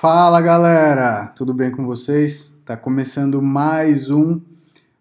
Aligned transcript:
Fala 0.00 0.40
galera, 0.40 1.26
tudo 1.34 1.52
bem 1.52 1.72
com 1.72 1.84
vocês? 1.84 2.56
Tá 2.64 2.76
começando 2.76 3.42
mais 3.42 4.10
um 4.10 4.40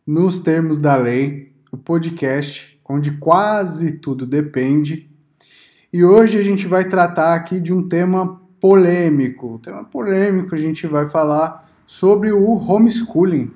Nos 0.08 0.40
Termos 0.40 0.80
da 0.80 0.96
Lei, 0.96 1.52
o 1.72 1.78
podcast 1.78 2.82
onde 2.84 3.12
quase 3.12 4.00
tudo 4.00 4.26
depende. 4.26 5.08
E 5.94 6.04
hoje 6.04 6.40
a 6.40 6.42
gente 6.42 6.66
vai 6.68 6.90
tratar 6.90 7.36
aqui 7.36 7.60
de 7.60 7.72
um 7.72 7.88
tema 7.88 8.42
polêmico. 8.60 9.54
Um 9.54 9.58
tema 9.60 9.84
polêmico, 9.84 10.56
a 10.56 10.58
gente 10.58 10.88
vai 10.88 11.08
falar 11.08 11.70
sobre 11.86 12.32
o 12.32 12.54
homeschooling, 12.54 13.52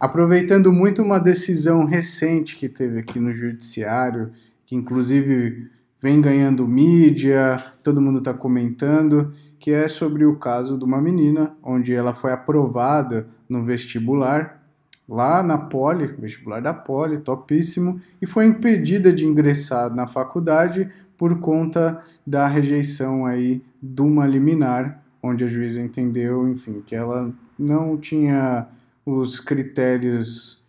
aproveitando 0.00 0.72
muito 0.72 1.02
uma 1.02 1.20
decisão 1.20 1.84
recente 1.84 2.56
que 2.56 2.68
teve 2.68 2.98
aqui 2.98 3.20
no 3.20 3.32
judiciário, 3.32 4.32
que 4.66 4.74
inclusive 4.74 5.70
vem 6.00 6.20
ganhando 6.20 6.66
mídia, 6.66 7.62
todo 7.82 8.00
mundo 8.00 8.18
está 8.18 8.32
comentando, 8.32 9.32
que 9.58 9.70
é 9.70 9.86
sobre 9.86 10.24
o 10.24 10.36
caso 10.36 10.78
de 10.78 10.84
uma 10.84 11.00
menina, 11.00 11.54
onde 11.62 11.92
ela 11.92 12.14
foi 12.14 12.32
aprovada 12.32 13.28
no 13.48 13.64
vestibular, 13.64 14.62
lá 15.06 15.42
na 15.42 15.58
Poli, 15.58 16.06
vestibular 16.06 16.62
da 16.62 16.72
Poli, 16.72 17.18
topíssimo, 17.18 18.00
e 18.22 18.26
foi 18.26 18.46
impedida 18.46 19.12
de 19.12 19.26
ingressar 19.26 19.94
na 19.94 20.06
faculdade 20.06 20.90
por 21.18 21.38
conta 21.38 22.00
da 22.26 22.46
rejeição 22.46 23.26
aí 23.26 23.62
de 23.82 24.00
uma 24.00 24.26
liminar, 24.26 25.02
onde 25.22 25.44
a 25.44 25.46
juíza 25.46 25.82
entendeu, 25.82 26.48
enfim, 26.48 26.82
que 26.86 26.94
ela 26.94 27.30
não 27.58 27.98
tinha 27.98 28.66
os 29.04 29.38
critérios 29.38 30.64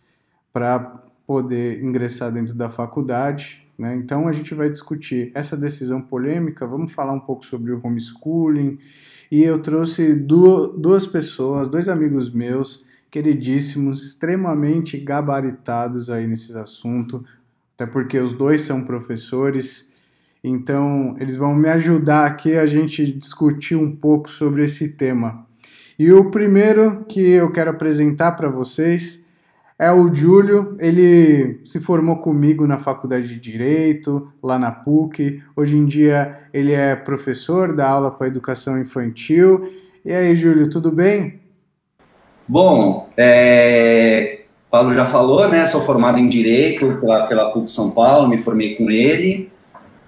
para 0.51 0.79
poder 1.25 1.81
ingressar 1.81 2.31
dentro 2.31 2.53
da 2.53 2.69
faculdade, 2.69 3.65
né? 3.77 3.95
Então 3.95 4.27
a 4.27 4.31
gente 4.31 4.53
vai 4.53 4.69
discutir 4.69 5.31
essa 5.33 5.57
decisão 5.57 6.01
polêmica, 6.01 6.67
vamos 6.67 6.91
falar 6.91 7.13
um 7.13 7.19
pouco 7.19 7.45
sobre 7.45 7.71
o 7.71 7.81
homeschooling. 7.83 8.77
E 9.31 9.43
eu 9.43 9.59
trouxe 9.59 10.13
duas 10.15 11.05
pessoas, 11.07 11.69
dois 11.69 11.87
amigos 11.87 12.29
meus, 12.29 12.85
queridíssimos, 13.09 14.03
extremamente 14.03 14.97
gabaritados 14.97 16.09
aí 16.09 16.27
nesses 16.27 16.55
assuntos, 16.55 17.21
até 17.75 17.85
porque 17.85 18.19
os 18.19 18.33
dois 18.33 18.61
são 18.61 18.83
professores. 18.83 19.91
Então 20.43 21.15
eles 21.19 21.35
vão 21.35 21.55
me 21.55 21.69
ajudar 21.69 22.25
aqui 22.25 22.57
a 22.57 22.67
gente 22.67 23.11
discutir 23.11 23.75
um 23.75 23.95
pouco 23.95 24.29
sobre 24.29 24.63
esse 24.63 24.89
tema. 24.89 25.45
E 25.97 26.11
o 26.11 26.31
primeiro 26.31 27.05
que 27.05 27.21
eu 27.21 27.51
quero 27.51 27.69
apresentar 27.69 28.31
para 28.31 28.49
vocês 28.49 29.20
é 29.81 29.91
o 29.91 30.13
Júlio, 30.13 30.77
ele 30.79 31.59
se 31.63 31.79
formou 31.79 32.17
comigo 32.17 32.67
na 32.67 32.77
faculdade 32.77 33.27
de 33.27 33.39
Direito, 33.39 34.31
lá 34.43 34.59
na 34.59 34.69
PUC. 34.71 35.41
Hoje 35.55 35.75
em 35.75 35.87
dia 35.87 36.37
ele 36.53 36.71
é 36.71 36.95
professor 36.95 37.75
da 37.75 37.89
aula 37.89 38.11
para 38.11 38.27
educação 38.27 38.79
infantil. 38.79 39.73
E 40.05 40.13
aí, 40.13 40.35
Júlio, 40.35 40.69
tudo 40.69 40.91
bem? 40.91 41.39
Bom, 42.47 43.09
é... 43.17 44.41
Paulo 44.69 44.93
já 44.93 45.07
falou, 45.07 45.49
né? 45.49 45.65
Sou 45.65 45.81
formado 45.81 46.19
em 46.19 46.29
Direito 46.29 46.99
pela, 47.01 47.25
pela 47.25 47.49
PUC 47.49 47.71
São 47.71 47.89
Paulo, 47.89 48.29
me 48.29 48.37
formei 48.37 48.75
com 48.75 48.91
ele. 48.91 49.51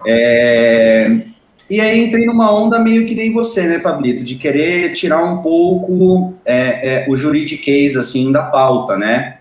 É... 0.06 1.20
E 1.68 1.82
aí 1.82 2.06
entrei 2.06 2.28
numa 2.28 2.54
onda 2.54 2.78
meio 2.78 3.08
que 3.08 3.16
nem 3.16 3.34
você, 3.34 3.64
né, 3.64 3.80
Pablito, 3.80 4.24
de 4.24 4.36
querer 4.36 4.94
tirar 4.94 5.24
um 5.24 5.42
pouco 5.42 6.36
é, 6.46 7.06
é, 7.06 7.06
o 7.10 7.16
juridiquês, 7.16 7.98
assim, 7.98 8.32
da 8.32 8.44
pauta, 8.44 8.96
né? 8.96 9.40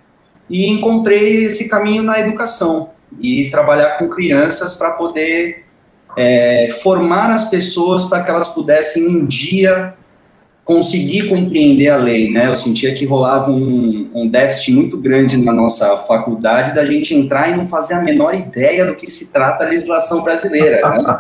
E 0.49 0.69
encontrei 0.69 1.45
esse 1.45 1.69
caminho 1.69 2.03
na 2.03 2.21
educação 2.21 2.91
e 3.21 3.51
trabalhar 3.51 3.99
com 3.99 4.09
crianças 4.09 4.75
para 4.75 4.93
poder 4.93 5.65
é, 6.17 6.69
formar 6.83 7.31
as 7.31 7.49
pessoas 7.49 8.05
para 8.05 8.23
que 8.23 8.31
elas 8.31 8.49
pudessem 8.49 9.07
um 9.07 9.25
dia 9.25 9.95
conseguir 10.65 11.29
compreender 11.29 11.89
a 11.89 11.97
lei, 11.97 12.31
né? 12.31 12.47
Eu 12.47 12.55
sentia 12.55 12.95
que 12.95 13.05
rolava 13.05 13.51
um, 13.51 14.09
um, 14.15 14.29
déficit 14.29 14.73
muito 14.73 14.97
grande 14.97 15.37
na 15.37 15.53
nossa 15.53 15.99
faculdade 15.99 16.75
da 16.75 16.85
gente 16.85 17.15
entrar 17.15 17.51
e 17.51 17.57
não 17.57 17.67
fazer 17.67 17.95
a 17.95 18.01
menor 18.01 18.35
ideia 18.35 18.87
do 18.87 18.95
que 18.95 19.11
se 19.11 19.33
trata 19.33 19.65
a 19.65 19.69
legislação 19.69 20.23
brasileira, 20.23 20.89
né? 20.89 21.19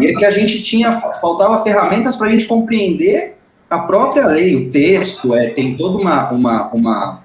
E 0.00 0.06
é 0.06 0.14
que 0.14 0.24
a 0.24 0.30
gente 0.30 0.62
tinha, 0.62 0.92
faltava 0.92 1.62
ferramentas 1.62 2.16
para 2.16 2.28
a 2.28 2.30
gente 2.30 2.46
compreender 2.46 3.36
a 3.68 3.80
própria 3.80 4.26
lei, 4.26 4.56
o 4.56 4.70
texto, 4.70 5.34
é, 5.34 5.50
tem 5.50 5.76
toda 5.76 5.98
uma, 5.98 6.30
uma, 6.30 6.70
uma 6.72 7.19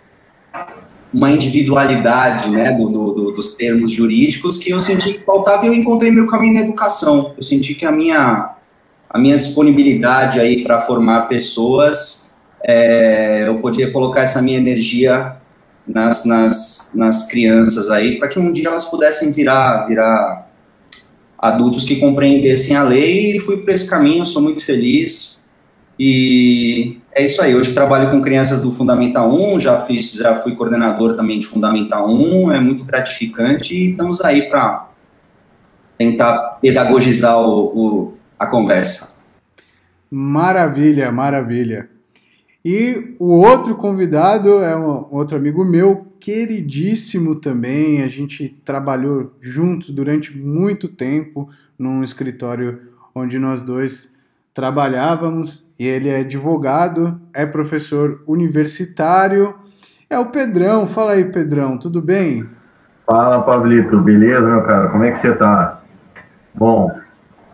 uma 1.16 1.31
individualidade 1.31 2.50
né, 2.50 2.74
do, 2.74 2.90
do, 2.90 3.31
dos 3.31 3.56
termos 3.56 3.92
jurídicos 3.92 4.58
que 4.58 4.72
eu 4.72 4.81
senti 4.81 5.14
que 5.14 5.24
faltava 5.24 5.66
e 5.66 5.70
eu 5.70 5.74
encontrei 5.74 6.12
meu 6.12 6.28
caminho 6.28 6.56
na 6.56 6.59
educação. 6.59 7.34
Eu 7.38 7.42
senti 7.42 7.74
que 7.74 7.86
a 7.86 7.92
minha, 7.92 8.53
a 9.09 9.18
minha 9.18 9.38
disponibilidade 9.38 10.42
aí 10.42 10.62
para 10.62 10.81
formar 10.81 11.30
pessoas, 11.30 12.34
é, 12.62 13.48
eu 13.48 13.59
podia 13.59 13.94
colocar 13.94 14.24
essa 14.24 14.42
minha 14.42 14.58
energia 14.58 15.38
nas, 15.88 16.26
nas, 16.26 16.92
nas 16.94 17.26
crianças 17.28 17.90
aí, 17.90 18.20
para 18.20 18.28
que 18.28 18.38
um 18.38 18.52
dia 18.52 18.68
elas 18.68 18.84
pudessem 18.84 19.32
virar, 19.32 19.88
virar 19.88 20.52
adultos 21.38 21.86
que 21.86 21.96
compreendessem 21.96 22.76
a 22.76 22.84
lei 22.84 23.38
e 23.38 23.40
fui 23.40 23.56
por 23.56 23.70
esse 23.70 23.90
caminho, 23.90 24.26
sou 24.26 24.42
muito 24.42 24.66
feliz. 24.66 25.45
E 25.98 27.00
é 27.12 27.26
isso 27.26 27.42
aí. 27.42 27.56
Hoje 27.56 27.74
trabalho 27.74 28.12
com 28.12 28.22
crianças 28.22 28.62
do 28.62 28.72
Fundamental 28.72 29.32
1, 29.32 29.60
já 29.60 29.80
fiz, 29.80 30.12
já 30.12 30.36
fui 30.38 30.56
coordenador 30.56 31.16
também 31.16 31.40
de 31.40 31.48
Fundamental 31.48 32.10
1, 32.10 32.52
é 32.52 32.60
muito 32.60 32.84
gratificante 32.84 33.74
e 33.74 33.92
estamos 33.92 34.22
aí 34.22 34.50
para 34.50 34.90
tentar 35.98 36.58
pedagogizar 36.62 37.38
o, 37.40 37.66
o, 37.66 38.14
a 38.38 38.46
conversa. 38.46 39.16
Maravilha, 40.12 41.12
maravilha. 41.12 41.90
E 42.64 43.16
o 43.20 43.42
outro 43.42 43.76
convidado 43.76 44.64
é 44.64 44.76
um 44.76 45.08
outro 45.12 45.38
amigo 45.38 45.64
meu, 45.64 46.08
queridíssimo 46.20 47.36
também. 47.36 48.02
A 48.02 48.08
gente 48.08 48.58
trabalhou 48.66 49.34
juntos 49.40 49.92
durante 49.92 50.36
muito 50.36 50.88
tempo 50.88 51.48
num 51.78 52.04
escritório 52.04 52.82
onde 53.14 53.38
nós 53.38 53.62
dois 53.62 54.15
trabalhávamos 54.56 55.70
e 55.78 55.86
ele 55.86 56.08
é 56.08 56.22
advogado, 56.22 57.20
é 57.34 57.46
professor 57.46 58.24
universitário. 58.26 59.54
É 60.10 60.18
o 60.18 60.28
Pedrão. 60.28 60.88
Fala 60.88 61.12
aí, 61.12 61.26
Pedrão, 61.26 61.78
tudo 61.78 62.02
bem? 62.02 62.46
Fala, 63.06 63.42
Pablito, 63.42 64.00
beleza, 64.00 64.42
meu 64.42 64.64
cara? 64.64 64.88
Como 64.88 65.04
é 65.04 65.12
que 65.12 65.20
você 65.20 65.36
tá? 65.36 65.82
Bom, 66.54 66.90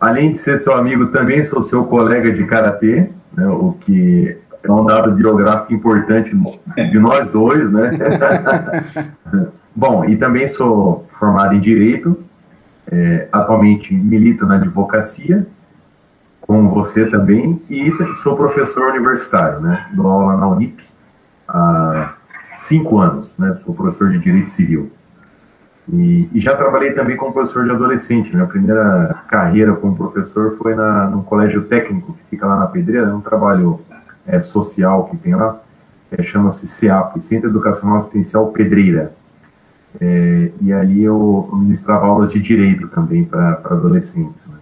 além 0.00 0.30
de 0.30 0.38
ser 0.38 0.58
seu 0.58 0.74
amigo, 0.74 1.08
também 1.08 1.42
sou 1.42 1.60
seu 1.60 1.84
colega 1.84 2.32
de 2.32 2.46
karatê, 2.46 3.10
né, 3.36 3.48
o 3.48 3.72
que 3.80 4.38
é 4.62 4.70
um 4.70 4.84
dado 4.84 5.10
biográfico 5.10 5.74
importante 5.74 6.30
de 6.76 6.98
nós 7.00 7.28
dois, 7.32 7.68
né? 7.68 7.90
Bom, 9.74 10.04
e 10.04 10.16
também 10.16 10.46
sou 10.46 11.04
formado 11.18 11.54
em 11.54 11.60
Direito, 11.60 12.16
é, 12.90 13.26
atualmente 13.32 13.92
milito 13.92 14.46
na 14.46 14.54
advocacia 14.54 15.48
com 16.42 16.68
você 16.68 17.06
também, 17.06 17.62
e 17.70 17.90
sou 18.22 18.36
professor 18.36 18.90
universitário, 18.90 19.60
né? 19.60 19.88
Dou 19.94 20.06
aula 20.06 20.36
na 20.36 20.48
Unip 20.48 20.84
há 21.48 22.14
cinco 22.58 22.98
anos, 22.98 23.38
né? 23.38 23.56
Sou 23.64 23.74
professor 23.74 24.10
de 24.10 24.18
Direito 24.18 24.50
Civil. 24.50 24.90
E, 25.92 26.28
e, 26.32 26.40
já 26.40 26.56
trabalhei 26.56 26.92
também 26.92 27.16
como 27.16 27.32
professor 27.32 27.64
de 27.64 27.70
adolescente. 27.70 28.32
Minha 28.32 28.46
primeira 28.46 29.22
carreira 29.28 29.74
como 29.74 29.96
professor 29.96 30.56
foi 30.56 30.74
na, 30.74 31.08
num 31.08 31.22
colégio 31.22 31.62
técnico 31.62 32.12
que 32.12 32.30
fica 32.30 32.46
lá 32.46 32.56
na 32.56 32.66
Pedreira, 32.66 33.08
é 33.08 33.14
um 33.14 33.20
trabalho 33.20 33.80
é, 34.26 34.40
social 34.40 35.06
que 35.06 35.16
tem 35.16 35.34
lá, 35.34 35.60
é, 36.10 36.22
chama-se 36.22 36.68
CEAP, 36.68 37.20
Centro 37.20 37.50
Educacional 37.50 37.98
Assistencial 37.98 38.48
Pedreira. 38.48 39.12
É, 40.00 40.50
e 40.60 40.72
ali 40.72 41.02
eu 41.02 41.48
ministrava 41.52 42.06
aulas 42.06 42.30
de 42.30 42.40
direito 42.40 42.88
também 42.88 43.24
para 43.24 43.60
adolescentes. 43.64 44.46
Né? 44.46 44.56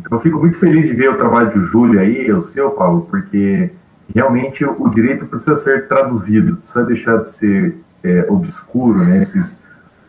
Então, 0.00 0.18
eu 0.18 0.22
fico 0.22 0.38
muito 0.38 0.56
feliz 0.56 0.86
de 0.86 0.94
ver 0.94 1.10
o 1.10 1.16
trabalho 1.16 1.52
do 1.52 1.62
Júlio 1.62 2.00
aí, 2.00 2.32
o 2.32 2.42
seu, 2.42 2.70
Paulo, 2.70 3.06
porque 3.10 3.70
realmente 4.14 4.64
o 4.64 4.88
direito 4.88 5.26
precisa 5.26 5.56
ser 5.56 5.86
traduzido, 5.86 6.56
precisa 6.56 6.84
deixar 6.84 7.18
de 7.18 7.30
ser 7.30 7.76
é, 8.02 8.26
obscuro, 8.28 8.98
né, 9.04 9.20
esses, 9.20 9.58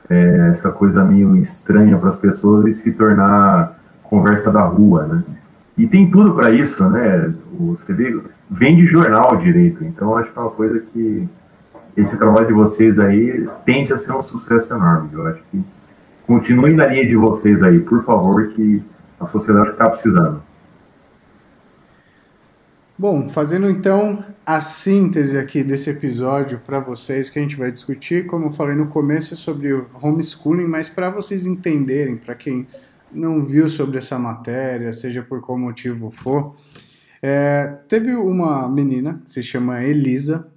é, 0.10 0.50
essa 0.50 0.72
coisa 0.72 1.04
meio 1.04 1.36
estranha 1.38 1.98
para 1.98 2.10
as 2.10 2.16
pessoas 2.16 2.66
e 2.68 2.74
se 2.74 2.92
tornar 2.94 3.80
conversa 4.04 4.52
da 4.52 4.64
rua, 4.64 5.06
né? 5.06 5.24
E 5.78 5.88
tem 5.88 6.10
tudo 6.12 6.34
para 6.34 6.52
isso, 6.52 6.88
né? 6.90 7.34
Você 7.60 7.94
vê, 7.94 8.20
vende 8.50 8.86
jornal 8.86 9.38
direito, 9.38 9.84
então 9.86 10.18
acho 10.18 10.32
que 10.32 10.38
é 10.38 10.42
uma 10.42 10.52
coisa 10.52 10.80
que 10.80 11.28
esse 11.96 12.18
trabalho 12.18 12.48
de 12.48 12.54
vocês 12.54 13.00
aí 13.00 13.48
tende 13.66 13.94
a 13.94 13.98
ser 13.98 14.14
um 14.14 14.22
sucesso 14.22 14.74
enorme. 14.74 15.10
Eu 15.14 15.28
acho 15.28 15.42
que 15.50 15.64
continuem 16.28 16.76
na 16.76 16.88
linha 16.88 17.08
de 17.08 17.16
vocês 17.16 17.64
aí, 17.64 17.80
por 17.80 18.04
favor, 18.04 18.48
que 18.50 18.84
a 19.22 19.28
sociedade 19.28 19.70
está 19.72 19.90
precisando. 19.90 20.44
Bom, 22.98 23.30
fazendo 23.30 23.70
então 23.70 24.24
a 24.46 24.62
síntese 24.62 25.38
aqui 25.38 25.64
desse 25.64 25.90
episódio 25.90 26.60
para 26.66 26.80
vocês 26.80 27.30
que 27.30 27.40
a 27.40 27.42
gente 27.42 27.56
vai 27.56 27.72
discutir, 27.72 28.28
como 28.28 28.48
eu 28.48 28.52
falei 28.52 28.76
no 28.76 28.88
começo, 28.88 29.34
é 29.34 29.38
sobre 29.38 29.74
homeschooling, 30.02 30.68
mas 30.68 30.90
para 30.90 31.10
vocês 31.10 31.46
entenderem, 31.46 32.18
para 32.18 32.36
quem 32.36 32.68
não 33.12 33.44
viu 33.44 33.70
sobre 33.70 33.98
essa 33.98 34.20
matéria, 34.20 34.94
seja 34.94 35.24
por 35.24 35.42
qual 35.42 35.58
motivo 35.58 36.12
for, 36.12 36.54
É, 37.24 37.78
teve 37.88 38.16
uma 38.16 38.68
menina 38.68 39.22
que 39.24 39.30
se 39.30 39.44
chama 39.44 39.84
Elisa, 39.84 40.48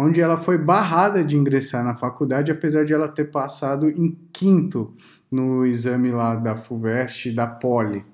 onde 0.00 0.20
ela 0.20 0.38
foi 0.38 0.56
barrada 0.56 1.22
de 1.22 1.36
ingressar 1.36 1.84
na 1.84 1.94
faculdade, 1.94 2.50
apesar 2.50 2.84
de 2.84 2.94
ela 2.94 3.06
ter 3.06 3.24
passado 3.24 3.88
em 3.90 4.16
quinto 4.32 4.94
no 5.30 5.66
exame 5.66 6.10
lá 6.10 6.34
da 6.34 6.56
FUVEST 6.56 7.32
da 7.32 7.46
Poli. 7.46 8.04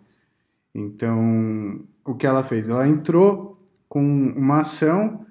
Então, 0.75 1.81
o 2.05 2.15
que 2.15 2.27
ela 2.27 2.43
fez? 2.43 2.69
Ela 2.69 2.89
entrou 2.89 3.57
com 3.89 4.03
uma 4.37 4.61
ação 4.61 5.25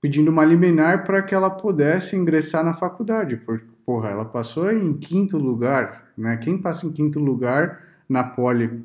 pedindo 0.00 0.30
uma 0.30 0.44
liminar 0.44 1.04
para 1.04 1.22
que 1.22 1.34
ela 1.34 1.50
pudesse 1.50 2.16
ingressar 2.16 2.64
na 2.64 2.72
faculdade, 2.72 3.36
porque, 3.36 3.66
porra, 3.84 4.08
ela 4.08 4.24
passou 4.24 4.72
em 4.72 4.94
quinto 4.94 5.36
lugar, 5.36 6.10
né? 6.16 6.38
Quem 6.38 6.56
passa 6.56 6.86
em 6.86 6.92
quinto 6.92 7.20
lugar 7.20 7.82
na 8.08 8.24
Poli? 8.24 8.82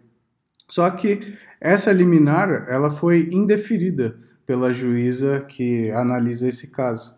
Só 0.67 0.89
que 0.89 1.37
essa 1.61 1.93
liminar, 1.93 2.65
ela 2.67 2.91
foi 2.91 3.29
indeferida 3.31 4.17
pela 4.45 4.73
juíza 4.73 5.41
que 5.41 5.89
analisa 5.91 6.47
esse 6.47 6.67
caso. 6.67 7.15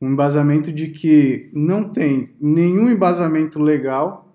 Um 0.00 0.10
embasamento 0.10 0.72
de 0.72 0.88
que 0.88 1.50
não 1.52 1.88
tem 1.88 2.34
nenhum 2.40 2.90
embasamento 2.90 3.58
legal 3.58 4.32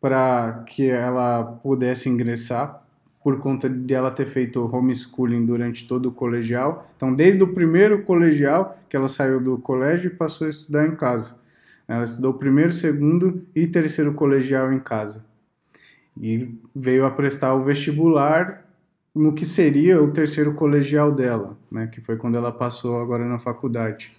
para 0.00 0.64
que 0.66 0.88
ela 0.88 1.42
pudesse 1.62 2.08
ingressar, 2.08 2.82
por 3.22 3.40
conta 3.40 3.68
de 3.68 3.92
ela 3.92 4.10
ter 4.10 4.26
feito 4.26 4.64
homeschooling 4.64 5.44
durante 5.44 5.88
todo 5.88 6.06
o 6.06 6.12
colegial. 6.12 6.86
Então, 6.96 7.12
desde 7.12 7.42
o 7.42 7.52
primeiro 7.52 8.02
colegial 8.02 8.78
que 8.88 8.96
ela 8.96 9.08
saiu 9.08 9.40
do 9.40 9.58
colégio 9.58 10.12
e 10.12 10.14
passou 10.14 10.46
a 10.46 10.50
estudar 10.50 10.86
em 10.86 10.94
casa. 10.94 11.36
Ela 11.88 12.04
estudou 12.04 12.34
primeiro, 12.34 12.72
segundo 12.72 13.44
e 13.54 13.66
terceiro 13.66 14.14
colegial 14.14 14.72
em 14.72 14.78
casa. 14.78 15.24
E 16.20 16.54
veio 16.74 17.04
a 17.04 17.10
prestar 17.10 17.54
o 17.54 17.64
vestibular 17.64 18.65
no 19.16 19.32
que 19.32 19.46
seria 19.46 20.02
o 20.02 20.10
terceiro 20.10 20.52
colegial 20.52 21.10
dela, 21.10 21.56
né, 21.70 21.86
que 21.86 22.02
foi 22.02 22.18
quando 22.18 22.36
ela 22.36 22.52
passou 22.52 23.00
agora 23.00 23.24
na 23.24 23.38
faculdade. 23.38 24.12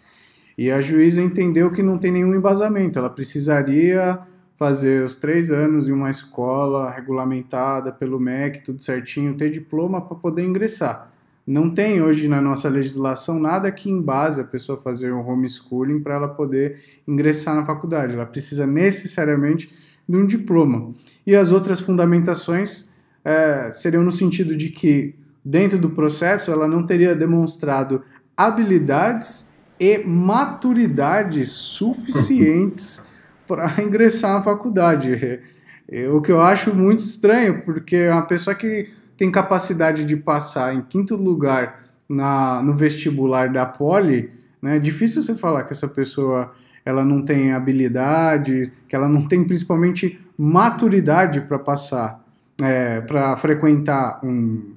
E 0.58 0.72
a 0.72 0.82
juíza 0.82 1.22
entendeu 1.22 1.72
que 1.72 1.84
não 1.84 2.00
tem 2.00 2.12
nenhum 2.12 2.34
embasamento, 2.34 2.98
ela 2.98 3.10
precisaria 3.10 4.20
fazer 4.56 5.06
os 5.06 5.16
três 5.16 5.52
anos 5.52 5.88
em 5.88 5.92
uma 5.92 6.10
escola 6.10 6.90
regulamentada 6.90 7.92
pelo 7.92 8.20
MEC, 8.20 8.64
tudo 8.64 8.84
certinho, 8.84 9.38
ter 9.38 9.52
diploma 9.52 10.02
para 10.02 10.18
poder 10.18 10.44
ingressar. 10.44 11.14
Não 11.46 11.70
tem 11.70 12.02
hoje 12.02 12.28
na 12.28 12.42
nossa 12.42 12.68
legislação 12.68 13.40
nada 13.40 13.72
que 13.72 13.92
embase 13.92 14.42
a 14.42 14.44
pessoa 14.44 14.82
fazer 14.82 15.14
um 15.14 15.26
homeschooling 15.26 16.00
para 16.00 16.16
ela 16.16 16.28
poder 16.28 16.82
ingressar 17.08 17.56
na 17.56 17.66
faculdade. 17.66 18.16
Ela 18.16 18.26
precisa 18.26 18.66
necessariamente 18.66 19.72
de 20.10 20.18
um 20.18 20.26
diploma. 20.26 20.92
E 21.26 21.36
as 21.36 21.52
outras 21.52 21.80
fundamentações 21.80 22.90
é, 23.27 23.69
seriam 23.74 24.03
no 24.03 24.12
sentido 24.12 24.56
de 24.56 24.69
que, 24.69 25.13
dentro 25.44 25.77
do 25.77 25.89
processo, 25.89 26.50
ela 26.50 26.65
não 26.65 26.85
teria 26.85 27.13
demonstrado 27.13 28.01
habilidades 28.38 29.53
e 29.77 29.97
maturidade 29.97 31.45
suficientes 31.45 33.06
para 33.45 33.83
ingressar 33.83 34.35
na 34.35 34.41
faculdade. 34.41 35.41
É, 35.89 36.07
o 36.07 36.21
que 36.21 36.31
eu 36.31 36.39
acho 36.39 36.74
muito 36.74 37.01
estranho, 37.01 37.63
porque 37.63 38.07
uma 38.07 38.21
pessoa 38.21 38.56
que 38.56 38.89
tem 39.18 39.29
capacidade 39.29 40.06
de 40.06 40.15
passar 40.15 40.74
em 40.74 40.81
quinto 40.81 41.18
lugar 41.18 41.83
na, 42.07 42.62
no 42.63 42.74
vestibular 42.74 43.51
da 43.51 43.65
Poli, 43.65 44.31
né, 44.62 44.77
é 44.77 44.79
difícil 44.79 45.21
você 45.21 45.35
falar 45.35 45.65
que 45.65 45.74
essa 45.74 45.88
pessoa 45.88 46.53
ela 46.85 47.03
não 47.03 47.21
tem 47.25 47.51
habilidade, 47.51 48.71
que 48.88 48.95
ela 48.95 49.09
não 49.09 49.27
tem 49.27 49.44
principalmente 49.44 50.18
maturidade 50.38 51.41
para 51.41 51.59
passar, 51.59 52.25
é, 52.62 53.01
para 53.01 53.36
frequentar 53.38 54.19
um, 54.24 54.75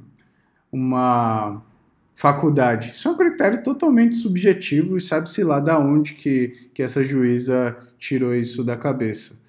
uma 0.71 1.63
faculdade. 2.15 2.93
Isso 2.95 3.09
é 3.09 3.11
um 3.11 3.17
critério 3.17 3.63
totalmente 3.63 4.17
subjetivo 4.17 4.97
e 4.97 5.01
sabe-se 5.01 5.43
lá 5.43 5.59
da 5.59 5.79
onde 5.79 6.15
que, 6.15 6.69
que 6.75 6.83
essa 6.83 7.03
juíza 7.03 7.77
tirou 7.99 8.35
isso 8.35 8.63
da 8.63 8.77
cabeça. 8.77 9.41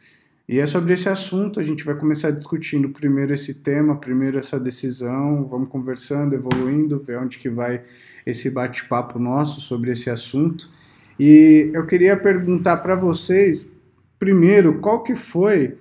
E 0.48 0.60
é 0.60 0.68
sobre 0.68 0.94
esse 0.94 1.08
assunto, 1.08 1.60
a 1.60 1.64
gente 1.64 1.84
vai 1.84 1.96
começar 1.96 2.32
discutindo 2.32 2.90
primeiro 2.90 3.34
esse 3.34 3.56
tema, 3.56 3.96
primeiro 3.96 4.38
essa 4.38 4.60
decisão, 4.60 5.48
vamos 5.48 5.70
conversando, 5.70 6.34
evoluindo, 6.34 7.00
ver 7.00 7.20
onde 7.20 7.38
que 7.40 7.50
vai 7.50 7.84
esse 8.26 8.50
bate-papo 8.50 9.18
nosso 9.18 9.62
sobre 9.62 9.92
esse 9.92 10.10
assunto. 10.10 10.70
E 11.20 11.72
eu 11.74 11.86
queria 11.86 12.18
perguntar 12.18 12.78
para 12.78 12.96
vocês, 12.96 13.72
primeiro, 14.20 14.80
qual 14.80 15.04
que 15.04 15.16
foi 15.16 15.78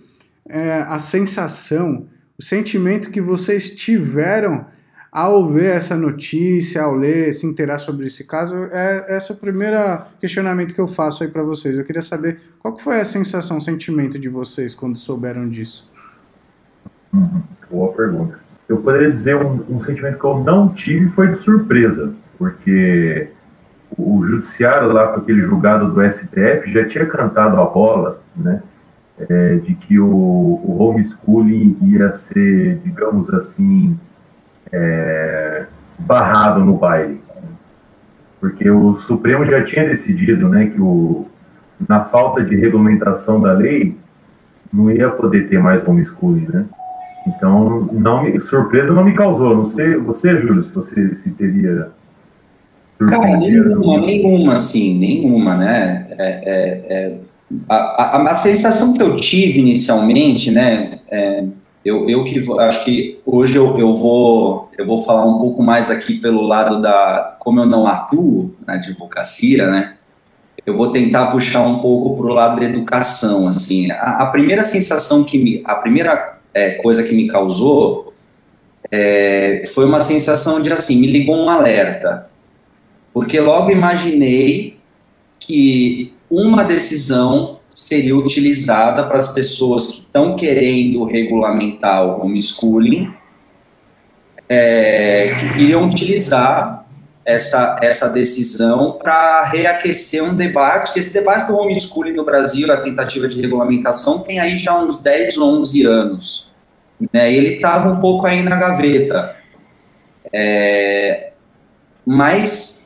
é, 0.48 0.82
a 0.82 0.98
sensação, 0.98 2.06
o 2.40 2.42
sentimento 2.42 3.10
que 3.10 3.20
vocês 3.20 3.68
tiveram 3.68 4.64
ao 5.12 5.46
ver 5.46 5.76
essa 5.76 5.94
notícia, 5.94 6.80
ao 6.82 6.94
ler, 6.94 7.34
se 7.34 7.46
inteirar 7.46 7.78
sobre 7.78 8.06
esse 8.06 8.26
caso, 8.26 8.56
é 8.72 9.18
esse 9.18 9.30
é 9.30 9.34
o 9.34 9.36
primeiro 9.36 9.76
questionamento 10.18 10.74
que 10.74 10.80
eu 10.80 10.88
faço 10.88 11.22
aí 11.22 11.28
para 11.28 11.42
vocês. 11.42 11.76
Eu 11.76 11.84
queria 11.84 12.00
saber 12.00 12.40
qual 12.58 12.74
que 12.74 12.82
foi 12.82 12.98
a 12.98 13.04
sensação, 13.04 13.58
o 13.58 13.60
sentimento 13.60 14.18
de 14.18 14.30
vocês 14.30 14.74
quando 14.74 14.96
souberam 14.96 15.46
disso. 15.50 15.92
Uhum, 17.12 17.42
boa 17.70 17.92
pergunta. 17.92 18.40
Eu 18.66 18.78
poderia 18.78 19.12
dizer 19.12 19.36
um, 19.36 19.62
um 19.68 19.78
sentimento 19.78 20.18
que 20.18 20.24
eu 20.24 20.42
não 20.42 20.70
tive 20.70 21.10
foi 21.10 21.28
de 21.28 21.38
surpresa, 21.38 22.14
porque 22.38 23.28
o 23.98 24.24
judiciário 24.24 24.90
lá 24.90 25.08
com 25.08 25.20
aquele 25.20 25.42
julgado 25.42 25.92
do 25.92 26.10
STF 26.10 26.72
já 26.72 26.88
tinha 26.88 27.04
cantado 27.04 27.60
a 27.60 27.66
bola, 27.66 28.22
né, 28.34 28.62
é, 29.28 29.56
de 29.56 29.74
que 29.74 29.98
o, 29.98 30.06
o 30.06 30.76
homeschooling 30.80 31.76
ia 31.82 32.12
ser, 32.12 32.78
digamos 32.84 33.32
assim, 33.32 33.98
é, 34.72 35.66
barrado 35.98 36.64
no 36.64 36.76
baile. 36.76 37.20
Porque 38.40 38.70
o 38.70 38.94
Supremo 38.96 39.44
já 39.44 39.62
tinha 39.64 39.86
decidido 39.86 40.48
né, 40.48 40.66
que 40.66 40.80
o, 40.80 41.26
na 41.88 42.04
falta 42.04 42.42
de 42.42 42.56
regulamentação 42.56 43.40
da 43.40 43.52
lei, 43.52 43.96
não 44.72 44.90
ia 44.90 45.10
poder 45.10 45.48
ter 45.48 45.58
mais 45.58 45.86
homeschooling, 45.86 46.46
né? 46.48 46.64
Então, 47.26 47.88
não 47.92 48.22
me, 48.22 48.38
surpresa 48.40 48.92
não 48.92 49.04
me 49.04 49.14
causou. 49.14 49.56
Não 49.56 49.64
sei, 49.64 49.96
você, 49.96 50.38
Júlio, 50.38 50.62
se 50.62 50.72
você 50.72 51.14
se 51.14 51.30
teria. 51.30 51.88
Cara, 53.08 53.36
nenhuma, 53.36 54.00
nenhuma, 54.00 54.54
assim, 54.54 54.98
nenhuma, 54.98 55.56
né? 55.56 56.06
É, 56.18 56.28
é, 56.28 56.86
é, 56.88 57.18
a, 57.68 57.74
a, 57.74 58.30
a, 58.30 58.34
sensação 58.34 58.94
que 58.94 59.02
eu 59.02 59.16
tive 59.16 59.58
inicialmente, 59.58 60.50
né? 60.50 61.00
É, 61.10 61.44
eu, 61.84 62.08
eu 62.08 62.24
que 62.24 62.44
acho 62.60 62.84
que 62.84 63.20
hoje 63.24 63.56
eu, 63.56 63.78
eu, 63.78 63.96
vou 63.96 64.70
eu 64.76 64.86
vou 64.86 65.04
falar 65.04 65.24
um 65.24 65.38
pouco 65.38 65.62
mais 65.62 65.90
aqui 65.90 66.14
pelo 66.14 66.42
lado 66.42 66.80
da 66.80 67.36
como 67.40 67.60
eu 67.60 67.66
não 67.66 67.86
atuo 67.86 68.54
na 68.66 68.74
advocacia, 68.74 69.70
né? 69.70 69.94
Eu 70.64 70.76
vou 70.76 70.92
tentar 70.92 71.26
puxar 71.32 71.62
um 71.62 71.78
pouco 71.78 72.16
para 72.16 72.26
o 72.26 72.34
lado 72.34 72.60
da 72.60 72.66
educação, 72.66 73.48
assim. 73.48 73.90
A, 73.90 74.22
a 74.22 74.26
primeira 74.26 74.62
sensação 74.62 75.24
que 75.24 75.38
me, 75.38 75.62
a 75.64 75.74
primeira 75.74 76.38
é, 76.52 76.72
coisa 76.72 77.02
que 77.02 77.14
me 77.14 77.26
causou 77.26 78.12
é, 78.90 79.64
foi 79.74 79.84
uma 79.84 80.02
sensação 80.02 80.60
de 80.60 80.72
assim, 80.72 80.98
me 80.98 81.06
ligou 81.06 81.36
um 81.36 81.48
alerta, 81.48 82.28
porque 83.12 83.40
logo 83.40 83.70
imaginei 83.70 84.78
que 85.38 86.12
uma 86.30 86.62
decisão 86.62 87.58
seria 87.74 88.16
utilizada 88.16 89.04
para 89.04 89.18
as 89.18 89.32
pessoas 89.32 89.86
que 89.88 89.98
estão 90.00 90.36
querendo 90.36 91.04
regulamentar 91.04 92.04
o 92.04 92.24
homeschooling, 92.24 93.12
é, 94.48 95.34
que 95.38 95.62
iriam 95.62 95.86
utilizar 95.86 96.86
essa, 97.24 97.78
essa 97.82 98.08
decisão 98.08 98.92
para 98.92 99.44
reaquecer 99.44 100.22
um 100.22 100.34
debate, 100.34 100.92
que 100.92 100.98
esse 100.98 101.12
debate 101.12 101.46
do 101.46 101.56
homeschooling 101.56 102.12
no 102.12 102.24
Brasil, 102.24 102.70
a 102.72 102.78
tentativa 102.78 103.28
de 103.28 103.40
regulamentação, 103.40 104.20
tem 104.20 104.38
aí 104.40 104.58
já 104.58 104.78
uns 104.78 105.00
10, 105.00 105.38
11 105.38 105.84
anos. 105.84 106.50
Né, 107.12 107.32
ele 107.32 107.54
estava 107.54 107.90
um 107.90 108.00
pouco 108.00 108.26
aí 108.26 108.42
na 108.42 108.56
gaveta. 108.56 109.36
É, 110.32 111.32
mas 112.04 112.79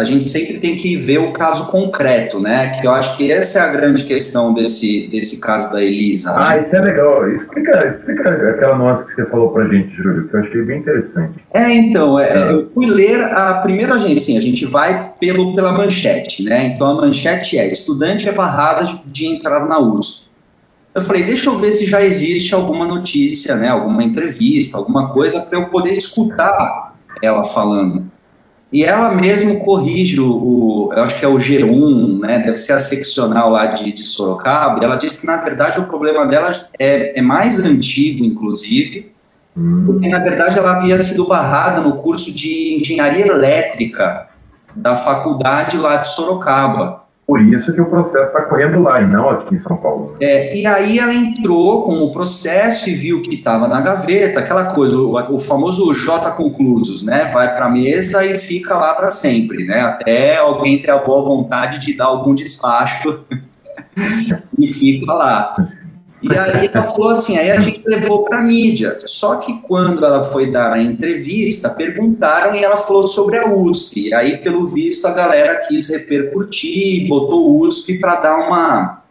a 0.00 0.04
gente 0.04 0.28
sempre 0.28 0.58
tem 0.58 0.76
que 0.76 0.96
ver 0.96 1.18
o 1.18 1.32
caso 1.32 1.66
concreto, 1.66 2.40
né? 2.40 2.70
Que 2.80 2.86
eu 2.86 2.90
acho 2.90 3.16
que 3.16 3.30
essa 3.30 3.58
é 3.58 3.62
a 3.62 3.68
grande 3.68 4.04
questão 4.04 4.52
desse, 4.54 5.08
desse 5.08 5.40
caso 5.40 5.70
da 5.70 5.82
Elisa. 5.82 6.30
Né? 6.30 6.36
Ah, 6.38 6.56
isso 6.56 6.74
é 6.74 6.80
legal. 6.80 7.30
Explica, 7.30 7.86
explica 7.86 8.30
aquela 8.50 8.76
nuance 8.76 9.04
que 9.06 9.12
você 9.12 9.26
falou 9.26 9.50
pra 9.50 9.68
gente, 9.68 9.94
Júlio, 9.94 10.28
que 10.28 10.34
eu 10.34 10.40
achei 10.40 10.62
bem 10.62 10.78
interessante. 10.80 11.38
É, 11.52 11.70
então, 11.70 12.18
é, 12.18 12.30
é. 12.30 12.52
eu 12.52 12.70
fui 12.72 12.86
ler 12.86 13.22
a 13.22 13.54
primeira 13.54 13.94
agência, 13.94 14.16
assim, 14.16 14.38
a 14.38 14.42
gente 14.42 14.64
vai 14.64 15.12
pelo, 15.20 15.54
pela 15.54 15.72
manchete, 15.72 16.42
né? 16.42 16.66
Então 16.66 16.86
a 16.88 16.94
manchete 16.94 17.58
é: 17.58 17.68
estudante 17.68 18.28
é 18.28 18.32
barrada 18.32 18.86
de, 18.86 19.00
de 19.06 19.26
entrar 19.26 19.66
na 19.66 19.78
USP. 19.78 20.30
Eu 20.92 21.02
falei, 21.02 21.22
deixa 21.22 21.48
eu 21.48 21.58
ver 21.58 21.70
se 21.70 21.86
já 21.86 22.02
existe 22.02 22.52
alguma 22.52 22.84
notícia, 22.84 23.54
né? 23.54 23.68
Alguma 23.68 24.02
entrevista, 24.02 24.76
alguma 24.76 25.12
coisa 25.12 25.40
para 25.40 25.58
eu 25.58 25.66
poder 25.66 25.92
escutar 25.92 26.96
ela 27.22 27.44
falando. 27.44 28.10
E 28.72 28.84
ela 28.84 29.12
mesmo 29.14 29.60
corrige 29.60 30.20
o, 30.20 30.30
o, 30.30 30.92
eu 30.94 31.02
acho 31.02 31.18
que 31.18 31.24
é 31.24 31.28
o 31.28 31.34
G1, 31.34 32.20
né, 32.20 32.38
deve 32.38 32.56
ser 32.56 32.72
a 32.72 32.78
seccional 32.78 33.50
lá 33.50 33.66
de, 33.66 33.92
de 33.92 34.04
Sorocaba, 34.04 34.84
ela 34.84 34.96
diz 34.96 35.20
que, 35.20 35.26
na 35.26 35.36
verdade, 35.38 35.80
o 35.80 35.86
problema 35.86 36.24
dela 36.24 36.52
é, 36.78 37.18
é 37.18 37.22
mais 37.22 37.64
antigo, 37.66 38.24
inclusive, 38.24 39.10
Hum. 39.56 39.84
Porque, 39.86 40.08
na 40.08 40.18
verdade, 40.18 40.58
ela 40.58 40.76
havia 40.76 40.96
sido 41.02 41.26
barrada 41.26 41.80
no 41.80 41.96
curso 41.96 42.32
de 42.32 42.78
engenharia 42.80 43.26
elétrica 43.26 44.28
da 44.74 44.96
faculdade 44.96 45.76
lá 45.76 45.96
de 45.96 46.08
Sorocaba. 46.08 46.99
Por 47.30 47.40
isso 47.42 47.72
que 47.72 47.80
o 47.80 47.86
processo 47.86 48.26
está 48.26 48.42
correndo 48.42 48.82
lá 48.82 49.00
e 49.00 49.06
não 49.06 49.30
aqui 49.30 49.54
em 49.54 49.58
São 49.60 49.76
Paulo. 49.76 50.16
Né? 50.20 50.26
É, 50.26 50.56
e 50.56 50.66
aí 50.66 50.98
ela 50.98 51.14
entrou 51.14 51.84
com 51.84 52.02
o 52.02 52.10
processo 52.10 52.90
e 52.90 52.94
viu 52.96 53.22
que 53.22 53.36
estava 53.36 53.68
na 53.68 53.80
gaveta, 53.80 54.40
aquela 54.40 54.74
coisa, 54.74 54.98
o, 54.98 55.14
o 55.36 55.38
famoso 55.38 55.94
J 55.94 56.28
conclusos, 56.32 57.04
né? 57.04 57.30
Vai 57.32 57.54
para 57.54 57.66
a 57.66 57.70
mesa 57.70 58.26
e 58.26 58.36
fica 58.36 58.76
lá 58.76 58.94
para 58.94 59.12
sempre, 59.12 59.62
né? 59.64 59.80
Até 59.80 60.38
alguém 60.38 60.82
ter 60.82 60.90
a 60.90 60.98
boa 60.98 61.22
vontade 61.22 61.78
de 61.78 61.96
dar 61.96 62.06
algum 62.06 62.34
despacho 62.34 63.20
e 64.58 64.72
fica 64.72 65.12
lá. 65.12 65.54
E 66.22 66.36
aí 66.36 66.70
ela 66.72 66.84
falou 66.84 67.10
assim, 67.10 67.38
aí 67.38 67.50
a 67.50 67.60
gente 67.60 67.82
levou 67.86 68.24
para 68.24 68.38
a 68.38 68.42
mídia. 68.42 68.98
Só 69.06 69.36
que 69.36 69.58
quando 69.62 70.04
ela 70.04 70.24
foi 70.24 70.50
dar 70.50 70.72
a 70.72 70.82
entrevista, 70.82 71.70
perguntaram 71.70 72.54
e 72.54 72.62
ela 72.62 72.78
falou 72.78 73.06
sobre 73.06 73.38
a 73.38 73.48
USP. 73.48 74.12
Aí, 74.12 74.38
pelo 74.38 74.66
visto, 74.66 75.06
a 75.06 75.12
galera 75.12 75.66
quis 75.66 75.88
repercutir, 75.88 77.08
botou 77.08 77.60
USP 77.60 77.98
para 77.98 78.16
dar 78.16 78.36
uma, 78.36 79.02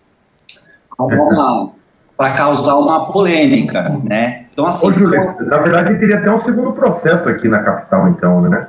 uma 0.99 1.71
para 2.19 2.33
causar 2.33 2.75
uma 2.75 3.13
polêmica, 3.13 3.97
né? 4.03 4.47
Então 4.51 4.67
assim. 4.67 4.87
Ô, 4.87 4.91
Julia, 4.91 5.37
na 5.39 5.57
verdade 5.59 5.97
teria 5.97 6.17
até 6.17 6.29
um 6.29 6.37
segundo 6.37 6.73
processo 6.73 7.29
aqui 7.29 7.47
na 7.47 7.63
capital, 7.63 8.09
então, 8.09 8.41
né? 8.41 8.67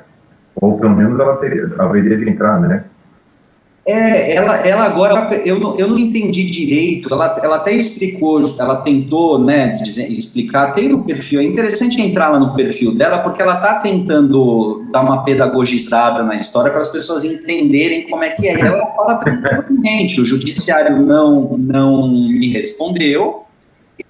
Ou 0.54 0.78
pelo 0.78 0.94
menos 0.94 1.18
ela 1.18 1.36
teria, 1.36 1.68
haveria 1.78 2.16
de 2.16 2.30
entrar, 2.30 2.60
né? 2.60 2.84
É, 3.86 4.34
ela, 4.34 4.56
ela 4.58 4.84
agora, 4.84 5.40
eu 5.44 5.58
não, 5.58 5.78
eu 5.78 5.88
não 5.88 5.98
entendi 5.98 6.44
direito, 6.44 7.12
ela, 7.12 7.40
ela 7.42 7.56
até 7.56 7.72
explicou, 7.72 8.54
ela 8.58 8.76
tentou, 8.76 9.38
né, 9.38 9.78
dizer, 9.82 10.10
explicar, 10.12 10.74
tem 10.74 10.90
no 10.90 11.02
perfil, 11.02 11.40
é 11.40 11.44
interessante 11.44 12.00
entrar 12.00 12.28
lá 12.28 12.38
no 12.38 12.54
perfil 12.54 12.94
dela, 12.94 13.18
porque 13.20 13.40
ela 13.40 13.54
está 13.54 13.80
tentando 13.80 14.86
dar 14.92 15.00
uma 15.00 15.24
pedagogizada 15.24 16.22
na 16.22 16.34
história 16.36 16.70
para 16.70 16.82
as 16.82 16.90
pessoas 16.90 17.24
entenderem 17.24 18.08
como 18.08 18.22
é 18.22 18.30
que 18.30 18.46
é, 18.46 18.60
ela 18.60 18.86
fala 18.94 19.16
tranquilamente, 19.16 20.20
o 20.20 20.26
judiciário 20.26 21.00
não, 21.00 21.56
não 21.56 22.06
me 22.06 22.52
respondeu, 22.52 23.44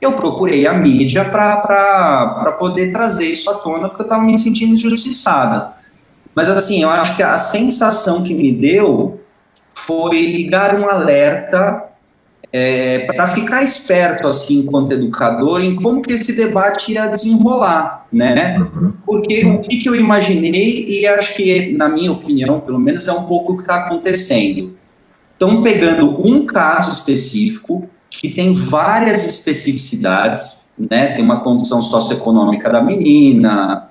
eu 0.00 0.12
procurei 0.12 0.67
a 0.67 0.73
mídia 0.73 1.25
para 1.25 2.57
poder 2.59 2.93
trazer 2.93 3.27
isso 3.27 3.49
à 3.49 3.55
tona, 3.55 3.89
porque 3.89 4.03
eu 4.03 4.07
estava 4.07 4.23
me 4.23 4.37
sentindo 4.37 4.75
injustiçada. 4.75 5.75
Mas, 6.35 6.49
assim, 6.49 6.83
eu 6.83 6.89
acho 6.89 7.17
que 7.17 7.23
a 7.23 7.37
sensação 7.37 8.23
que 8.23 8.33
me 8.33 8.53
deu 8.53 9.20
foi 9.87 10.26
ligar 10.26 10.75
um 10.75 10.88
alerta 10.88 11.90
é, 12.52 13.00
para 13.00 13.28
ficar 13.28 13.62
esperto, 13.62 14.26
assim, 14.26 14.58
enquanto 14.58 14.92
educador, 14.92 15.62
em 15.62 15.76
como 15.76 16.02
que 16.02 16.12
esse 16.12 16.32
debate 16.32 16.92
ia 16.92 17.06
desenrolar, 17.06 18.06
né? 18.12 18.58
Uhum. 18.58 18.92
Porque 19.06 19.44
o 19.44 19.60
que, 19.60 19.78
que 19.78 19.88
eu 19.88 19.94
imaginei, 19.94 20.84
e 20.88 21.06
acho 21.06 21.34
que, 21.34 21.72
na 21.72 21.88
minha 21.88 22.10
opinião, 22.10 22.60
pelo 22.60 22.78
menos, 22.78 23.06
é 23.06 23.12
um 23.12 23.25
pouco 23.25 23.52
o 23.52 23.56
que 23.56 23.62
está 23.62 23.87
acontecendo. 23.87 24.76
Estão 25.32 25.62
pegando 25.62 26.26
um 26.26 26.44
caso 26.44 26.90
específico, 26.92 27.88
que 28.10 28.28
tem 28.28 28.52
várias 28.52 29.25
especificidades, 29.25 30.64
né? 30.76 31.14
Tem 31.14 31.25
uma 31.25 31.40
condição 31.40 31.80
socioeconômica 31.80 32.68
da 32.68 32.82
menina, 32.82 33.90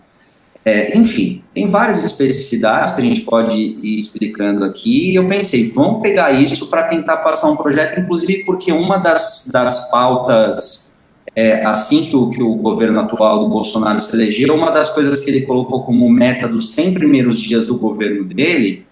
é, 0.65 0.97
enfim, 0.97 1.41
tem 1.59 1.67
várias 1.67 2.05
especificidades 2.05 2.93
que 2.93 3.01
a 3.01 3.03
gente 3.03 3.21
pode 3.21 3.53
ir 3.53 3.97
explicando 3.97 4.63
aqui, 4.63 5.11
e 5.11 5.15
eu 5.15 5.27
pensei, 5.27 5.69
vamos 5.69 6.01
pegar 6.01 6.31
isso 6.31 6.69
para 6.69 6.83
tentar 6.83 7.17
passar 7.17 7.49
um 7.49 7.57
projeto, 7.57 7.99
inclusive 7.99 8.45
porque 8.45 8.71
uma 8.71 8.97
das, 8.97 9.49
das 9.51 9.91
pautas, 9.91 10.97
é, 11.35 11.65
assim 11.65 12.05
que 12.05 12.15
o, 12.15 12.29
que 12.29 12.41
o 12.41 12.55
governo 12.55 13.01
atual 13.01 13.39
do 13.39 13.49
Bolsonaro 13.49 13.99
se 13.99 14.15
elegeu, 14.15 14.55
uma 14.55 14.71
das 14.71 14.89
coisas 14.89 15.19
que 15.19 15.29
ele 15.29 15.41
colocou 15.41 15.83
como 15.83 16.09
meta 16.09 16.47
dos 16.47 16.73
100 16.73 16.93
primeiros 16.93 17.37
dias 17.37 17.65
do 17.65 17.77
governo 17.77 18.23
dele 18.23 18.85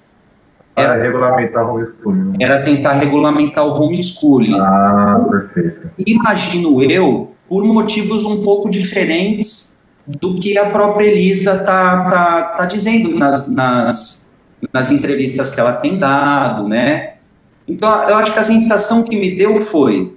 era, 0.75 0.95
era 0.95 1.03
regulamentar 1.03 1.65
o 1.65 1.75
homeschooling. 1.75 2.23
Né? 2.23 2.37
Era 2.41 2.65
tentar 2.65 2.93
regulamentar 2.93 3.65
o 3.65 3.81
homeschooling. 3.81 4.59
Ah, 4.59 5.25
perfeito. 5.29 5.89
Imagino 6.05 6.83
eu, 6.83 7.31
por 7.47 7.63
motivos 7.63 8.25
um 8.25 8.43
pouco 8.43 8.69
diferentes 8.69 9.76
do 10.07 10.39
que 10.39 10.57
a 10.57 10.69
própria 10.69 11.05
Elisa 11.05 11.55
está 11.55 12.09
tá, 12.09 12.43
tá 12.57 12.65
dizendo 12.65 13.09
nas, 13.09 13.47
nas, 13.49 14.33
nas 14.71 14.89
entrevistas 14.89 15.53
que 15.53 15.59
ela 15.59 15.73
tem 15.73 15.99
dado, 15.99 16.67
né? 16.67 17.15
Então, 17.67 17.89
eu 18.09 18.15
acho 18.15 18.31
que 18.31 18.39
a 18.39 18.43
sensação 18.43 19.03
que 19.03 19.17
me 19.17 19.35
deu 19.35 19.59
foi, 19.59 20.15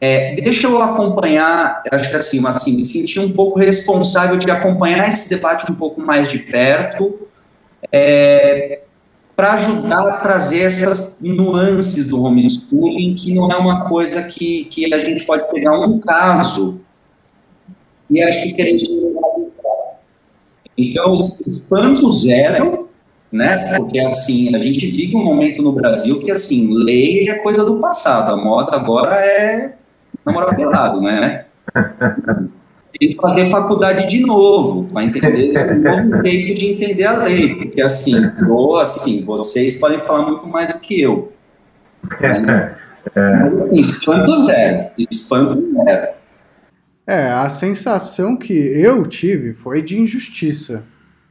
é, 0.00 0.34
deixa 0.40 0.66
eu 0.66 0.82
acompanhar, 0.82 1.84
acho 1.92 2.10
que 2.10 2.16
assim, 2.16 2.44
assim, 2.44 2.74
me 2.74 2.84
senti 2.84 3.20
um 3.20 3.30
pouco 3.30 3.60
responsável 3.60 4.36
de 4.36 4.50
acompanhar 4.50 5.08
esse 5.08 5.28
debate 5.28 5.70
um 5.70 5.74
pouco 5.76 6.00
mais 6.00 6.28
de 6.28 6.38
perto, 6.38 7.28
é, 7.92 8.80
para 9.36 9.52
ajudar 9.52 10.00
a 10.00 10.16
trazer 10.16 10.62
essas 10.62 11.16
nuances 11.20 12.08
do 12.08 12.20
homeschooling, 12.24 13.14
que 13.14 13.32
não 13.32 13.52
é 13.52 13.56
uma 13.56 13.88
coisa 13.88 14.24
que, 14.24 14.64
que 14.64 14.92
a 14.92 14.98
gente 14.98 15.24
pode 15.24 15.48
pegar 15.48 15.78
um 15.78 16.00
caso 16.00 16.80
e 18.10 18.22
acho 18.22 18.42
que 18.42 18.54
então, 20.78 21.12
os 21.12 21.40
espantos 21.40 22.26
eram, 22.28 22.86
né? 23.32 23.76
Porque 23.76 23.98
assim, 23.98 24.54
a 24.54 24.58
gente 24.60 24.86
vive 24.86 25.16
um 25.16 25.24
momento 25.24 25.60
no 25.60 25.72
Brasil 25.72 26.20
que 26.20 26.30
assim, 26.30 26.72
lei 26.72 27.28
é 27.28 27.34
coisa 27.34 27.64
do 27.64 27.80
passado, 27.80 28.32
a 28.32 28.36
moda 28.36 28.76
agora 28.76 29.16
é 29.16 29.74
namorar 30.24 30.54
pelado, 30.54 31.00
né? 31.00 31.46
Tem 32.98 33.10
que 33.10 33.16
fazer 33.16 33.50
faculdade 33.50 34.08
de 34.08 34.20
novo, 34.20 34.84
para 34.84 35.04
entender 35.04 35.52
esse 35.52 35.74
novo 35.74 36.24
jeito 36.24 36.58
de 36.58 36.66
entender 36.72 37.04
a 37.04 37.24
lei, 37.24 37.54
porque 37.54 37.82
assim, 37.82 38.14
ou, 38.48 38.78
assim, 38.78 39.24
vocês 39.24 39.76
podem 39.76 39.98
falar 39.98 40.26
muito 40.26 40.46
mais 40.46 40.70
do 40.70 40.78
que 40.78 41.00
eu. 41.00 41.32
Né? 42.20 42.76
Mas, 43.14 43.62
assim, 43.62 43.80
espanto 43.80 44.38
zero, 44.44 44.90
espanto 45.10 45.72
zero. 45.72 46.17
É, 47.08 47.30
a 47.30 47.48
sensação 47.48 48.36
que 48.36 48.52
eu 48.52 49.02
tive 49.02 49.54
foi 49.54 49.80
de 49.80 49.98
injustiça. 49.98 50.84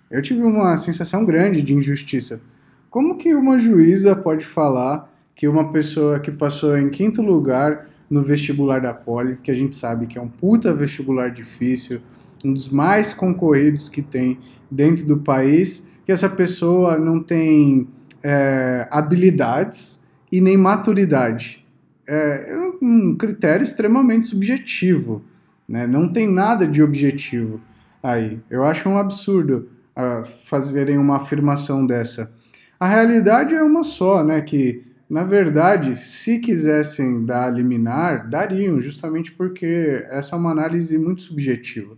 Eu 0.09 0.23
tive 0.23 0.41
uma 0.41 0.75
sensação 0.75 1.23
grande 1.23 1.61
de 1.61 1.71
injustiça. 1.71 2.41
Como 2.89 3.15
que 3.15 3.31
uma 3.35 3.59
juíza 3.59 4.15
pode 4.15 4.43
falar 4.43 5.07
que 5.35 5.47
uma 5.47 5.71
pessoa 5.71 6.19
que 6.19 6.31
passou 6.31 6.75
em 6.75 6.89
quinto 6.89 7.21
lugar 7.21 7.87
no 8.09 8.23
vestibular 8.23 8.81
da 8.81 8.91
Poli, 8.91 9.35
que 9.35 9.51
a 9.51 9.53
gente 9.53 9.75
sabe 9.75 10.07
que 10.07 10.17
é 10.17 10.21
um 10.21 10.27
puta 10.27 10.73
vestibular 10.73 11.29
difícil, 11.29 12.01
um 12.43 12.51
dos 12.51 12.69
mais 12.69 13.13
concorridos 13.13 13.87
que 13.87 14.01
tem 14.01 14.39
dentro 14.71 15.05
do 15.05 15.17
país, 15.17 15.87
que 16.03 16.11
essa 16.11 16.27
pessoa 16.27 16.97
não 16.97 17.21
tem 17.21 17.87
é, 18.23 18.87
habilidades 18.89 20.03
e 20.31 20.41
nem 20.41 20.57
maturidade. 20.57 21.63
É 22.07 22.57
um 22.81 23.15
critério 23.15 23.63
extremamente 23.63 24.25
subjetivo. 24.25 25.23
Né? 25.67 25.85
Não 25.85 26.07
tem 26.11 26.31
nada 26.31 26.65
de 26.65 26.81
objetivo 26.81 27.59
aí. 28.01 28.39
Eu 28.49 28.63
acho 28.63 28.87
um 28.87 28.97
absurdo 28.97 29.69
uh, 29.97 30.25
fazerem 30.45 30.97
uma 30.97 31.17
afirmação 31.17 31.85
dessa. 31.85 32.31
A 32.79 32.87
realidade 32.87 33.55
é 33.55 33.61
uma 33.61 33.83
só, 33.83 34.23
né? 34.23 34.39
Que, 34.41 34.83
na 35.09 35.23
verdade, 35.23 35.97
se 35.97 36.39
quisessem 36.39 37.25
dar 37.25 37.49
liminar, 37.49 38.29
dariam, 38.29 38.79
justamente 38.79 39.31
porque 39.31 40.05
essa 40.09 40.35
é 40.35 40.39
uma 40.39 40.51
análise 40.51 40.97
muito 40.97 41.23
subjetiva. 41.23 41.97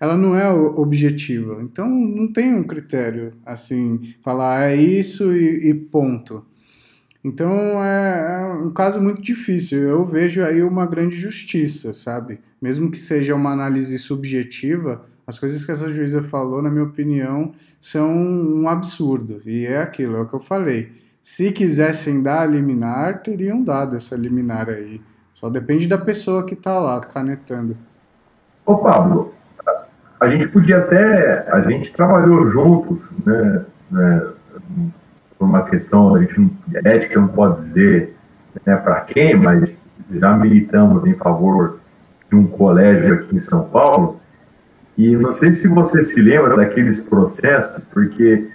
Ela 0.00 0.16
não 0.16 0.34
é 0.34 0.50
objetiva. 0.50 1.60
Então, 1.62 1.88
não 1.88 2.32
tem 2.32 2.54
um 2.54 2.64
critério 2.64 3.34
assim, 3.44 4.14
falar 4.22 4.70
é 4.70 4.76
isso 4.76 5.34
e, 5.34 5.70
e 5.70 5.74
ponto. 5.74 6.44
Então 7.22 7.52
é, 7.84 8.40
é, 8.40 8.52
um 8.54 8.70
caso 8.70 9.00
muito 9.00 9.20
difícil. 9.20 9.80
Eu 9.82 10.04
vejo 10.04 10.42
aí 10.42 10.62
uma 10.62 10.86
grande 10.86 11.16
justiça, 11.16 11.92
sabe? 11.92 12.40
Mesmo 12.60 12.90
que 12.90 12.98
seja 12.98 13.34
uma 13.34 13.52
análise 13.52 13.98
subjetiva, 13.98 15.04
as 15.26 15.38
coisas 15.38 15.64
que 15.64 15.70
essa 15.70 15.88
juíza 15.90 16.22
falou, 16.22 16.62
na 16.62 16.70
minha 16.70 16.84
opinião, 16.84 17.52
são 17.80 18.10
um 18.10 18.68
absurdo. 18.68 19.40
E 19.46 19.66
é 19.66 19.80
aquilo, 19.82 20.16
é 20.16 20.20
o 20.20 20.26
que 20.26 20.34
eu 20.34 20.40
falei. 20.40 20.92
Se 21.22 21.52
quisessem 21.52 22.22
dar 22.22 22.40
a 22.40 22.46
liminar, 22.46 23.22
teriam 23.22 23.62
dado 23.62 23.96
essa 23.96 24.16
liminar 24.16 24.68
aí. 24.68 25.00
Só 25.34 25.48
depende 25.50 25.86
da 25.86 25.98
pessoa 25.98 26.44
que 26.44 26.54
está 26.54 26.78
lá 26.80 27.00
canetando. 27.00 27.76
Ô 28.64 28.76
Pablo, 28.78 29.32
a 30.18 30.28
gente 30.28 30.48
podia 30.48 30.78
até. 30.78 31.48
A 31.50 31.60
gente 31.62 31.92
trabalhou 31.92 32.50
juntos, 32.50 33.10
né? 33.24 33.64
né 33.90 34.32
por 35.40 35.46
uma 35.46 35.62
questão, 35.62 36.14
a 36.14 36.20
gente, 36.20 36.52
ética 36.84 37.18
não 37.18 37.28
pode 37.28 37.62
dizer 37.62 38.14
né, 38.66 38.76
para 38.76 39.00
quem, 39.00 39.34
mas 39.34 39.80
já 40.12 40.36
militamos 40.36 41.06
em 41.06 41.14
favor 41.14 41.80
de 42.28 42.36
um 42.36 42.46
colégio 42.46 43.14
aqui 43.14 43.36
em 43.36 43.40
São 43.40 43.64
Paulo. 43.64 44.20
E 44.98 45.16
não 45.16 45.32
sei 45.32 45.50
se 45.52 45.66
você 45.66 46.04
se 46.04 46.20
lembra 46.20 46.56
daqueles 46.56 47.02
processos, 47.02 47.82
porque 47.90 48.48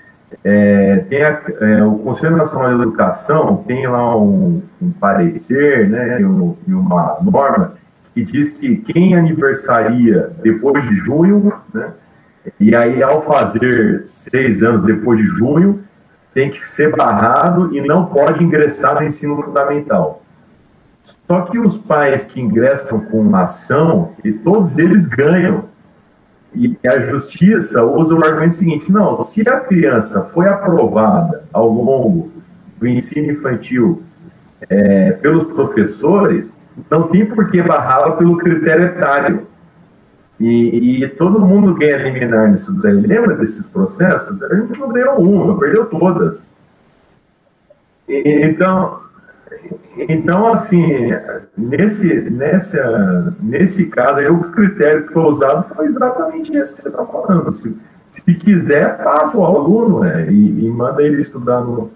é, 0.43 0.97
tem 1.09 1.23
a, 1.23 1.41
é, 1.59 1.83
o 1.83 1.95
Conselho 1.97 2.37
Nacional 2.37 2.75
de 2.75 2.83
Educação 2.83 3.63
tem 3.65 3.87
lá 3.87 4.15
um, 4.15 4.61
um 4.79 4.91
parecer 4.91 5.89
né, 5.89 6.21
e, 6.21 6.25
um, 6.25 6.55
uma 6.67 7.17
norma 7.19 7.73
que 8.13 8.23
diz 8.23 8.51
que 8.51 8.77
quem 8.77 9.15
aniversaria 9.15 10.29
depois 10.43 10.87
de 10.87 10.95
junho, 10.97 11.51
né, 11.73 11.93
e 12.59 12.75
aí 12.75 13.01
ao 13.01 13.23
fazer 13.23 14.03
seis 14.05 14.61
anos 14.61 14.83
depois 14.83 15.19
de 15.19 15.25
junho, 15.25 15.83
tem 16.35 16.51
que 16.51 16.67
ser 16.67 16.93
barrado 16.93 17.73
e 17.73 17.79
não 17.79 18.07
pode 18.07 18.43
ingressar 18.43 18.95
no 18.95 19.03
ensino 19.03 19.41
fundamental. 19.41 20.21
Só 21.01 21.41
que 21.43 21.57
os 21.57 21.77
pais 21.77 22.25
que 22.25 22.41
ingressam 22.41 22.99
com 22.99 23.21
uma 23.21 23.43
ação, 23.43 24.11
e 24.21 24.33
todos 24.33 24.77
eles 24.77 25.07
ganham. 25.07 25.63
E 26.53 26.77
a 26.85 26.99
justiça 26.99 27.83
usa 27.83 28.13
o 28.13 28.23
argumento 28.23 28.55
seguinte: 28.55 28.91
não, 28.91 29.15
se 29.23 29.47
a 29.49 29.61
criança 29.61 30.23
foi 30.25 30.47
aprovada 30.47 31.45
ao 31.53 31.69
longo 31.69 32.31
do 32.77 32.87
ensino 32.87 33.31
infantil 33.31 34.03
é, 34.69 35.13
pelos 35.13 35.45
professores, 35.45 36.57
não 36.91 37.03
tem 37.03 37.25
por 37.25 37.49
que 37.49 37.61
barrá-la 37.61 38.11
pelo 38.11 38.37
critério 38.37 38.85
etário. 38.85 39.47
E, 40.39 41.03
e, 41.03 41.09
todo 41.09 41.39
mundo 41.39 41.75
ganha 41.75 41.97
liminar 41.97 42.49
nisso 42.49 42.73
daí. 42.81 42.93
Lembra 42.93 43.35
desses 43.35 43.65
processos? 43.67 44.41
A 44.43 44.55
gente 44.55 44.79
não 44.79 44.89
ganhou 44.89 45.19
uma, 45.21 45.57
perdeu 45.57 45.85
todas. 45.85 46.47
E, 48.07 48.45
então, 48.45 48.99
então, 49.97 50.47
assim, 50.47 50.85
nesse, 51.57 52.13
nessa, 52.29 53.35
nesse 53.41 53.89
caso, 53.89 54.19
aí, 54.19 54.27
o 54.27 54.51
critério 54.51 55.07
que 55.07 55.13
foi 55.13 55.23
usado 55.23 55.73
foi 55.73 55.85
exatamente 55.85 56.55
esse 56.57 56.73
que 56.73 56.81
você 56.81 56.89
está 56.89 57.05
falando. 57.05 57.51
Se, 57.53 57.75
se 58.09 58.33
quiser, 58.35 59.01
passa 59.03 59.37
o 59.37 59.45
aluno 59.45 60.01
né, 60.01 60.29
e, 60.29 60.65
e 60.65 60.69
manda 60.69 61.01
ele 61.01 61.21
estudar 61.21 61.61
no. 61.61 61.91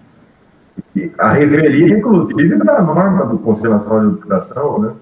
A 1.18 1.32
revelia, 1.32 1.98
inclusive, 1.98 2.56
da 2.56 2.80
norma 2.82 3.26
do 3.26 3.38
Conselho 3.38 3.74
Nacional 3.74 4.08
de 4.08 4.16
Educação, 4.16 4.78
né? 4.78 4.92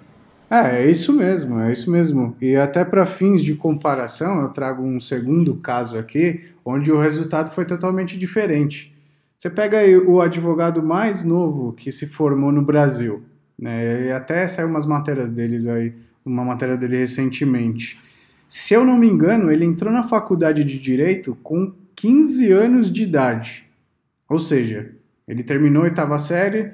É, 0.51 0.83
é 0.83 0.91
isso 0.91 1.13
mesmo, 1.13 1.59
é 1.59 1.71
isso 1.71 1.91
mesmo. 1.91 2.35
E 2.41 2.57
até 2.57 2.85
para 2.85 3.05
fins 3.05 3.43
de 3.43 3.55
comparação, 3.55 4.41
eu 4.41 4.49
trago 4.51 4.83
um 4.83 4.99
segundo 4.99 5.57
caso 5.57 5.99
aqui, 5.99 6.41
onde 6.65 6.91
o 6.91 6.99
resultado 6.99 7.51
foi 7.51 7.67
totalmente 7.67 8.19
diferente. 8.19 8.95
Você 9.37 9.51
pega 9.51 9.79
o 10.07 10.21
advogado 10.21 10.83
mais 10.83 11.23
novo 11.23 11.73
que 11.73 11.93
se 11.93 12.07
formou 12.07 12.51
no 12.51 12.63
Brasil, 12.63 13.23
né? 13.59 14.07
E 14.07 14.11
até 14.11 14.49
saiu 14.49 14.69
umas 14.69 14.87
matérias 14.87 15.31
deles 15.31 15.67
aí, 15.67 15.93
uma 16.25 16.45
matéria 16.45 16.77
dele 16.77 16.97
recentemente. 16.97 18.01
Se 18.49 18.73
eu 18.73 18.85
não 18.85 18.97
me 18.97 19.07
engano, 19.07 19.53
ele 19.53 19.65
entrou 19.65 19.93
na 19.93 20.05
faculdade 20.05 20.65
de 20.65 20.79
direito 20.79 21.37
com 21.43 21.73
15 21.95 22.51
anos 22.51 22.91
de 22.91 23.03
idade. 23.03 23.67
Ou 24.29 24.41
seja, 24.41 24.91
ele 25.27 25.43
terminou 25.43 25.83
a 25.83 25.85
oitava 25.85 26.19
série, 26.19 26.73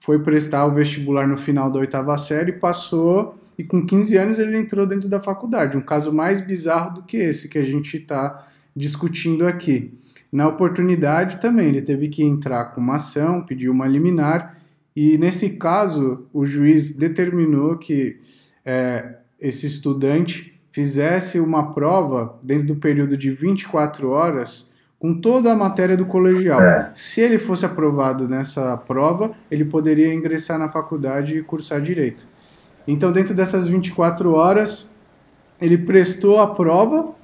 foi 0.00 0.18
prestar 0.20 0.66
o 0.66 0.74
vestibular 0.74 1.26
no 1.26 1.36
final 1.36 1.70
da 1.70 1.80
oitava 1.80 2.16
série, 2.18 2.52
passou 2.52 3.36
e 3.58 3.64
com 3.64 3.84
15 3.84 4.16
anos 4.16 4.38
ele 4.38 4.56
entrou 4.56 4.86
dentro 4.86 5.08
da 5.08 5.20
faculdade. 5.20 5.76
Um 5.76 5.82
caso 5.82 6.12
mais 6.12 6.40
bizarro 6.40 6.96
do 6.96 7.02
que 7.02 7.16
esse 7.16 7.48
que 7.48 7.58
a 7.58 7.64
gente 7.64 7.96
está 7.96 8.46
discutindo 8.74 9.46
aqui. 9.46 9.92
Na 10.30 10.46
oportunidade 10.46 11.40
também, 11.40 11.68
ele 11.68 11.82
teve 11.82 12.08
que 12.08 12.22
entrar 12.22 12.66
com 12.66 12.80
uma 12.80 12.96
ação, 12.96 13.42
pedir 13.42 13.68
uma 13.68 13.86
liminar, 13.86 14.58
e 14.94 15.16
nesse 15.18 15.50
caso 15.50 16.26
o 16.32 16.44
juiz 16.44 16.94
determinou 16.94 17.76
que 17.76 18.18
é, 18.64 19.16
esse 19.40 19.66
estudante 19.66 20.54
fizesse 20.70 21.40
uma 21.40 21.72
prova 21.72 22.38
dentro 22.44 22.68
do 22.68 22.76
período 22.76 23.16
de 23.16 23.30
24 23.30 24.10
horas 24.10 24.70
com 24.98 25.14
toda 25.14 25.52
a 25.52 25.56
matéria 25.56 25.96
do 25.96 26.06
colegial. 26.06 26.60
É. 26.60 26.90
Se 26.94 27.20
ele 27.20 27.38
fosse 27.38 27.64
aprovado 27.64 28.28
nessa 28.28 28.76
prova, 28.76 29.32
ele 29.50 29.64
poderia 29.64 30.12
ingressar 30.12 30.58
na 30.58 30.68
faculdade 30.68 31.38
e 31.38 31.42
cursar 31.42 31.80
direito. 31.80 32.26
Então, 32.86 33.12
dentro 33.12 33.34
dessas 33.34 33.66
24 33.66 34.32
horas, 34.32 34.90
ele 35.60 35.78
prestou 35.78 36.40
a 36.40 36.46
prova 36.46 37.16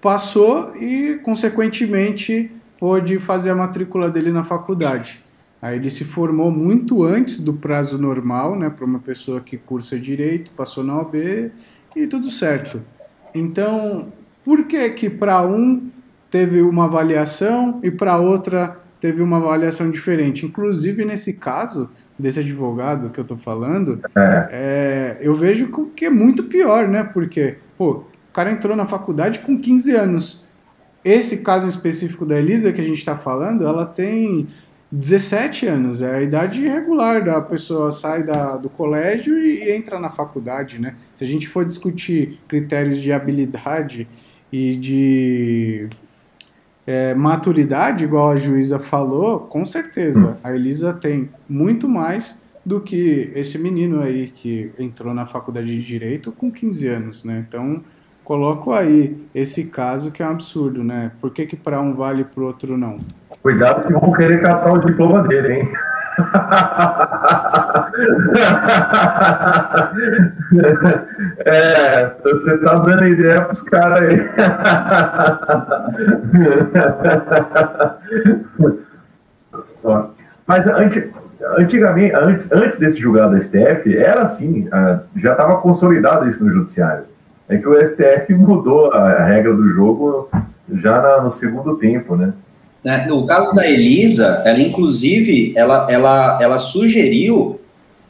passou 0.00 0.74
e, 0.76 1.20
consequentemente, 1.22 2.50
pôde 2.78 3.18
fazer 3.18 3.50
a 3.50 3.54
matrícula 3.54 4.10
dele 4.10 4.32
na 4.32 4.42
faculdade. 4.42 5.22
Aí 5.60 5.76
ele 5.76 5.90
se 5.90 6.04
formou 6.04 6.50
muito 6.50 7.04
antes 7.04 7.38
do 7.38 7.52
prazo 7.52 7.98
normal, 7.98 8.58
né, 8.58 8.70
para 8.70 8.84
uma 8.84 8.98
pessoa 8.98 9.40
que 9.40 9.58
cursa 9.58 9.98
direito, 9.98 10.50
passou 10.52 10.82
na 10.82 10.98
OB 10.98 11.52
e 11.94 12.06
tudo 12.06 12.30
certo. 12.30 12.82
Então, 13.34 14.10
por 14.42 14.64
que 14.66 14.88
que 14.90 15.10
para 15.10 15.42
um 15.42 15.90
teve 16.30 16.62
uma 16.62 16.84
avaliação 16.84 17.80
e 17.82 17.90
para 17.90 18.16
outra 18.16 18.78
teve 19.00 19.22
uma 19.22 19.38
avaliação 19.38 19.90
diferente? 19.90 20.46
Inclusive 20.46 21.04
nesse 21.04 21.34
caso 21.34 21.90
desse 22.18 22.40
advogado 22.40 23.10
que 23.10 23.18
eu 23.18 23.22
estou 23.22 23.36
falando, 23.36 24.00
é. 24.16 24.48
É, 24.50 25.18
eu 25.20 25.34
vejo 25.34 25.68
que 25.96 26.04
é 26.04 26.10
muito 26.10 26.44
pior, 26.44 26.86
né? 26.86 27.02
Porque, 27.02 27.56
pô, 27.76 28.04
o 28.30 28.32
cara 28.32 28.50
entrou 28.50 28.76
na 28.76 28.86
faculdade 28.86 29.40
com 29.40 29.58
15 29.58 29.92
anos. 29.94 30.46
Esse 31.04 31.38
caso 31.38 31.66
específico 31.66 32.26
da 32.26 32.38
Elisa 32.38 32.72
que 32.72 32.80
a 32.80 32.84
gente 32.84 32.98
está 32.98 33.16
falando, 33.16 33.66
ela 33.66 33.86
tem 33.86 34.48
17 34.92 35.66
anos, 35.66 36.02
é 36.02 36.16
a 36.16 36.20
idade 36.20 36.66
regular 36.66 37.24
da 37.24 37.40
pessoa 37.40 37.92
sai 37.92 38.24
da, 38.24 38.56
do 38.56 38.68
colégio 38.68 39.38
e, 39.38 39.64
e 39.64 39.72
entra 39.72 40.00
na 40.00 40.10
faculdade, 40.10 40.80
né? 40.80 40.94
Se 41.14 41.24
a 41.24 41.26
gente 41.26 41.48
for 41.48 41.64
discutir 41.64 42.38
critérios 42.48 42.98
de 42.98 43.12
habilidade 43.12 44.08
e 44.52 44.76
de 44.76 45.88
é, 46.86 47.14
maturidade, 47.14 48.04
igual 48.04 48.30
a 48.30 48.36
juíza 48.36 48.78
falou, 48.78 49.40
com 49.40 49.64
certeza 49.64 50.38
a 50.42 50.52
Elisa 50.52 50.92
tem 50.92 51.30
muito 51.48 51.88
mais 51.88 52.42
do 52.64 52.80
que 52.80 53.30
esse 53.34 53.58
menino 53.58 54.00
aí 54.00 54.28
que 54.28 54.72
entrou 54.78 55.14
na 55.14 55.26
faculdade 55.26 55.66
de 55.66 55.84
direito 55.84 56.32
com 56.32 56.50
15 56.50 56.88
anos, 56.88 57.24
né? 57.24 57.44
Então 57.46 57.82
coloco 58.24 58.72
aí 58.72 59.16
esse 59.34 59.66
caso 59.66 60.10
que 60.10 60.22
é 60.22 60.26
um 60.26 60.30
absurdo, 60.30 60.84
né? 60.84 61.10
Por 61.20 61.32
que, 61.32 61.46
que 61.46 61.56
para 61.56 61.80
um 61.80 61.94
vale 61.94 62.22
e 62.22 62.24
para 62.24 62.42
o 62.42 62.46
outro 62.46 62.76
não? 62.76 62.98
Cuidado 63.42 63.86
que 63.86 63.92
vão 63.92 64.12
querer 64.12 64.40
caçar 64.40 64.72
o 64.72 64.78
diploma 64.78 65.26
dele, 65.26 65.54
hein? 65.54 65.68
É, 71.44 72.10
você 72.22 72.58
tá 72.58 72.74
dando 72.76 73.06
ideia 73.06 73.42
pros 73.42 73.62
caras 73.62 74.02
aí. 74.02 74.30
Mas 80.46 80.66
antigamente, 81.58 82.14
antes, 82.14 82.52
antes 82.52 82.78
desse 82.78 83.00
julgado 83.00 83.32
da 83.32 83.40
STF, 83.40 83.96
era 83.96 84.22
assim, 84.22 84.68
já 85.16 85.32
estava 85.32 85.56
consolidado 85.58 86.28
isso 86.28 86.44
no 86.44 86.52
judiciário 86.52 87.10
é 87.50 87.58
que 87.58 87.68
o 87.68 87.74
STF 87.84 88.32
mudou 88.32 88.92
a, 88.92 89.24
regra 89.24 89.52
do 89.52 89.68
jogo 89.70 90.30
já 90.72 91.20
no 91.20 91.32
segundo 91.32 91.76
tempo, 91.76 92.14
né? 92.14 92.32
É, 92.84 93.06
no 93.06 93.26
caso 93.26 93.54
da 93.54 93.68
Elisa, 93.68 94.42
ela 94.44 94.60
inclusive, 94.60 95.52
ela, 95.54 95.86
ela, 95.90 96.38
ela 96.40 96.58
sugeriu 96.58 97.60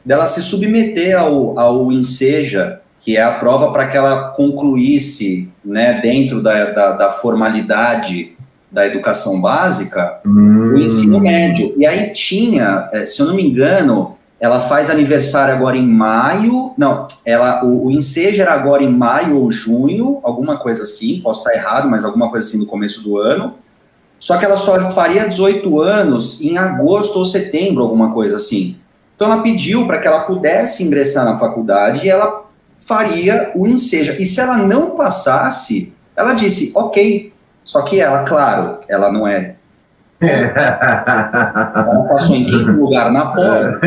dela 0.04 0.26
se 0.26 0.40
submeter 0.42 1.18
ao, 1.18 1.58
ao 1.58 1.92
Enseja, 1.92 2.80
que 3.00 3.16
é 3.16 3.22
a 3.22 3.32
prova 3.32 3.72
para 3.72 3.88
que 3.88 3.96
ela 3.96 4.28
concluísse, 4.30 5.48
né, 5.64 6.00
dentro 6.00 6.42
da, 6.42 6.66
da, 6.66 6.92
da 6.92 7.12
formalidade 7.12 8.36
da 8.70 8.86
educação 8.86 9.40
básica, 9.40 10.20
hum. 10.24 10.74
o 10.74 10.78
ensino 10.78 11.18
médio. 11.18 11.74
E 11.76 11.84
aí 11.84 12.12
tinha, 12.12 12.88
é, 12.92 13.04
se 13.04 13.20
eu 13.20 13.26
não 13.26 13.34
me 13.34 13.44
engano, 13.44 14.16
ela 14.38 14.60
faz 14.60 14.88
aniversário 14.88 15.54
agora 15.54 15.76
em 15.76 15.86
maio. 15.86 16.72
Não, 16.78 17.08
ela 17.26 17.64
o, 17.64 17.86
o 17.86 17.90
ensejo 17.90 18.40
era 18.40 18.52
agora 18.52 18.82
em 18.84 18.90
maio 18.90 19.38
ou 19.38 19.50
junho, 19.50 20.20
alguma 20.22 20.56
coisa 20.56 20.84
assim. 20.84 21.20
Posso 21.20 21.40
estar 21.40 21.54
errado, 21.54 21.88
mas 21.88 22.04
alguma 22.04 22.30
coisa 22.30 22.46
assim 22.46 22.58
no 22.58 22.66
começo 22.66 23.02
do 23.02 23.18
ano. 23.18 23.54
Só 24.20 24.36
que 24.36 24.44
ela 24.44 24.56
só 24.56 24.90
faria 24.92 25.26
18 25.26 25.80
anos 25.80 26.40
em 26.42 26.56
agosto 26.56 27.18
ou 27.18 27.24
setembro, 27.24 27.82
alguma 27.82 28.12
coisa 28.12 28.36
assim. 28.36 28.76
Então 29.16 29.32
ela 29.32 29.42
pediu 29.42 29.86
para 29.86 29.98
que 29.98 30.06
ela 30.06 30.20
pudesse 30.20 30.84
ingressar 30.84 31.24
na 31.24 31.36
faculdade 31.38 32.06
e 32.06 32.10
ela 32.10 32.44
faria 32.86 33.50
o 33.56 33.66
enseja. 33.66 34.16
E 34.20 34.26
se 34.26 34.40
ela 34.40 34.58
não 34.58 34.90
passasse, 34.90 35.92
ela 36.14 36.34
disse, 36.34 36.70
ok. 36.76 37.32
Só 37.64 37.82
que 37.82 37.98
ela, 37.98 38.24
claro, 38.24 38.78
ela 38.88 39.10
não 39.10 39.26
é 39.26 39.56
ela 40.20 42.06
passou 42.08 42.36
em 42.36 42.44
quinto 42.44 42.72
lugar 42.72 43.10
na 43.10 43.26
prova, 43.26 43.80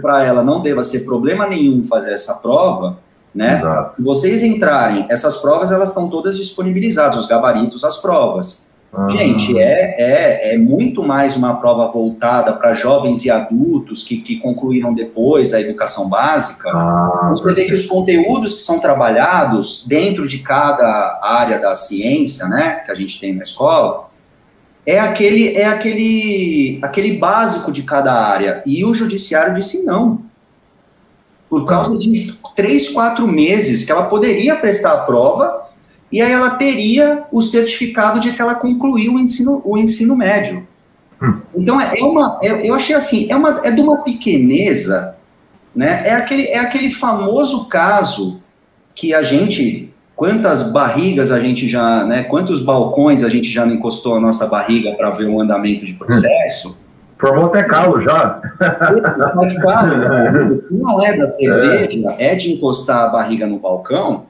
para 0.00 0.24
ela 0.24 0.42
não 0.42 0.62
deva 0.62 0.82
ser 0.82 1.00
problema 1.00 1.46
nenhum 1.46 1.84
fazer 1.84 2.12
essa 2.12 2.34
prova, 2.34 2.98
né? 3.34 3.58
Exato. 3.58 3.96
Se 3.96 4.02
vocês 4.02 4.42
entrarem, 4.42 5.06
essas 5.10 5.36
provas 5.36 5.70
elas 5.70 5.90
estão 5.90 6.08
todas 6.08 6.38
disponibilizadas, 6.38 7.18
os 7.18 7.26
gabaritos, 7.26 7.84
as 7.84 7.98
provas. 7.98 8.65
Uhum. 8.92 9.10
Gente, 9.10 9.58
é, 9.58 9.94
é, 9.98 10.54
é 10.54 10.58
muito 10.58 11.02
mais 11.02 11.36
uma 11.36 11.54
prova 11.56 11.86
voltada 11.88 12.52
para 12.54 12.74
jovens 12.74 13.24
e 13.24 13.30
adultos 13.30 14.02
que, 14.02 14.16
que 14.18 14.36
concluíram 14.36 14.94
depois 14.94 15.52
a 15.52 15.60
educação 15.60 16.08
básica. 16.08 16.70
Ah, 16.70 17.28
Você 17.32 17.52
vê 17.52 17.64
que 17.66 17.74
os 17.74 17.86
conteúdos 17.86 18.54
que 18.54 18.60
são 18.60 18.80
trabalhados 18.80 19.84
dentro 19.86 20.26
de 20.26 20.38
cada 20.38 21.20
área 21.22 21.58
da 21.58 21.74
ciência, 21.74 22.46
né, 22.46 22.82
que 22.86 22.90
a 22.90 22.94
gente 22.94 23.20
tem 23.20 23.34
na 23.34 23.42
escola, 23.42 24.08
é 24.86 25.00
aquele 25.00 25.56
é 25.56 25.66
aquele 25.66 26.78
aquele 26.80 27.18
básico 27.18 27.72
de 27.72 27.82
cada 27.82 28.12
área. 28.12 28.62
E 28.64 28.84
o 28.84 28.94
judiciário 28.94 29.54
disse 29.54 29.84
não. 29.84 30.20
por 31.50 31.66
causa 31.66 31.96
de 31.98 32.34
três, 32.54 32.88
quatro 32.88 33.26
meses 33.26 33.84
que 33.84 33.92
ela 33.92 34.04
poderia 34.06 34.56
prestar 34.56 34.92
a 34.92 34.98
prova 34.98 35.65
e 36.10 36.22
aí 36.22 36.30
ela 36.30 36.50
teria 36.50 37.24
o 37.32 37.42
certificado 37.42 38.20
de 38.20 38.32
que 38.32 38.40
ela 38.40 38.54
concluiu 38.54 39.14
o 39.14 39.18
ensino, 39.18 39.60
o 39.64 39.76
ensino 39.76 40.16
médio. 40.16 40.66
Hum. 41.20 41.40
Então 41.54 41.80
é, 41.80 41.98
é 41.98 42.04
uma, 42.04 42.38
é, 42.42 42.68
eu 42.68 42.74
achei 42.74 42.94
assim, 42.94 43.26
é, 43.30 43.36
uma, 43.36 43.60
é 43.64 43.70
de 43.70 43.80
uma 43.80 43.98
pequeneza, 43.98 45.16
né? 45.74 46.02
É 46.06 46.12
aquele, 46.12 46.46
é 46.46 46.58
aquele 46.58 46.90
famoso 46.90 47.66
caso 47.68 48.40
que 48.94 49.14
a 49.14 49.22
gente, 49.22 49.92
quantas 50.14 50.70
barrigas 50.70 51.30
a 51.30 51.40
gente 51.40 51.68
já, 51.68 52.04
né? 52.04 52.22
Quantos 52.24 52.62
balcões 52.62 53.24
a 53.24 53.28
gente 53.28 53.50
já 53.50 53.66
não 53.66 53.74
encostou 53.74 54.16
a 54.16 54.20
nossa 54.20 54.46
barriga 54.46 54.92
para 54.92 55.10
ver 55.10 55.28
o 55.28 55.40
andamento 55.40 55.84
de 55.84 55.94
processo? 55.94 56.70
Hum. 56.70 56.86
Formou 57.18 57.46
até 57.46 57.62
calo 57.62 57.98
já. 57.98 58.40
Mas, 59.34 59.58
cara, 59.58 60.60
não 60.70 61.02
é 61.02 61.16
da 61.16 61.26
cerveja, 61.26 62.14
é 62.18 62.34
de 62.34 62.52
encostar 62.52 63.04
a 63.04 63.08
barriga 63.08 63.46
no 63.46 63.58
balcão, 63.58 64.26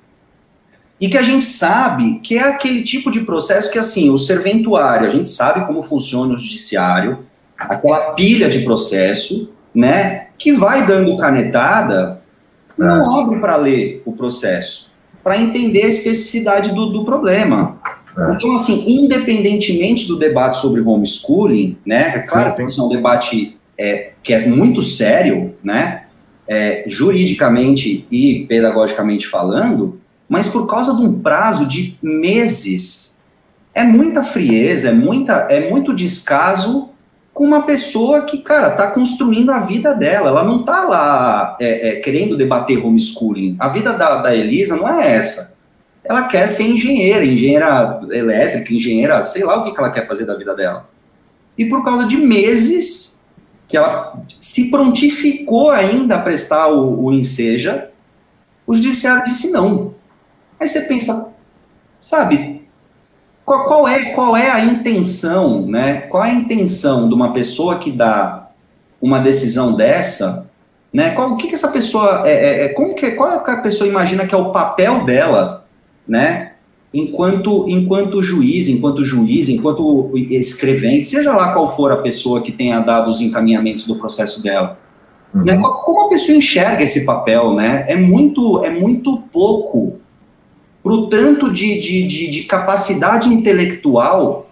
e 1.01 1.09
que 1.09 1.19
a 1.19 1.23
gente 1.23 1.45
sabe 1.45 2.21
que 2.21 2.39
é 2.39 2.43
aquele 2.43 2.83
tipo 2.83 3.11
de 3.11 3.21
processo 3.21 3.71
que, 3.71 3.79
assim, 3.79 4.11
o 4.11 4.19
serventuário, 4.19 5.07
a 5.07 5.11
gente 5.11 5.29
sabe 5.29 5.67
como 5.67 5.83
funciona 5.83 6.35
o 6.35 6.39
judiciário, 6.39 7.19
aquela 7.59 8.13
pilha 8.13 8.49
de 8.49 8.61
processo, 8.61 9.53
né, 9.75 10.29
que 10.39 10.53
vai 10.53 10.87
dando 10.87 11.17
canetada, 11.19 12.23
não 12.79 13.19
é. 13.19 13.23
abre 13.23 13.39
para 13.39 13.57
ler 13.57 14.03
o 14.07 14.13
processo, 14.13 14.91
para 15.23 15.39
entender 15.39 15.85
a 15.85 15.89
especificidade 15.89 16.75
do, 16.75 16.87
do 16.87 17.05
problema. 17.05 17.79
É. 18.17 18.33
Então, 18.33 18.55
assim, 18.55 18.85
independentemente 18.87 20.07
do 20.07 20.19
debate 20.19 20.59
sobre 20.59 20.81
homeschooling, 20.81 21.77
né, 21.85 22.15
é 22.17 22.19
claro 22.21 22.51
sim, 22.51 22.57
sim. 22.57 22.65
que 22.65 22.71
isso 22.71 22.81
é 22.81 22.85
um 22.85 22.89
debate 22.89 23.57
é, 23.79 24.13
que 24.23 24.33
é 24.33 24.47
muito 24.47 24.81
sério, 24.81 25.55
né, 25.63 26.05
é, 26.49 26.85
juridicamente 26.87 28.07
e 28.11 28.47
pedagogicamente 28.49 29.27
falando, 29.27 30.01
mas 30.29 30.49
por 30.49 30.67
causa 30.67 30.95
de 30.95 31.03
um 31.03 31.21
prazo 31.21 31.67
de 31.67 31.97
meses, 32.03 33.21
é 33.75 33.85
muita 33.85 34.23
frieza, 34.23 34.89
é, 34.89 34.93
muita, 34.93 35.47
é 35.51 35.71
muito 35.71 35.95
descaso 35.95 36.91
com 37.33 37.45
uma 37.45 37.63
pessoa 37.63 38.23
que, 38.23 38.39
cara, 38.39 38.69
está 38.69 38.91
construindo 38.91 39.51
a 39.51 39.61
vida 39.61 39.95
dela. 39.95 40.31
Ela 40.31 40.43
não 40.43 40.61
está 40.61 40.85
lá 40.85 41.57
é, 41.61 41.91
é, 41.91 41.97
querendo 41.97 42.37
debater 42.37 42.79
homeschooling. 42.79 43.57
A 43.59 43.69
vida 43.69 43.93
da, 43.93 44.23
da 44.23 44.35
Elisa 44.35 44.75
não 44.75 44.89
é 44.89 45.17
essa. 45.17 45.55
Ela 46.03 46.23
quer 46.23 46.47
ser 46.47 46.63
engenheira, 46.63 47.25
engenheira 47.25 48.01
elétrica, 48.11 48.73
engenheira, 48.73 49.23
sei 49.23 49.45
lá 49.45 49.59
o 49.59 49.65
que, 49.65 49.75
que 49.75 49.79
ela 49.79 49.91
quer 49.91 50.07
fazer 50.09 50.25
da 50.25 50.35
vida 50.35 50.55
dela. 50.55 50.89
E 51.59 51.67
por 51.67 51.85
causa 51.85 52.07
de 52.07 52.17
meses 52.17 53.23
que 53.69 53.77
ela 53.77 54.23
se 54.41 54.71
prontificou 54.71 55.71
ainda 55.71 56.17
a 56.17 56.23
prestar 56.23 56.69
o, 56.69 57.05
o 57.05 57.13
enseja, 57.13 57.91
o 58.67 58.75
judiciário 58.75 59.25
disse 59.25 59.51
não. 59.51 59.95
Aí 60.59 60.69
você 60.69 60.81
pensa, 60.83 61.29
sabe, 62.01 62.57
qual, 63.47 63.65
qual, 63.65 63.89
é, 63.89 64.07
qual 64.07 64.37
é 64.37 64.51
a 64.51 64.65
intenção, 64.65 65.65
né? 65.67 66.01
Qual 66.03 66.25
é 66.25 66.31
a 66.31 66.35
intenção 66.35 67.09
de 67.09 67.15
uma 67.15 67.33
pessoa 67.33 67.79
que 67.79 67.93
dá 67.93 68.51
uma 69.01 69.21
decisão 69.21 69.77
dessa, 69.77 70.51
né? 70.93 71.11
Qual, 71.11 71.33
o 71.33 71.37
que, 71.37 71.47
que 71.47 71.55
essa 71.55 71.69
pessoa, 71.69 72.23
é, 72.27 72.33
é, 72.33 72.65
é 72.65 72.69
como 72.71 72.95
que, 72.95 73.13
qual 73.13 73.33
é 73.33 73.39
que 73.39 73.51
a 73.53 73.59
pessoa 73.59 73.89
imagina 73.89 74.27
que 74.27 74.35
é 74.35 74.39
o 74.39 74.51
papel 74.51 75.05
dela, 75.05 75.65
né? 76.09 76.55
Enquanto, 76.93 77.69
enquanto 77.69 78.23
juiz, 78.23 78.69
enquanto 78.69 79.05
juiz, 79.05 79.49
enquanto 79.49 80.11
escrevente, 80.15 81.07
seja 81.07 81.33
lá 81.33 81.53
qual 81.53 81.69
for 81.69 81.93
a 81.93 81.99
pessoa 81.99 82.41
que 82.41 82.51
tenha 82.51 82.81
dado 82.81 83.11
os 83.11 83.21
encaminhamentos 83.21 83.87
do 83.87 83.97
processo 83.97 84.43
dela. 84.43 84.79
Uhum. 85.35 85.45
Né? 85.45 85.57
Como 85.57 86.07
a 86.07 86.09
pessoa 86.09 86.37
enxerga 86.37 86.83
esse 86.83 87.05
papel, 87.05 87.55
né? 87.55 87.85
É 87.87 87.95
muito, 87.95 88.65
é 88.65 88.71
muito 88.71 89.19
pouco 89.33 90.01
para 90.87 90.95
o 90.95 91.09
tanto 91.09 91.53
de, 91.53 91.81
de, 91.81 92.07
de, 92.07 92.31
de, 92.31 92.43
capacidade 92.45 93.29
intelectual 93.29 94.49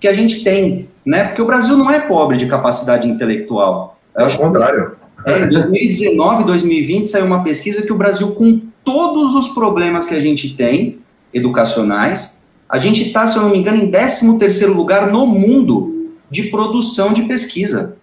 que 0.00 0.08
a 0.08 0.12
gente 0.12 0.42
tem, 0.42 0.88
né? 1.06 1.22
Porque 1.22 1.40
o 1.40 1.46
Brasil 1.46 1.76
não 1.76 1.88
é 1.88 2.00
pobre 2.00 2.36
de 2.36 2.46
capacidade 2.46 3.08
intelectual. 3.08 3.96
É 4.16 4.26
o 4.26 4.36
contrário. 4.36 4.96
É, 5.24 5.44
em 5.44 5.48
2019, 5.48 6.42
2020, 6.42 7.06
saiu 7.06 7.26
uma 7.26 7.44
pesquisa 7.44 7.82
que 7.82 7.92
o 7.92 7.96
Brasil, 7.96 8.32
com 8.32 8.60
todos 8.82 9.36
os 9.36 9.50
problemas 9.50 10.04
que 10.04 10.16
a 10.16 10.20
gente 10.20 10.56
tem, 10.56 10.98
educacionais, 11.32 12.44
a 12.68 12.80
gente 12.80 13.06
está, 13.06 13.28
se 13.28 13.36
eu 13.36 13.42
não 13.44 13.50
me 13.50 13.58
engano, 13.58 13.80
em 13.80 13.88
13 13.88 14.36
terceiro 14.36 14.74
lugar 14.74 15.12
no 15.12 15.28
mundo 15.28 16.10
de 16.28 16.50
produção 16.50 17.12
de 17.12 17.22
pesquisa. 17.22 17.96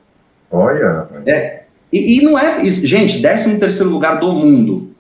Olha! 0.49 1.09
É, 1.25 1.63
e, 1.91 2.19
e 2.19 2.23
não 2.23 2.39
é... 2.39 2.63
Gente, 2.71 3.21
13 3.21 3.59
terceiro 3.59 3.91
lugar 3.91 4.17
do 4.21 4.31
mundo 4.31 4.94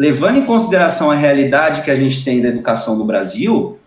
levando 0.00 0.38
em 0.38 0.46
consideração 0.46 1.10
a 1.10 1.14
realidade 1.14 1.82
que 1.82 1.90
a 1.90 1.96
gente 1.96 2.24
tem 2.24 2.40
da 2.40 2.48
educação 2.48 2.96
no 2.96 3.04
Brasil, 3.04 3.78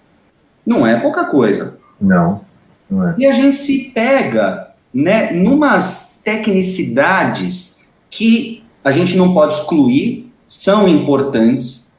não 0.64 0.86
é 0.86 1.00
pouca 1.00 1.26
coisa. 1.26 1.80
Não, 2.00 2.42
não 2.88 3.10
é. 3.10 3.16
E 3.18 3.26
a 3.26 3.34
gente 3.34 3.58
se 3.58 3.86
pega, 3.96 4.68
né, 4.94 5.32
numas 5.32 6.20
tecnicidades 6.24 7.80
que 8.12 8.64
a 8.84 8.92
gente 8.92 9.18
não 9.18 9.34
pode 9.34 9.56
excluir, 9.56 10.32
são 10.48 10.88
importantes, 10.88 11.92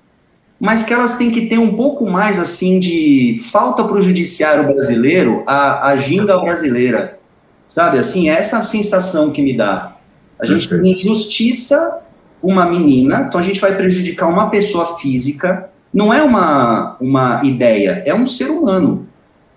mas 0.60 0.84
que 0.84 0.94
elas 0.94 1.18
têm 1.18 1.32
que 1.32 1.46
ter 1.46 1.58
um 1.58 1.74
pouco 1.74 2.08
mais, 2.08 2.38
assim, 2.38 2.78
de 2.78 3.40
falta 3.50 3.82
para 3.82 3.96
o 3.96 4.02
judiciário 4.02 4.72
brasileiro 4.72 5.42
a, 5.44 5.88
a 5.88 5.96
ginga 5.96 6.38
brasileira, 6.38 7.18
sabe? 7.66 7.98
Assim, 7.98 8.30
essa 8.30 8.54
é 8.54 8.58
a 8.60 8.62
sensação 8.62 9.32
que 9.32 9.42
me 9.42 9.56
dá. 9.56 9.96
A 10.38 10.46
gente 10.46 10.68
Perfeito. 10.68 11.02
tem 11.02 11.02
justiça 11.02 12.03
uma 12.44 12.66
menina, 12.66 13.24
então 13.26 13.40
a 13.40 13.42
gente 13.42 13.58
vai 13.58 13.74
prejudicar 13.74 14.28
uma 14.28 14.50
pessoa 14.50 14.98
física, 14.98 15.70
não 15.92 16.12
é 16.12 16.22
uma, 16.22 16.96
uma 17.00 17.40
ideia, 17.42 18.02
é 18.04 18.14
um 18.14 18.26
ser 18.26 18.50
humano, 18.50 19.06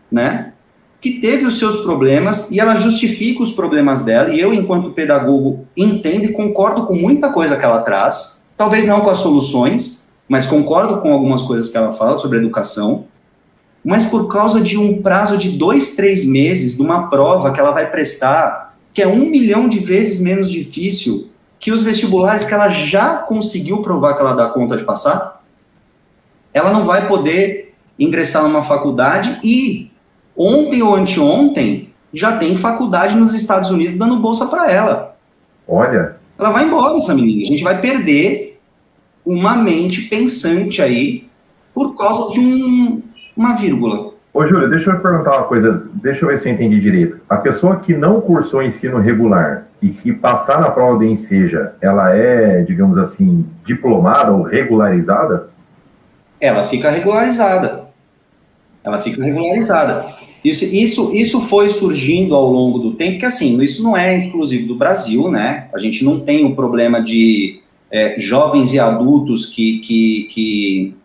né? 0.09 0.53
Que 1.01 1.19
teve 1.19 1.45
os 1.45 1.59
seus 1.59 1.77
problemas 1.83 2.49
e 2.49 2.59
ela 2.59 2.79
justifica 2.79 3.43
os 3.43 3.51
problemas 3.51 4.03
dela, 4.03 4.33
e 4.33 4.39
eu, 4.39 4.53
enquanto 4.53 4.91
pedagogo, 4.91 5.65
entendo 5.75 6.25
e 6.25 6.31
concordo 6.31 6.85
com 6.85 6.95
muita 6.95 7.29
coisa 7.29 7.57
que 7.57 7.65
ela 7.65 7.81
traz, 7.81 8.45
talvez 8.55 8.85
não 8.85 9.01
com 9.01 9.09
as 9.09 9.19
soluções, 9.19 10.09
mas 10.29 10.45
concordo 10.45 11.01
com 11.01 11.11
algumas 11.11 11.43
coisas 11.43 11.69
que 11.69 11.77
ela 11.77 11.93
fala 11.93 12.17
sobre 12.17 12.37
educação, 12.37 13.05
mas 13.83 14.05
por 14.05 14.27
causa 14.27 14.61
de 14.61 14.77
um 14.77 15.01
prazo 15.01 15.37
de 15.37 15.57
dois, 15.57 15.95
três 15.95 16.25
meses 16.25 16.77
de 16.77 16.81
uma 16.81 17.09
prova 17.09 17.51
que 17.51 17.59
ela 17.59 17.71
vai 17.71 17.91
prestar, 17.91 18.77
que 18.93 19.01
é 19.01 19.07
um 19.07 19.29
milhão 19.29 19.67
de 19.67 19.79
vezes 19.79 20.19
menos 20.21 20.49
difícil 20.49 21.29
que 21.59 21.71
os 21.71 21.83
vestibulares 21.83 22.45
que 22.45 22.53
ela 22.53 22.69
já 22.69 23.15
conseguiu 23.15 23.81
provar 23.81 24.15
que 24.15 24.21
ela 24.21 24.33
dá 24.33 24.47
conta 24.49 24.77
de 24.77 24.83
passar, 24.83 25.43
ela 26.53 26.71
não 26.71 26.85
vai 26.85 27.07
poder 27.07 27.73
ingressar 27.99 28.43
numa 28.43 28.63
faculdade 28.63 29.39
e 29.43 29.91
ontem 30.35 30.83
ou 30.83 30.95
anteontem 30.95 31.89
já 32.13 32.37
tem 32.37 32.55
faculdade 32.55 33.15
nos 33.15 33.33
Estados 33.33 33.71
Unidos 33.71 33.97
dando 33.97 34.17
bolsa 34.17 34.45
para 34.45 34.71
ela. 34.71 35.15
Olha. 35.67 36.15
Ela 36.37 36.51
vai 36.51 36.65
embora, 36.65 36.97
essa 36.97 37.13
menina. 37.13 37.43
A 37.43 37.47
gente 37.47 37.63
vai 37.63 37.81
perder 37.81 38.59
uma 39.25 39.55
mente 39.55 40.03
pensante 40.03 40.81
aí 40.81 41.27
por 41.73 41.95
causa 41.95 42.33
de 42.33 42.39
um, 42.39 43.01
uma 43.35 43.55
vírgula. 43.55 44.13
Ô, 44.33 44.45
Júlio, 44.45 44.69
deixa 44.69 44.91
eu 44.91 44.99
perguntar 44.99 45.37
uma 45.37 45.47
coisa, 45.47 45.89
deixa 45.95 46.23
eu 46.23 46.29
ver 46.29 46.37
se 46.37 46.47
eu 46.47 46.53
entendi 46.53 46.79
direito. 46.79 47.19
A 47.27 47.37
pessoa 47.37 47.77
que 47.77 47.95
não 47.95 48.21
cursou 48.21 48.61
ensino 48.61 48.99
regular 48.99 49.66
e 49.81 49.89
que 49.89 50.13
passar 50.13 50.59
na 50.59 50.71
prova 50.71 50.97
do 50.97 51.05
Enseja, 51.05 51.73
ela 51.81 52.15
é, 52.15 52.61
digamos 52.63 52.97
assim, 52.97 53.45
diplomada 53.63 54.31
ou 54.31 54.41
regularizada? 54.41 55.49
Ela 56.39 56.63
fica 56.63 56.89
regularizada. 56.89 57.85
Ela 58.83 58.99
fica 58.99 59.23
regularizada. 59.23 60.17
Isso, 60.43 60.65
isso, 60.65 61.13
isso 61.13 61.41
foi 61.41 61.69
surgindo 61.69 62.33
ao 62.33 62.49
longo 62.49 62.79
do 62.79 62.93
tempo, 62.93 63.19
que 63.19 63.25
assim, 63.25 63.61
isso 63.61 63.83
não 63.83 63.97
é 63.97 64.17
exclusivo 64.17 64.67
do 64.67 64.75
Brasil, 64.75 65.29
né? 65.29 65.67
A 65.73 65.79
gente 65.79 66.03
não 66.05 66.19
tem 66.19 66.45
o 66.45 66.55
problema 66.55 67.01
de 67.01 67.59
é, 67.91 68.19
jovens 68.19 68.73
e 68.73 68.79
adultos 68.79 69.47
que, 69.47 69.79
que, 69.79 70.27
que, 70.31 70.95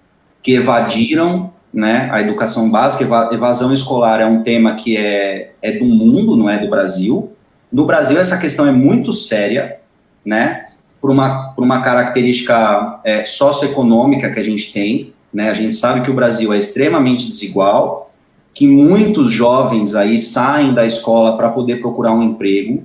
que 0.42 0.54
evadiram 0.54 1.52
né? 1.72 2.08
A 2.12 2.20
educação 2.20 2.70
básica, 2.70 3.04
evasão 3.32 3.72
escolar 3.72 4.20
é 4.20 4.26
um 4.26 4.42
tema 4.42 4.74
que 4.74 4.96
é, 4.96 5.52
é 5.62 5.72
do 5.72 5.87
mundo, 5.87 6.37
não 6.37 6.50
é 6.50 6.58
do 6.58 6.68
Brasil. 6.68 7.32
No 7.72 7.87
Brasil, 7.87 8.18
essa 8.18 8.37
questão 8.37 8.66
é 8.66 8.72
muito 8.72 9.12
séria, 9.12 9.78
né? 10.24 10.66
Por 11.00 11.11
uma, 11.11 11.52
por 11.52 11.64
uma 11.64 11.80
característica 11.80 13.00
é, 13.02 13.24
socioeconômica 13.24 14.30
que 14.30 14.38
a 14.38 14.42
gente 14.42 14.72
tem, 14.72 15.12
né? 15.32 15.50
A 15.50 15.54
gente 15.54 15.74
sabe 15.74 16.02
que 16.02 16.11
o 16.11 16.14
Brasil 16.14 16.52
é 16.52 16.58
extremamente 16.58 17.26
desigual, 17.26 18.12
que 18.54 18.66
muitos 18.66 19.32
jovens 19.32 19.94
aí 19.94 20.18
saem 20.18 20.74
da 20.74 20.85
escola 20.85 21.37
para 21.37 21.48
poder 21.48 21.80
procurar 21.80 22.12
um 22.12 22.22
emprego, 22.22 22.85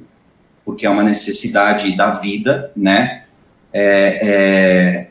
porque 0.64 0.86
é 0.86 0.90
uma 0.90 1.04
necessidade 1.04 1.96
da 1.98 2.12
vida, 2.12 2.72
né? 2.76 3.24
É, 3.74 4.20
é, 4.22 5.08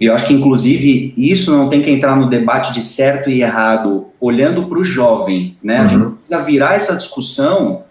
eu 0.00 0.14
acho 0.14 0.26
que, 0.26 0.32
inclusive, 0.32 1.14
isso 1.16 1.54
não 1.54 1.68
tem 1.68 1.82
que 1.82 1.90
entrar 1.90 2.16
no 2.16 2.28
debate 2.28 2.72
de 2.72 2.82
certo 2.82 3.30
e 3.30 3.42
errado, 3.42 4.08
olhando 4.18 4.66
para 4.66 4.78
o 4.78 4.84
jovem. 4.84 5.56
Né? 5.62 5.78
Uhum. 5.78 5.84
A 5.84 5.88
gente 5.88 6.06
precisa 6.06 6.42
virar 6.42 6.74
essa 6.74 6.96
discussão 6.96 7.84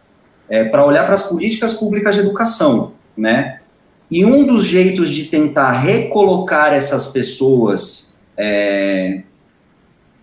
é, 0.50 0.64
para 0.66 0.86
olhar 0.86 1.06
para 1.06 1.14
as 1.14 1.24
políticas 1.24 1.74
públicas 1.74 2.16
de 2.16 2.22
educação. 2.22 2.94
Né? 3.16 3.60
E 4.10 4.26
um 4.26 4.46
dos 4.46 4.66
jeitos 4.66 5.10
de 5.10 5.26
tentar 5.26 5.72
recolocar 5.72 6.74
essas 6.74 7.08
pessoas 7.08 8.20
é, 8.36 9.22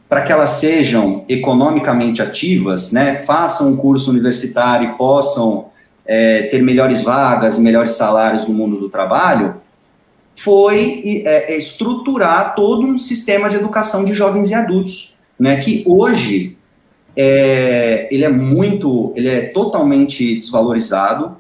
para 0.09 0.23
que 0.23 0.33
elas 0.33 0.51
sejam 0.51 1.25
economicamente 1.29 2.23
ativas, 2.23 2.93
né, 2.93 3.17
façam 3.17 3.71
um 3.71 3.77
curso 3.77 4.11
universitário 4.11 4.91
e 4.91 4.93
possam 4.95 5.67
é, 6.07 6.43
ter 6.43 6.62
melhores 6.62 7.03
vagas 7.03 7.59
melhores 7.59 7.93
salários 7.93 8.47
no 8.47 8.55
mundo 8.55 8.79
do 8.79 8.89
trabalho, 8.89 9.57
foi 10.37 11.23
é, 11.25 11.57
estruturar 11.57 12.55
todo 12.55 12.87
um 12.87 12.99
sistema 12.99 13.49
de 13.49 13.57
educação 13.57 14.05
de 14.05 14.15
jovens 14.15 14.51
e 14.51 14.55
adultos, 14.55 15.15
né, 15.39 15.57
que 15.57 15.83
hoje 15.87 16.56
é, 17.16 18.09
ele 18.11 18.24
é 18.24 18.29
muito, 18.29 19.12
ele 19.16 19.29
é 19.29 19.40
totalmente 19.46 20.37
desvalorizado, 20.37 21.37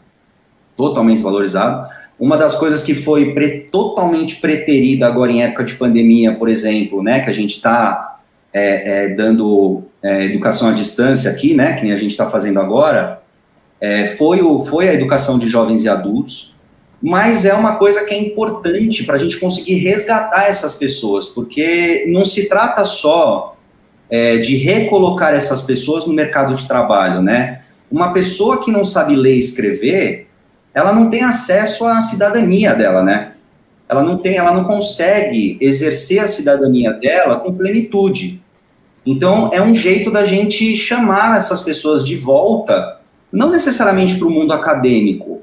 totalmente 0.76 1.16
desvalorizado. 1.16 1.88
Uma 2.18 2.38
das 2.38 2.54
coisas 2.54 2.82
que 2.82 2.94
foi 2.94 3.34
pre, 3.34 3.68
totalmente 3.70 4.36
preterida 4.36 5.06
agora 5.06 5.30
em 5.30 5.42
época 5.42 5.64
de 5.64 5.74
pandemia, 5.74 6.34
por 6.34 6.48
exemplo, 6.48 7.02
né, 7.02 7.20
que 7.20 7.28
a 7.28 7.32
gente 7.32 7.56
está 7.56 8.20
é, 8.52 9.04
é, 9.04 9.08
dando 9.10 9.82
é, 10.02 10.24
educação 10.24 10.68
à 10.68 10.72
distância 10.72 11.30
aqui, 11.30 11.52
né, 11.52 11.74
que 11.74 11.84
nem 11.84 11.92
a 11.92 11.98
gente 11.98 12.12
está 12.12 12.30
fazendo 12.30 12.58
agora, 12.58 13.20
é, 13.78 14.06
foi, 14.06 14.40
o, 14.40 14.64
foi 14.64 14.88
a 14.88 14.94
educação 14.94 15.38
de 15.38 15.46
jovens 15.46 15.84
e 15.84 15.88
adultos, 15.90 16.54
mas 17.02 17.44
é 17.44 17.52
uma 17.52 17.76
coisa 17.76 18.02
que 18.04 18.14
é 18.14 18.18
importante 18.18 19.04
para 19.04 19.16
a 19.16 19.18
gente 19.18 19.38
conseguir 19.38 19.74
resgatar 19.74 20.48
essas 20.48 20.72
pessoas, 20.72 21.26
porque 21.26 22.06
não 22.08 22.24
se 22.24 22.48
trata 22.48 22.82
só 22.84 23.55
é, 24.08 24.38
de 24.38 24.56
recolocar 24.56 25.34
essas 25.34 25.62
pessoas 25.62 26.06
no 26.06 26.12
mercado 26.12 26.54
de 26.54 26.66
trabalho, 26.66 27.22
né? 27.22 27.62
Uma 27.90 28.12
pessoa 28.12 28.62
que 28.62 28.70
não 28.70 28.84
sabe 28.84 29.14
ler 29.14 29.36
e 29.36 29.38
escrever, 29.38 30.28
ela 30.74 30.92
não 30.92 31.08
tem 31.08 31.22
acesso 31.22 31.86
à 31.86 32.00
cidadania 32.00 32.74
dela, 32.74 33.02
né? 33.02 33.32
Ela 33.88 34.02
não 34.02 34.18
tem, 34.18 34.36
ela 34.36 34.52
não 34.52 34.64
consegue 34.64 35.56
exercer 35.60 36.18
a 36.18 36.26
cidadania 36.26 36.92
dela 36.92 37.36
com 37.36 37.54
plenitude. 37.54 38.42
Então, 39.04 39.50
é 39.52 39.62
um 39.62 39.74
jeito 39.74 40.10
da 40.10 40.26
gente 40.26 40.76
chamar 40.76 41.38
essas 41.38 41.62
pessoas 41.62 42.04
de 42.04 42.16
volta, 42.16 42.98
não 43.30 43.50
necessariamente 43.50 44.16
para 44.16 44.26
o 44.26 44.30
mundo 44.30 44.52
acadêmico, 44.52 45.42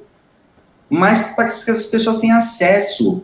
mas 0.90 1.34
para 1.34 1.46
que 1.46 1.54
essas 1.54 1.86
pessoas 1.86 2.18
tenham 2.18 2.38
acesso, 2.38 3.24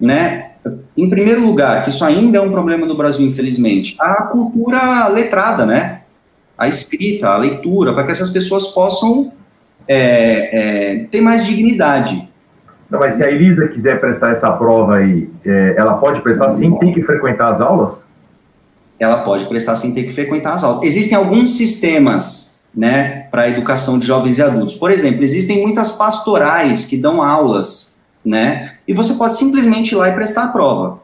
né? 0.00 0.51
Em 0.96 1.08
primeiro 1.08 1.44
lugar, 1.44 1.82
que 1.82 1.90
isso 1.90 2.04
ainda 2.04 2.38
é 2.38 2.40
um 2.40 2.50
problema 2.50 2.86
do 2.86 2.96
Brasil, 2.96 3.26
infelizmente, 3.26 3.96
a 3.98 4.24
cultura 4.24 5.08
letrada, 5.08 5.66
né? 5.66 6.02
A 6.56 6.68
escrita, 6.68 7.28
a 7.28 7.36
leitura, 7.36 7.92
para 7.92 8.04
que 8.04 8.12
essas 8.12 8.30
pessoas 8.30 8.68
possam 8.68 9.32
é, 9.88 10.96
é, 11.00 11.04
ter 11.10 11.20
mais 11.20 11.44
dignidade. 11.44 12.28
Não, 12.88 13.00
mas 13.00 13.16
se 13.16 13.24
a 13.24 13.30
Elisa 13.30 13.66
quiser 13.68 13.98
prestar 14.00 14.30
essa 14.30 14.52
prova 14.52 14.96
aí, 14.96 15.28
é, 15.44 15.74
ela 15.76 15.94
pode 15.94 16.20
prestar 16.20 16.50
sim? 16.50 16.76
Tem 16.78 16.92
que 16.92 17.02
frequentar 17.02 17.50
as 17.50 17.60
aulas? 17.60 18.04
ela 19.02 19.22
pode 19.24 19.46
prestar 19.46 19.74
sem 19.76 19.92
ter 19.92 20.04
que 20.04 20.12
frequentar 20.12 20.54
as 20.54 20.62
aulas. 20.62 20.84
Existem 20.84 21.18
alguns 21.18 21.56
sistemas, 21.56 22.62
né, 22.74 23.26
para 23.30 23.42
a 23.42 23.48
educação 23.48 23.98
de 23.98 24.06
jovens 24.06 24.38
e 24.38 24.42
adultos. 24.42 24.76
Por 24.76 24.90
exemplo, 24.90 25.22
existem 25.22 25.60
muitas 25.60 25.92
pastorais 25.92 26.86
que 26.86 26.96
dão 26.96 27.20
aulas, 27.20 27.91
né, 28.24 28.74
e 28.86 28.94
você 28.94 29.14
pode 29.14 29.36
simplesmente 29.36 29.92
ir 29.92 29.96
lá 29.96 30.08
e 30.08 30.14
prestar 30.14 30.44
a 30.44 30.48
prova. 30.48 31.00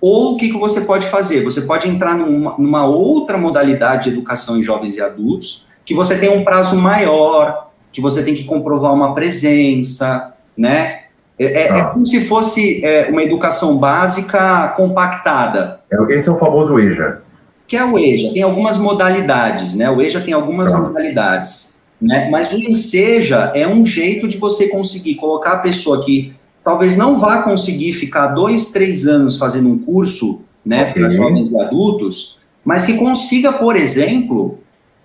Ou 0.00 0.34
o 0.34 0.36
que, 0.36 0.50
que 0.50 0.58
você 0.58 0.82
pode 0.82 1.06
fazer? 1.06 1.42
Você 1.42 1.62
pode 1.62 1.88
entrar 1.88 2.16
numa, 2.16 2.54
numa 2.58 2.86
outra 2.86 3.38
modalidade 3.38 4.04
de 4.04 4.10
educação 4.10 4.58
em 4.58 4.62
jovens 4.62 4.96
e 4.96 5.00
adultos, 5.00 5.66
que 5.84 5.94
você 5.94 6.18
tem 6.18 6.28
um 6.28 6.44
prazo 6.44 6.76
maior, 6.76 7.70
que 7.92 8.00
você 8.00 8.22
tem 8.22 8.34
que 8.34 8.44
comprovar 8.44 8.92
uma 8.92 9.14
presença, 9.14 10.34
né? 10.56 11.04
É, 11.38 11.44
é, 11.44 11.66
é 11.68 11.80
ah. 11.80 11.84
como 11.86 12.06
se 12.06 12.20
fosse 12.26 12.84
é, 12.84 13.08
uma 13.10 13.22
educação 13.22 13.78
básica 13.78 14.68
compactada. 14.76 15.80
É, 15.90 16.14
esse 16.14 16.28
é 16.28 16.32
o 16.32 16.38
famoso 16.38 16.78
EJA 16.78 17.26
que 17.66 17.76
é 17.76 17.84
o 17.84 17.98
EJA. 17.98 18.32
Tem 18.32 18.42
algumas 18.42 18.78
modalidades, 18.78 19.74
né? 19.74 19.90
O 19.90 20.00
EJA 20.00 20.20
tem 20.20 20.32
algumas 20.32 20.70
tá. 20.70 20.80
modalidades, 20.80 21.80
né? 22.00 22.28
Mas 22.30 22.52
o 22.52 22.58
Enseja 22.58 23.50
é 23.54 23.66
um 23.66 23.84
jeito 23.84 24.28
de 24.28 24.38
você 24.38 24.68
conseguir 24.68 25.16
colocar 25.16 25.52
a 25.52 25.58
pessoa 25.58 26.04
que 26.04 26.34
talvez 26.66 26.96
não 26.96 27.16
vá 27.16 27.44
conseguir 27.44 27.92
ficar 27.92 28.26
dois, 28.26 28.72
três 28.72 29.06
anos 29.06 29.38
fazendo 29.38 29.68
um 29.68 29.78
curso, 29.78 30.42
né, 30.64 30.90
okay. 30.90 31.00
para 31.00 31.12
jovens 31.12 31.48
e 31.48 31.60
adultos, 31.60 32.40
mas 32.64 32.84
que 32.84 32.94
consiga, 32.94 33.52
por 33.52 33.76
exemplo, 33.76 34.58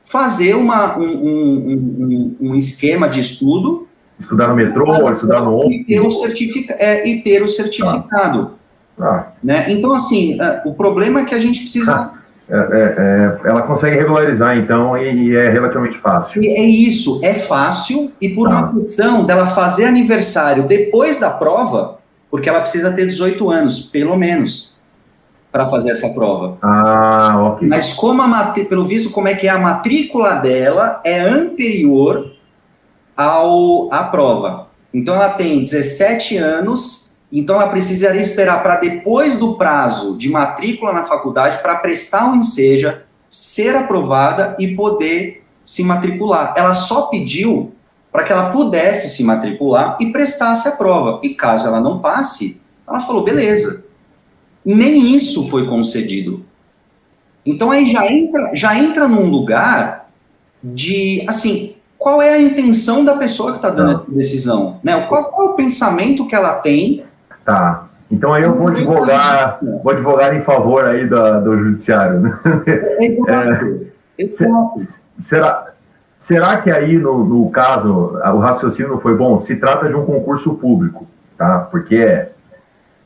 fazer 0.06 0.56
uma, 0.56 0.98
um, 0.98 1.04
um, 1.04 2.36
um, 2.42 2.50
um 2.50 2.56
esquema 2.56 3.08
de 3.08 3.22
estudo. 3.22 3.88
Estudar 4.20 4.48
no 4.48 4.56
metrô, 4.56 5.12
estudar 5.12 5.42
no 5.42 5.56
ônibus. 5.56 5.82
E 5.82 5.84
ter 5.84 6.00
o, 6.02 6.10
é, 6.80 7.08
e 7.08 7.22
ter 7.22 7.44
o 7.44 7.48
certificado. 7.48 8.54
Ah. 9.00 9.28
Né? 9.44 9.72
Então, 9.72 9.94
assim, 9.94 10.42
é, 10.42 10.64
o 10.66 10.74
problema 10.74 11.20
é 11.20 11.26
que 11.26 11.36
a 11.36 11.40
gente 11.40 11.60
precisa 11.60 11.94
ah. 11.94 12.21
É, 12.52 12.58
é, 12.58 12.96
é, 13.46 13.50
ela 13.50 13.62
consegue 13.62 13.96
regularizar, 13.96 14.58
então, 14.58 14.98
e, 14.98 15.34
é 15.34 15.50
relativamente 15.50 15.98
fácil. 15.98 16.44
É 16.44 16.62
isso, 16.62 17.22
é 17.24 17.36
fácil, 17.36 18.12
e 18.20 18.28
por 18.28 18.50
uma 18.50 18.74
questão 18.74 19.24
dela 19.26 19.48
fazer 19.48 19.86
aniversário 19.86 20.64
depois 20.64 21.18
da 21.18 21.30
prova, 21.30 22.00
porque 22.30 22.50
ela 22.50 22.60
precisa 22.60 22.92
ter 22.92 23.06
18 23.06 23.50
anos, 23.50 23.80
pelo 23.80 24.18
menos, 24.18 24.76
para 25.50 25.70
fazer 25.70 25.92
essa 25.92 26.10
prova. 26.10 26.58
Ah, 26.62 27.54
ok. 27.54 27.66
Mas 27.66 27.94
como 27.94 28.22
a 28.22 28.54
pelo 28.68 28.84
visto, 28.84 29.12
como 29.12 29.30
é 29.30 29.34
que 29.34 29.48
é 29.48 29.50
a 29.50 29.58
matrícula 29.58 30.36
dela 30.36 31.00
é 31.06 31.22
anterior 31.22 32.34
ao, 33.16 33.94
à 33.94 34.04
prova. 34.04 34.68
Então 34.94 35.16
ela 35.16 35.30
tem 35.30 35.64
17 35.64 36.36
anos 36.38 37.11
então, 37.32 37.56
ela 37.56 37.70
precisaria 37.70 38.20
esperar 38.20 38.62
para 38.62 38.76
depois 38.76 39.38
do 39.38 39.56
prazo 39.56 40.18
de 40.18 40.30
matrícula 40.30 40.92
na 40.92 41.04
faculdade 41.04 41.62
para 41.62 41.78
prestar 41.78 42.30
um 42.30 42.36
enseja, 42.36 43.06
ser 43.30 43.74
aprovada 43.76 44.56
e 44.60 44.76
poder 44.76 45.44
se 45.64 45.82
matricular. 45.82 46.54
Ela 46.58 46.74
só 46.74 47.04
pediu 47.04 47.72
para 48.12 48.24
que 48.24 48.34
ela 48.34 48.52
pudesse 48.52 49.16
se 49.16 49.24
matricular 49.24 49.96
e 50.02 50.12
prestasse 50.12 50.68
a 50.68 50.72
prova. 50.72 51.22
E 51.24 51.30
caso 51.30 51.66
ela 51.66 51.80
não 51.80 52.00
passe, 52.00 52.60
ela 52.86 53.00
falou: 53.00 53.24
beleza. 53.24 53.86
Nem 54.64 55.16
isso 55.16 55.48
foi 55.50 55.66
concedido. 55.66 56.46
Então 57.46 57.72
aí 57.72 57.92
já 57.92 58.12
entra, 58.12 58.52
já 58.54 58.78
entra 58.78 59.08
num 59.08 59.28
lugar 59.28 60.12
de, 60.64 61.24
assim, 61.28 61.76
qual 61.98 62.22
é 62.22 62.34
a 62.34 62.42
intenção 62.42 63.04
da 63.04 63.16
pessoa 63.16 63.52
que 63.52 63.58
está 63.58 63.72
dando 63.72 63.92
a 63.92 64.04
decisão? 64.08 64.80
Né? 64.84 65.00
Qual, 65.08 65.26
qual 65.26 65.48
é 65.48 65.52
o 65.52 65.54
pensamento 65.56 66.28
que 66.28 66.36
ela 66.36 66.56
tem 66.56 67.04
Tá. 67.52 67.90
Então 68.10 68.34
aí 68.34 68.44
eu 68.44 68.54
vou 68.54 68.70
advogar, 68.70 69.60
vou 69.62 69.92
advogar 69.92 70.34
em 70.34 70.40
favor 70.40 70.86
aí 70.86 71.06
do, 71.06 71.42
do 71.42 71.58
judiciário. 71.58 72.22
Né? 72.22 72.40
É, 74.18 74.30
será, 75.20 75.74
será 76.18 76.62
que 76.62 76.72
aí 76.72 76.98
no, 76.98 77.26
no 77.26 77.50
caso 77.50 78.18
o 78.24 78.38
raciocínio 78.38 79.00
foi 79.00 79.18
bom? 79.18 79.38
Se 79.38 79.58
trata 79.58 79.90
de 79.90 79.96
um 79.98 80.06
concurso 80.06 80.56
público, 80.56 81.06
tá? 81.38 81.68
Porque 81.70 82.28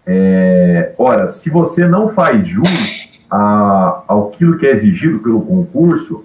é, 0.06 0.94
ora, 0.96 1.28
se 1.28 1.50
você 1.50 1.88
não 1.88 2.10
faz 2.10 2.46
jus 2.46 3.12
a, 3.32 4.04
ao 4.08 4.30
que 4.30 4.46
é 4.68 4.70
exigido 4.70 5.20
pelo 5.20 5.42
concurso, 5.42 6.24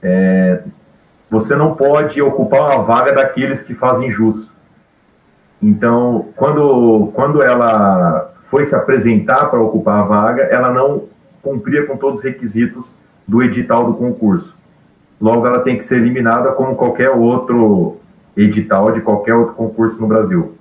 é, 0.00 0.62
você 1.28 1.56
não 1.56 1.74
pode 1.74 2.22
ocupar 2.22 2.60
uma 2.60 2.82
vaga 2.84 3.12
daqueles 3.12 3.64
que 3.64 3.74
fazem 3.74 4.08
jus. 4.08 4.53
Então, 5.64 6.26
quando, 6.36 7.10
quando 7.14 7.42
ela 7.42 8.34
foi 8.50 8.64
se 8.64 8.74
apresentar 8.74 9.46
para 9.46 9.58
ocupar 9.58 10.00
a 10.00 10.04
vaga, 10.04 10.42
ela 10.42 10.70
não 10.70 11.04
cumpria 11.42 11.86
com 11.86 11.96
todos 11.96 12.18
os 12.18 12.24
requisitos 12.24 12.94
do 13.26 13.42
edital 13.42 13.86
do 13.86 13.94
concurso. 13.94 14.54
Logo, 15.18 15.46
ela 15.46 15.60
tem 15.60 15.78
que 15.78 15.84
ser 15.84 15.96
eliminada 15.96 16.52
como 16.52 16.76
qualquer 16.76 17.08
outro 17.08 17.96
edital 18.36 18.92
de 18.92 19.00
qualquer 19.00 19.34
outro 19.34 19.54
concurso 19.54 19.98
no 20.02 20.06
Brasil. 20.06 20.52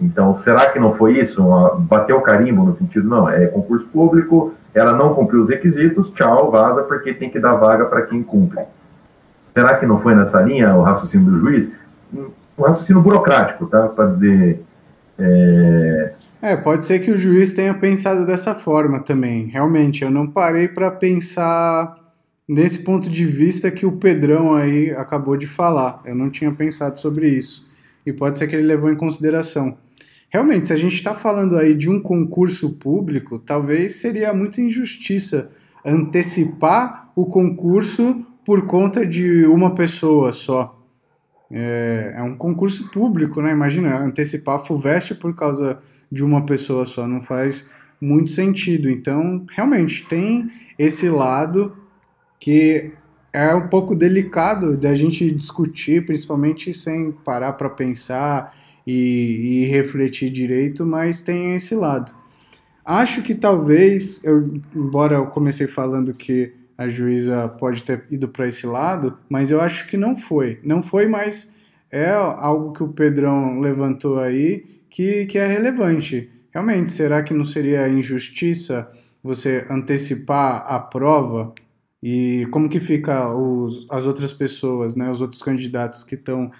Então, 0.00 0.32
será 0.36 0.70
que 0.70 0.78
não 0.78 0.92
foi 0.92 1.18
isso? 1.18 1.44
Bateu 1.80 2.18
o 2.18 2.22
carimbo 2.22 2.62
no 2.62 2.72
sentido, 2.72 3.08
não, 3.08 3.28
é 3.28 3.48
concurso 3.48 3.88
público, 3.88 4.54
ela 4.72 4.92
não 4.92 5.12
cumpriu 5.12 5.40
os 5.40 5.48
requisitos, 5.48 6.12
tchau, 6.12 6.52
vaza, 6.52 6.84
porque 6.84 7.12
tem 7.12 7.28
que 7.28 7.40
dar 7.40 7.56
vaga 7.56 7.86
para 7.86 8.02
quem 8.02 8.22
cumpre. 8.22 8.62
Será 9.42 9.76
que 9.76 9.84
não 9.84 9.98
foi 9.98 10.14
nessa 10.14 10.40
linha 10.40 10.76
o 10.76 10.82
raciocínio 10.82 11.32
do 11.32 11.40
juiz? 11.40 11.72
Um 12.60 12.66
raciocínio 12.66 13.02
burocrático, 13.02 13.66
tá? 13.66 13.88
Para 13.88 14.06
dizer. 14.06 14.62
É... 15.18 16.12
é... 16.42 16.56
pode 16.56 16.84
ser 16.84 17.00
que 17.00 17.10
o 17.10 17.16
juiz 17.16 17.52
tenha 17.52 17.74
pensado 17.74 18.26
dessa 18.26 18.54
forma 18.54 19.00
também. 19.00 19.46
Realmente, 19.46 20.04
eu 20.04 20.10
não 20.10 20.26
parei 20.26 20.68
para 20.68 20.90
pensar 20.90 21.94
nesse 22.48 22.80
ponto 22.80 23.08
de 23.08 23.24
vista 23.26 23.70
que 23.70 23.86
o 23.86 23.92
Pedrão 23.92 24.54
aí 24.54 24.90
acabou 24.90 25.36
de 25.36 25.46
falar. 25.46 26.02
Eu 26.04 26.14
não 26.14 26.30
tinha 26.30 26.52
pensado 26.52 26.98
sobre 27.00 27.28
isso. 27.28 27.68
E 28.04 28.12
pode 28.12 28.38
ser 28.38 28.48
que 28.48 28.56
ele 28.56 28.66
levou 28.66 28.90
em 28.90 28.96
consideração. 28.96 29.76
Realmente, 30.28 30.68
se 30.68 30.72
a 30.72 30.76
gente 30.76 30.94
está 30.94 31.14
falando 31.14 31.56
aí 31.56 31.74
de 31.74 31.88
um 31.88 32.00
concurso 32.00 32.70
público, 32.74 33.38
talvez 33.38 33.96
seria 33.96 34.32
muita 34.32 34.60
injustiça 34.60 35.50
antecipar 35.84 37.10
o 37.16 37.26
concurso 37.26 38.24
por 38.44 38.66
conta 38.66 39.04
de 39.04 39.44
uma 39.46 39.74
pessoa 39.74 40.32
só 40.32 40.79
é, 41.50 42.14
é 42.16 42.22
um 42.22 42.34
concurso 42.34 42.90
público, 42.90 43.42
né? 43.42 43.50
Imagina, 43.50 43.98
antecipar 43.98 44.56
a 44.56 44.64
FUVEST 44.64 45.14
por 45.16 45.34
causa 45.34 45.80
de 46.10 46.22
uma 46.22 46.46
pessoa 46.46 46.86
só 46.86 47.06
não 47.06 47.20
faz 47.20 47.70
muito 48.00 48.30
sentido. 48.30 48.88
Então, 48.88 49.44
realmente, 49.50 50.06
tem 50.06 50.50
esse 50.78 51.08
lado 51.08 51.76
que 52.38 52.92
é 53.32 53.54
um 53.54 53.68
pouco 53.68 53.94
delicado 53.94 54.76
da 54.76 54.94
gente 54.94 55.30
discutir, 55.30 56.06
principalmente 56.06 56.72
sem 56.72 57.12
parar 57.12 57.52
para 57.52 57.68
pensar 57.68 58.56
e, 58.86 59.62
e, 59.62 59.66
refletir 59.66 60.30
direito, 60.30 60.86
mas 60.86 61.20
tem 61.20 61.54
esse 61.54 61.74
lado. 61.74 62.12
Acho 62.84 63.22
que 63.22 63.34
talvez, 63.34 64.24
eu, 64.24 64.60
embora 64.74 65.16
eu 65.16 65.26
comecei 65.26 65.66
falando 65.66 66.14
que 66.14 66.54
a 66.80 66.88
juíza 66.88 67.46
pode 67.46 67.82
ter 67.82 68.06
ido 68.10 68.26
para 68.26 68.48
esse 68.48 68.66
lado, 68.66 69.18
mas 69.28 69.50
eu 69.50 69.60
acho 69.60 69.86
que 69.86 69.98
não 69.98 70.16
foi. 70.16 70.58
Não 70.64 70.82
foi, 70.82 71.06
mas 71.06 71.54
é 71.92 72.08
algo 72.08 72.72
que 72.72 72.82
o 72.82 72.88
Pedrão 72.88 73.60
levantou 73.60 74.18
aí 74.18 74.64
que, 74.88 75.26
que 75.26 75.36
é 75.36 75.46
relevante. 75.46 76.30
Realmente, 76.50 76.90
será 76.90 77.22
que 77.22 77.34
não 77.34 77.44
seria 77.44 77.86
injustiça 77.86 78.88
você 79.22 79.66
antecipar 79.68 80.64
a 80.66 80.78
prova? 80.78 81.52
E 82.02 82.48
como 82.50 82.66
que 82.66 82.80
fica 82.80 83.28
os, 83.30 83.86
as 83.90 84.06
outras 84.06 84.32
pessoas, 84.32 84.96
né, 84.96 85.10
os 85.10 85.20
outros 85.20 85.42
candidatos 85.42 86.02
que 86.02 86.14
estão 86.14 86.50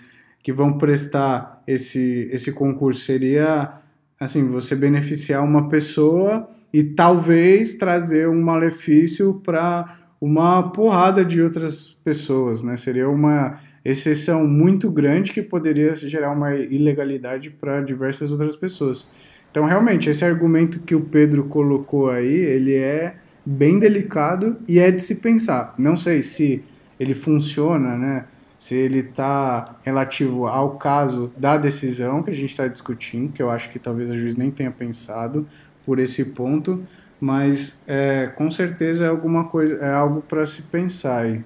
que 0.43 0.53
vão 0.53 0.77
prestar 0.77 1.63
esse, 1.67 2.29
esse 2.31 2.53
concurso? 2.53 3.07
Seria 3.07 3.73
assim, 4.21 4.47
você 4.49 4.77
beneficiar 4.77 5.43
uma 5.43 5.67
pessoa 5.67 6.47
e 6.71 6.85
talvez 6.85 7.77
trazer 7.77 8.29
um 8.29 8.43
malefício 8.43 9.41
para 9.43 10.00
uma 10.21 10.71
porrada 10.71 11.25
de 11.25 11.41
outras 11.41 11.97
pessoas, 12.05 12.63
né? 12.63 12.77
Seria 12.77 13.09
uma 13.09 13.59
exceção 13.85 14.47
muito 14.47 14.91
grande 14.91 15.33
que 15.33 15.41
poderia 15.41 15.95
gerar 15.95 16.33
uma 16.33 16.55
ilegalidade 16.55 17.49
para 17.51 17.81
diversas 17.81 18.31
outras 18.31 18.55
pessoas. 18.55 19.09
Então, 19.51 19.65
realmente, 19.65 20.11
esse 20.11 20.25
argumento 20.25 20.81
que 20.81 20.95
o 20.95 21.01
Pedro 21.01 21.45
colocou 21.45 22.11
aí, 22.11 22.35
ele 22.35 22.75
é 22.75 23.17
bem 23.45 23.79
delicado 23.79 24.57
e 24.69 24.79
é 24.79 24.91
de 24.91 25.03
se 25.03 25.17
pensar. 25.17 25.75
Não 25.79 25.97
sei 25.97 26.23
se 26.23 26.63
ele 26.99 27.15
funciona, 27.15 27.97
né? 27.97 28.27
Se 28.59 28.75
ele 28.75 28.99
está 28.99 29.79
relativo 29.83 30.47
ao 30.47 30.77
caso 30.77 31.33
da 31.37 31.57
decisão 31.57 32.23
que 32.23 32.31
a 32.31 32.35
gente 32.35 32.51
está 32.51 32.69
discutindo, 32.69 33.33
que 33.33 33.43
eu 33.43 33.51
acho 33.51 33.71
que 33.71 33.79
talvez 33.79 34.11
a 34.11 34.17
juiz 34.17 34.37
nem 34.37 34.51
tenha 34.51 34.71
pensado 34.71 35.49
por 35.87 35.99
esse 35.99 36.27
ponto, 36.27 36.85
mas 37.21 37.83
é, 37.87 38.29
com 38.35 38.51
certeza 38.51 39.05
é 39.05 39.09
alguma 39.09 39.45
coisa, 39.45 39.75
é 39.85 39.93
algo 39.93 40.23
para 40.23 40.47
se 40.47 40.63
pensar 40.63 41.25
aí. 41.25 41.45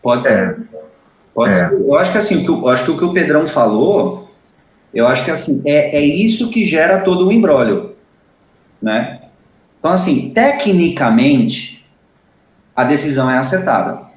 Pode 0.00 0.24
ser. 0.24 0.32
É. 0.32 0.56
Pode 1.34 1.56
é. 1.56 1.68
ser. 1.68 1.74
Eu 1.74 1.94
acho 1.96 2.12
que 2.12 2.18
assim, 2.18 2.46
eu 2.46 2.68
acho 2.68 2.84
que 2.84 2.90
o 2.92 2.96
que 2.96 3.04
o 3.04 3.12
Pedrão 3.12 3.46
falou, 3.46 4.30
eu 4.94 5.06
acho 5.06 5.24
que 5.24 5.30
assim, 5.30 5.60
é, 5.64 5.96
é 5.96 6.00
isso 6.00 6.50
que 6.50 6.64
gera 6.64 7.00
todo 7.00 7.26
o 7.26 7.32
embrólio, 7.32 7.96
né? 8.80 9.20
Então, 9.78 9.92
assim, 9.92 10.30
tecnicamente, 10.30 11.84
a 12.76 12.84
decisão 12.84 13.30
é 13.30 13.36
acertada. 13.36 14.10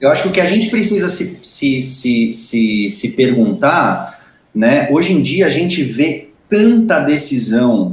Eu 0.00 0.10
acho 0.10 0.22
que 0.22 0.28
o 0.28 0.32
que 0.32 0.40
a 0.40 0.46
gente 0.46 0.70
precisa 0.70 1.08
se, 1.08 1.38
se, 1.42 1.80
se, 1.80 2.32
se, 2.32 2.90
se 2.90 3.12
perguntar, 3.12 4.20
né? 4.54 4.88
Hoje 4.90 5.12
em 5.12 5.22
dia 5.22 5.46
a 5.46 5.50
gente 5.50 5.82
vê 5.82 6.30
tanta 6.48 7.00
decisão 7.00 7.91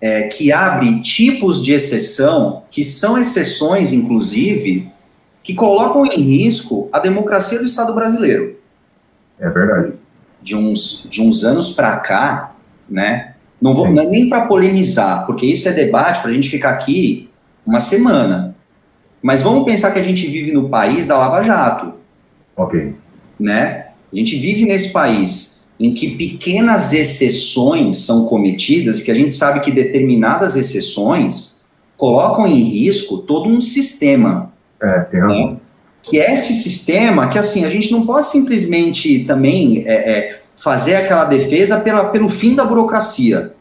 é, 0.00 0.22
que 0.24 0.52
abre 0.52 1.00
tipos 1.00 1.62
de 1.62 1.72
exceção, 1.72 2.62
que 2.70 2.82
são 2.82 3.18
exceções, 3.18 3.92
inclusive, 3.92 4.88
que 5.42 5.54
colocam 5.54 6.06
em 6.06 6.20
risco 6.20 6.88
a 6.92 6.98
democracia 6.98 7.58
do 7.58 7.66
Estado 7.66 7.94
brasileiro. 7.94 8.58
É 9.38 9.48
verdade. 9.48 9.92
De 10.42 10.56
uns, 10.56 11.06
de 11.10 11.20
uns 11.20 11.44
anos 11.44 11.72
para 11.72 11.96
cá, 11.98 12.52
né? 12.88 13.34
Não 13.60 13.74
vou 13.74 13.86
é 13.86 14.06
nem 14.06 14.28
para 14.28 14.46
polemizar, 14.46 15.26
porque 15.26 15.44
isso 15.44 15.68
é 15.68 15.72
debate 15.72 16.22
para 16.22 16.30
a 16.30 16.32
gente 16.32 16.48
ficar 16.48 16.70
aqui 16.70 17.28
uma 17.66 17.78
semana. 17.78 18.56
Mas 19.22 19.42
vamos 19.42 19.64
pensar 19.64 19.90
que 19.90 19.98
a 19.98 20.02
gente 20.02 20.26
vive 20.26 20.50
no 20.50 20.70
país 20.70 21.06
da 21.06 21.18
Lava 21.18 21.42
Jato. 21.42 21.92
Ok. 22.56 22.94
Né? 23.38 23.88
A 24.10 24.16
gente 24.16 24.36
vive 24.38 24.64
nesse 24.64 24.90
país 24.92 25.49
em 25.80 25.94
que 25.94 26.10
pequenas 26.10 26.92
exceções 26.92 28.04
são 28.04 28.26
cometidas, 28.26 29.00
que 29.02 29.10
a 29.10 29.14
gente 29.14 29.34
sabe 29.34 29.60
que 29.60 29.72
determinadas 29.72 30.54
exceções 30.54 31.58
colocam 31.96 32.46
em 32.46 32.62
risco 32.62 33.18
todo 33.18 33.48
um 33.48 33.62
sistema. 33.62 34.52
É, 34.80 35.00
tem 35.00 35.20
razão. 35.20 35.50
Né? 35.52 35.56
Que 36.02 36.20
é 36.20 36.34
esse 36.34 36.52
sistema 36.52 37.28
que, 37.28 37.38
assim, 37.38 37.64
a 37.64 37.70
gente 37.70 37.90
não 37.90 38.06
pode 38.06 38.26
simplesmente 38.26 39.24
também 39.24 39.84
é, 39.86 39.94
é, 39.94 40.42
fazer 40.54 40.96
aquela 40.96 41.24
defesa 41.24 41.80
pela, 41.80 42.10
pelo 42.10 42.28
fim 42.28 42.54
da 42.54 42.64
burocracia, 42.64 43.54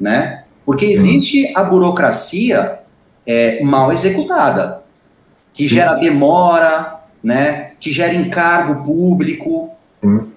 né? 0.00 0.44
Porque 0.64 0.86
existe 0.86 1.52
a 1.54 1.62
burocracia 1.62 2.80
é, 3.26 3.62
mal 3.62 3.92
executada, 3.92 4.82
que 5.52 5.68
gera 5.68 5.94
demora, 5.94 7.00
né? 7.22 7.72
Que 7.78 7.92
gera 7.92 8.14
encargo 8.14 8.84
público. 8.84 9.73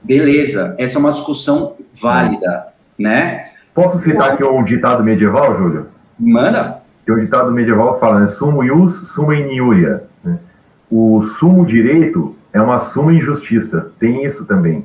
Beleza, 0.03 0.75
essa 0.77 0.97
é 0.97 0.99
uma 0.99 1.12
discussão 1.12 1.75
válida, 1.93 2.67
né? 2.97 3.47
Posso 3.73 3.99
citar 3.99 4.32
aqui 4.32 4.43
um 4.43 4.63
ditado 4.63 5.03
medieval, 5.03 5.56
Júlio? 5.56 5.88
Manda. 6.19 6.82
Tem 7.06 7.15
um 7.15 7.19
ditado 7.19 7.51
medieval 7.51 7.93
que 7.93 7.99
fala, 7.99 8.19
né? 8.19 8.27
Sumo 8.27 8.63
ius, 8.63 9.10
suma 9.10 9.36
iniúria. 9.36 10.03
Né? 10.23 10.38
O 10.89 11.21
sumo 11.21 11.65
direito 11.65 12.36
é 12.51 12.60
uma 12.60 12.80
suma 12.80 13.13
injustiça. 13.13 13.91
Tem 13.99 14.25
isso 14.25 14.45
também. 14.45 14.84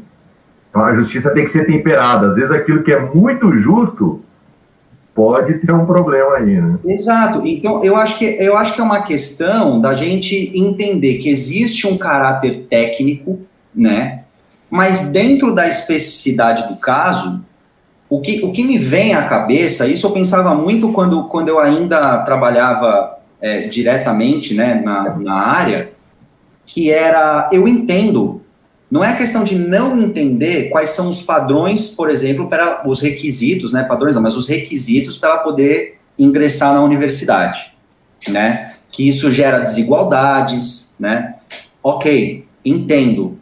Então 0.70 0.84
a 0.84 0.92
justiça 0.94 1.32
tem 1.32 1.44
que 1.44 1.50
ser 1.50 1.66
temperada. 1.66 2.28
Às 2.28 2.36
vezes 2.36 2.50
aquilo 2.50 2.82
que 2.82 2.92
é 2.92 2.98
muito 2.98 3.52
justo 3.56 4.22
pode 5.14 5.54
ter 5.54 5.72
um 5.72 5.84
problema 5.84 6.36
aí, 6.36 6.60
né? 6.60 6.78
Exato. 6.86 7.46
Então 7.46 7.84
eu 7.84 7.96
acho 7.96 8.18
que 8.18 8.24
eu 8.24 8.56
acho 8.56 8.74
que 8.74 8.80
é 8.80 8.84
uma 8.84 9.02
questão 9.02 9.80
da 9.80 9.94
gente 9.94 10.50
entender 10.54 11.18
que 11.18 11.28
existe 11.28 11.86
um 11.86 11.98
caráter 11.98 12.66
técnico, 12.70 13.40
né? 13.74 14.21
Mas 14.72 15.12
dentro 15.12 15.54
da 15.54 15.68
especificidade 15.68 16.66
do 16.66 16.76
caso, 16.76 17.44
o 18.08 18.22
que, 18.22 18.42
o 18.42 18.52
que 18.52 18.64
me 18.64 18.78
vem 18.78 19.12
à 19.12 19.28
cabeça, 19.28 19.86
isso 19.86 20.06
eu 20.06 20.12
pensava 20.12 20.54
muito 20.54 20.90
quando, 20.94 21.24
quando 21.24 21.50
eu 21.50 21.60
ainda 21.60 22.22
trabalhava 22.22 23.18
é, 23.38 23.68
diretamente 23.68 24.54
né, 24.54 24.80
na, 24.82 25.18
na 25.18 25.34
área, 25.34 25.92
que 26.64 26.90
era, 26.90 27.50
eu 27.52 27.68
entendo 27.68 28.40
não 28.90 29.04
é 29.04 29.14
questão 29.14 29.44
de 29.44 29.54
não 29.54 30.02
entender 30.02 30.70
quais 30.70 30.90
são 30.90 31.10
os 31.10 31.20
padrões, 31.20 31.90
por 31.90 32.08
exemplo, 32.08 32.48
para 32.48 32.82
os 32.88 33.00
requisitos, 33.00 33.72
né? 33.72 33.84
Padrões 33.84 34.14
não, 34.14 34.22
mas 34.22 34.36
os 34.36 34.48
requisitos 34.48 35.18
para 35.18 35.38
poder 35.38 35.98
ingressar 36.18 36.74
na 36.74 36.82
universidade, 36.82 37.72
né? 38.26 38.74
Que 38.90 39.06
isso 39.06 39.30
gera 39.30 39.60
desigualdades, 39.60 40.94
né? 40.98 41.36
Ok, 41.82 42.46
entendo. 42.62 43.38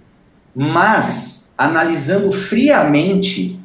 Mas, 0.55 1.53
analisando 1.57 2.33
friamente, 2.33 3.59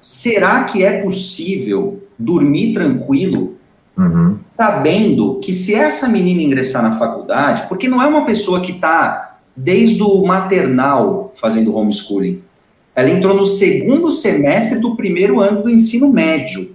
será 0.00 0.64
que 0.64 0.84
é 0.84 1.02
possível 1.02 2.02
dormir 2.18 2.72
tranquilo, 2.72 3.56
uhum. 3.96 4.38
sabendo 4.56 5.38
que 5.40 5.52
se 5.52 5.74
essa 5.74 6.08
menina 6.08 6.42
ingressar 6.42 6.82
na 6.82 6.98
faculdade, 6.98 7.68
porque 7.68 7.88
não 7.88 8.02
é 8.02 8.06
uma 8.06 8.24
pessoa 8.24 8.60
que 8.60 8.72
está 8.72 9.38
desde 9.56 10.02
o 10.02 10.24
maternal 10.24 11.32
fazendo 11.36 11.74
homeschooling. 11.74 12.42
Ela 12.94 13.10
entrou 13.10 13.34
no 13.34 13.44
segundo 13.44 14.10
semestre 14.10 14.80
do 14.80 14.96
primeiro 14.96 15.40
ano 15.40 15.62
do 15.62 15.70
ensino 15.70 16.12
médio. 16.12 16.72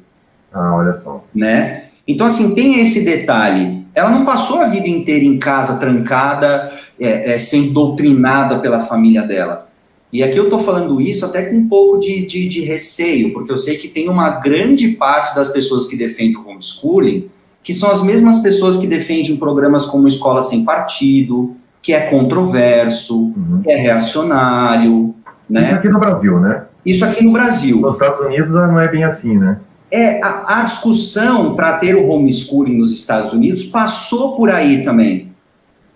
Ah, 0.54 0.76
olha 0.76 0.98
só. 0.98 1.24
Né? 1.34 1.86
Então, 2.08 2.28
assim, 2.28 2.54
tem 2.54 2.80
esse 2.80 3.04
detalhe. 3.04 3.83
Ela 3.96 4.10
não 4.10 4.26
passou 4.26 4.60
a 4.60 4.66
vida 4.66 4.88
inteira 4.88 5.24
em 5.24 5.38
casa, 5.38 5.78
trancada, 5.78 6.72
é, 7.00 7.34
é, 7.34 7.38
sendo 7.38 7.72
doutrinada 7.72 8.60
pela 8.60 8.82
família 8.82 9.22
dela. 9.22 9.70
E 10.12 10.22
aqui 10.24 10.38
eu 10.38 10.46
estou 10.46 10.60
falando 10.60 11.02
isso 11.02 11.26
até 11.26 11.44
com 11.44 11.56
um 11.56 11.68
pouco 11.68 12.00
de, 12.00 12.26
de, 12.26 12.48
de, 12.48 12.62
receio, 12.62 13.34
porque 13.34 13.52
eu 13.52 13.58
sei 13.58 13.78
que 13.78 13.88
tem 13.88 14.10
uma 14.10 14.30
grande 14.30 14.90
parte 14.90 15.36
das 15.36 15.50
pessoas 15.50 15.88
que 15.88 15.96
defendem 15.96 16.38
o 16.38 16.48
homeschooling 16.48 17.30
que 17.64 17.74
são 17.74 17.90
as 17.90 18.04
mesmas 18.04 18.40
pessoas 18.40 18.78
que 18.78 18.86
defendem 18.86 19.38
programas 19.38 19.86
como 19.86 20.08
Escola 20.08 20.42
Sem 20.42 20.66
Partido, 20.66 21.56
que 21.82 21.94
é 21.94 22.02
controverso, 22.02 23.18
uhum. 23.18 23.62
que 23.64 23.72
é 23.72 23.76
reacionário. 23.76 25.16
Né? 25.50 25.64
Isso 25.64 25.76
aqui 25.76 25.90
no 25.90 26.00
Brasil, 26.00 26.40
né? 26.40 26.64
Isso 26.86 27.06
aqui 27.06 27.24
no 27.24 27.32
Brasil. 27.32 27.80
Nos 27.80 27.94
Estados 27.94 28.20
Unidos 28.20 28.54
ah, 28.56 28.68
não 28.68 28.80
é 28.80 28.88
bem 28.90 29.06
assim, 29.06 29.38
né? 29.38 29.60
É, 29.96 30.20
a, 30.24 30.62
a 30.62 30.64
discussão 30.64 31.56
para 31.56 31.78
ter 31.78 31.96
o 31.96 32.08
homeschooling 32.08 32.76
nos 32.76 32.92
Estados 32.92 33.32
Unidos 33.32 33.66
passou 33.66 34.36
por 34.36 34.50
aí 34.50 34.84
também. 34.84 35.32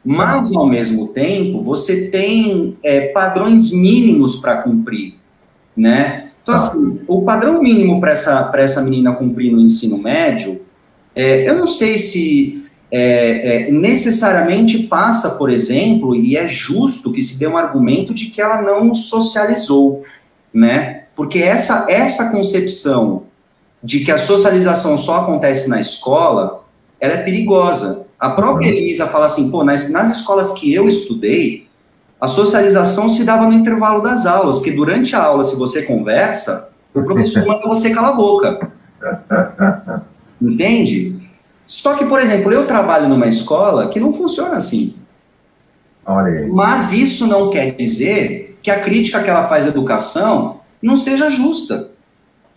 Mas, 0.06 0.56
ao 0.56 0.68
mesmo 0.68 1.08
tempo, 1.08 1.64
você 1.64 2.10
tem 2.10 2.78
é, 2.84 3.08
padrões 3.08 3.72
mínimos 3.72 4.36
para 4.36 4.62
cumprir, 4.62 5.16
né? 5.76 6.30
Então, 6.44 6.54
ah. 6.54 6.58
assim, 6.58 7.02
o 7.08 7.24
padrão 7.24 7.62
mínimo 7.62 8.00
para 8.00 8.12
essa, 8.12 8.52
essa 8.56 8.82
menina 8.82 9.14
cumprir 9.14 9.52
no 9.52 9.60
ensino 9.60 9.98
médio, 9.98 10.62
é, 11.16 11.50
eu 11.50 11.56
não 11.56 11.66
sei 11.66 11.98
se 11.98 12.64
é, 12.92 13.68
é, 13.68 13.72
necessariamente 13.72 14.84
passa, 14.84 15.32
por 15.32 15.50
exemplo, 15.50 16.16
e 16.16 16.38
é 16.38 16.48
justo 16.48 17.12
que 17.12 17.22
se 17.22 17.40
dê 17.40 17.48
um 17.48 17.58
argumento 17.58 18.14
de 18.14 18.28
que 18.28 18.40
ela 18.40 18.62
não 18.62 18.94
socializou, 18.94 20.04
né? 20.54 21.06
Porque 21.16 21.40
essa, 21.40 21.88
essa 21.90 22.30
concepção 22.30 23.24
de 23.84 24.00
que 24.02 24.12
a 24.12 24.18
socialização 24.18 24.98
só 24.98 25.22
acontece 25.22 25.70
na 25.70 25.80
escola, 25.80 26.64
ela 27.00 27.14
é 27.14 27.24
perigosa. 27.24 28.08
A 28.20 28.32
própria 28.32 28.72
uhum. 28.72 28.78
Elisa 28.78 29.08
fala 29.08 29.28
assim, 29.28 29.50
pô, 29.52 29.64
nas, 29.64 29.90
nas 29.92 30.18
escolas 30.18 30.52
que 30.54 30.74
eu 30.74 30.88
estudei, 30.88 31.68
a 32.20 32.28
socialização 32.28 33.10
se 33.10 33.24
dava 33.24 33.46
no 33.46 33.54
intervalo 33.54 34.02
das 34.02 34.26
aulas, 34.26 34.58
porque 34.58 34.72
durante 34.72 35.16
a 35.16 35.24
aula, 35.24 35.44
se 35.44 35.56
você 35.56 35.84
conversa, 35.84 36.70
o 36.94 37.04
professor 37.04 37.46
manda 37.48 37.68
você 37.68 37.92
calar 37.92 38.12
a 38.12 38.16
boca. 38.16 38.72
Entende? 40.42 41.16
Só 41.68 41.96
que, 41.96 42.06
por 42.06 42.20
exemplo, 42.20 42.52
eu 42.52 42.66
trabalho 42.66 43.08
numa 43.08 43.28
escola 43.28 43.90
que 43.90 44.00
não 44.00 44.14
funciona 44.14 44.56
assim. 44.56 44.96
Mas 46.52 46.94
isso 46.94 47.28
não 47.28 47.50
quer 47.50 47.76
dizer 47.76 48.58
que 48.64 48.72
a 48.72 48.80
crítica 48.80 49.22
que 49.22 49.30
ela 49.30 49.44
faz 49.44 49.66
à 49.66 49.70
educação 49.70 50.62
não 50.82 50.96
seja 50.96 51.30
justa. 51.30 51.92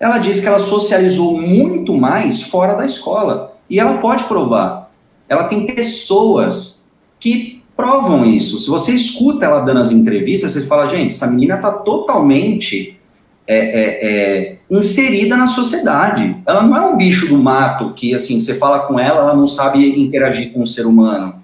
Ela 0.00 0.16
diz 0.16 0.40
que 0.40 0.46
ela 0.46 0.58
socializou 0.58 1.38
muito 1.38 1.94
mais 1.94 2.42
fora 2.42 2.74
da 2.74 2.86
escola. 2.86 3.54
E 3.68 3.78
ela 3.78 3.98
pode 3.98 4.24
provar. 4.24 4.90
Ela 5.28 5.44
tem 5.44 5.66
pessoas 5.66 6.90
que 7.20 7.62
provam 7.76 8.24
isso. 8.24 8.58
Se 8.58 8.68
você 8.68 8.92
escuta 8.92 9.44
ela 9.44 9.60
dando 9.60 9.80
as 9.80 9.92
entrevistas, 9.92 10.52
você 10.52 10.62
fala, 10.62 10.86
gente, 10.86 11.14
essa 11.14 11.26
menina 11.26 11.56
está 11.56 11.70
totalmente 11.70 12.98
é, 13.46 13.56
é, 13.56 13.98
é, 14.02 14.56
inserida 14.70 15.36
na 15.36 15.46
sociedade. 15.46 16.36
Ela 16.46 16.62
não 16.62 16.76
é 16.76 16.80
um 16.86 16.96
bicho 16.96 17.28
do 17.28 17.36
mato 17.36 17.92
que, 17.92 18.14
assim, 18.14 18.40
você 18.40 18.54
fala 18.54 18.80
com 18.80 18.98
ela, 18.98 19.20
ela 19.20 19.36
não 19.36 19.46
sabe 19.46 20.00
interagir 20.00 20.52
com 20.52 20.62
o 20.62 20.66
ser 20.66 20.86
humano. 20.86 21.42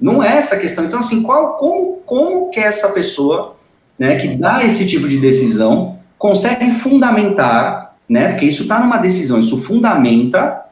Não 0.00 0.22
é 0.22 0.36
essa 0.36 0.56
questão. 0.56 0.84
Então, 0.84 0.98
assim, 0.98 1.22
qual, 1.22 1.56
como, 1.56 1.98
como 2.06 2.50
que 2.50 2.60
essa 2.60 2.88
pessoa, 2.88 3.56
né, 3.98 4.16
que 4.16 4.28
dá 4.28 4.64
esse 4.64 4.86
tipo 4.86 5.08
de 5.08 5.18
decisão, 5.18 5.98
consegue 6.22 6.70
fundamentar, 6.70 7.96
né, 8.08 8.28
porque 8.28 8.46
isso 8.46 8.62
está 8.62 8.78
numa 8.78 8.98
decisão, 8.98 9.40
isso 9.40 9.60
fundamenta 9.60 10.62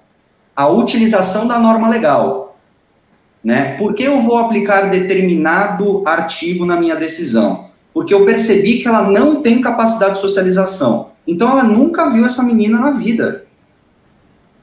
a 0.54 0.68
utilização 0.68 1.48
da 1.48 1.58
norma 1.58 1.88
legal. 1.88 2.56
Né? 3.42 3.76
Por 3.78 3.94
que 3.94 4.04
eu 4.04 4.20
vou 4.20 4.38
aplicar 4.38 4.90
determinado 4.90 6.02
artigo 6.06 6.64
na 6.64 6.76
minha 6.78 6.94
decisão? 6.94 7.70
porque 7.92 8.14
eu 8.14 8.24
percebi 8.24 8.78
que 8.78 8.88
ela 8.88 9.02
não 9.02 9.42
tem 9.42 9.60
capacidade 9.60 10.14
de 10.14 10.20
socialização. 10.20 11.10
Então 11.26 11.50
ela 11.50 11.64
nunca 11.64 12.08
viu 12.08 12.24
essa 12.24 12.42
menina 12.42 12.78
na 12.78 12.92
vida. 12.92 13.44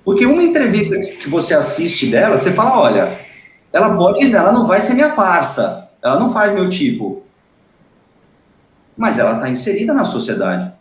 Porque 0.03 0.25
uma 0.25 0.41
entrevista 0.41 0.97
que 0.97 1.29
você 1.29 1.53
assiste 1.53 2.09
dela, 2.09 2.37
você 2.37 2.51
fala, 2.51 2.79
olha, 2.79 3.19
ela 3.71 3.95
pode, 3.95 4.33
ela 4.33 4.51
não 4.51 4.65
vai 4.65 4.79
ser 4.79 4.93
minha 4.93 5.09
parça, 5.09 5.89
ela 6.01 6.17
não 6.19 6.31
faz 6.31 6.53
meu 6.53 6.69
tipo. 6.69 7.23
Mas 8.95 9.19
ela 9.19 9.33
está 9.33 9.49
inserida 9.49 9.93
na 9.93 10.05
sociedade. 10.05 10.71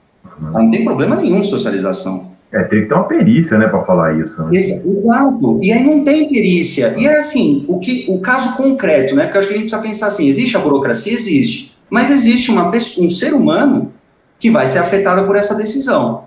Não 0.41 0.70
tem 0.70 0.85
problema 0.85 1.16
nenhum 1.16 1.41
de 1.41 1.49
socialização. 1.49 2.33
É, 2.53 2.62
tem 2.62 2.83
que 2.83 2.89
ter 2.89 2.95
uma 2.95 3.05
perícia, 3.05 3.59
né, 3.59 3.66
para 3.66 3.83
falar 3.83 4.18
isso. 4.18 4.41
Né? 4.45 4.57
Exato. 4.57 5.59
E 5.62 5.72
aí 5.72 5.85
não 5.85 6.05
tem 6.05 6.29
perícia. 6.29 6.95
E 6.97 7.07
é 7.07 7.18
assim, 7.18 7.64
o 7.68 7.79
que, 7.79 8.07
o 8.09 8.20
caso 8.20 8.57
concreto, 8.57 9.14
né? 9.14 9.24
Porque 9.24 9.39
acho 9.39 9.49
que 9.49 9.55
a 9.55 9.57
gente 9.57 9.68
precisa 9.68 9.83
pensar 9.83 10.07
assim: 10.07 10.29
existe 10.29 10.57
a 10.57 10.61
burocracia? 10.61 11.12
Existe. 11.12 11.77
Mas 11.91 12.11
existe 12.11 12.51
uma 12.51 12.70
pessoa, 12.70 13.07
um 13.07 13.11
ser 13.11 13.35
humano 13.35 13.93
que 14.39 14.51
vai 14.51 14.66
ser 14.66 14.79
afetado 14.79 15.27
por 15.27 15.37
essa 15.37 15.55
decisão. 15.55 16.24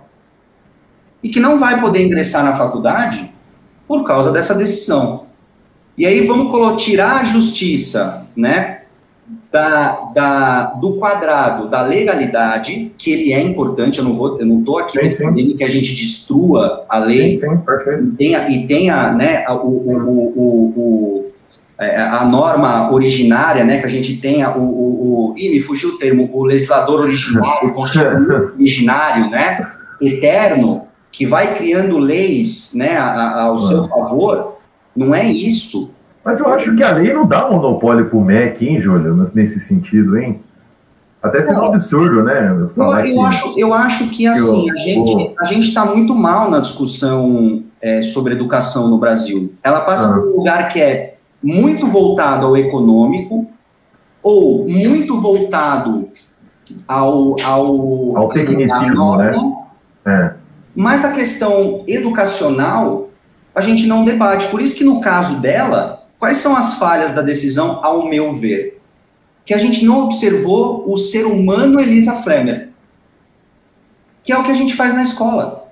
E 1.23 1.29
que 1.29 1.39
não 1.39 1.59
vai 1.59 1.79
poder 1.79 2.05
ingressar 2.05 2.43
na 2.43 2.55
faculdade 2.55 3.31
por 3.87 4.03
causa 4.03 4.31
dessa 4.31 4.53
decisão. 4.53 5.25
E 5.97 6.05
aí 6.05 6.25
vamos 6.25 6.81
tirar 6.81 7.21
a 7.21 7.23
justiça, 7.25 8.25
né, 8.35 8.78
da, 9.51 10.11
da, 10.13 10.65
do 10.65 10.97
quadrado 10.97 11.69
da 11.69 11.81
legalidade, 11.81 12.91
que 12.97 13.11
ele 13.11 13.33
é 13.33 13.41
importante, 13.41 13.99
eu 13.99 14.05
não 14.05 14.13
vou, 14.13 14.39
eu 14.39 14.45
não 14.45 14.59
estou 14.59 14.77
aqui 14.77 14.99
defendendo 14.99 15.57
que 15.57 15.63
a 15.63 15.69
gente 15.69 15.95
destrua 15.95 16.85
a 16.87 16.99
lei. 16.99 17.39
Sim, 17.39 17.47
sim, 17.47 18.03
e 18.03 18.15
tenha, 18.15 18.49
e 18.49 18.67
tenha 18.67 19.11
né, 19.13 19.43
o, 19.49 19.67
o, 19.67 20.33
o, 20.35 20.73
o 20.75 21.29
é, 21.79 21.97
a 21.97 22.25
norma 22.25 22.91
originária, 22.91 23.63
né, 23.63 23.79
que 23.79 23.85
a 23.85 23.89
gente 23.89 24.17
tenha 24.17 24.55
o, 24.55 24.61
o, 24.61 25.31
o 25.31 25.37
ih, 25.37 25.49
me 25.49 25.61
fugiu 25.61 25.91
o 25.91 25.97
termo, 25.97 26.29
o 26.31 26.43
legislador 26.43 26.99
originário, 26.99 27.69
o 27.69 27.73
constituinte 27.73 28.31
originário, 28.59 29.29
né, 29.29 29.65
eterno, 30.01 30.83
que 31.09 31.25
vai 31.25 31.55
criando 31.55 31.97
leis, 31.97 32.73
né, 32.75 32.97
a, 32.97 33.05
a, 33.05 33.41
ao 33.43 33.57
seu 33.59 33.85
favor, 33.85 34.57
não 34.95 35.15
é 35.15 35.25
isso. 35.25 35.93
Mas 36.29 36.39
eu 36.39 36.53
acho 36.53 36.75
que 36.75 36.83
a 36.83 36.91
lei 36.91 37.11
não 37.11 37.25
dá 37.25 37.49
monopólio 37.49 38.05
para 38.05 38.15
o 38.15 38.23
MEC, 38.23 38.63
hein, 38.63 38.79
Júlio, 38.79 39.15
nesse 39.33 39.59
sentido, 39.59 40.15
hein? 40.15 40.39
Até 41.23 41.41
sendo 41.41 41.59
um 41.59 41.65
absurdo, 41.65 42.21
né? 42.23 42.55
Eu, 42.77 43.03
eu, 43.03 43.21
acho, 43.23 43.53
eu 43.57 43.73
acho 43.73 44.11
que, 44.11 44.27
assim, 44.27 44.69
eu, 44.69 45.33
a 45.39 45.45
gente 45.45 45.65
a 45.65 45.67
está 45.67 45.85
muito 45.85 46.13
mal 46.13 46.51
na 46.51 46.59
discussão 46.59 47.63
é, 47.81 48.03
sobre 48.03 48.35
educação 48.35 48.87
no 48.87 48.99
Brasil. 48.99 49.55
Ela 49.63 49.81
passa 49.81 50.07
ah. 50.07 50.13
por 50.13 50.27
um 50.27 50.35
lugar 50.35 50.69
que 50.69 50.79
é 50.79 51.15
muito 51.41 51.87
voltado 51.87 52.45
ao 52.45 52.55
econômico 52.55 53.49
ou 54.21 54.69
muito 54.69 55.19
voltado 55.19 56.09
ao 56.87 57.35
ao, 57.43 58.17
ao 58.17 58.29
tecnicismo, 58.29 59.15
né? 59.15 59.35
É. 60.05 60.33
Mas 60.75 61.03
a 61.03 61.11
questão 61.11 61.83
educacional 61.87 63.09
a 63.55 63.61
gente 63.61 63.87
não 63.87 64.05
debate. 64.05 64.45
Por 64.45 64.61
isso 64.61 64.75
que 64.75 64.83
no 64.83 65.01
caso 65.01 65.41
dela, 65.41 65.98
quais 66.19 66.37
são 66.37 66.55
as 66.55 66.75
falhas 66.75 67.11
da 67.11 67.21
decisão, 67.21 67.79
ao 67.83 68.07
meu 68.07 68.33
ver? 68.33 68.79
Que 69.45 69.53
a 69.53 69.57
gente 69.57 69.83
não 69.83 70.05
observou 70.05 70.83
o 70.91 70.97
ser 70.97 71.25
humano 71.25 71.79
Elisa 71.79 72.17
Flemmer, 72.17 72.69
que 74.23 74.31
é 74.31 74.37
o 74.37 74.43
que 74.43 74.51
a 74.51 74.55
gente 74.55 74.75
faz 74.75 74.93
na 74.93 75.01
escola. 75.01 75.71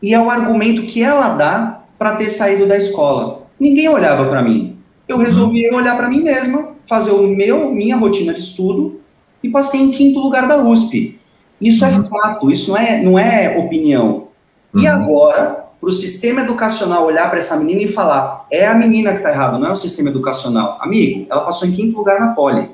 E 0.00 0.14
é 0.14 0.20
o 0.20 0.30
argumento 0.30 0.82
que 0.82 1.02
ela 1.02 1.30
dá 1.30 1.82
para 1.98 2.16
ter 2.16 2.28
saído 2.28 2.66
da 2.66 2.76
escola. 2.76 3.46
Ninguém 3.58 3.88
olhava 3.88 4.28
para 4.28 4.42
mim 4.42 4.72
eu 5.12 5.18
resolvi 5.18 5.68
olhar 5.70 5.96
para 5.96 6.08
mim 6.08 6.22
mesma, 6.22 6.72
fazer 6.86 7.10
o 7.10 7.26
meu, 7.26 7.72
minha 7.72 7.96
rotina 7.96 8.32
de 8.32 8.40
estudo 8.40 9.00
e 9.42 9.48
passei 9.48 9.80
em 9.80 9.90
quinto 9.90 10.20
lugar 10.20 10.48
da 10.48 10.56
USP. 10.56 11.18
Isso 11.60 11.84
é 11.84 11.88
uhum. 11.88 12.04
é 12.04 12.08
fato, 12.08 12.50
isso 12.50 12.70
não 12.70 12.78
é, 12.78 13.02
não 13.02 13.18
é 13.18 13.58
opinião. 13.58 14.28
E 14.74 14.86
uhum. 14.86 14.92
agora, 14.92 15.61
para 15.82 15.90
o 15.90 15.92
sistema 15.92 16.42
educacional 16.42 17.04
olhar 17.04 17.28
para 17.28 17.40
essa 17.40 17.56
menina 17.56 17.82
e 17.82 17.88
falar, 17.88 18.46
é 18.52 18.64
a 18.68 18.72
menina 18.72 19.10
que 19.10 19.16
está 19.16 19.30
errada, 19.30 19.58
não 19.58 19.66
é 19.66 19.72
o 19.72 19.76
sistema 19.76 20.10
educacional. 20.10 20.78
Amigo, 20.80 21.26
ela 21.28 21.40
passou 21.40 21.66
em 21.66 21.72
quinto 21.72 21.98
lugar 21.98 22.20
na 22.20 22.28
Poli. 22.28 22.70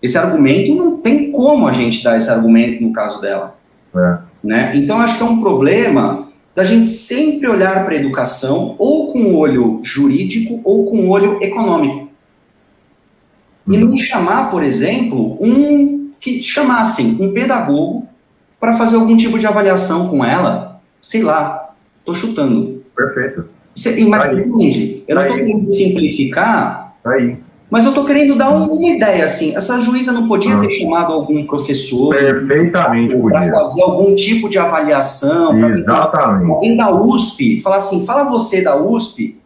Esse 0.00 0.16
argumento 0.16 0.74
não 0.74 0.96
tem 0.96 1.30
como 1.30 1.68
a 1.68 1.74
gente 1.74 2.02
dar 2.02 2.16
esse 2.16 2.30
argumento 2.30 2.82
no 2.82 2.94
caso 2.94 3.20
dela. 3.20 3.58
É. 3.94 4.18
Né? 4.42 4.72
Então, 4.74 4.98
acho 4.98 5.18
que 5.18 5.22
é 5.22 5.26
um 5.26 5.38
problema 5.38 6.28
da 6.54 6.64
gente 6.64 6.88
sempre 6.88 7.46
olhar 7.46 7.84
para 7.84 7.92
a 7.92 7.98
educação 7.98 8.74
ou 8.78 9.12
com 9.12 9.18
o 9.24 9.36
olho 9.36 9.80
jurídico 9.82 10.62
ou 10.64 10.86
com 10.86 11.00
o 11.00 11.10
olho 11.10 11.42
econômico. 11.42 12.08
E 13.68 13.76
não 13.76 13.94
chamar, 13.98 14.50
por 14.50 14.62
exemplo, 14.62 15.36
um 15.42 16.10
que 16.18 16.42
chamassem 16.42 17.18
um 17.20 17.34
pedagogo 17.34 18.08
para 18.58 18.78
fazer 18.78 18.96
algum 18.96 19.14
tipo 19.14 19.38
de 19.38 19.46
avaliação 19.46 20.08
com 20.08 20.24
ela, 20.24 20.80
sei 21.02 21.22
lá, 21.22 21.65
estou 22.06 22.14
chutando. 22.14 22.82
Perfeito. 22.94 23.48
mas 24.08 24.24
tá 24.24 24.34
entende? 24.34 25.04
Eu 25.06 25.16
tá 25.16 25.22
não 25.22 25.28
estou 25.28 25.44
querendo 25.44 25.72
simplificar, 25.74 26.96
tá 27.02 27.10
aí. 27.10 27.36
Mas 27.68 27.84
eu 27.84 27.90
estou 27.90 28.04
querendo 28.04 28.36
dar 28.36 28.50
uma 28.50 28.88
ideia, 28.88 29.24
assim, 29.24 29.56
essa 29.56 29.80
juíza 29.80 30.12
não 30.12 30.28
podia 30.28 30.54
ah. 30.54 30.60
ter 30.60 30.70
chamado 30.70 31.12
algum 31.12 31.44
professor 31.44 32.14
perfeitamente 32.14 33.16
para 33.16 33.50
fazer 33.50 33.82
algum 33.82 34.14
tipo 34.14 34.48
de 34.48 34.56
avaliação, 34.56 35.68
exatamente. 35.70 36.48
alguém 36.48 36.76
da 36.76 36.94
USP, 36.94 37.60
falar 37.60 37.76
assim, 37.76 38.06
fala 38.06 38.30
você 38.30 38.62
da 38.62 38.76
USP, 38.76 39.36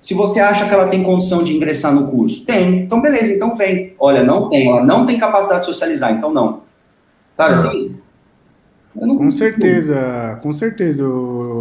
se 0.00 0.14
você 0.14 0.40
acha 0.40 0.66
que 0.66 0.74
ela 0.74 0.88
tem 0.88 1.04
condição 1.04 1.44
de 1.44 1.54
ingressar 1.54 1.94
no 1.94 2.08
curso. 2.08 2.44
Tem, 2.44 2.80
então 2.80 3.00
beleza, 3.00 3.32
então 3.32 3.54
vem. 3.54 3.94
Olha, 4.00 4.24
não 4.24 4.48
tem, 4.48 4.66
ela 4.66 4.84
não 4.84 5.06
tem 5.06 5.18
capacidade 5.18 5.60
de 5.60 5.66
socializar, 5.66 6.12
então 6.12 6.32
não. 6.32 6.62
Sabe 7.36 7.52
ah. 7.52 7.54
assim? 7.54 7.96
Com 8.92 9.30
certeza, 9.30 10.40
com 10.42 10.52
certeza, 10.52 11.04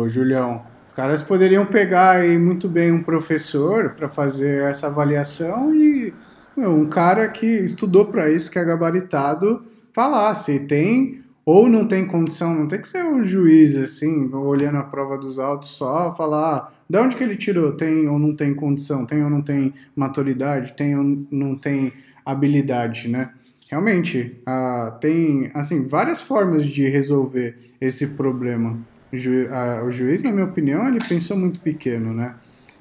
Julião 0.08 0.62
caras 1.00 1.22
poderiam 1.22 1.66
pegar 1.66 2.18
aí 2.18 2.38
muito 2.38 2.68
bem 2.68 2.92
um 2.92 3.02
professor 3.02 3.92
para 3.92 4.10
fazer 4.10 4.64
essa 4.64 4.88
avaliação 4.88 5.74
e 5.74 6.14
um 6.58 6.90
cara 6.90 7.30
que 7.30 7.46
estudou 7.46 8.08
para 8.08 8.30
isso, 8.30 8.52
que 8.52 8.60
é 8.60 8.66
gabaritado, 8.66 9.64
falar 9.94 10.34
se 10.34 10.60
tem 10.60 11.24
ou 11.46 11.70
não 11.70 11.88
tem 11.88 12.06
condição, 12.06 12.54
não 12.54 12.68
tem 12.68 12.82
que 12.82 12.88
ser 12.90 13.06
um 13.06 13.24
juiz 13.24 13.78
assim, 13.78 14.30
olhando 14.34 14.78
a 14.78 14.84
prova 14.84 15.18
dos 15.18 15.40
autos 15.40 15.70
só, 15.70 16.14
falar 16.14 16.56
ah, 16.58 16.72
de 16.90 16.98
onde 16.98 17.16
que 17.16 17.24
ele 17.24 17.38
tirou, 17.38 17.72
tem 17.72 18.10
ou 18.10 18.20
não 18.20 18.36
tem 18.36 18.54
condição, 18.54 19.06
tem 19.06 19.24
ou 19.24 19.30
não 19.30 19.42
tem 19.42 19.74
maturidade, 19.96 20.74
tem 20.74 20.98
ou 20.98 21.26
não 21.32 21.56
tem 21.56 21.94
habilidade, 22.26 23.08
né? 23.08 23.32
Realmente, 23.72 24.36
ah, 24.46 24.98
tem 25.00 25.50
assim 25.54 25.88
várias 25.88 26.20
formas 26.20 26.66
de 26.66 26.90
resolver 26.90 27.56
esse 27.80 28.18
problema. 28.18 28.78
O, 29.12 29.18
ju, 29.18 29.48
a, 29.52 29.84
o 29.84 29.92
juiz, 29.92 30.24
na 30.24 30.32
minha 30.32 30.46
opinião, 30.46 30.88
ele 30.88 31.00
pensou 31.00 31.36
muito 31.38 31.60
pequeno, 31.60 32.14
né? 32.14 32.36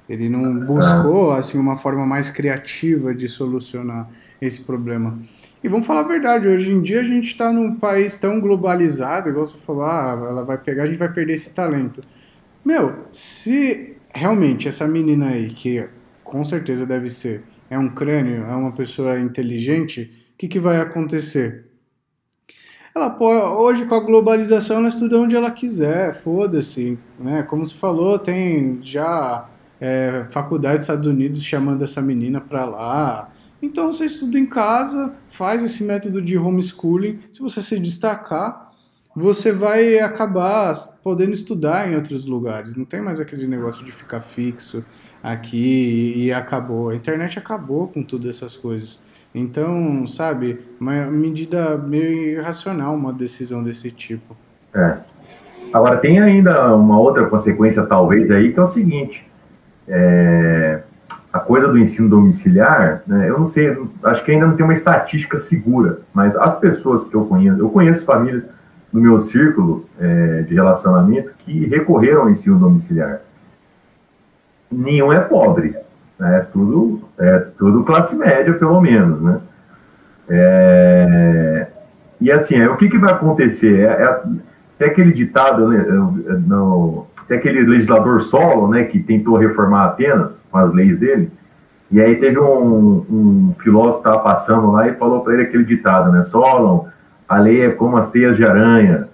Ele 0.08 0.28
não 0.28 0.60
buscou 0.60 1.32
assim 1.32 1.58
uma 1.58 1.76
forma 1.76 2.06
mais 2.06 2.30
criativa 2.30 3.14
de 3.14 3.28
solucionar 3.28 4.08
esse 4.40 4.62
problema. 4.62 5.18
E 5.62 5.68
vamos 5.68 5.86
falar 5.86 6.00
a 6.00 6.08
verdade, 6.08 6.46
hoje 6.46 6.72
em 6.72 6.80
dia 6.80 7.00
a 7.00 7.04
gente 7.04 7.26
está 7.26 7.52
num 7.52 7.74
país 7.74 8.16
tão 8.16 8.40
globalizado, 8.40 9.28
igual 9.28 9.44
você 9.44 9.58
falou, 9.58 9.84
ah, 9.84 10.16
ela 10.28 10.44
vai 10.44 10.56
pegar, 10.56 10.84
a 10.84 10.86
gente 10.86 10.98
vai 10.98 11.12
perder 11.12 11.34
esse 11.34 11.50
talento. 11.50 12.00
Meu, 12.64 13.06
se 13.12 13.96
realmente 14.14 14.68
essa 14.68 14.86
menina 14.86 15.28
aí, 15.28 15.48
que 15.48 15.86
com 16.22 16.44
certeza 16.44 16.86
deve 16.86 17.08
ser, 17.08 17.42
é 17.68 17.78
um 17.78 17.88
crânio, 17.88 18.44
é 18.44 18.54
uma 18.54 18.72
pessoa 18.72 19.18
inteligente, 19.18 20.10
o 20.34 20.38
que, 20.38 20.48
que 20.48 20.60
vai 20.60 20.80
acontecer? 20.80 21.66
Ela 22.98 23.10
pode, 23.10 23.40
hoje 23.40 23.86
com 23.86 23.94
a 23.94 24.00
globalização 24.00 24.78
ela 24.78 24.88
estuda 24.88 25.18
onde 25.18 25.36
ela 25.36 25.52
quiser, 25.52 26.20
foda-se, 26.20 26.98
né? 27.16 27.44
Como 27.44 27.64
você 27.64 27.74
falou, 27.74 28.18
tem 28.18 28.80
já 28.82 29.48
é, 29.80 30.26
faculdade 30.30 30.78
dos 30.78 30.84
Estados 30.84 31.06
Unidos 31.06 31.44
chamando 31.44 31.84
essa 31.84 32.02
menina 32.02 32.40
para 32.40 32.64
lá, 32.64 33.30
então 33.62 33.92
você 33.92 34.04
estuda 34.04 34.36
em 34.36 34.46
casa, 34.46 35.14
faz 35.28 35.62
esse 35.62 35.84
método 35.84 36.20
de 36.20 36.36
homeschooling. 36.36 37.20
Se 37.32 37.40
você 37.40 37.62
se 37.62 37.78
destacar, 37.78 38.72
você 39.14 39.52
vai 39.52 39.98
acabar 39.98 40.74
podendo 41.02 41.32
estudar 41.32 41.90
em 41.90 41.96
outros 41.96 42.26
lugares. 42.26 42.76
Não 42.76 42.84
tem 42.84 43.00
mais 43.00 43.18
aquele 43.18 43.46
negócio 43.46 43.84
de 43.84 43.90
ficar 43.90 44.20
fixo 44.20 44.84
aqui 45.22 46.14
e 46.16 46.32
acabou. 46.32 46.90
A 46.90 46.96
internet 46.96 47.38
acabou 47.38 47.88
com 47.88 48.02
todas 48.02 48.36
essas 48.36 48.56
coisas. 48.56 49.00
Então, 49.34 50.06
sabe, 50.06 50.60
uma 50.80 51.06
medida 51.06 51.76
meio 51.76 52.38
irracional 52.38 52.94
uma 52.94 53.12
decisão 53.12 53.62
desse 53.62 53.90
tipo. 53.90 54.36
É. 54.74 54.98
Agora, 55.72 55.98
tem 55.98 56.18
ainda 56.18 56.74
uma 56.74 56.98
outra 56.98 57.26
consequência, 57.26 57.84
talvez, 57.84 58.30
aí, 58.30 58.52
que 58.52 58.58
é 58.58 58.62
o 58.62 58.66
seguinte. 58.66 59.26
É 59.86 60.82
a 61.32 61.38
coisa 61.38 61.68
do 61.68 61.78
ensino 61.78 62.08
domiciliar, 62.08 63.02
né, 63.06 63.28
eu 63.28 63.38
não 63.38 63.44
sei, 63.44 63.76
acho 64.02 64.24
que 64.24 64.32
ainda 64.32 64.46
não 64.46 64.56
tem 64.56 64.64
uma 64.64 64.72
estatística 64.72 65.38
segura, 65.38 66.00
mas 66.12 66.34
as 66.36 66.58
pessoas 66.58 67.04
que 67.04 67.14
eu 67.14 67.26
conheço, 67.26 67.58
eu 67.58 67.68
conheço 67.68 68.04
famílias 68.04 68.46
no 68.92 69.00
meu 69.00 69.20
círculo 69.20 69.86
é, 70.00 70.42
de 70.42 70.54
relacionamento 70.54 71.32
que 71.38 71.66
recorreram 71.66 72.22
ao 72.22 72.30
ensino 72.30 72.58
domiciliar. 72.58 73.20
Nenhum 74.70 75.12
é 75.12 75.20
pobre, 75.20 75.76
né, 76.18 76.46
tudo, 76.52 77.02
é 77.18 77.38
tudo 77.56 77.84
classe 77.84 78.16
média, 78.16 78.52
pelo 78.54 78.80
menos, 78.80 79.20
né. 79.20 79.40
É, 80.28 81.66
e 82.20 82.30
assim, 82.30 82.56
é, 82.56 82.68
o 82.68 82.76
que, 82.76 82.88
que 82.88 82.98
vai 82.98 83.12
acontecer? 83.12 83.80
É, 83.80 84.02
é, 84.02 84.20
tem 84.78 84.88
aquele 84.88 85.12
ditado, 85.12 85.68
né, 85.68 85.84
no, 86.46 87.06
tem 87.26 87.38
aquele 87.38 87.62
legislador 87.62 88.20
solo, 88.20 88.68
né, 88.68 88.84
que 88.84 88.98
tentou 88.98 89.36
reformar 89.36 89.84
Atenas 89.86 90.44
com 90.50 90.58
as 90.58 90.72
leis 90.72 90.98
dele, 90.98 91.30
e 91.90 92.00
aí 92.00 92.16
teve 92.16 92.38
um, 92.38 93.06
um 93.08 93.54
filósofo 93.58 94.02
que 94.02 94.08
estava 94.08 94.22
passando 94.22 94.70
lá 94.70 94.88
e 94.88 94.94
falou 94.94 95.20
para 95.20 95.34
ele 95.34 95.42
aquele 95.44 95.64
ditado, 95.64 96.10
né, 96.12 96.22
Solon, 96.22 96.86
a 97.28 97.38
lei 97.38 97.62
é 97.62 97.70
como 97.70 97.96
as 97.96 98.10
teias 98.10 98.36
de 98.36 98.44
aranha, 98.44 99.08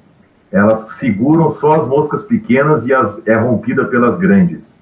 elas 0.50 0.88
seguram 0.90 1.48
só 1.48 1.74
as 1.74 1.86
moscas 1.86 2.22
pequenas 2.22 2.86
e 2.86 2.94
as, 2.94 3.20
é 3.26 3.34
rompida 3.34 3.84
pelas 3.86 4.16
grandes. 4.16 4.74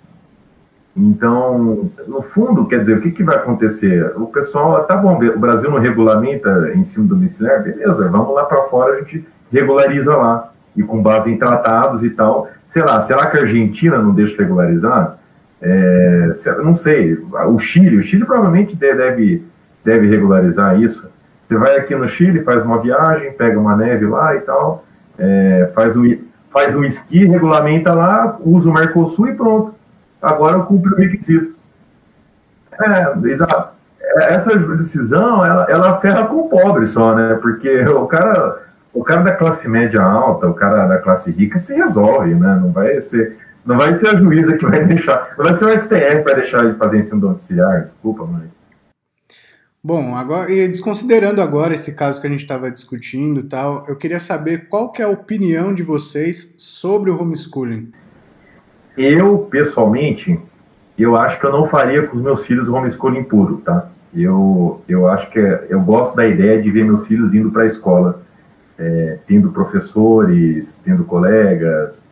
Então, 0.95 1.91
no 2.07 2.21
fundo, 2.21 2.67
quer 2.67 2.81
dizer, 2.81 2.99
o 2.99 3.01
que, 3.01 3.11
que 3.11 3.25
vai 3.25 3.37
acontecer? 3.37 4.13
O 4.17 4.27
pessoal, 4.27 4.85
tá 4.85 4.95
bom, 4.95 5.19
o 5.19 5.39
Brasil 5.39 5.71
não 5.71 5.79
regulamenta 5.79 6.73
ensino 6.75 7.09
domiciliar, 7.09 7.63
beleza, 7.63 8.09
vamos 8.11 8.35
lá 8.35 8.45
para 8.45 8.65
fora, 8.65 8.95
a 8.95 8.99
gente 8.99 9.27
regulariza 9.51 10.15
lá 10.15 10.53
e 10.77 10.83
com 10.83 11.03
base 11.03 11.31
em 11.31 11.39
tratados 11.39 12.03
e 12.03 12.11
tal. 12.11 12.49
Sei 12.69 12.83
lá, 12.83 13.01
será 13.01 13.27
que 13.27 13.39
a 13.39 13.41
Argentina 13.41 13.99
não 13.99 14.15
deixa 14.15 14.43
regularizar? 14.43 15.19
É, 15.61 16.31
não 16.63 16.75
sei. 16.75 17.19
O 17.49 17.59
Chile, 17.59 17.97
o 17.97 18.03
Chile 18.03 18.25
provavelmente 18.25 18.75
deve, 18.77 19.45
deve 19.85 20.09
regularizar 20.09 20.81
isso. 20.81 21.11
Você 21.47 21.57
vai 21.57 21.77
aqui 21.77 21.95
no 21.95 22.09
Chile, 22.09 22.43
faz 22.43 22.65
uma 22.65 22.81
viagem, 22.81 23.33
pega 23.33 23.59
uma 23.59 23.77
neve 23.77 24.07
lá 24.07 24.35
e 24.35 24.41
tal, 24.41 24.85
é, 25.19 25.71
faz, 25.75 25.97
um, 25.97 26.05
faz 26.51 26.75
um 26.75 26.83
esqui, 26.83 27.27
regulamenta 27.27 27.93
lá, 27.93 28.39
usa 28.41 28.71
o 28.71 28.75
Mercosul 28.75 29.29
e 29.29 29.35
pronto. 29.35 29.75
Agora 30.23 30.61
cumpre 30.61 30.93
o 30.93 30.97
requisito. 30.97 31.55
É, 32.81 33.29
exato. 33.29 33.75
É, 34.01 34.35
essa 34.35 34.57
decisão, 34.57 35.45
ela, 35.45 35.67
ela 35.69 36.01
ferra 36.01 36.27
com 36.27 36.37
o 36.37 36.49
pobre 36.49 36.87
só, 36.87 37.15
né? 37.15 37.39
Porque 37.43 37.85
o 37.87 38.07
cara 38.07 38.63
o 38.95 39.03
cara 39.03 39.23
da 39.23 39.33
classe 39.33 39.69
média 39.69 40.03
alta, 40.03 40.47
o 40.49 40.55
cara 40.55 40.87
da 40.87 40.99
classe 40.99 41.31
rica 41.31 41.59
se 41.59 41.75
resolve, 41.75 42.35
né? 42.35 42.59
Não 42.61 42.73
vai 42.73 43.01
ser, 43.01 43.39
não 43.65 43.77
vai 43.77 43.97
ser 43.97 44.09
a 44.09 44.17
juíza 44.17 44.57
que 44.57 44.67
vai 44.67 44.85
deixar, 44.87 45.35
não 45.37 45.45
vai 45.45 45.55
ser 45.55 45.65
o 45.65 45.79
STF 45.79 46.17
que 46.19 46.23
vai 46.23 46.35
deixar 46.35 46.71
de 46.71 46.79
fazer 46.79 46.99
ensino 46.99 47.21
domiciliar, 47.21 47.81
desculpa, 47.81 48.27
mas. 48.27 48.51
Bom, 49.85 50.15
agora, 50.15 50.53
e 50.53 50.69
desconsiderando 50.69 51.41
agora 51.43 51.75
esse 51.75 51.97
caso 51.97 52.21
que 52.21 52.27
a 52.27 52.31
gente 52.31 52.43
estava 52.43 52.71
discutindo 52.71 53.43
tal, 53.43 53.85
eu 53.89 53.97
queria 53.97 54.21
saber 54.21 54.69
qual 54.69 54.93
que 54.93 55.03
é 55.03 55.05
a 55.05 55.09
opinião 55.09 55.75
de 55.75 55.83
vocês 55.83 56.55
sobre 56.57 57.11
o 57.11 57.21
homeschooling. 57.21 57.91
Eu, 58.97 59.39
pessoalmente, 59.51 60.39
eu 60.99 61.17
acho 61.17 61.41
que 61.41 61.47
eu 61.47 61.53
não 61.53 61.67
faria 61.67 62.07
com 62.07 62.17
os 62.17 62.23
meus 62.23 62.45
filhos 62.45 62.69
homeschooling 62.69 63.25
puro, 63.25 63.59
tá? 63.59 63.89
Eu, 64.15 64.83
eu 64.89 65.09
acho 65.09 65.31
que 65.31 65.39
é, 65.39 65.67
eu 65.71 65.81
gosto 65.81 66.15
da 66.15 66.27
ideia 66.27 66.61
de 66.61 66.71
ver 66.71 66.85
meus 66.85 67.07
filhos 67.07 67.33
indo 67.33 67.51
para 67.51 67.63
a 67.63 67.67
escola 67.67 68.23
é, 68.79 69.19
tendo 69.27 69.51
professores, 69.51 70.81
tendo 70.85 71.05
colegas, 71.05 72.05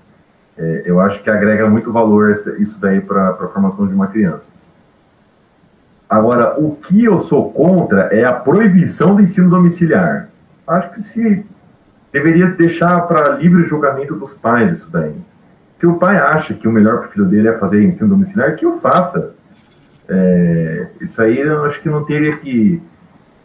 é, 0.56 0.82
eu 0.84 1.00
acho 1.00 1.22
que 1.22 1.30
agrega 1.30 1.68
muito 1.68 1.92
valor 1.92 2.30
isso 2.30 2.80
daí 2.80 3.00
para 3.00 3.30
a 3.30 3.48
formação 3.48 3.86
de 3.86 3.94
uma 3.94 4.06
criança. 4.06 4.50
Agora, 6.08 6.58
o 6.58 6.76
que 6.76 7.04
eu 7.04 7.20
sou 7.20 7.52
contra 7.52 8.02
é 8.12 8.24
a 8.24 8.32
proibição 8.32 9.14
do 9.14 9.22
ensino 9.22 9.48
domiciliar. 9.48 10.28
Acho 10.66 10.90
que 10.90 11.02
se 11.02 11.46
deveria 12.12 12.48
deixar 12.48 13.00
para 13.02 13.36
livre 13.36 13.62
julgamento 13.64 14.14
dos 14.16 14.34
pais 14.34 14.78
isso 14.78 14.90
daí. 14.90 15.14
Se 15.80 15.86
o 15.86 15.94
pai 15.94 16.18
acha 16.18 16.52
que 16.52 16.68
o 16.68 16.70
melhor 16.70 16.98
para 16.98 17.08
o 17.08 17.10
filho 17.10 17.24
dele 17.24 17.48
é 17.48 17.58
fazer 17.58 17.82
ensino 17.82 18.10
domiciliar, 18.10 18.54
que 18.54 18.66
o 18.66 18.78
faça. 18.80 19.32
É, 20.06 20.88
isso 21.00 21.22
aí 21.22 21.40
eu 21.40 21.64
acho 21.64 21.80
que 21.80 21.88
não 21.88 22.04
teria 22.04 22.36
que 22.36 22.82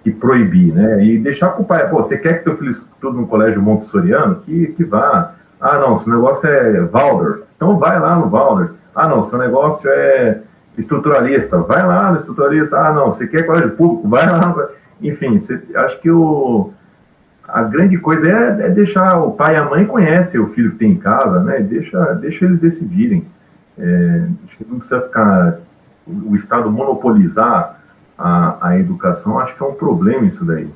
e 0.03 0.11
proibir, 0.11 0.73
né? 0.73 1.03
E 1.03 1.17
deixar 1.17 1.49
com 1.51 1.63
o 1.63 1.65
pai, 1.65 1.89
pô, 1.89 1.97
você 1.97 2.17
quer 2.17 2.39
que 2.39 2.43
teu 2.43 2.55
filho 2.55 2.69
estude 2.69 3.17
no 3.17 3.25
colégio 3.25 3.61
montessoriano? 3.61 4.35
Que, 4.35 4.67
que 4.67 4.83
vá. 4.83 5.33
Ah, 5.59 5.79
não, 5.79 5.95
seu 5.95 6.13
negócio 6.13 6.47
é 6.47 6.81
Waldorf, 6.81 7.43
então 7.55 7.79
vai 7.79 7.99
lá 7.99 8.17
no 8.17 8.29
Waldorf. 8.29 8.73
Ah, 8.93 9.07
não, 9.07 9.21
seu 9.23 9.39
negócio 9.39 9.89
é 9.89 10.41
estruturalista, 10.77 11.57
vai 11.59 11.87
lá 11.87 12.11
no 12.11 12.17
estruturalista. 12.17 12.77
Ah, 12.77 12.93
não, 12.93 13.05
você 13.07 13.25
quer 13.25 13.43
colégio 13.43 13.71
público, 13.71 14.07
vai 14.07 14.29
lá. 14.29 14.69
Enfim, 15.01 15.39
você, 15.39 15.59
acho 15.75 15.99
que 16.01 16.11
o, 16.11 16.71
a 17.47 17.63
grande 17.63 17.97
coisa 17.97 18.27
é, 18.27 18.67
é, 18.67 18.69
deixar 18.69 19.19
o 19.19 19.31
pai 19.31 19.55
e 19.55 19.57
a 19.57 19.65
mãe 19.65 19.85
conhecem 19.85 20.39
o 20.39 20.47
filho 20.47 20.71
que 20.71 20.77
tem 20.77 20.91
em 20.91 20.97
casa, 20.97 21.43
né? 21.43 21.59
Deixa, 21.59 22.13
deixa 22.15 22.45
eles 22.45 22.59
decidirem. 22.59 23.25
É, 23.77 24.27
acho 24.47 24.57
que 24.57 24.65
não 24.67 24.79
precisa 24.79 25.01
ficar 25.01 25.59
o 26.07 26.35
Estado 26.35 26.71
monopolizar 26.71 27.79
a, 28.17 28.69
a 28.69 28.79
educação, 28.79 29.39
acho 29.39 29.55
que 29.55 29.63
é 29.63 29.65
um 29.65 29.73
problema 29.73 30.25
isso 30.25 30.45
daí, 30.45 30.69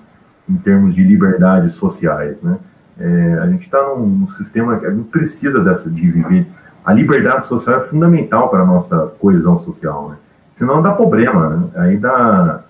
em 0.48 0.56
termos 0.58 0.94
de 0.94 1.04
liberdades 1.04 1.74
sociais, 1.74 2.42
né? 2.42 2.58
É, 3.00 3.40
a 3.42 3.48
gente 3.48 3.64
está 3.64 3.82
num, 3.82 4.06
num, 4.06 4.28
sistema 4.28 4.78
que 4.78 4.92
precisa 5.04 5.64
dessa 5.64 5.90
de 5.90 6.12
viver. 6.12 6.48
A 6.84 6.92
liberdade 6.92 7.46
social 7.46 7.78
é 7.78 7.80
fundamental 7.80 8.50
para 8.50 8.64
a 8.64 8.66
nossa 8.66 9.14
coesão 9.20 9.58
social, 9.58 10.10
né? 10.10 10.18
Senão 10.54 10.82
dá 10.82 10.92
problema, 10.92 11.50
né? 11.50 11.68
Aí 11.76 11.98
dá, 11.98 12.62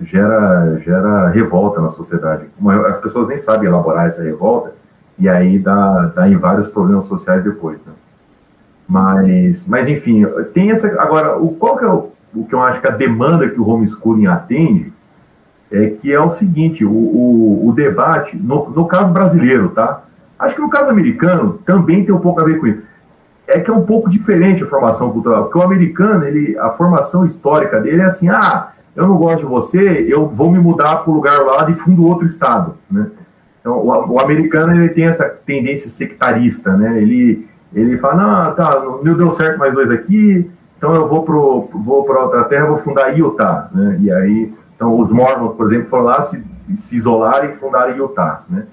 gera, 0.00 0.78
gera 0.84 1.28
revolta 1.28 1.80
na 1.80 1.88
sociedade. 1.88 2.46
As 2.88 2.98
pessoas 2.98 3.28
nem 3.28 3.38
sabem 3.38 3.68
elaborar 3.68 4.06
essa 4.06 4.22
revolta, 4.22 4.72
e 5.18 5.28
aí 5.28 5.58
dá, 5.58 6.12
dá 6.14 6.28
em 6.28 6.36
vários 6.36 6.68
problemas 6.68 7.04
sociais 7.06 7.42
depois, 7.44 7.78
né? 7.86 7.92
Mas, 8.86 9.66
mas 9.66 9.88
enfim, 9.88 10.26
tem 10.52 10.70
essa. 10.70 10.88
Agora, 11.00 11.38
o, 11.38 11.54
qual 11.54 11.76
que 11.78 11.84
é 11.84 11.88
o, 11.88 12.10
o 12.34 12.44
que 12.44 12.54
eu 12.54 12.60
acho 12.62 12.80
que 12.80 12.86
a 12.86 12.90
demanda 12.90 13.48
que 13.48 13.58
o 13.58 13.66
homeschooling 13.66 14.26
atende 14.26 14.92
é 15.70 15.88
que 15.88 16.12
é 16.12 16.20
o 16.20 16.28
seguinte, 16.28 16.84
o, 16.84 16.90
o, 16.90 17.68
o 17.68 17.72
debate, 17.72 18.36
no, 18.36 18.68
no 18.70 18.86
caso 18.86 19.10
brasileiro, 19.10 19.70
tá? 19.70 20.02
Acho 20.38 20.56
que 20.56 20.60
no 20.60 20.68
caso 20.68 20.90
americano 20.90 21.58
também 21.64 22.04
tem 22.04 22.14
um 22.14 22.20
pouco 22.20 22.40
a 22.40 22.44
ver 22.44 22.58
com 22.58 22.66
isso. 22.66 22.82
É 23.46 23.60
que 23.60 23.70
é 23.70 23.74
um 23.74 23.84
pouco 23.84 24.10
diferente 24.10 24.62
a 24.62 24.66
formação 24.66 25.10
cultural, 25.10 25.44
porque 25.44 25.58
o 25.58 25.62
americano, 25.62 26.24
ele, 26.24 26.58
a 26.58 26.70
formação 26.70 27.24
histórica 27.24 27.80
dele 27.80 28.02
é 28.02 28.06
assim, 28.06 28.28
ah, 28.28 28.72
eu 28.96 29.06
não 29.06 29.16
gosto 29.16 29.40
de 29.40 29.50
você, 29.50 30.06
eu 30.08 30.28
vou 30.28 30.50
me 30.50 30.58
mudar 30.58 30.96
para 30.96 31.10
o 31.10 31.14
lugar 31.14 31.40
lá 31.40 31.68
e 31.68 31.74
fundo 31.74 32.06
outro 32.06 32.26
estado, 32.26 32.76
né? 32.90 33.10
Então, 33.60 33.78
o, 33.78 34.12
o, 34.12 34.20
americano, 34.20 34.74
ele 34.74 34.90
tem 34.90 35.06
essa 35.06 35.24
tendência 35.24 35.88
sectarista, 35.88 36.76
né? 36.76 37.00
Ele, 37.00 37.48
ele 37.72 37.98
fala, 37.98 38.14
não, 38.46 38.54
tá, 38.54 38.78
não 39.02 39.16
deu 39.16 39.30
certo 39.30 39.58
mais 39.58 39.74
dois 39.74 39.90
aqui, 39.90 40.50
então 40.76 40.94
eu 40.94 41.08
vou 41.08 41.22
para 41.22 41.34
vou 41.34 42.06
outra 42.06 42.44
terra, 42.44 42.66
vou 42.66 42.76
fundar 42.78 43.16
Utah, 43.16 43.70
né? 43.72 43.96
E 44.00 44.12
aí, 44.12 44.52
então 44.76 45.00
os 45.00 45.10
Mormons, 45.10 45.54
por 45.54 45.66
exemplo, 45.66 45.88
foram 45.88 46.04
lá 46.04 46.22
se, 46.22 46.44
se 46.74 46.96
isolaram 46.96 47.50
e 47.50 47.54
fundaram 47.54 47.96
Utah, 47.96 48.42
né? 48.48 48.66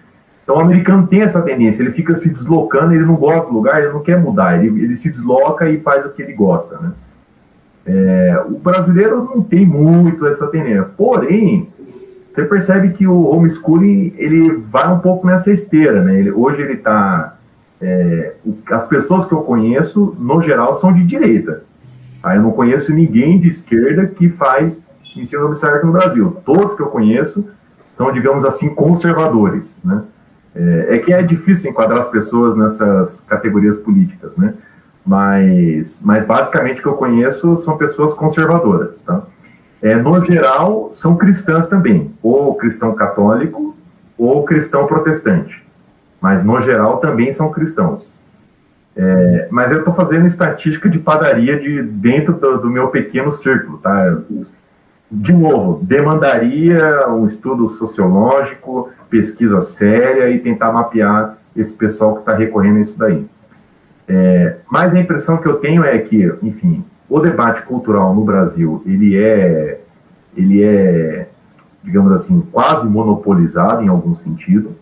Então 0.43 0.57
o 0.57 0.59
americano 0.59 1.07
tem 1.07 1.21
essa 1.21 1.41
tendência, 1.41 1.81
ele 1.81 1.91
fica 1.91 2.13
se 2.13 2.29
deslocando, 2.29 2.93
ele 2.93 3.05
não 3.05 3.15
gosta 3.15 3.49
do 3.49 3.55
lugar, 3.55 3.81
ele 3.81 3.93
não 3.93 4.01
quer 4.01 4.19
mudar, 4.19 4.61
ele, 4.61 4.83
ele 4.83 4.95
se 4.97 5.09
desloca 5.09 5.69
e 5.69 5.79
faz 5.79 6.05
o 6.05 6.09
que 6.09 6.21
ele 6.21 6.33
gosta, 6.33 6.77
né? 6.79 6.91
É, 7.85 8.43
o 8.47 8.59
brasileiro 8.59 9.23
não 9.23 9.41
tem 9.41 9.65
muito 9.65 10.25
essa 10.27 10.47
tendência. 10.47 10.83
Porém, 10.83 11.69
você 12.31 12.43
percebe 12.43 12.89
que 12.89 13.07
o 13.07 13.23
homeschooling 13.23 14.13
ele 14.17 14.51
vai 14.51 14.91
um 14.91 14.99
pouco 14.99 15.27
nessa 15.27 15.51
esteira, 15.51 16.03
né? 16.03 16.19
Ele, 16.19 16.31
hoje 16.31 16.61
ele 16.61 16.73
está 16.73 17.37
é, 17.81 18.33
as 18.71 18.87
pessoas 18.87 19.25
que 19.25 19.33
eu 19.33 19.41
conheço, 19.41 20.15
no 20.19 20.41
geral, 20.41 20.73
são 20.73 20.93
de 20.93 21.03
direita. 21.03 21.63
Aí 22.23 22.37
eu 22.37 22.43
não 22.43 22.51
conheço 22.51 22.93
ninguém 22.93 23.39
de 23.39 23.47
esquerda 23.47 24.05
que 24.05 24.29
faz 24.29 24.81
ensino 25.15 25.41
domiciliar 25.41 25.83
no 25.83 25.91
Brasil. 25.91 26.37
Todos 26.45 26.75
que 26.75 26.81
eu 26.81 26.87
conheço 26.87 27.45
são, 27.93 28.11
digamos 28.11 28.45
assim, 28.45 28.73
conservadores, 28.73 29.77
né? 29.83 30.03
É, 30.53 30.95
é, 30.95 30.97
que 30.99 31.13
é 31.13 31.23
difícil 31.23 31.71
enquadrar 31.71 31.99
as 31.99 32.09
pessoas 32.09 32.57
nessas 32.57 33.21
categorias 33.21 33.77
políticas, 33.77 34.35
né? 34.35 34.53
Mas, 35.05 36.01
mas 36.03 36.25
basicamente 36.25 36.79
o 36.79 36.83
que 36.83 36.87
eu 36.89 36.93
conheço 36.93 37.57
são 37.57 37.77
pessoas 37.77 38.13
conservadoras, 38.13 38.99
tá? 39.01 39.23
É, 39.81 39.95
no 39.95 40.19
geral, 40.21 40.89
são 40.93 41.17
cristãs 41.17 41.67
também, 41.67 42.13
ou 42.21 42.53
cristão 42.55 42.93
católico 42.93 43.75
ou 44.15 44.43
cristão 44.43 44.85
protestante. 44.85 45.65
Mas 46.21 46.43
no 46.43 46.59
geral 46.61 46.97
também 46.97 47.31
são 47.31 47.51
cristãos. 47.51 48.07
É, 48.95 49.47
mas 49.49 49.71
eu 49.71 49.79
estou 49.79 49.93
fazendo 49.93 50.27
estatística 50.27 50.87
de 50.87 50.99
padaria 50.99 51.59
de 51.59 51.81
dentro 51.81 52.33
do, 52.33 52.57
do 52.59 52.69
meu 52.69 52.89
pequeno 52.89 53.31
círculo, 53.31 53.79
tá? 53.79 54.17
de 55.11 55.33
novo, 55.33 55.83
demandaria 55.83 57.09
um 57.09 57.27
estudo 57.27 57.67
sociológico, 57.67 58.89
pesquisa 59.09 59.59
séria 59.59 60.29
e 60.29 60.39
tentar 60.39 60.71
mapear 60.71 61.37
esse 61.53 61.73
pessoal 61.73 62.13
que 62.13 62.19
está 62.21 62.33
recorrendo 62.33 62.77
a 62.77 62.81
isso 62.81 62.97
daí. 62.97 63.25
É, 64.07 64.57
mas 64.69 64.93
a 64.93 64.99
impressão 64.99 65.37
que 65.37 65.47
eu 65.47 65.55
tenho 65.55 65.83
é 65.83 65.97
que, 65.99 66.33
enfim, 66.41 66.83
o 67.09 67.19
debate 67.19 67.61
cultural 67.63 68.13
no 68.13 68.23
Brasil, 68.23 68.81
ele 68.85 69.17
é, 69.17 69.79
ele 70.35 70.63
é, 70.63 71.27
digamos 71.83 72.11
assim, 72.11 72.41
quase 72.51 72.87
monopolizado 72.87 73.83
em 73.83 73.87
algum 73.87 74.15
sentido. 74.15 74.75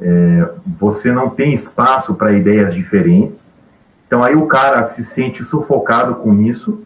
É, 0.00 0.48
você 0.78 1.12
não 1.12 1.30
tem 1.30 1.52
espaço 1.52 2.14
para 2.14 2.32
ideias 2.32 2.74
diferentes. 2.74 3.50
Então 4.06 4.22
aí 4.22 4.34
o 4.34 4.46
cara 4.46 4.84
se 4.84 5.04
sente 5.04 5.42
sufocado 5.42 6.16
com 6.16 6.34
isso 6.42 6.82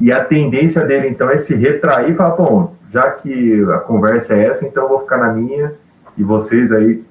e 0.00 0.10
a 0.10 0.24
tendência 0.24 0.84
dele, 0.86 1.08
então, 1.08 1.30
é 1.30 1.36
se 1.36 1.54
retrair 1.54 2.12
e 2.12 2.14
falar, 2.14 2.34
bom, 2.34 2.74
já 2.90 3.10
que 3.10 3.62
a 3.64 3.78
conversa 3.78 4.34
é 4.34 4.46
essa, 4.46 4.66
então 4.66 4.84
eu 4.84 4.88
vou 4.88 5.00
ficar 5.00 5.18
na 5.18 5.30
minha 5.32 5.74
e 6.16 6.24
vocês 6.24 6.72
aí 6.72 7.04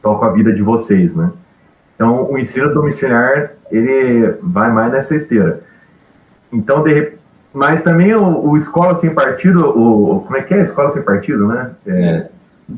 tocam 0.00 0.28
a 0.28 0.32
vida 0.32 0.52
de 0.52 0.62
vocês, 0.62 1.16
né? 1.16 1.32
Então, 1.98 2.30
o 2.30 2.38
ensino 2.38 2.72
domiciliar, 2.72 3.54
ele 3.72 4.36
vai 4.40 4.70
mais 4.70 4.92
nessa 4.92 5.16
esteira. 5.16 5.62
Então, 6.52 6.84
de, 6.84 7.14
mas 7.52 7.82
também 7.82 8.14
o, 8.14 8.50
o, 8.50 8.56
escola 8.56 8.94
sem 8.94 9.12
partido, 9.12 9.68
o, 9.68 10.20
como 10.20 10.36
é 10.36 10.42
que 10.42 10.54
é? 10.54 10.62
Escola 10.62 10.90
sem 10.90 11.02
partido, 11.02 11.48
né? 11.48 11.72
É, 11.84 11.90
é. 11.90 12.28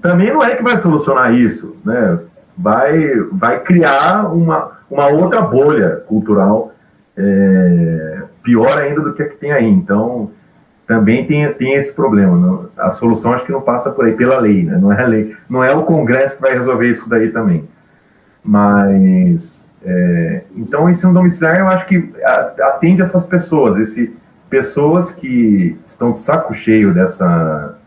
Também 0.01 0.33
não 0.33 0.43
é 0.43 0.57
que 0.57 0.63
vai 0.63 0.79
solucionar 0.79 1.35
isso, 1.35 1.77
né? 1.85 2.19
Vai, 2.57 3.15
vai 3.31 3.61
criar 3.61 4.33
uma, 4.33 4.73
uma 4.91 5.09
outra 5.09 5.43
bolha 5.43 6.03
cultural 6.07 6.73
é, 7.15 8.23
pior 8.43 8.79
ainda 8.79 9.03
do 9.03 9.13
que 9.13 9.23
a 9.23 9.29
que 9.29 9.37
tem 9.37 9.53
aí. 9.53 9.69
Então, 9.69 10.31
também 10.87 11.27
tem, 11.27 11.53
tem 11.53 11.75
esse 11.75 11.93
problema. 11.93 12.39
Não? 12.39 12.71
A 12.79 12.91
solução 12.91 13.35
acho 13.35 13.45
que 13.45 13.53
não 13.53 13.61
passa 13.61 13.91
por 13.91 14.07
aí, 14.07 14.15
pela 14.15 14.39
lei, 14.39 14.65
né? 14.65 14.79
Não 14.81 14.91
é 14.91 15.03
a 15.03 15.07
lei, 15.07 15.37
não 15.47 15.63
é 15.63 15.75
o 15.75 15.83
Congresso 15.83 16.37
que 16.37 16.43
vai 16.43 16.55
resolver 16.55 16.89
isso 16.89 17.07
daí 17.07 17.31
também. 17.31 17.69
Mas, 18.43 19.69
é, 19.85 20.43
então, 20.57 20.85
o 20.85 20.91
ensino 20.91 21.13
domiciliar 21.13 21.59
eu 21.59 21.69
acho 21.69 21.87
que 21.87 22.13
atende 22.63 23.03
essas 23.03 23.25
pessoas, 23.25 23.79
esse, 23.79 24.15
pessoas 24.49 25.11
que 25.11 25.79
estão 25.87 26.13
de 26.13 26.21
saco 26.21 26.53
cheio 26.53 26.93
dessa, 26.93 27.79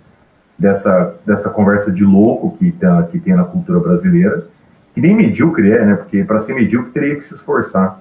dessa, 0.58 1.16
dessa 1.26 1.49
conversa 1.49 1.91
de 1.91 2.04
louco 2.04 2.58
que, 2.58 2.72
tá, 2.72 3.04
que 3.04 3.20
tem 3.20 3.36
na 3.36 3.43
cultura 3.43 3.80
brasileira, 3.80 4.47
que 4.93 5.01
nem 5.01 5.16
medíocre 5.16 5.72
é, 5.72 5.86
né? 5.86 5.95
Porque 5.95 6.24
para 6.24 6.39
ser 6.39 6.54
medíocre 6.54 6.91
teria 6.91 7.16
que 7.16 7.24
se 7.24 7.34
esforçar. 7.34 7.99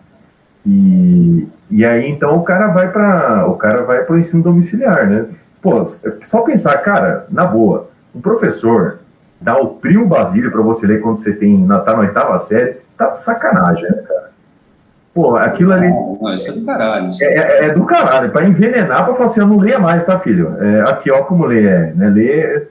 E, 0.64 1.48
e 1.70 1.84
aí 1.84 2.08
então 2.08 2.36
o 2.36 2.44
cara 2.44 2.68
vai 2.68 2.92
para 2.92 3.48
o 3.48 3.56
cara 3.56 3.82
vai 3.82 4.04
para 4.04 4.14
o 4.14 4.18
ensino 4.18 4.42
domiciliar, 4.42 5.08
né? 5.08 5.26
Pô, 5.60 5.84
só 6.24 6.42
pensar, 6.42 6.76
cara, 6.78 7.26
na 7.30 7.44
boa, 7.44 7.90
um 8.14 8.20
professor 8.20 8.98
dá 9.42 9.58
o 9.58 9.74
primo 9.74 10.06
Basílio 10.06 10.50
para 10.50 10.62
você 10.62 10.86
ler 10.86 11.00
quando 11.00 11.16
você 11.16 11.32
tem 11.32 11.66
tá 11.66 11.92
na 11.94 12.00
oitava 12.00 12.38
série, 12.38 12.78
tá 12.96 13.10
de 13.10 13.22
sacanagem, 13.22 13.90
né, 13.90 14.02
cara? 14.06 14.32
Pô, 15.14 15.36
aquilo 15.36 15.72
ali. 15.72 15.88
Não, 15.88 16.18
não, 16.20 16.34
isso 16.34 16.50
é 16.50 16.54
do 16.54 16.64
caralho. 16.64 17.08
É, 17.20 17.24
é, 17.24 17.66
é, 17.66 17.74
do 17.74 17.84
caralho, 17.84 18.30
para 18.30 18.46
envenenar, 18.46 19.04
para 19.04 19.14
falar 19.14 19.26
assim, 19.26 19.40
eu 19.40 19.46
não 19.46 19.58
leia 19.58 19.78
mais, 19.78 20.04
tá, 20.04 20.18
filho? 20.18 20.56
É, 20.58 20.80
aqui, 20.90 21.10
ó, 21.10 21.22
como 21.22 21.44
lê, 21.44 21.66
é, 21.66 21.92
né? 21.94 22.08
Lê. 22.08 22.66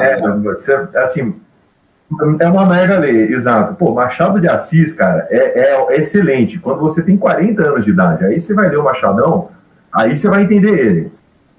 É, 0.00 1.00
assim, 1.02 1.34
é 2.40 2.48
uma 2.48 2.64
merda 2.64 2.98
ler, 2.98 3.30
exato. 3.30 3.74
Pô, 3.74 3.92
Machado 3.92 4.40
de 4.40 4.48
Assis, 4.48 4.94
cara, 4.94 5.26
é, 5.28 5.74
é, 5.74 5.96
excelente. 5.96 6.58
Quando 6.58 6.80
você 6.80 7.02
tem 7.02 7.16
40 7.16 7.62
anos 7.62 7.84
de 7.84 7.90
idade, 7.90 8.24
aí 8.24 8.40
você 8.40 8.54
vai 8.54 8.70
ler 8.70 8.78
o 8.78 8.84
Machadão, 8.84 9.48
aí 9.92 10.16
você 10.16 10.28
vai 10.28 10.44
entender 10.44 10.78
ele. 10.78 11.12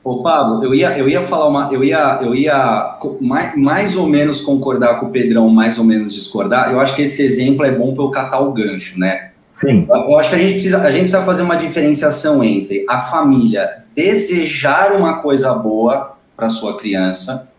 Ô, 0.08 0.24
Pablo, 0.24 0.64
eu 0.64 0.74
ia, 0.74 0.98
eu 0.98 1.10
ia 1.10 1.24
falar 1.24 1.50
uma. 1.50 1.68
Eu 1.70 1.84
ia, 1.84 2.18
eu 2.22 2.34
ia 2.34 2.98
mais, 3.20 3.58
mais 3.58 3.98
ou 3.98 4.08
menos 4.08 4.40
concordar 4.40 5.02
com 5.02 5.08
o 5.08 5.10
Pedrão, 5.10 5.50
mais 5.50 5.78
ou 5.78 5.84
menos 5.84 6.14
discordar. 6.14 6.72
Eu 6.72 6.80
acho 6.80 6.96
que 6.96 7.02
esse 7.02 7.22
exemplo 7.22 7.66
é 7.66 7.72
bom 7.72 7.94
para 7.94 8.06
eu 8.06 8.10
catar 8.10 8.40
o 8.40 8.54
gancho, 8.54 8.98
né? 8.98 9.32
Sim. 9.52 9.86
Eu 9.90 10.18
acho 10.18 10.30
que 10.30 10.36
a 10.36 10.40
gente, 10.40 10.54
precisa, 10.54 10.82
a 10.82 10.90
gente 10.90 11.02
precisa 11.02 11.24
fazer 11.24 11.42
uma 11.42 11.58
diferenciação 11.58 12.42
entre 12.42 12.86
a 12.88 13.02
família 13.02 13.84
desejar 13.94 14.94
uma 14.94 15.16
coisa 15.16 15.54
boa 15.54 16.16
para 16.38 16.48
sua 16.48 16.78
criança 16.78 17.50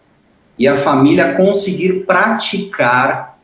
e 0.58 0.66
a 0.66 0.74
família 0.74 1.34
conseguir 1.34 2.06
praticar 2.06 3.38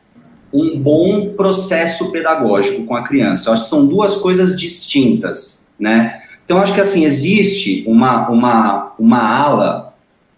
um 0.51 0.79
bom 0.79 1.35
processo 1.35 2.11
pedagógico 2.11 2.85
com 2.85 2.95
a 2.95 3.03
criança. 3.03 3.49
Eu 3.49 3.53
acho 3.53 3.63
que 3.65 3.69
são 3.69 3.85
duas 3.85 4.17
coisas 4.17 4.59
distintas, 4.59 5.69
né? 5.79 6.23
Então, 6.45 6.59
acho 6.59 6.73
que 6.73 6.81
assim, 6.81 7.05
existe 7.05 7.83
uma, 7.87 8.29
uma, 8.29 8.93
uma 8.99 9.19
ala, 9.19 9.93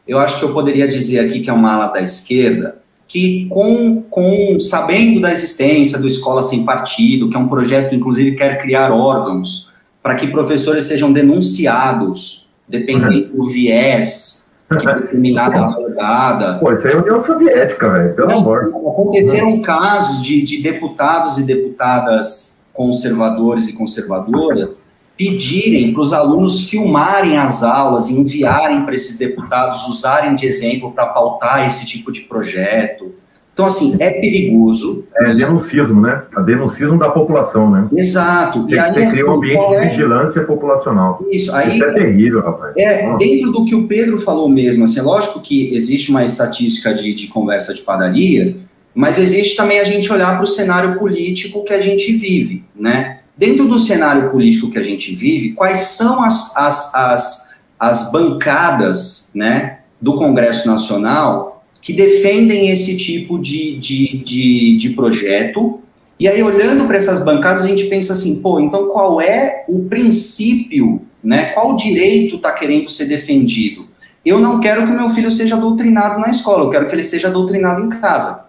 eu 0.08 0.18
acho 0.18 0.40
que 0.40 0.46
eu 0.46 0.54
poderia 0.54 0.88
dizer 0.88 1.20
aqui 1.20 1.42
que 1.42 1.50
é 1.50 1.54
uma 1.54 1.74
ala 1.74 1.88
da 1.88 2.02
esquerda, 2.02 2.78
que 3.06 3.46
com, 3.50 4.02
com 4.04 4.58
sabendo 4.60 5.20
da 5.20 5.32
existência 5.32 6.00
do 6.00 6.08
Escola 6.08 6.42
Sem 6.42 6.64
Partido, 6.64 7.30
que 7.30 7.36
é 7.36 7.40
um 7.40 7.48
projeto 7.48 7.90
que 7.90 7.96
inclusive 7.96 8.36
quer 8.36 8.62
criar 8.62 8.92
órgãos 8.92 9.70
para 10.02 10.16
que 10.16 10.28
professores 10.28 10.86
sejam 10.86 11.12
denunciados, 11.12 12.48
dependendo 12.68 13.28
do 13.28 13.46
viés 13.48 14.50
que 14.70 14.86
determinada 14.86 15.66
rodada. 15.66 16.60
Pô, 16.60 16.72
isso 16.72 16.88
aí 16.88 16.94
é 16.94 16.98
União 16.98 17.18
Soviética, 17.18 17.90
velho, 17.90 18.16
pelo 18.16 18.28
Não, 18.28 18.40
amor. 18.40 18.72
Aconteceram 18.76 19.62
casos 19.62 20.22
de, 20.22 20.42
de 20.42 20.62
deputados 20.62 21.38
e 21.38 21.44
deputadas 21.44 22.62
conservadores 22.74 23.68
e 23.68 23.74
conservadoras 23.74 24.87
pedirem 25.18 25.92
para 25.92 26.02
os 26.02 26.14
alunos 26.14 26.70
filmarem 26.70 27.38
as 27.38 27.64
aulas 27.64 28.10
e 28.10 28.14
enviarem 28.14 28.84
para 28.84 28.94
esses 28.94 29.18
deputados, 29.18 29.88
usarem 29.88 30.36
de 30.36 30.46
exemplo 30.46 30.92
para 30.92 31.08
pautar 31.08 31.66
esse 31.66 31.86
tipo 31.86 32.12
de 32.12 32.22
projeto. 32.22 33.16
Então, 33.58 33.66
assim, 33.66 33.96
é 34.00 34.12
perigoso. 34.22 35.08
É 35.16 35.34
denuncismo, 35.34 36.00
né? 36.00 36.22
A 36.36 36.42
denuncismo 36.42 37.00
da 37.00 37.10
população, 37.10 37.72
né? 37.72 37.88
Exato. 37.96 38.62
Você, 38.62 38.78
aí, 38.78 38.92
você 38.92 39.08
cria 39.08 39.28
um 39.28 39.34
ambiente 39.34 39.68
de 39.68 39.76
é... 39.76 39.90
vigilância 39.90 40.44
populacional. 40.44 41.26
Isso, 41.32 41.52
aí, 41.56 41.70
Isso 41.70 41.84
é 41.84 41.92
terrível, 41.92 42.42
rapaz. 42.42 42.74
É, 42.78 43.08
Nossa. 43.08 43.18
dentro 43.18 43.52
do 43.52 43.66
que 43.66 43.74
o 43.74 43.88
Pedro 43.88 44.20
falou 44.20 44.48
mesmo, 44.48 44.84
assim, 44.84 45.00
é 45.00 45.02
lógico 45.02 45.42
que 45.42 45.74
existe 45.74 46.12
uma 46.12 46.24
estatística 46.24 46.94
de, 46.94 47.16
de 47.16 47.26
conversa 47.30 47.74
de 47.74 47.82
padaria, 47.82 48.58
mas 48.94 49.18
existe 49.18 49.56
também 49.56 49.80
a 49.80 49.84
gente 49.84 50.12
olhar 50.14 50.36
para 50.36 50.44
o 50.44 50.48
cenário 50.48 51.00
político 51.00 51.64
que 51.64 51.74
a 51.74 51.82
gente 51.82 52.14
vive, 52.14 52.64
né? 52.76 53.22
Dentro 53.38 53.68
do 53.68 53.78
cenário 53.78 54.32
político 54.32 54.72
que 54.72 54.80
a 54.80 54.84
gente 54.84 55.14
vive, 55.14 55.54
quais 55.54 55.80
são 55.80 56.24
as, 56.24 56.56
as, 56.58 56.96
as, 56.96 57.50
as 57.80 58.12
bancadas, 58.12 59.32
né, 59.36 59.80
do 60.02 60.16
Congresso 60.18 60.68
Nacional 60.68 61.58
que 61.82 61.94
defendem 61.94 62.70
esse 62.70 62.98
tipo 62.98 63.40
de, 63.40 63.78
de, 63.80 64.18
de, 64.18 64.78
de 64.78 64.90
projeto. 64.90 65.80
E 66.20 66.28
aí, 66.28 66.42
olhando 66.44 66.86
para 66.86 66.98
essas 66.98 67.24
bancadas, 67.24 67.64
a 67.64 67.68
gente 67.68 67.86
pensa 67.86 68.14
assim, 68.14 68.42
pô, 68.42 68.60
então 68.60 68.90
qual 68.90 69.22
é 69.22 69.64
o 69.70 69.86
princípio, 69.86 71.02
né? 71.24 71.46
Qual 71.54 71.78
direito 71.78 72.38
está 72.38 72.52
querendo 72.52 72.90
ser 72.90 73.06
defendido? 73.06 73.88
Eu 74.26 74.40
não 74.40 74.60
quero 74.60 74.86
que 74.86 74.92
o 74.92 74.98
meu 74.98 75.10
filho 75.12 75.32
seja 75.32 75.56
doutrinado 75.56 76.20
na 76.20 76.30
escola, 76.30 76.66
eu 76.66 76.70
quero 76.70 76.88
que 76.90 76.96
ele 76.96 77.04
seja 77.04 77.30
doutrinado 77.30 77.82
em 77.86 77.90
casa. 77.90 78.46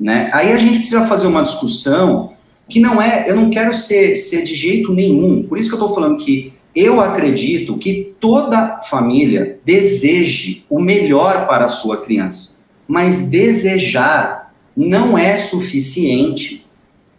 Né? 0.00 0.28
Aí 0.32 0.52
a 0.52 0.58
gente 0.58 0.80
precisa 0.80 1.06
fazer 1.06 1.26
uma 1.26 1.42
discussão 1.42 2.32
que 2.68 2.80
não 2.80 3.00
é, 3.00 3.24
eu 3.28 3.36
não 3.36 3.50
quero 3.50 3.74
ser, 3.74 4.16
ser 4.16 4.42
de 4.44 4.54
jeito 4.54 4.92
nenhum, 4.92 5.42
por 5.44 5.58
isso 5.58 5.68
que 5.68 5.74
eu 5.74 5.80
estou 5.80 5.94
falando 5.94 6.18
que 6.18 6.52
eu 6.74 7.00
acredito 7.00 7.78
que 7.78 8.14
toda 8.20 8.82
família 8.82 9.58
deseje 9.64 10.64
o 10.68 10.80
melhor 10.80 11.46
para 11.46 11.64
a 11.64 11.68
sua 11.68 12.02
criança, 12.02 12.60
mas 12.86 13.30
desejar 13.30 14.52
não 14.76 15.16
é 15.16 15.38
suficiente 15.38 16.66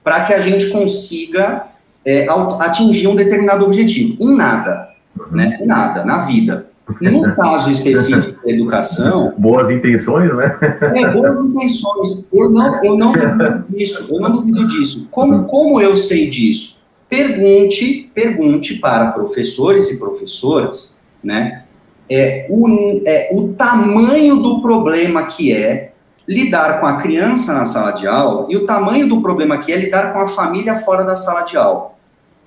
para 0.04 0.26
que 0.26 0.34
a 0.34 0.42
gente 0.42 0.70
consiga 0.70 1.68
é, 2.06 2.28
atingir 2.60 3.08
um 3.08 3.16
determinado 3.16 3.66
objetivo. 3.66 4.16
Em 4.22 4.36
nada. 4.36 4.90
né? 5.32 5.58
Nada, 5.66 6.06
na 6.06 6.20
vida. 6.20 6.70
No 7.02 7.36
caso 7.36 7.70
específico 7.70 8.46
da 8.46 8.52
educação. 8.52 9.34
Boas 9.38 9.70
intenções, 9.70 10.34
né? 10.34 10.58
É, 10.96 11.12
boas 11.12 11.46
intenções. 11.46 12.26
Eu 12.32 12.50
não, 12.50 12.84
eu 12.84 12.98
não 12.98 13.12
duvido 13.12 13.66
disso. 13.70 14.16
Eu 14.16 14.22
não 14.22 14.32
duvido 14.32 14.68
disso. 14.68 15.08
Como, 15.12 15.44
como 15.46 15.82
eu 15.82 15.98
sei 15.98 16.30
disso? 16.30 16.82
Pergunte, 17.10 18.10
pergunte 18.14 18.76
para 18.76 19.12
professores 19.12 19.90
e 19.90 19.98
professoras, 19.98 21.00
né? 21.24 21.64
É, 22.10 22.48
o, 22.50 23.02
é, 23.06 23.30
o 23.34 23.50
tamanho 23.50 24.38
do 24.38 24.62
problema 24.62 25.26
que 25.26 25.54
é 25.54 25.92
lidar 26.28 26.80
com 26.80 26.86
a 26.86 27.02
criança 27.02 27.54
na 27.54 27.66
sala 27.66 27.92
de 27.92 28.08
aula 28.08 28.48
e 28.50 28.56
o 28.56 28.66
tamanho 28.66 29.08
do 29.08 29.22
problema 29.22 29.58
que 29.58 29.72
é 29.72 29.78
lidar 29.78 30.14
com 30.14 30.20
a 30.20 30.28
família 30.28 30.80
fora 30.80 31.04
da 31.04 31.16
sala 31.16 31.42
de 31.42 31.58
aula. 31.58 31.92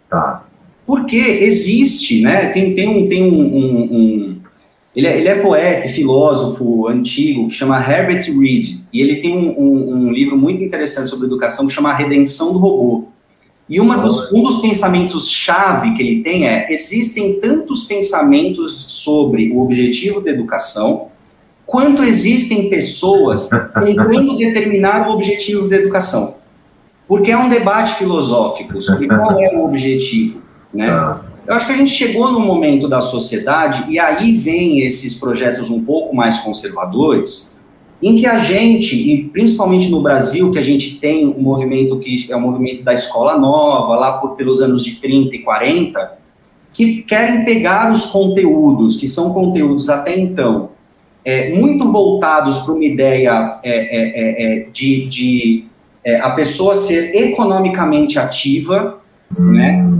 Tá. 0.08 0.44
Porque 0.90 1.16
existe, 1.16 2.20
né? 2.20 2.46
Tem, 2.46 2.74
tem 2.74 2.88
um. 2.88 3.08
Tem 3.08 3.22
um, 3.22 3.40
um, 3.40 3.82
um 3.92 4.36
ele, 4.96 5.06
é, 5.06 5.18
ele 5.18 5.28
é 5.28 5.36
poeta 5.36 5.86
e 5.86 5.90
filósofo 5.90 6.88
antigo 6.88 7.48
que 7.48 7.54
chama 7.54 7.78
Herbert 7.78 8.24
Reed. 8.36 8.80
E 8.92 9.00
ele 9.00 9.22
tem 9.22 9.38
um, 9.38 10.06
um, 10.06 10.10
livro 10.10 10.36
muito 10.36 10.64
interessante 10.64 11.08
sobre 11.08 11.26
educação 11.26 11.68
que 11.68 11.72
chama 11.72 11.92
A 11.92 11.94
Redenção 11.94 12.52
do 12.52 12.58
Robô. 12.58 13.04
E 13.68 13.78
uma 13.80 13.98
dos, 13.98 14.32
um 14.32 14.42
dos 14.42 14.60
pensamentos-chave 14.60 15.94
que 15.94 16.02
ele 16.02 16.24
tem 16.24 16.48
é: 16.48 16.66
existem 16.72 17.34
tantos 17.34 17.84
pensamentos 17.84 18.86
sobre 18.88 19.52
o 19.52 19.60
objetivo 19.60 20.20
da 20.20 20.32
educação, 20.32 21.06
quanto 21.64 22.02
existem 22.02 22.68
pessoas 22.68 23.48
tentando 23.48 24.36
determinar 24.36 25.08
o 25.08 25.12
objetivo 25.12 25.68
da 25.68 25.76
educação. 25.76 26.34
Porque 27.06 27.30
é 27.30 27.38
um 27.38 27.48
debate 27.48 27.94
filosófico 27.94 28.80
sobre 28.80 29.06
qual 29.06 29.40
é 29.40 29.54
o 29.54 29.64
objetivo, 29.64 30.49
né? 30.72 30.86
Tá. 30.86 31.24
Eu 31.46 31.54
acho 31.54 31.66
que 31.66 31.72
a 31.72 31.76
gente 31.76 31.90
chegou 31.90 32.30
num 32.30 32.40
momento 32.46 32.88
da 32.88 33.00
sociedade, 33.00 33.90
e 33.90 33.98
aí 33.98 34.36
vem 34.36 34.80
esses 34.80 35.14
projetos 35.14 35.70
um 35.70 35.82
pouco 35.82 36.14
mais 36.14 36.38
conservadores, 36.40 37.58
em 38.02 38.16
que 38.16 38.26
a 38.26 38.38
gente, 38.38 38.94
e 38.94 39.24
principalmente 39.24 39.88
no 39.88 40.00
Brasil, 40.00 40.50
que 40.50 40.58
a 40.58 40.62
gente 40.62 40.98
tem 40.98 41.26
um 41.26 41.40
movimento 41.40 41.98
que 41.98 42.30
é 42.30 42.36
o 42.36 42.40
movimento 42.40 42.82
da 42.82 42.94
escola 42.94 43.36
nova, 43.36 43.96
lá 43.96 44.12
por, 44.18 44.36
pelos 44.36 44.60
anos 44.60 44.84
de 44.84 45.00
30 45.00 45.36
e 45.36 45.38
40, 45.40 46.18
que 46.72 47.02
querem 47.02 47.44
pegar 47.44 47.92
os 47.92 48.06
conteúdos, 48.06 48.96
que 48.96 49.08
são 49.08 49.34
conteúdos 49.34 49.90
até 49.90 50.18
então, 50.18 50.70
é, 51.24 51.52
muito 51.52 51.90
voltados 51.90 52.58
para 52.60 52.72
uma 52.72 52.84
ideia 52.84 53.58
é, 53.62 53.70
é, 53.70 54.02
é, 54.14 54.60
é 54.62 54.66
de, 54.72 55.06
de 55.06 55.64
a 56.22 56.30
pessoa 56.30 56.76
ser 56.76 57.14
economicamente 57.14 58.18
ativa, 58.18 59.00
hum. 59.38 59.52
né? 59.52 59.90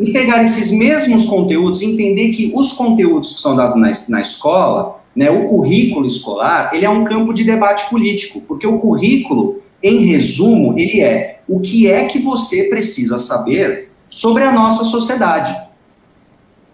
E 0.00 0.12
pegar 0.12 0.42
esses 0.42 0.70
mesmos 0.70 1.26
conteúdos, 1.26 1.82
entender 1.82 2.30
que 2.30 2.52
os 2.54 2.72
conteúdos 2.72 3.34
que 3.34 3.40
são 3.40 3.54
dados 3.54 3.78
na, 3.78 3.92
na 4.08 4.20
escola, 4.22 5.00
né, 5.14 5.30
o 5.30 5.46
currículo 5.46 6.06
escolar, 6.06 6.70
ele 6.72 6.86
é 6.86 6.90
um 6.90 7.04
campo 7.04 7.34
de 7.34 7.44
debate 7.44 7.88
político, 7.90 8.40
porque 8.48 8.66
o 8.66 8.78
currículo, 8.78 9.60
em 9.82 10.06
resumo, 10.06 10.78
ele 10.78 11.00
é 11.00 11.40
o 11.46 11.60
que 11.60 11.90
é 11.90 12.04
que 12.04 12.18
você 12.18 12.64
precisa 12.64 13.18
saber 13.18 13.90
sobre 14.08 14.42
a 14.42 14.52
nossa 14.52 14.84
sociedade. 14.84 15.56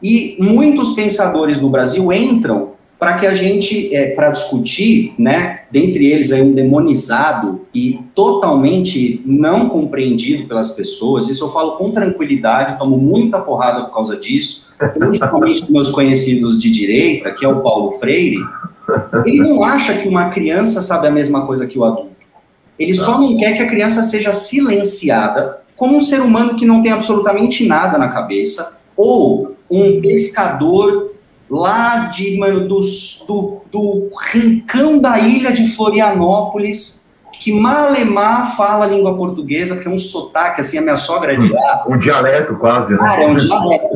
E 0.03 0.37
muitos 0.39 0.93
pensadores 0.95 1.61
no 1.61 1.71
Brasil 1.71 2.13
entram 2.13 2.76
para 2.99 3.19
que 3.19 3.27
a 3.27 3.35
gente, 3.35 3.95
é, 3.95 4.11
para 4.11 4.31
discutir, 4.31 5.15
né, 5.19 5.61
dentre 5.71 6.07
eles 6.07 6.33
aí 6.33 6.41
um 6.41 6.55
demonizado 6.55 7.61
e 7.75 8.01
totalmente 8.15 9.23
não 9.27 9.69
compreendido 9.69 10.49
pelas 10.49 10.71
pessoas, 10.71 11.29
isso 11.29 11.45
eu 11.45 11.53
falo 11.53 11.73
com 11.77 11.91
tranquilidade, 11.91 12.79
tomo 12.79 12.97
muita 12.97 13.39
porrada 13.39 13.85
por 13.85 13.93
causa 13.93 14.17
disso, 14.17 14.67
principalmente 14.99 15.63
dos 15.63 15.71
meus 15.71 15.91
conhecidos 15.91 16.61
de 16.61 16.71
direita, 16.71 17.33
que 17.33 17.45
é 17.45 17.49
o 17.49 17.61
Paulo 17.61 17.93
Freire, 17.93 18.41
ele 19.25 19.39
não 19.39 19.63
acha 19.63 19.99
que 19.99 20.09
uma 20.09 20.31
criança 20.31 20.81
sabe 20.81 21.09
a 21.09 21.11
mesma 21.11 21.47
coisa 21.47 21.67
que 21.67 21.79
o 21.79 21.85
adulto. 21.85 22.17
Ele 22.79 22.95
só 22.95 23.19
não 23.19 23.37
quer 23.37 23.57
que 23.57 23.63
a 23.63 23.69
criança 23.69 24.03
seja 24.03 24.33
silenciada 24.33 25.61
como 25.77 25.97
um 25.97 26.01
ser 26.01 26.21
humano 26.21 26.57
que 26.57 26.65
não 26.65 26.83
tem 26.83 26.93
absolutamente 26.93 27.67
nada 27.67 27.99
na 27.99 28.09
cabeça, 28.09 28.81
ou 28.97 29.57
um 29.71 30.01
pescador 30.01 31.16
lá 31.49 32.07
de, 32.07 32.37
mano, 32.39 32.69
do, 32.69 32.81
do, 33.27 33.63
do 33.71 34.11
rincão 34.33 34.99
da 34.99 35.19
ilha 35.19 35.53
de 35.53 35.69
Florianópolis, 35.69 37.07
que 37.41 37.53
malemar 37.53 38.57
fala 38.57 38.87
a 38.87 38.89
língua 38.89 39.15
portuguesa, 39.17 39.77
que 39.77 39.87
é 39.87 39.91
um 39.91 39.99
sotaque, 39.99 40.61
assim, 40.61 40.79
a 40.79 40.83
minha 40.83 40.97
sogra 40.97 41.35
é 41.35 41.37
de 41.37 41.53
lá. 41.53 41.85
Um 41.87 41.99
dialeto 41.99 42.57
quase, 42.57 42.95
né? 42.95 42.99
Ah, 43.01 43.23
é 43.23 43.29
um 43.29 43.37
dialeto. 43.37 43.87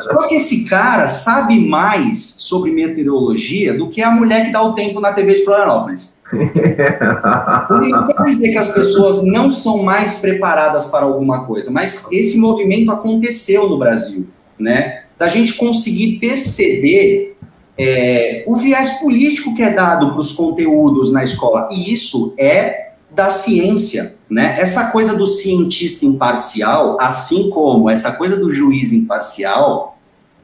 Só 0.00 0.26
que 0.26 0.36
esse 0.36 0.68
cara 0.68 1.06
sabe 1.06 1.60
mais 1.60 2.34
sobre 2.38 2.72
meteorologia 2.72 3.76
do 3.76 3.88
que 3.88 4.02
a 4.02 4.10
mulher 4.10 4.46
que 4.46 4.52
dá 4.52 4.62
o 4.62 4.74
tempo 4.74 5.00
na 5.00 5.12
TV 5.12 5.34
de 5.34 5.44
Florianópolis. 5.44 6.18
Não 6.32 8.06
quer 8.06 8.22
dizer 8.24 8.52
que 8.52 8.58
as 8.58 8.72
pessoas 8.72 9.22
não 9.24 9.50
são 9.50 9.82
mais 9.82 10.18
preparadas 10.18 10.86
para 10.86 11.04
alguma 11.04 11.44
coisa, 11.44 11.70
mas 11.70 12.06
esse 12.10 12.38
movimento 12.38 12.90
aconteceu 12.90 13.68
no 13.68 13.78
Brasil, 13.78 14.26
né? 14.58 15.02
Da 15.20 15.28
gente 15.28 15.52
conseguir 15.52 16.18
perceber 16.18 17.36
é, 17.76 18.42
o 18.46 18.56
viés 18.56 18.92
político 19.00 19.54
que 19.54 19.62
é 19.62 19.68
dado 19.68 20.12
para 20.12 20.20
os 20.20 20.32
conteúdos 20.32 21.12
na 21.12 21.22
escola. 21.22 21.68
E 21.70 21.92
isso 21.92 22.34
é 22.38 22.92
da 23.10 23.28
ciência, 23.28 24.16
né? 24.30 24.56
Essa 24.58 24.90
coisa 24.90 25.14
do 25.14 25.26
cientista 25.26 26.06
imparcial, 26.06 26.96
assim 26.98 27.50
como 27.50 27.90
essa 27.90 28.12
coisa 28.12 28.34
do 28.34 28.50
juiz 28.50 28.94
imparcial, 28.94 29.98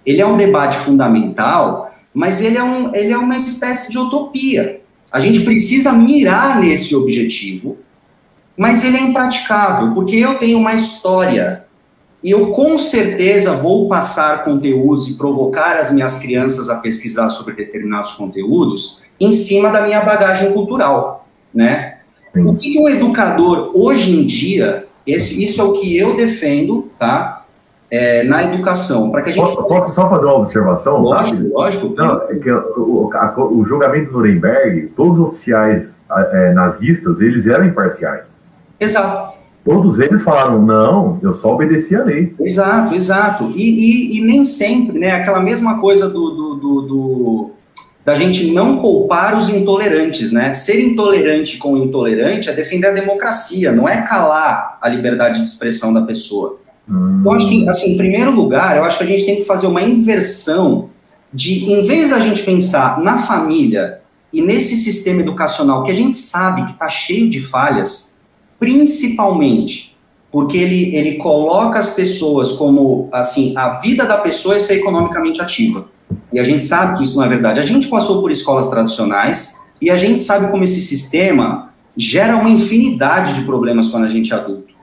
ele 0.05 0.21
é 0.21 0.27
um 0.27 0.37
debate 0.37 0.77
fundamental, 0.81 1.95
mas 2.13 2.43
ele 2.43 2.59
é, 2.59 2.63
um, 2.63 2.95
ele 2.95 3.13
é 3.15 3.19
uma 3.19 3.37
espécie 3.37 3.91
de 3.91 3.99
utopia. 3.99 4.83
A 5.11 5.21
gente 5.21 5.41
precisa 5.41 5.91
mirar 5.91 6.61
nesse 6.61 6.95
objetivo, 6.95 7.79
mas 8.55 8.85
ele 8.85 8.99
é 8.99 9.01
impraticável, 9.01 9.95
porque 9.95 10.17
eu 10.17 10.35
tenho 10.35 10.59
uma 10.59 10.75
história 10.75 11.66
eu 12.31 12.51
com 12.51 12.79
certeza 12.79 13.53
vou 13.53 13.89
passar 13.89 14.45
conteúdos 14.45 15.09
e 15.09 15.15
provocar 15.15 15.77
as 15.77 15.93
minhas 15.93 16.17
crianças 16.17 16.69
a 16.69 16.77
pesquisar 16.77 17.29
sobre 17.29 17.55
determinados 17.55 18.13
conteúdos 18.13 19.03
em 19.21 19.33
cima 19.33 19.71
da 19.71 19.83
minha 19.83 20.05
bagagem 20.05 20.53
cultural, 20.53 21.27
né? 21.55 21.99
O 22.35 22.55
que 22.55 22.79
um 22.79 22.89
educador 22.89 23.71
hoje 23.75 24.11
em 24.11 24.27
dia, 24.27 24.87
esse, 25.07 25.43
isso 25.43 25.61
é 25.61 25.65
o 25.65 25.73
que 25.73 25.97
eu 25.97 26.17
defendo, 26.17 26.91
tá? 26.99 27.45
É, 27.89 28.25
na 28.25 28.43
educação, 28.43 29.11
para 29.13 29.23
que 29.23 29.31
a 29.31 29.33
gente 29.33 29.45
posso, 29.45 29.69
posso, 29.69 29.93
só 29.93 30.11
fazer 30.11 30.27
uma 30.27 30.39
observação? 30.39 30.99
Lógico, 30.99 31.45
tá? 31.45 31.49
lógico. 31.55 31.95
Não, 31.97 32.23
é 32.29 32.35
que 32.35 32.51
o, 32.51 33.11
a, 33.15 33.35
o 33.39 33.65
julgamento 33.65 34.11
do 34.11 34.19
Nuremberg, 34.19 34.89
todos 34.97 35.21
os 35.21 35.29
oficiais 35.29 35.97
é, 36.33 36.53
nazistas, 36.53 37.21
eles 37.21 37.47
eram 37.47 37.65
imparciais. 37.65 38.41
Exato. 38.81 39.36
Todos 39.67 39.99
eles 39.99 40.23
falaram, 40.23 40.63
não, 40.63 41.19
eu 41.21 41.33
só 41.33 41.53
obedeci 41.53 41.97
a 41.97 42.05
lei. 42.05 42.33
Exato, 42.39 42.95
exato. 42.95 43.53
E, 43.57 43.65
e, 43.65 44.19
e 44.19 44.21
nem 44.23 44.45
sempre, 44.45 44.97
né? 44.97 45.11
Aquela 45.11 45.41
mesma 45.41 45.81
coisa 45.81 46.09
do, 46.09 46.31
do, 46.31 46.55
do, 46.55 46.83
do, 46.83 47.51
da 48.05 48.15
gente 48.15 48.53
não 48.53 48.79
poupar 48.79 49.37
os 49.37 49.49
intolerantes, 49.49 50.31
né? 50.31 50.55
Ser 50.55 50.81
intolerante 50.81 51.59
com 51.59 51.73
o 51.73 51.79
intolerante 51.79 52.49
é 52.49 52.53
defender 52.53 52.87
a 52.87 52.93
democracia, 52.93 53.73
não 53.73 53.89
é 53.89 54.03
calar 54.03 54.79
a 54.81 54.89
liberdade 54.89 55.41
de 55.41 55.47
expressão 55.47 55.93
da 55.93 56.03
pessoa. 56.03 56.61
Hum. 56.89 57.23
Eu 57.25 57.33
acho 57.33 57.49
que, 57.49 57.69
assim, 57.69 57.95
em 57.95 57.97
primeiro 57.97 58.31
lugar, 58.31 58.77
eu 58.77 58.85
acho 58.85 58.99
que 58.99 59.03
a 59.03 59.09
gente 59.09 59.27
tem 59.27 59.37
que 59.37 59.45
fazer 59.45 59.67
uma 59.67 59.83
inversão 59.83 60.91
de, 61.35 61.65
em 61.73 61.85
vez 61.85 62.09
da 62.09 62.21
gente 62.21 62.45
pensar 62.45 63.01
na 63.01 63.19
família 63.19 63.99
e 64.33 64.41
nesse 64.41 64.77
sistema 64.77 65.23
educacional 65.23 65.83
que 65.83 65.91
a 65.91 65.97
gente 65.97 66.17
sabe 66.17 66.65
que 66.67 66.73
está 66.73 66.89
cheio 66.89 67.29
de 67.29 67.41
falhas, 67.41 68.16
principalmente 68.59 69.97
porque 70.31 70.59
ele, 70.59 70.95
ele 70.95 71.15
coloca 71.15 71.79
as 71.79 71.95
pessoas 71.95 72.53
como, 72.53 73.09
assim, 73.13 73.55
a 73.57 73.81
vida 73.81 74.05
da 74.05 74.19
pessoa 74.19 74.57
é 74.57 74.61
ser 74.61 74.75
economicamente 74.75 75.41
ativa. 75.41 75.87
E 76.33 76.39
a 76.39 76.45
gente 76.45 76.65
sabe 76.65 76.99
que 76.99 77.05
isso 77.05 77.17
não 77.17 77.25
é 77.25 77.29
verdade. 77.29 77.59
A 77.61 77.65
gente 77.65 77.89
passou 77.89 78.21
por 78.21 78.31
escolas 78.31 78.69
tradicionais 78.69 79.57
e 79.81 79.91
a 79.91 79.97
gente 79.97 80.21
sabe 80.21 80.51
como 80.51 80.63
esse 80.63 80.81
sistema 80.81 81.71
gera 81.97 82.37
uma 82.37 82.51
infinidade 82.51 83.35
de 83.35 83.47
problemas 83.47 83.89
quando 83.89 84.05
a 84.05 84.09
gente 84.11 84.33
é 84.33 84.37
adulto. 84.37 84.75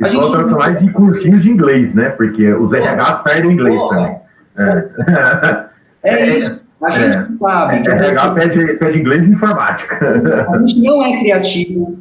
Escolas 0.00 0.28
gente... 0.28 0.32
tradicionais 0.32 0.82
e 0.82 0.90
cursinhos 0.90 1.42
de 1.42 1.50
inglês, 1.50 1.94
né? 1.94 2.10
Porque 2.10 2.52
os 2.54 2.72
RHs 2.72 3.22
perdem 3.22 3.52
inglês 3.52 3.80
também. 3.88 4.16
É. 4.56 5.64
é 6.02 6.38
isso. 6.38 6.60
A 6.82 6.90
gente 6.90 7.16
é. 7.16 7.26
sabe. 7.38 7.88
É, 7.88 7.90
RH 7.90 8.30
pede, 8.30 8.74
pede 8.74 8.98
inglês 8.98 9.28
e 9.28 9.32
informática. 9.32 10.46
A 10.50 10.58
gente 10.58 10.80
não 10.80 11.04
é 11.04 11.18
criativo, 11.18 11.98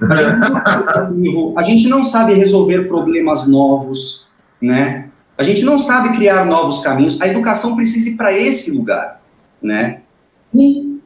a 0.00 1.62
gente 1.62 1.88
não 1.88 2.04
sabe 2.04 2.34
resolver 2.34 2.82
problemas 2.88 3.46
novos, 3.46 4.26
né? 4.60 5.08
A 5.36 5.42
gente 5.42 5.64
não 5.64 5.78
sabe 5.78 6.16
criar 6.16 6.44
novos 6.44 6.80
caminhos. 6.80 7.20
A 7.20 7.28
educação 7.28 7.76
precisa 7.76 8.10
ir 8.10 8.16
para 8.16 8.36
esse 8.36 8.70
lugar, 8.70 9.20
né? 9.62 10.00
E, 10.54 10.98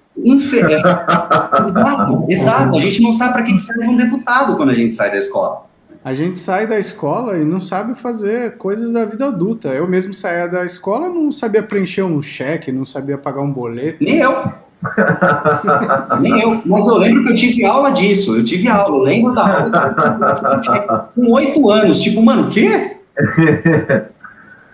exato, 1.61 2.27
exato. 2.29 2.77
A 2.77 2.81
gente 2.81 3.03
não 3.03 3.13
sabe 3.13 3.33
para 3.35 3.43
que 3.43 3.59
serve 3.59 3.87
um 3.87 3.97
deputado 3.97 4.57
quando 4.57 4.71
a 4.71 4.75
gente 4.75 4.95
sai 4.95 5.11
da 5.11 5.19
escola. 5.19 5.67
A 6.05 6.15
gente 6.15 6.39
sai 6.39 6.67
da 6.67 6.79
escola 6.79 7.39
e 7.39 7.45
não 7.45 7.61
sabe 7.61 7.95
fazer 7.95 8.57
coisas 8.57 8.91
da 8.91 9.05
vida 9.05 9.27
adulta. 9.27 9.69
Eu 9.69 9.89
mesmo 9.89 10.13
saía 10.13 10.49
da 10.49 10.65
escola 10.65 11.09
não 11.09 11.31
sabia 11.31 11.63
preencher 11.63 12.03
um 12.03 12.21
cheque, 12.21 12.73
não 12.73 12.85
sabia 12.85 13.17
pagar 13.17 13.41
um 13.43 13.53
boleto. 13.53 13.99
Nem 14.03 14.19
eu. 14.19 14.53
Nem 16.21 16.41
eu. 16.41 16.63
Mas 16.65 16.87
eu 16.87 16.97
lembro 16.97 17.25
que 17.25 17.33
eu 17.33 17.37
tive 17.37 17.65
aula 17.65 17.91
disso. 17.91 18.37
Eu 18.37 18.45
tive 18.45 18.69
aula, 18.69 18.97
eu 18.97 19.03
lembro 19.03 19.35
da 19.35 19.63
aula. 19.63 21.11
Com 21.15 21.33
oito 21.33 21.71
anos. 21.71 22.01
Tipo, 22.01 22.23
mano, 22.23 22.49
o 22.49 22.51
quê? 22.51 22.97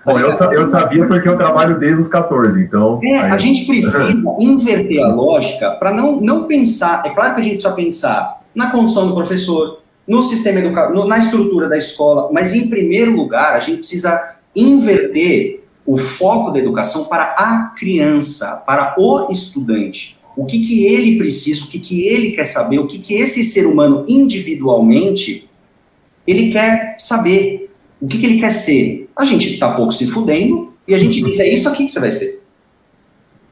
Bom, 0.05 0.19
eu, 0.19 0.31
eu 0.53 0.67
sabia 0.67 1.07
porque 1.07 1.29
eu 1.29 1.37
trabalho 1.37 1.79
desde 1.79 2.01
os 2.01 2.09
14, 2.09 2.63
então. 2.63 2.99
É, 3.05 3.19
a 3.19 3.37
gente 3.37 3.67
precisa 3.67 4.09
inverter 4.41 5.05
a 5.05 5.09
lógica 5.09 5.73
para 5.73 5.93
não, 5.93 6.19
não 6.19 6.45
pensar. 6.45 7.03
É 7.05 7.11
claro 7.11 7.35
que 7.35 7.41
a 7.43 7.45
gente 7.45 7.55
precisa 7.55 7.75
pensar 7.75 8.41
na 8.55 8.71
condição 8.71 9.09
do 9.09 9.15
professor, 9.15 9.83
no 10.07 10.23
sistema 10.23 10.61
educacional, 10.61 11.07
na 11.07 11.19
estrutura 11.19 11.69
da 11.69 11.77
escola, 11.77 12.31
mas 12.33 12.55
em 12.55 12.69
primeiro 12.69 13.15
lugar, 13.15 13.55
a 13.55 13.61
gente 13.61 13.79
precisa 13.79 14.37
inverter 14.57 15.68
o 15.89 15.97
foco 15.97 16.51
da 16.51 16.59
educação 16.59 17.05
para 17.05 17.35
a 17.39 17.73
criança, 17.75 18.63
para 18.67 18.95
o 18.99 19.33
estudante. 19.33 20.19
O 20.37 20.45
que, 20.45 20.59
que 20.59 20.85
ele 20.85 21.17
precisa, 21.17 21.65
o 21.65 21.69
que, 21.69 21.79
que 21.79 22.07
ele 22.07 22.33
quer 22.33 22.45
saber, 22.45 22.79
o 22.79 22.87
que, 22.87 22.99
que 22.99 23.15
esse 23.15 23.43
ser 23.43 23.67
humano 23.67 24.05
individualmente 24.07 25.49
ele 26.27 26.53
quer 26.53 26.97
saber, 26.99 27.71
o 28.03 28.07
que, 28.07 28.19
que 28.19 28.27
ele 28.27 28.39
quer 28.39 28.51
ser. 28.51 29.09
A 29.17 29.25
gente 29.25 29.55
está 29.55 29.73
pouco 29.73 29.91
se 29.91 30.07
fudendo 30.07 30.75
e 30.87 30.95
a 30.95 30.99
gente 30.99 31.23
diz: 31.23 31.41
é 31.41 31.49
isso 31.49 31.67
aqui 31.67 31.87
que 31.87 31.91
você 31.91 32.01
vai 32.01 32.13
ser. 32.13 32.43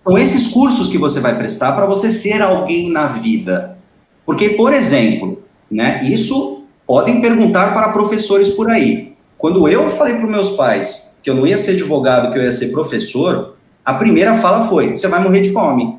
São 0.04 0.18
esses 0.18 0.46
cursos 0.48 0.90
que 0.90 0.98
você 0.98 1.18
vai 1.20 1.38
prestar 1.38 1.72
para 1.72 1.86
você 1.86 2.10
ser 2.10 2.42
alguém 2.42 2.90
na 2.90 3.06
vida. 3.06 3.78
Porque, 4.26 4.50
por 4.50 4.74
exemplo, 4.74 5.42
né? 5.70 6.04
Isso 6.04 6.64
podem 6.86 7.18
perguntar 7.18 7.72
para 7.72 7.92
professores 7.94 8.50
por 8.50 8.70
aí. 8.70 9.14
Quando 9.38 9.66
eu 9.66 9.90
falei 9.92 10.16
para 10.16 10.26
meus 10.26 10.50
pais 10.50 11.15
que 11.26 11.30
eu 11.30 11.34
não 11.34 11.44
ia 11.44 11.58
ser 11.58 11.72
advogado, 11.72 12.32
que 12.32 12.38
eu 12.38 12.44
ia 12.44 12.52
ser 12.52 12.68
professor, 12.68 13.56
a 13.84 13.94
primeira 13.94 14.36
fala 14.36 14.68
foi: 14.68 14.90
você 14.90 15.08
vai 15.08 15.20
morrer 15.20 15.40
de 15.40 15.50
fome. 15.50 15.98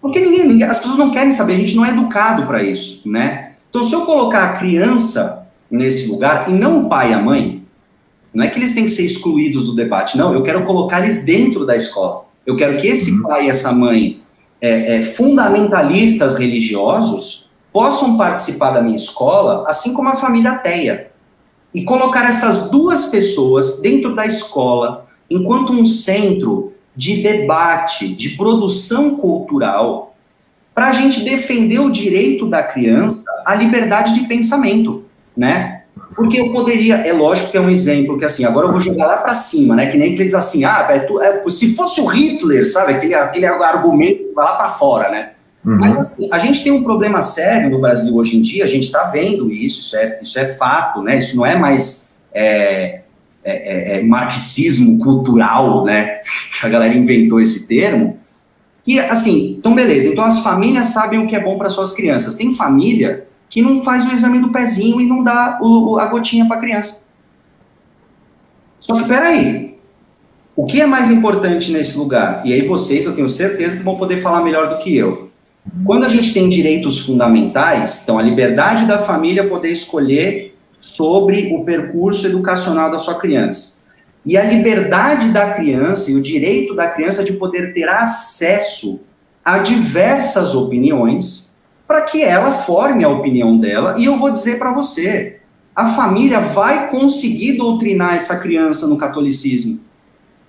Porque 0.00 0.18
ninguém, 0.18 0.48
ninguém, 0.48 0.66
as 0.66 0.78
pessoas 0.78 0.96
não 0.96 1.10
querem 1.10 1.32
saber, 1.32 1.52
a 1.52 1.58
gente 1.58 1.76
não 1.76 1.84
é 1.84 1.90
educado 1.90 2.46
para 2.46 2.62
isso, 2.62 3.06
né? 3.06 3.52
Então, 3.68 3.84
se 3.84 3.92
eu 3.92 4.06
colocar 4.06 4.44
a 4.44 4.56
criança 4.56 5.46
nesse 5.70 6.08
lugar 6.08 6.48
e 6.48 6.52
não 6.52 6.86
o 6.86 6.88
pai 6.88 7.10
e 7.10 7.14
a 7.14 7.20
mãe, 7.20 7.62
não 8.32 8.42
é 8.42 8.48
que 8.48 8.58
eles 8.58 8.72
têm 8.72 8.84
que 8.84 8.90
ser 8.90 9.04
excluídos 9.04 9.66
do 9.66 9.74
debate, 9.74 10.16
não, 10.16 10.32
eu 10.32 10.42
quero 10.42 10.64
colocar 10.64 11.02
eles 11.02 11.26
dentro 11.26 11.66
da 11.66 11.76
escola. 11.76 12.24
Eu 12.46 12.56
quero 12.56 12.78
que 12.78 12.86
esse 12.86 13.10
uhum. 13.10 13.22
pai 13.24 13.48
e 13.48 13.50
essa 13.50 13.70
mãe 13.70 14.22
é, 14.62 14.96
é, 14.96 15.02
fundamentalistas 15.02 16.36
religiosos 16.36 17.50
possam 17.70 18.16
participar 18.16 18.70
da 18.70 18.80
minha 18.80 18.96
escola, 18.96 19.68
assim 19.68 19.92
como 19.92 20.08
a 20.08 20.16
família 20.16 20.52
ateia. 20.52 21.11
E 21.74 21.84
colocar 21.84 22.28
essas 22.28 22.70
duas 22.70 23.06
pessoas 23.06 23.80
dentro 23.80 24.14
da 24.14 24.26
escola, 24.26 25.06
enquanto 25.30 25.72
um 25.72 25.86
centro 25.86 26.72
de 26.94 27.22
debate, 27.22 28.14
de 28.14 28.30
produção 28.30 29.16
cultural, 29.16 30.14
para 30.74 30.88
a 30.88 30.92
gente 30.92 31.22
defender 31.22 31.80
o 31.80 31.90
direito 31.90 32.46
da 32.46 32.62
criança 32.62 33.24
à 33.44 33.54
liberdade 33.54 34.14
de 34.14 34.26
pensamento, 34.26 35.04
né? 35.36 35.82
Porque 36.14 36.38
eu 36.38 36.52
poderia, 36.52 36.96
é 36.96 37.12
lógico 37.12 37.50
que 37.50 37.56
é 37.56 37.60
um 37.60 37.70
exemplo 37.70 38.18
que 38.18 38.24
assim, 38.24 38.44
agora 38.44 38.66
eu 38.66 38.72
vou 38.72 38.80
jogar 38.80 39.06
lá 39.06 39.16
para 39.18 39.34
cima, 39.34 39.74
né? 39.74 39.86
Que 39.86 39.96
nem 39.96 40.14
aqueles 40.14 40.34
assim, 40.34 40.64
ah, 40.64 40.88
é, 40.90 41.06
é, 41.26 41.50
se 41.50 41.74
fosse 41.74 42.00
o 42.00 42.06
Hitler, 42.06 42.70
sabe? 42.70 42.92
Aquele, 42.92 43.14
aquele 43.14 43.46
argumento 43.46 44.24
que 44.24 44.34
vai 44.34 44.44
lá 44.44 44.56
para 44.56 44.70
fora, 44.70 45.10
né? 45.10 45.30
Uhum. 45.64 45.78
Mas 45.78 45.98
assim, 45.98 46.28
a 46.32 46.38
gente 46.38 46.62
tem 46.62 46.72
um 46.72 46.82
problema 46.82 47.22
sério 47.22 47.70
no 47.70 47.80
Brasil 47.80 48.14
hoje 48.16 48.36
em 48.36 48.42
dia, 48.42 48.64
a 48.64 48.68
gente 48.68 48.84
está 48.84 49.04
vendo 49.04 49.50
isso, 49.50 49.80
isso 49.80 49.96
é, 49.96 50.18
isso 50.20 50.38
é 50.38 50.54
fato, 50.54 51.02
né? 51.02 51.18
Isso 51.18 51.36
não 51.36 51.46
é 51.46 51.56
mais 51.56 52.10
é, 52.32 53.02
é, 53.44 53.94
é, 53.94 53.98
é 53.98 54.02
marxismo 54.02 54.98
cultural, 54.98 55.84
né? 55.84 56.20
Que 56.60 56.66
a 56.66 56.68
galera 56.68 56.94
inventou 56.94 57.40
esse 57.40 57.66
termo. 57.66 58.18
E 58.86 58.98
assim, 58.98 59.56
então 59.58 59.74
beleza, 59.74 60.08
então 60.08 60.24
as 60.24 60.40
famílias 60.40 60.88
sabem 60.88 61.18
o 61.18 61.26
que 61.26 61.34
é 61.34 61.40
bom 61.40 61.56
para 61.58 61.70
suas 61.70 61.92
crianças. 61.92 62.36
Tem 62.36 62.54
família 62.54 63.26
que 63.48 63.60
não 63.60 63.82
faz 63.82 64.08
o 64.08 64.12
exame 64.12 64.38
do 64.38 64.50
pezinho 64.50 65.00
e 65.00 65.06
não 65.06 65.22
dá 65.22 65.58
o, 65.60 65.98
a 65.98 66.06
gotinha 66.06 66.46
para 66.46 66.56
a 66.56 66.60
criança. 66.60 67.06
Só 68.80 68.94
que 68.94 69.04
peraí, 69.06 69.76
o 70.56 70.66
que 70.66 70.80
é 70.80 70.86
mais 70.86 71.10
importante 71.10 71.70
nesse 71.70 71.96
lugar? 71.96 72.42
E 72.44 72.52
aí 72.52 72.66
vocês, 72.66 73.06
eu 73.06 73.14
tenho 73.14 73.28
certeza 73.28 73.76
que 73.76 73.82
vão 73.82 73.96
poder 73.96 74.18
falar 74.18 74.42
melhor 74.42 74.68
do 74.68 74.78
que 74.78 74.96
eu. 74.96 75.31
Quando 75.84 76.04
a 76.04 76.08
gente 76.08 76.34
tem 76.34 76.48
direitos 76.48 77.06
fundamentais, 77.06 78.00
então 78.02 78.18
a 78.18 78.22
liberdade 78.22 78.86
da 78.86 78.98
família 78.98 79.48
poder 79.48 79.70
escolher 79.70 80.56
sobre 80.80 81.54
o 81.54 81.64
percurso 81.64 82.26
educacional 82.26 82.90
da 82.90 82.98
sua 82.98 83.18
criança. 83.18 83.82
E 84.24 84.36
a 84.36 84.44
liberdade 84.44 85.30
da 85.30 85.50
criança 85.50 86.10
e 86.10 86.14
o 86.14 86.22
direito 86.22 86.74
da 86.74 86.88
criança 86.88 87.24
de 87.24 87.32
poder 87.34 87.72
ter 87.72 87.88
acesso 87.88 89.00
a 89.44 89.58
diversas 89.58 90.54
opiniões 90.54 91.56
para 91.86 92.02
que 92.02 92.22
ela 92.22 92.52
forme 92.52 93.04
a 93.04 93.08
opinião 93.08 93.58
dela. 93.58 93.96
E 93.98 94.04
eu 94.04 94.16
vou 94.16 94.30
dizer 94.30 94.58
para 94.58 94.72
você, 94.72 95.40
a 95.74 95.94
família 95.94 96.40
vai 96.40 96.90
conseguir 96.90 97.56
doutrinar 97.56 98.14
essa 98.14 98.36
criança 98.36 98.86
no 98.86 98.96
catolicismo. 98.96 99.80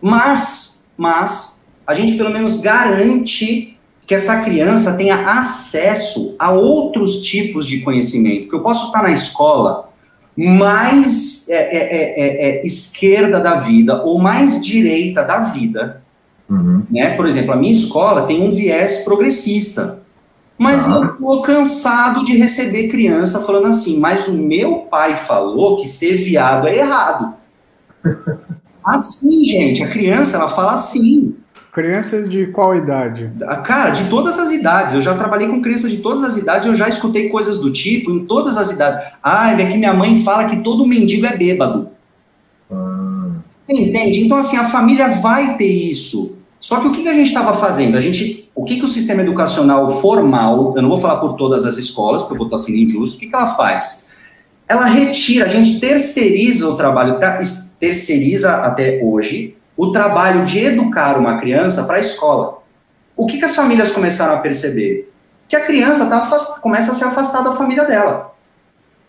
Mas, 0.01 0.85
mas, 0.97 1.63
a 1.85 1.93
gente 1.93 2.15
pelo 2.15 2.29
menos 2.29 2.59
garante 2.59 3.72
que 4.05 4.13
essa 4.13 4.41
criança 4.41 4.93
tenha 4.93 5.39
acesso 5.39 6.35
a 6.37 6.51
outros 6.51 7.21
tipos 7.21 7.65
de 7.65 7.81
conhecimento. 7.81 8.49
Que 8.49 8.55
eu 8.55 8.61
posso 8.61 8.87
estar 8.87 9.01
na 9.01 9.11
escola 9.11 9.89
mais 10.35 11.47
é, 11.49 11.55
é, 11.55 11.77
é, 11.77 12.19
é, 12.19 12.57
é 12.57 12.65
esquerda 12.65 13.39
da 13.39 13.55
vida 13.55 14.01
ou 14.03 14.19
mais 14.19 14.63
direita 14.63 15.23
da 15.23 15.41
vida. 15.41 16.01
Uhum. 16.49 16.83
Né? 16.89 17.15
Por 17.15 17.25
exemplo, 17.25 17.53
a 17.53 17.55
minha 17.55 17.73
escola 17.73 18.25
tem 18.27 18.41
um 18.41 18.51
viés 18.51 18.99
progressista. 18.99 20.01
Mas 20.57 20.87
ah. 20.87 20.91
eu 20.91 21.07
tô 21.17 21.41
cansado 21.41 22.25
de 22.25 22.37
receber 22.37 22.87
criança 22.87 23.43
falando 23.43 23.67
assim, 23.67 23.99
mas 23.99 24.27
o 24.27 24.33
meu 24.33 24.79
pai 24.89 25.15
falou 25.15 25.77
que 25.77 25.87
ser 25.87 26.17
viado 26.17 26.67
é 26.67 26.77
errado. 26.77 27.33
Assim, 28.85 29.45
gente, 29.45 29.81
a 29.81 29.89
criança, 29.89 30.35
ela 30.35 30.49
fala 30.49 30.73
assim. 30.73 31.37
Crianças 31.73 32.29
de 32.29 32.45
qual 32.45 32.75
idade? 32.75 33.31
Cara, 33.63 33.89
de 33.89 34.07
todas 34.07 34.37
as 34.37 34.51
idades. 34.51 34.93
Eu 34.93 35.01
já 35.01 35.17
trabalhei 35.17 35.47
com 35.47 35.59
crianças 35.59 35.89
de 35.89 35.97
todas 35.97 36.23
as 36.23 36.37
idades, 36.37 36.67
eu 36.67 36.75
já 36.75 36.87
escutei 36.87 37.29
coisas 37.29 37.57
do 37.57 37.73
tipo 37.73 38.11
em 38.11 38.25
todas 38.25 38.57
as 38.57 38.69
idades. 38.69 38.99
Ah, 39.23 39.59
é 39.59 39.65
que 39.65 39.77
minha 39.77 39.91
mãe 39.91 40.23
fala 40.23 40.47
que 40.47 40.57
todo 40.57 40.85
mendigo 40.85 41.25
é 41.25 41.35
bêbado. 41.35 41.89
Ah. 42.71 43.31
Entende? 43.67 44.19
Então, 44.23 44.37
assim, 44.37 44.55
a 44.55 44.69
família 44.69 45.15
vai 45.15 45.57
ter 45.57 45.65
isso. 45.65 46.37
Só 46.59 46.79
que 46.79 46.87
o 46.87 46.91
que, 46.91 47.09
a 47.09 47.13
gente 47.13 47.29
estava 47.29 47.55
fazendo? 47.55 47.97
A 47.97 48.01
gente, 48.01 48.47
o 48.53 48.63
que, 48.63 48.77
que 48.77 48.85
o 48.85 48.87
sistema 48.87 49.23
educacional 49.23 49.99
formal, 49.99 50.75
eu 50.75 50.81
não 50.83 50.89
vou 50.89 50.99
falar 50.99 51.21
por 51.21 51.33
todas 51.33 51.65
as 51.65 51.77
escolas, 51.77 52.21
porque 52.21 52.35
eu 52.35 52.37
vou 52.37 52.47
estar 52.47 52.59
sendo 52.59 52.77
injusto, 52.77 53.17
o 53.17 53.19
que, 53.19 53.25
que 53.25 53.35
ela 53.35 53.55
faz? 53.55 54.07
Ela 54.69 54.85
retira, 54.85 55.45
a 55.45 55.49
gente 55.49 55.79
terceiriza 55.79 56.69
o 56.69 56.77
trabalho, 56.77 57.17
terceiriza 57.79 58.57
até 58.57 59.01
hoje, 59.03 59.55
o 59.75 59.91
trabalho 59.91 60.45
de 60.45 60.59
educar 60.59 61.17
uma 61.17 61.39
criança 61.39 61.83
para 61.83 61.97
a 61.97 62.01
escola. 62.01 62.61
O 63.15 63.25
que, 63.25 63.37
que 63.37 63.45
as 63.45 63.55
famílias 63.55 63.91
começaram 63.91 64.35
a 64.35 64.39
perceber? 64.39 65.11
Que 65.47 65.55
a 65.55 65.65
criança 65.65 66.05
tá 66.07 66.17
afast... 66.17 66.61
começa 66.61 66.91
a 66.91 66.95
se 66.95 67.03
afastar 67.03 67.41
da 67.41 67.55
família 67.55 67.85
dela. 67.85 68.33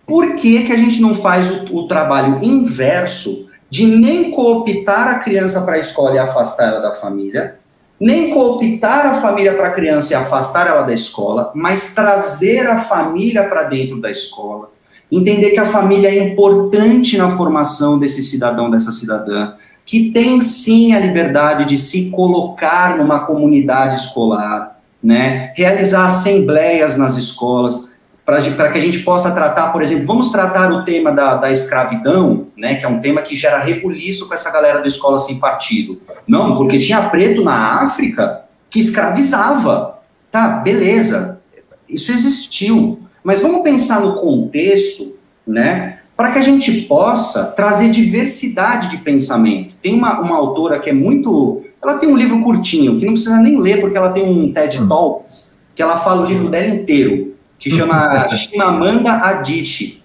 Por 0.07 0.37
que, 0.37 0.65
que 0.65 0.73
a 0.73 0.77
gente 0.77 1.01
não 1.01 1.15
faz 1.15 1.51
o, 1.51 1.77
o 1.77 1.89
trabalho 1.89 2.39
inverso 2.43 3.49
de 3.71 3.87
nem 3.87 4.31
cooptar 4.31 5.09
a 5.09 5.19
criança 5.19 5.61
para 5.63 5.77
a 5.77 5.79
escola 5.79 6.15
e 6.15 6.19
afastar 6.19 6.69
ela 6.69 6.81
da 6.81 6.93
família, 6.93 7.59
nem 7.99 8.31
cooptar 8.31 9.07
a 9.07 9.21
família 9.21 9.55
para 9.55 9.69
a 9.69 9.73
criança 9.73 10.13
e 10.13 10.17
afastar 10.17 10.67
ela 10.67 10.83
da 10.83 10.93
escola, 10.93 11.51
mas 11.55 11.95
trazer 11.95 12.67
a 12.69 12.79
família 12.79 13.45
para 13.49 13.65
dentro 13.65 14.01
da 14.01 14.11
escola. 14.11 14.71
Entender 15.11 15.51
que 15.51 15.61
a 15.61 15.67
família 15.67 16.09
é 16.09 16.23
importante 16.23 17.17
na 17.17 17.31
formação 17.31 17.99
desse 17.99 18.23
cidadão, 18.23 18.71
dessa 18.71 18.93
cidadã, 18.93 19.55
que 19.85 20.11
tem 20.11 20.41
sim 20.41 20.95
a 20.95 20.99
liberdade 20.99 21.67
de 21.67 21.79
se 21.79 22.11
colocar 22.11 22.97
numa 22.97 23.21
comunidade 23.21 23.97
escolar, 23.97 24.81
né? 25.03 25.53
realizar 25.57 26.07
assembleias 26.07 26.97
nas 26.97 27.17
escolas 27.17 27.89
para 28.25 28.73
que 28.73 28.79
a 28.79 28.81
gente 28.81 29.01
possa 29.01 29.31
tratar, 29.33 29.71
por 29.71 29.83
exemplo, 29.83 30.07
vamos 30.07 30.31
tratar 30.31 30.73
o 30.73 30.83
tema 30.83 31.13
da, 31.13 31.37
da 31.37 31.53
escravidão, 31.53 32.47
né, 32.57 32.77
que 32.77 32.85
é 32.87 32.89
um 32.89 33.01
tema 33.01 33.21
que 33.21 33.37
gera 33.37 33.59
rebuliço 33.59 34.27
com 34.27 34.33
essa 34.33 34.51
galera 34.51 34.81
da 34.81 34.87
escola 34.87 35.19
sem 35.19 35.39
partido. 35.39 36.01
Não, 36.27 36.57
porque 36.57 36.79
tinha 36.79 37.11
preto 37.11 37.45
na 37.45 37.83
África 37.83 38.45
que 38.71 38.81
escravizava. 38.81 39.99
Tá, 40.33 40.49
beleza, 40.49 41.43
isso 41.87 42.11
existiu. 42.13 43.01
Mas 43.23 43.41
vamos 43.41 43.63
pensar 43.63 44.01
no 44.01 44.15
contexto, 44.15 45.17
né, 45.47 45.94
para 46.17 46.31
que 46.31 46.39
a 46.39 46.43
gente 46.43 46.83
possa 46.83 47.45
trazer 47.45 47.91
diversidade 47.91 48.91
de 48.91 48.99
pensamento. 48.99 49.75
Tem 49.83 49.95
uma, 49.95 50.21
uma 50.21 50.37
autora 50.37 50.79
que 50.79 50.91
é 50.91 50.93
muito. 50.93 51.63
Ela 51.83 51.99
tem 51.99 52.09
um 52.09 52.17
livro 52.17 52.41
curtinho, 52.43 52.99
que 52.99 53.05
não 53.05 53.15
precisa 53.15 53.37
nem 53.39 53.61
ler, 53.61 53.81
porque 53.81 53.97
ela 53.97 54.11
tem 54.11 54.25
um 54.25 54.53
TED 54.53 54.81
hum. 54.81 54.89
Talks, 54.89 55.57
que 55.75 55.83
ela 55.83 55.99
fala 55.99 56.23
o 56.23 56.27
livro 56.27 56.49
dela 56.49 56.69
inteiro 56.69 57.35
que 57.59 57.71
chama 57.71 58.29
Chimamanda 58.37 59.13
Adichie, 59.13 60.03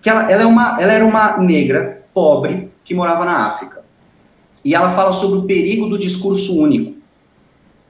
que 0.00 0.08
ela, 0.08 0.30
ela, 0.30 0.42
é 0.42 0.46
uma, 0.46 0.80
ela 0.80 0.92
era 0.92 1.04
uma 1.04 1.36
negra 1.38 2.02
pobre 2.14 2.70
que 2.84 2.94
morava 2.94 3.24
na 3.24 3.46
África. 3.46 3.82
E 4.64 4.74
ela 4.74 4.90
fala 4.90 5.12
sobre 5.12 5.38
o 5.38 5.42
perigo 5.42 5.86
do 5.86 5.98
discurso 5.98 6.58
único. 6.58 6.94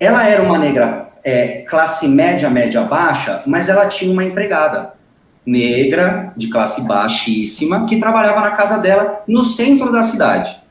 Ela 0.00 0.26
era 0.26 0.42
uma 0.42 0.58
negra 0.58 1.10
é, 1.24 1.62
classe 1.68 2.08
média, 2.08 2.50
média 2.50 2.82
baixa, 2.82 3.42
mas 3.46 3.68
ela 3.68 3.86
tinha 3.86 4.10
uma 4.10 4.24
empregada 4.24 4.94
negra, 5.44 6.32
de 6.36 6.48
classe 6.48 6.82
baixíssima, 6.82 7.86
que 7.86 7.98
trabalhava 7.98 8.40
na 8.40 8.52
casa 8.52 8.78
dela 8.78 9.22
no 9.26 9.44
centro 9.44 9.90
da 9.90 10.02
cidade. 10.02 10.62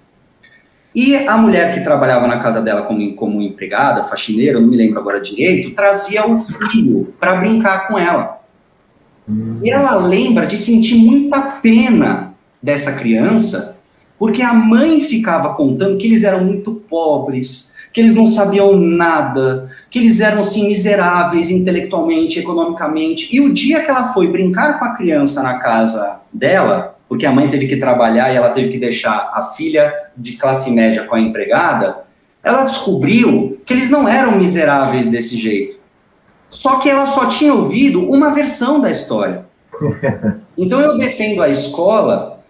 E 0.94 1.16
a 1.16 1.38
mulher 1.38 1.74
que 1.74 1.82
trabalhava 1.82 2.28
na 2.28 2.40
casa 2.40 2.62
dela 2.62 2.84
como, 2.84 3.14
como 3.16 3.42
empregada, 3.42 4.04
faxineira, 4.04 4.60
não 4.60 4.68
me 4.68 4.76
lembro 4.76 5.00
agora 5.00 5.22
direito, 5.22 5.72
trazia 5.72 6.26
o 6.28 6.38
filho 6.38 7.14
para 7.20 7.36
brincar 7.36 7.88
com 7.88 7.98
ela. 7.98 8.42
E 9.64 9.70
ela 9.70 9.96
lembra 9.96 10.46
de 10.46 10.58
sentir 10.58 10.96
muita 10.96 11.40
pena 11.40 12.34
dessa 12.62 12.94
criança, 12.94 13.78
porque 14.20 14.42
a 14.42 14.54
mãe 14.54 15.00
ficava 15.00 15.54
contando 15.54 15.98
que 15.98 16.08
eles 16.08 16.24
eram 16.24 16.44
muito 16.44 16.74
pobres, 16.76 17.71
que 17.94 18.00
eles 18.00 18.16
não 18.16 18.26
sabiam 18.26 18.76
nada, 18.76 19.70
que 19.90 20.00
eles 20.00 20.20
eram 20.20 20.40
assim 20.40 20.68
miseráveis 20.68 21.50
intelectualmente, 21.50 22.40
economicamente. 22.40 23.36
E 23.36 23.42
o 23.42 23.54
dia 23.54 23.84
que 23.84 23.90
ela 23.90 24.14
foi 24.14 24.28
brincar 24.28 24.80
com 24.80 24.86
a 24.86 24.96
criança 24.96 25.44
na 25.44 25.60
casa 25.60 26.20
dela, 26.32 26.98
porque 27.10 27.26
a 27.26 27.32
mãe 27.32 27.50
teve 27.50 27.68
que 27.68 27.78
trabalhar 27.78 28.32
e 28.32 28.38
ela 28.38 28.52
teve 28.52 28.70
que 28.70 28.78
deixar 28.78 29.32
a 29.34 29.44
filha 29.44 29.94
de 30.16 30.34
classe 30.34 30.72
média 30.72 31.04
com 31.04 31.16
a 31.16 31.20
empregada, 31.20 32.04
ela 32.44 32.64
descobriu 32.64 33.62
que 33.66 33.74
eles 33.74 33.90
não 33.90 34.08
eram 34.08 34.38
miseráveis 34.38 35.08
desse 35.08 35.36
jeito. 35.36 35.78
Só 36.50 36.80
que 36.80 36.90
ela 36.90 37.08
só 37.08 37.28
tinha 37.28 37.54
ouvido 37.54 38.10
uma 38.10 38.34
versão 38.34 38.80
da 38.80 38.90
história. 38.90 39.46
Então 40.58 40.80
eu 40.82 40.98
defendo 40.98 41.42
a 41.42 41.50
escola 41.50 42.44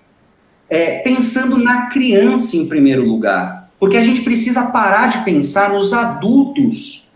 é, 0.68 1.00
pensando 1.00 1.58
na 1.58 1.86
criança 1.86 2.58
em 2.58 2.68
primeiro 2.68 3.06
lugar 3.06 3.61
porque 3.82 3.98
a 3.98 4.04
gente 4.04 4.22
precisa 4.22 4.66
parar 4.66 5.08
de 5.08 5.26
pensar 5.26 5.74
nos 5.74 5.92
adultos 5.92 7.10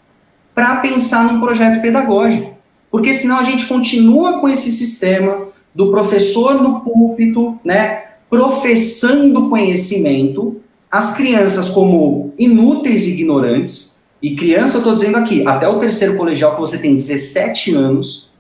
para 0.56 0.78
pensar 0.78 1.32
num 1.32 1.40
projeto 1.40 1.80
pedagógico. 1.80 2.56
Porque 2.90 3.14
senão 3.14 3.38
a 3.38 3.44
gente 3.44 3.68
continua 3.68 4.40
com 4.40 4.50
esse 4.50 4.72
sistema 4.72 5.50
do 5.76 5.92
professor 5.92 6.60
no 6.60 6.80
púlpito, 6.80 7.60
né, 7.64 8.06
professando 8.28 9.48
conhecimento, 9.48 10.60
as 10.90 11.16
crianças 11.16 11.70
como 11.70 12.34
inúteis 12.36 13.06
e 13.06 13.12
ignorantes, 13.12 14.04
e 14.20 14.36
criança 14.36 14.78
eu 14.78 14.80
estou 14.80 14.96
dizendo 14.96 15.18
aqui, 15.18 15.46
até 15.46 15.68
o 15.68 15.78
terceiro 15.78 16.18
colegial 16.18 16.56
que 16.56 16.62
você 16.62 16.80
tem 16.80 16.96
17 16.96 17.76
anos, 17.76 18.32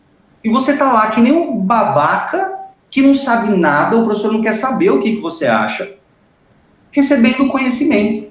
e 0.44 0.50
você 0.50 0.72
está 0.72 0.92
lá 0.92 1.12
que 1.12 1.22
nem 1.22 1.32
um 1.32 1.58
babaca 1.58 2.56
que 2.90 3.04
não 3.04 3.14
sabe 3.14 3.56
nada, 3.56 3.96
o 3.96 4.04
professor 4.04 4.34
não 4.34 4.42
quer 4.42 4.54
saber 4.54 4.90
o 4.90 5.00
que, 5.00 5.18
que 5.18 5.22
você 5.22 5.46
acha, 5.46 5.94
recebendo 6.96 7.50
conhecimento. 7.50 8.30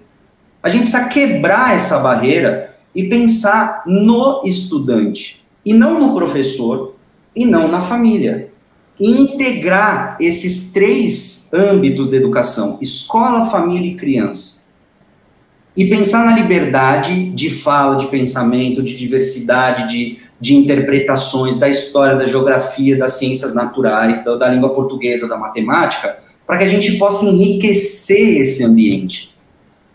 A 0.62 0.70
gente 0.70 0.90
precisa 0.90 1.04
quebrar 1.04 1.74
essa 1.74 1.98
barreira 1.98 2.74
e 2.94 3.04
pensar 3.04 3.82
no 3.86 4.40
estudante, 4.44 5.44
e 5.64 5.74
não 5.74 6.00
no 6.00 6.14
professor, 6.14 6.96
e 7.36 7.44
não 7.44 7.68
na 7.68 7.80
família. 7.80 8.50
integrar 8.98 10.16
esses 10.20 10.72
três 10.72 11.50
âmbitos 11.52 12.08
da 12.08 12.16
educação: 12.16 12.78
escola, 12.80 13.46
família 13.46 13.90
e 13.90 13.96
criança. 13.96 14.64
E 15.76 15.84
pensar 15.86 16.24
na 16.24 16.32
liberdade 16.36 17.30
de 17.30 17.50
fala, 17.50 17.96
de 17.96 18.06
pensamento, 18.06 18.80
de 18.80 18.96
diversidade, 18.96 19.88
de, 19.88 20.18
de 20.40 20.54
interpretações 20.54 21.58
da 21.58 21.68
história, 21.68 22.14
da 22.14 22.26
geografia, 22.26 22.96
das 22.96 23.14
ciências 23.14 23.52
naturais, 23.52 24.24
da, 24.24 24.36
da 24.36 24.48
língua 24.48 24.72
portuguesa, 24.72 25.26
da 25.26 25.36
matemática, 25.36 26.16
para 26.47 26.59
que 26.59 26.64
a 26.64 26.68
gente 26.68 26.99
possa 26.99 27.24
enriquecer 27.24 28.40
esse 28.40 28.62
ambiente. 28.62 29.34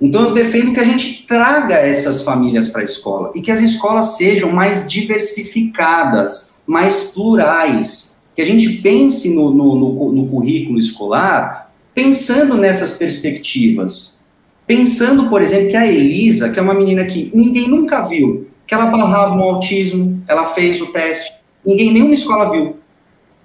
Então, 0.02 0.24
eu 0.24 0.34
defendo 0.34 0.74
que 0.74 0.80
a 0.80 0.86
gente 0.86 1.26
traga 1.28 1.76
essas 1.76 2.22
famílias 2.22 2.70
para 2.70 2.82
a 2.82 2.86
escola 2.86 3.32
e 3.36 3.41
que 3.41 3.52
as 3.52 3.62
escolas 3.62 4.18
sejam 4.18 4.52
mais 4.52 4.88
diversificadas, 4.88 6.56
mais 6.66 7.12
plurais, 7.12 8.20
que 8.36 8.41
a 8.41 8.45
gente 8.45 8.82
pense 8.82 9.30
no, 9.34 9.54
no, 9.54 9.76
no, 9.76 10.12
no 10.14 10.28
currículo 10.28 10.80
escolar 10.80 11.70
pensando 11.93 12.56
nessas 12.56 12.91
perspectivas. 12.91 14.24
Pensando, 14.66 15.30
por 15.30 15.41
exemplo, 15.41 15.72
que 15.72 15.76
a 15.76 15.86
Elisa, 15.86 16.50
que 16.50 16.58
é 16.58 16.62
uma 16.62 16.74
menina 16.74 17.04
que 17.04 17.30
ninguém 17.34 17.68
nunca 17.68 18.04
viu, 18.04 18.47
que 18.66 18.74
ela 18.74 18.86
barrava 18.86 19.36
um 19.36 19.41
autismo, 19.41 20.24
ela 20.26 20.45
fez 20.45 20.80
o 20.80 20.93
teste, 20.93 21.34
ninguém, 21.66 21.91
nenhuma 21.91 22.14
escola 22.14 22.52
viu. 22.52 22.78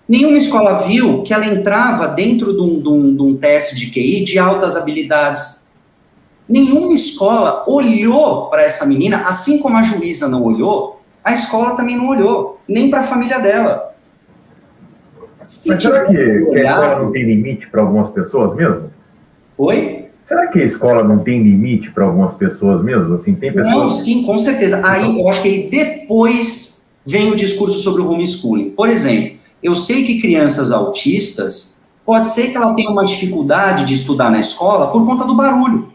Nenhuma 0.08 0.36
escola 0.36 0.86
viu 0.86 1.22
que 1.22 1.32
ela 1.32 1.46
entrava 1.46 2.06
dentro 2.08 2.52
de 2.52 2.60
um, 2.60 2.80
de 2.80 2.88
um, 2.88 3.16
de 3.16 3.22
um 3.22 3.36
teste 3.36 3.74
de 3.76 3.90
QI 3.90 4.24
de 4.24 4.38
altas 4.38 4.76
habilidades. 4.76 5.66
Nenhuma 6.46 6.92
escola 6.92 7.64
olhou 7.66 8.50
para 8.50 8.62
essa 8.62 8.84
menina, 8.84 9.22
assim 9.26 9.58
como 9.58 9.78
a 9.78 9.82
juíza 9.82 10.28
não 10.28 10.42
olhou, 10.42 11.00
a 11.22 11.32
escola 11.32 11.74
também 11.74 11.96
não 11.96 12.08
olhou, 12.08 12.60
nem 12.68 12.90
para 12.90 13.00
a 13.00 13.04
família 13.04 13.38
dela. 13.38 13.94
Se 15.46 15.68
Mas 15.68 15.82
será 15.82 16.04
que, 16.04 16.12
que, 16.12 16.58
a 16.58 16.64
escola 16.64 16.98
não 16.98 17.12
tem 17.12 17.22
limite 17.22 17.66
para 17.68 17.80
algumas 17.80 18.10
pessoas 18.10 18.54
mesmo? 18.54 18.90
Oi? 19.56 20.04
Será 20.24 20.46
que 20.48 20.60
a 20.60 20.64
escola 20.64 21.02
não 21.02 21.18
tem 21.18 21.42
limite 21.42 21.90
para 21.90 22.04
algumas 22.04 22.34
pessoas 22.34 22.82
mesmo? 22.82 23.14
Assim, 23.14 23.34
tem 23.34 23.52
pessoas... 23.52 23.74
Não, 23.74 23.90
sim, 23.90 24.22
com 24.22 24.36
certeza. 24.36 24.80
Aí 24.84 25.18
eu 25.18 25.28
acho 25.28 25.42
que 25.42 25.48
aí 25.48 25.68
depois 25.70 26.86
vem 27.06 27.30
o 27.30 27.36
discurso 27.36 27.80
sobre 27.80 28.00
o 28.00 28.10
homeschooling. 28.10 28.70
Por 28.70 28.88
exemplo, 28.88 29.33
eu 29.64 29.74
sei 29.74 30.04
que 30.04 30.20
crianças 30.20 30.70
autistas, 30.70 31.76
pode 32.04 32.28
ser 32.28 32.50
que 32.50 32.56
ela 32.56 32.74
tenha 32.74 32.90
uma 32.90 33.06
dificuldade 33.06 33.86
de 33.86 33.94
estudar 33.94 34.30
na 34.30 34.38
escola 34.38 34.88
por 34.88 35.06
conta 35.06 35.24
do 35.24 35.34
barulho. 35.34 35.88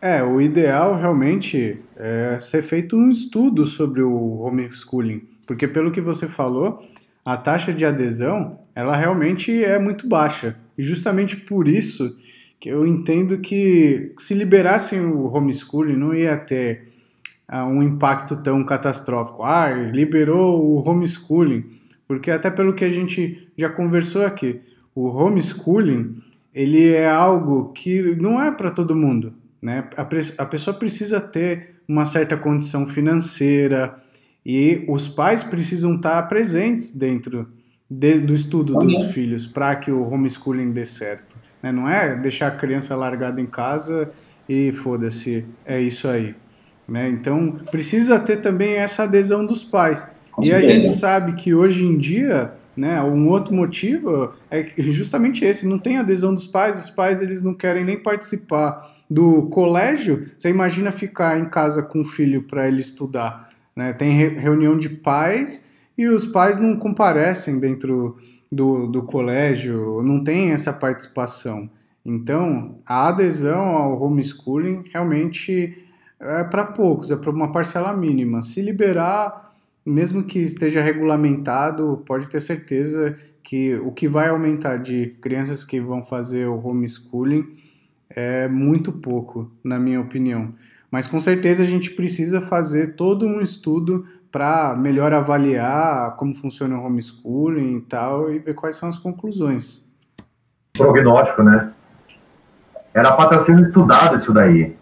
É, 0.00 0.22
o 0.22 0.40
ideal 0.40 0.96
realmente 0.96 1.80
é 1.96 2.38
ser 2.38 2.62
feito 2.62 2.96
um 2.96 3.10
estudo 3.10 3.66
sobre 3.66 4.00
o 4.00 4.38
homeschooling, 4.40 5.22
porque 5.46 5.66
pelo 5.66 5.90
que 5.90 6.00
você 6.00 6.28
falou, 6.28 6.78
a 7.24 7.36
taxa 7.36 7.72
de 7.72 7.84
adesão, 7.84 8.60
ela 8.74 8.96
realmente 8.96 9.62
é 9.62 9.78
muito 9.78 10.08
baixa. 10.08 10.56
E 10.78 10.82
justamente 10.82 11.36
por 11.36 11.66
isso 11.66 12.16
que 12.60 12.68
eu 12.68 12.86
entendo 12.86 13.38
que 13.38 14.12
se 14.18 14.34
liberassem 14.34 15.00
o 15.00 15.26
homeschooling 15.26 15.96
não 15.96 16.14
ia 16.14 16.36
ter 16.36 16.84
uh, 17.52 17.64
um 17.64 17.82
impacto 17.82 18.36
tão 18.36 18.64
catastrófico. 18.64 19.42
Ah, 19.42 19.70
liberou 19.70 20.64
o 20.64 20.88
homeschooling 20.88 21.64
porque 22.08 22.30
até 22.30 22.50
pelo 22.50 22.74
que 22.74 22.84
a 22.84 22.90
gente 22.90 23.48
já 23.56 23.68
conversou 23.68 24.24
aqui, 24.24 24.62
o 24.94 25.06
homeschooling, 25.06 26.16
ele 26.52 26.88
é 26.88 27.06
algo 27.06 27.70
que 27.72 28.16
não 28.16 28.42
é 28.42 28.50
para 28.50 28.70
todo 28.70 28.96
mundo, 28.96 29.34
né? 29.62 29.88
A, 29.96 30.02
a 30.42 30.46
pessoa 30.46 30.74
precisa 30.76 31.20
ter 31.20 31.76
uma 31.86 32.06
certa 32.06 32.36
condição 32.36 32.88
financeira 32.88 33.94
e 34.44 34.84
os 34.88 35.08
pais 35.08 35.42
precisam 35.42 35.96
estar 35.96 36.22
presentes 36.22 36.96
dentro 36.96 37.48
de, 37.88 38.20
do 38.20 38.34
estudo 38.34 38.74
dos 38.74 39.06
filhos 39.12 39.46
para 39.46 39.76
que 39.76 39.90
o 39.90 40.02
homeschooling 40.10 40.72
dê 40.72 40.84
certo. 40.84 41.36
Né? 41.62 41.72
Não 41.72 41.88
é 41.88 42.16
deixar 42.16 42.48
a 42.48 42.50
criança 42.50 42.94
largada 42.96 43.40
em 43.40 43.46
casa 43.46 44.10
e 44.48 44.72
foda-se, 44.72 45.44
é 45.64 45.80
isso 45.80 46.08
aí. 46.08 46.34
Né? 46.86 47.08
Então 47.08 47.58
precisa 47.70 48.18
ter 48.18 48.38
também 48.38 48.74
essa 48.74 49.04
adesão 49.04 49.44
dos 49.44 49.62
pais. 49.62 50.08
E 50.42 50.52
a 50.52 50.60
gente 50.60 50.90
sabe 50.90 51.34
que 51.34 51.54
hoje 51.54 51.84
em 51.84 51.96
dia, 51.96 52.52
né, 52.76 53.02
um 53.02 53.28
outro 53.28 53.54
motivo 53.54 54.32
é 54.50 54.64
justamente 54.78 55.44
esse, 55.44 55.66
não 55.66 55.78
tem 55.78 55.98
adesão 55.98 56.34
dos 56.34 56.46
pais, 56.46 56.80
os 56.80 56.90
pais 56.90 57.20
eles 57.20 57.42
não 57.42 57.54
querem 57.54 57.84
nem 57.84 57.98
participar 57.98 58.88
do 59.10 59.42
colégio. 59.48 60.28
Você 60.38 60.48
imagina 60.48 60.92
ficar 60.92 61.38
em 61.38 61.46
casa 61.46 61.82
com 61.82 62.02
o 62.02 62.04
filho 62.04 62.42
para 62.42 62.68
ele 62.68 62.80
estudar, 62.80 63.50
né? 63.74 63.92
Tem 63.92 64.12
reunião 64.12 64.78
de 64.78 64.88
pais 64.88 65.76
e 65.96 66.06
os 66.06 66.26
pais 66.26 66.58
não 66.58 66.76
comparecem 66.76 67.58
dentro 67.58 68.16
do, 68.50 68.86
do 68.86 69.02
colégio, 69.02 70.02
não 70.02 70.22
tem 70.22 70.52
essa 70.52 70.72
participação. 70.72 71.68
Então, 72.04 72.76
a 72.86 73.08
adesão 73.08 73.66
ao 73.68 74.02
homeschooling 74.02 74.84
realmente 74.92 75.84
é 76.20 76.42
para 76.44 76.64
poucos, 76.64 77.10
é 77.10 77.16
para 77.16 77.30
uma 77.30 77.52
parcela 77.52 77.92
mínima. 77.92 78.42
Se 78.42 78.62
liberar 78.62 79.47
mesmo 79.84 80.24
que 80.24 80.38
esteja 80.38 80.82
regulamentado, 80.82 82.02
pode 82.06 82.28
ter 82.28 82.40
certeza 82.40 83.16
que 83.42 83.76
o 83.76 83.90
que 83.90 84.06
vai 84.06 84.28
aumentar 84.28 84.76
de 84.76 85.16
crianças 85.20 85.64
que 85.64 85.80
vão 85.80 86.04
fazer 86.04 86.46
o 86.46 86.66
homeschooling 86.66 87.56
é 88.10 88.48
muito 88.48 88.92
pouco, 88.92 89.50
na 89.64 89.78
minha 89.78 90.00
opinião. 90.00 90.54
Mas 90.90 91.06
com 91.06 91.20
certeza 91.20 91.62
a 91.62 91.66
gente 91.66 91.90
precisa 91.90 92.40
fazer 92.42 92.94
todo 92.94 93.26
um 93.26 93.40
estudo 93.40 94.06
para 94.30 94.76
melhor 94.76 95.12
avaliar 95.12 96.16
como 96.16 96.34
funciona 96.34 96.78
o 96.78 96.84
homeschooling 96.84 97.78
e 97.78 97.80
tal 97.80 98.30
e 98.30 98.38
ver 98.38 98.54
quais 98.54 98.76
são 98.76 98.88
as 98.88 98.98
conclusões. 98.98 99.86
Prognóstico, 100.74 101.42
né? 101.42 101.72
Era 102.94 103.12
para 103.12 103.24
estar 103.24 103.38
sendo 103.40 103.60
estudado 103.60 104.16
isso 104.16 104.32
daí. 104.32 104.77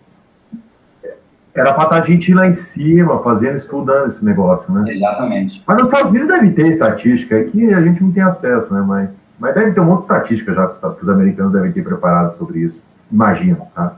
Era 1.57 1.73
para 1.73 1.85
estar 1.85 1.97
tá 1.97 2.03
a 2.03 2.05
gente 2.05 2.35
lá 2.35 2.47
em 2.47 2.53
cima, 2.53 3.23
fazendo, 3.23 3.57
estudando 3.57 4.09
esse 4.09 4.23
negócio, 4.23 4.71
né? 4.71 4.85
Exatamente. 4.93 5.63
Mas 5.67 5.79
nos 5.79 5.87
Estados 5.87 6.11
Unidos 6.11 6.29
deve 6.29 6.51
ter 6.51 6.69
estatística, 6.69 7.35
aqui 7.35 7.73
a 7.73 7.81
gente 7.81 8.03
não 8.03 8.13
tem 8.13 8.23
acesso, 8.23 8.75
né? 8.75 8.85
Mas, 8.87 9.17
mas 9.41 9.55
deve 9.55 9.73
ter 9.73 9.81
um 9.81 9.87
monte 9.87 10.01
de 10.01 10.03
estatística 10.03 10.53
já 10.53 10.67
que 10.67 11.03
os 11.03 11.09
americanos 11.09 11.55
devem 11.55 11.73
ter 11.73 11.83
preparado 11.83 12.37
sobre 12.37 12.59
isso. 12.59 12.83
Imagino, 13.11 13.67
tá? 13.75 13.97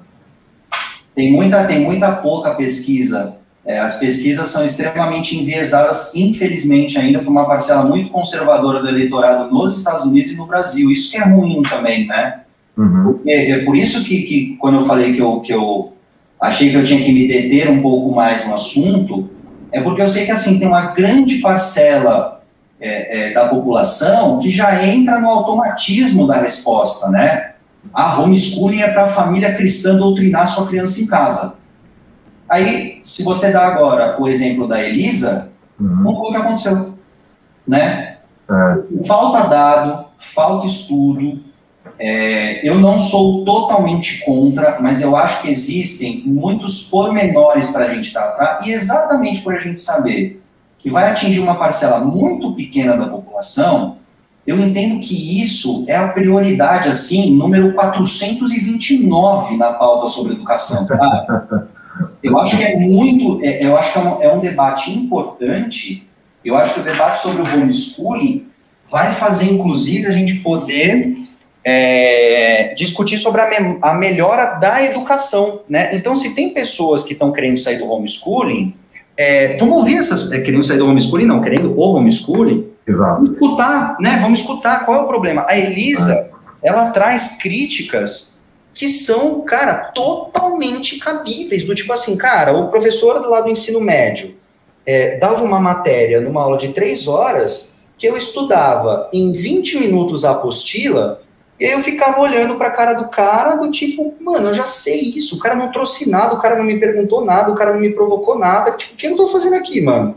Tem 1.17 1.33
muita, 1.33 1.65
tem 1.65 1.85
muita 1.85 2.13
pouca 2.13 2.55
pesquisa. 2.55 3.35
É, 3.67 3.81
as 3.81 3.99
pesquisas 3.99 4.47
são 4.47 4.65
extremamente 4.65 5.37
enviesadas, 5.37 6.13
infelizmente, 6.15 6.97
ainda 6.97 7.19
por 7.19 7.29
uma 7.29 7.45
parcela 7.45 7.85
muito 7.85 8.09
conservadora 8.11 8.81
do 8.81 8.89
eleitorado 8.89 9.53
nos 9.53 9.77
Estados 9.77 10.05
Unidos 10.05 10.31
e 10.31 10.37
no 10.37 10.47
Brasil. 10.47 10.93
Isso 10.93 11.11
que 11.11 11.17
é 11.17 11.25
ruim 11.25 11.61
também, 11.65 12.07
né? 12.07 12.43
Uhum. 12.77 13.19
É, 13.27 13.51
é 13.51 13.65
por 13.65 13.75
isso 13.75 14.05
que, 14.05 14.23
que, 14.23 14.57
quando 14.61 14.77
eu 14.77 14.85
falei 14.87 15.13
que 15.13 15.21
eu, 15.21 15.41
que 15.41 15.53
eu 15.53 15.93
achei 16.41 16.71
que 16.71 16.77
eu 16.77 16.85
tinha 16.85 17.03
que 17.03 17.13
me 17.13 17.27
deter 17.27 17.71
um 17.71 17.83
pouco 17.83 18.15
mais 18.15 18.47
no 18.47 18.55
assunto, 18.55 19.29
é 19.73 19.81
porque 19.81 20.01
eu 20.01 20.09
sei 20.09 20.25
que 20.25 20.31
assim 20.31 20.59
tem 20.59 20.69
uma 20.69 20.93
grande 20.93 21.39
parcela 21.39 22.43
é, 22.81 23.31
é, 23.31 23.33
da 23.33 23.49
população 23.49 24.39
que 24.39 24.51
já 24.51 24.85
entra 24.87 25.21
no 25.21 25.29
automatismo 25.29 26.27
da 26.27 26.39
resposta, 26.39 27.09
né? 27.09 27.53
A 27.93 28.21
homeschooling 28.21 28.83
é 28.83 28.91
para 28.91 29.05
a 29.05 29.09
família 29.09 29.55
cristã 29.55 29.97
doutrinar 29.97 30.47
sua 30.47 30.67
criança 30.67 31.01
em 31.01 31.07
casa. 31.07 31.57
Aí, 32.49 33.01
se 33.05 33.23
você 33.23 33.51
dá 33.51 33.67
agora 33.67 34.21
o 34.21 34.29
exemplo 34.29 34.67
da 34.67 34.83
Elisa, 34.83 35.51
uhum. 35.79 36.03
não 36.03 36.17
foi 36.17 36.29
o 36.29 36.31
que 36.31 36.37
aconteceu, 36.37 36.95
né? 37.67 38.17
É. 38.51 39.07
Falta 39.07 39.47
dado, 39.49 40.07
falta 40.19 40.67
estudo. 40.67 41.41
É, 41.99 42.67
eu 42.69 42.77
não 42.77 42.97
sou 42.97 43.45
totalmente 43.45 44.25
contra, 44.25 44.79
mas 44.81 45.03
eu 45.03 45.17
acho 45.17 45.43
que 45.43 45.51
existem 45.51 46.23
muitos 46.25 46.85
pormenores 46.85 47.69
para 47.71 47.87
a 47.87 47.95
gente 47.95 48.13
tratar, 48.13 48.61
e 48.65 48.71
exatamente 48.71 49.43
por 49.43 49.55
a 49.55 49.59
gente 49.59 49.81
saber 49.81 50.41
que 50.79 50.89
vai 50.89 51.11
atingir 51.11 51.41
uma 51.41 51.57
parcela 51.57 51.99
muito 52.05 52.53
pequena 52.55 52.97
da 52.97 53.07
população, 53.07 53.97
eu 54.47 54.59
entendo 54.61 55.01
que 55.01 55.43
isso 55.43 55.85
é 55.89 55.97
a 55.97 56.09
prioridade, 56.09 56.89
assim, 56.89 57.33
número 57.35 57.75
429 57.75 59.57
na 59.57 59.73
pauta 59.73 60.09
sobre 60.09 60.35
educação, 60.35 60.87
tá? 60.87 61.67
Eu 62.23 62.39
acho 62.39 62.57
que 62.57 62.63
é 62.63 62.79
muito, 62.79 63.45
é, 63.45 63.65
eu 63.65 63.77
acho 63.77 63.93
que 63.93 63.99
é 63.99 64.03
um, 64.03 64.23
é 64.23 64.33
um, 64.33 64.39
debate 64.39 64.91
importante, 64.93 66.07
eu 66.45 66.57
acho 66.57 66.75
que 66.75 66.81
o 66.81 66.83
debate 66.85 67.21
sobre 67.21 67.43
o 67.43 67.45
homeschooling 67.45 68.47
vai 68.89 69.13
fazer, 69.13 69.53
inclusive, 69.53 70.07
a 70.07 70.13
gente 70.13 70.37
poder 70.37 71.28
é, 71.65 72.75
discutir 72.75 73.19
sobre 73.19 73.41
a, 73.41 73.49
me, 73.49 73.79
a, 73.83 73.95
melhora 73.95 74.59
da 74.59 74.83
educação, 74.83 75.61
né? 75.69 75.95
Então, 75.95 76.17
se 76.17 76.35
tem 76.35 76.55
pessoas 76.55 77.05
que 77.05 77.13
estão 77.13 77.33
querendo 77.33 77.59
sair 77.59 77.79
do 77.79 77.91
homeschooling, 77.91 78.75
é, 79.17 79.57
vamos 79.57 79.77
ouvir 79.77 79.97
essas, 79.97 80.31
é, 80.33 80.41
querendo 80.41 80.63
sair 80.63 80.79
do 80.79 80.87
homeschooling, 80.87 81.27
não, 81.27 81.41
querendo 81.41 81.79
o 81.79 81.81
homeschooling, 81.81 82.69
Exato. 82.89 83.17
Vamos 83.17 83.33
escutar, 83.33 83.97
né? 84.01 84.19
Vamos 84.23 84.41
escutar 84.41 84.87
qual 84.87 84.99
é 84.99 85.05
o 85.05 85.07
problema. 85.07 85.45
A 85.47 85.59
Elisa, 85.59 86.13
é. 86.15 86.31
ela 86.63 86.91
traz 86.91 87.37
críticas 87.37 88.41
que 88.73 88.89
são, 88.89 89.43
cara, 89.43 89.75
totalmente 89.93 90.99
cabíveis. 90.99 91.65
Do 91.65 91.75
tipo 91.75 91.93
assim, 91.93 92.17
cara, 92.17 92.57
o 92.57 92.69
professor 92.69 93.21
do 93.21 93.29
lado 93.29 93.45
do 93.45 93.51
ensino 93.51 93.81
médio 93.81 94.35
é, 94.87 95.19
dava 95.19 95.45
uma 95.45 95.61
matéria 95.61 96.21
numa 96.21 96.43
aula 96.43 96.57
de 96.57 96.69
três 96.69 97.07
horas 97.07 97.75
que 97.99 98.07
eu 98.07 98.17
estudava 98.17 99.11
em 99.13 99.33
20 99.33 99.81
minutos 99.81 100.25
a 100.25 100.31
apostila 100.31 101.21
e 101.61 101.65
aí 101.65 101.73
eu 101.73 101.81
ficava 101.81 102.21
olhando 102.21 102.55
para 102.55 102.69
a 102.69 102.73
cara 102.73 102.93
do 102.93 103.09
cara 103.09 103.57
do 103.57 103.71
tipo, 103.71 104.15
mano, 104.21 104.49
eu 104.49 104.55
já 104.55 104.65
sei 104.65 105.01
isso, 105.17 105.37
o 105.37 105.39
cara 105.41 105.57
não 105.57 105.73
trouxe 105.73 106.09
nada, 106.09 106.35
o 106.35 106.39
cara 106.39 106.55
não 106.55 106.65
me 106.65 106.79
perguntou 106.79 107.25
nada, 107.25 107.51
o 107.51 107.55
cara 107.57 107.73
não 107.73 107.81
me 107.81 107.93
provocou 107.93 108.39
nada, 108.39 108.73
tipo, 108.73 108.95
o 108.95 108.97
que 108.97 109.07
eu 109.07 109.17
tô 109.17 109.27
fazendo 109.27 109.57
aqui, 109.57 109.81
mano? 109.81 110.17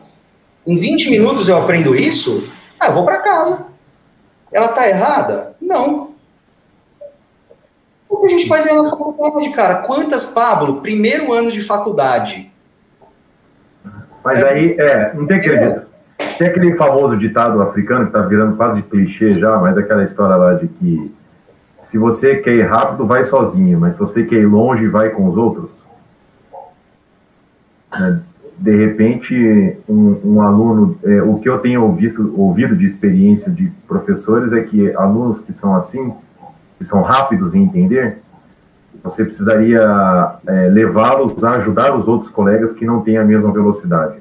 Em 0.67 0.75
20 0.75 1.09
minutos 1.09 1.49
eu 1.49 1.57
aprendo 1.57 1.95
isso? 1.95 2.47
Ah, 2.79 2.87
eu 2.87 2.93
vou 2.93 3.05
para 3.05 3.23
casa. 3.23 3.65
Ela 4.51 4.67
tá 4.67 4.87
errada? 4.87 5.55
Não. 5.59 6.11
O 8.07 8.17
que 8.17 8.27
a 8.27 8.29
gente 8.37 8.47
faz 8.47 8.67
aí 8.67 8.75
na 8.75 8.89
faculdade, 8.89 9.49
cara? 9.51 9.75
Quantas, 9.77 10.25
Pablo, 10.25 10.81
primeiro 10.81 11.33
ano 11.33 11.51
de 11.51 11.61
faculdade? 11.61 12.51
Mas 14.23 14.43
aí, 14.43 14.75
é, 14.79 15.13
não 15.15 15.25
tem 15.25 15.37
aquele, 15.37 15.81
tem 16.37 16.47
aquele 16.47 16.75
famoso 16.75 17.17
ditado 17.17 17.59
africano 17.63 18.05
que 18.05 18.11
tá 18.11 18.21
virando 18.21 18.55
quase 18.55 18.83
clichê 18.83 19.39
já, 19.39 19.57
mas 19.57 19.75
aquela 19.75 20.03
história 20.03 20.35
lá 20.35 20.53
de 20.53 20.67
que 20.67 21.11
se 21.81 21.97
você 21.97 22.37
quer 22.37 22.55
ir 22.55 22.67
rápido, 22.67 23.05
vai 23.05 23.23
sozinho, 23.23 23.79
mas 23.79 23.95
se 23.95 23.99
você 23.99 24.23
quer 24.23 24.37
ir 24.37 24.45
longe, 24.45 24.87
vai 24.87 25.09
com 25.09 25.27
os 25.27 25.37
outros. 25.37 25.71
Né? 27.91 28.21
de 28.61 28.75
repente, 28.75 29.75
um, 29.89 30.19
um 30.23 30.41
aluno, 30.41 30.95
é, 31.03 31.19
o 31.23 31.39
que 31.39 31.49
eu 31.49 31.57
tenho 31.57 31.91
visto, 31.93 32.31
ouvido 32.39 32.75
de 32.75 32.85
experiência 32.85 33.51
de 33.51 33.71
professores 33.87 34.53
é 34.53 34.61
que 34.61 34.95
alunos 34.95 35.41
que 35.41 35.51
são 35.51 35.75
assim, 35.75 36.13
que 36.77 36.85
são 36.85 37.01
rápidos 37.01 37.55
em 37.55 37.63
entender, 37.63 38.19
você 39.03 39.25
precisaria 39.25 39.81
é, 40.45 40.67
levá-los 40.67 41.43
a 41.43 41.55
ajudar 41.55 41.97
os 41.97 42.07
outros 42.07 42.29
colegas 42.29 42.71
que 42.73 42.85
não 42.85 43.01
têm 43.01 43.17
a 43.17 43.25
mesma 43.25 43.51
velocidade. 43.51 44.17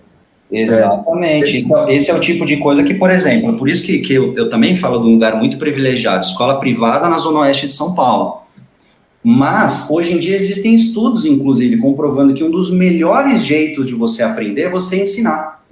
Exatamente. 0.51 1.57
É. 1.57 1.61
Então, 1.61 1.89
esse 1.89 2.11
é 2.11 2.15
o 2.15 2.21
tipo 2.21 2.45
de 2.45 2.57
coisa 2.57 2.83
que, 2.83 2.95
por 2.95 3.11
exemplo, 3.11 3.57
por 3.57 3.69
isso 3.69 3.85
que, 3.85 3.99
que 3.99 4.15
eu, 4.15 4.35
eu 4.35 4.49
também 4.49 4.77
falo 4.77 4.99
de 4.99 5.09
um 5.09 5.13
lugar 5.13 5.37
muito 5.37 5.59
privilegiado, 5.59 6.25
escola 6.25 6.59
privada 6.59 7.09
na 7.09 7.19
Zona 7.19 7.41
Oeste 7.41 7.69
de 7.69 7.75
São 7.75 7.95
Paulo. 7.95 8.41
Mas, 9.23 9.89
hoje 9.91 10.15
em 10.15 10.19
dia, 10.19 10.35
existem 10.35 10.75
estudos, 10.75 11.27
inclusive, 11.27 11.77
comprovando 11.77 12.35
que 12.35 12.43
um 12.43 12.51
dos 12.51 12.71
melhores 12.71 13.43
jeitos 13.45 13.87
de 13.87 13.95
você 13.95 14.23
aprender 14.23 14.63
é 14.63 14.71
você 14.71 15.03
ensinar. 15.03 15.63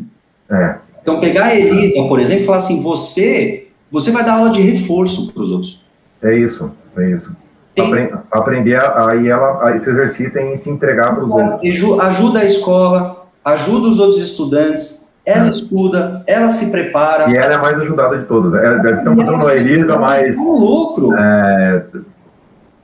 É. 0.51 0.77
Então, 1.03 1.19
pegar 1.19 1.47
a 1.47 1.57
Elisa, 1.57 2.03
por 2.07 2.21
exemplo, 2.21 2.43
e 2.43 2.47
falar 2.47 2.59
assim: 2.59 2.83
você, 2.83 3.69
você 3.91 4.11
vai 4.11 4.25
dar 4.25 4.35
aula 4.35 4.51
de 4.51 4.61
reforço 4.61 5.33
para 5.33 5.43
os 5.43 5.51
outros. 5.51 5.81
É 6.23 6.37
isso, 6.37 6.71
é 6.97 7.11
isso. 7.11 7.35
Tem... 7.75 8.11
Aprender, 8.31 8.77
aí 8.77 9.29
ela 9.29 9.69
aí 9.69 9.79
se 9.79 9.89
exercita 9.89 10.41
em 10.41 10.57
se 10.57 10.69
entregar 10.69 11.15
para 11.15 11.25
os 11.25 11.31
outros. 11.31 12.01
Ajuda 12.01 12.41
a 12.41 12.45
escola, 12.45 13.18
ajuda 13.45 13.89
os 13.89 13.99
outros 13.99 14.21
estudantes, 14.21 15.09
ela 15.25 15.47
é. 15.47 15.51
estuda, 15.51 16.23
ela 16.27 16.51
se 16.51 16.71
prepara. 16.71 17.31
E 17.31 17.37
ela 17.37 17.53
é 17.53 17.57
a 17.57 17.59
mais 17.59 17.79
ajudada 17.81 18.19
de 18.19 18.25
todas. 18.25 18.53
Estamos 18.55 19.25
usando 19.25 19.47
a 19.47 19.57
Elisa, 19.57 19.99
mas. 19.99 20.37
É 20.37 20.41
um 20.41 20.57
lucro. 20.57 21.15
É, 21.15 21.85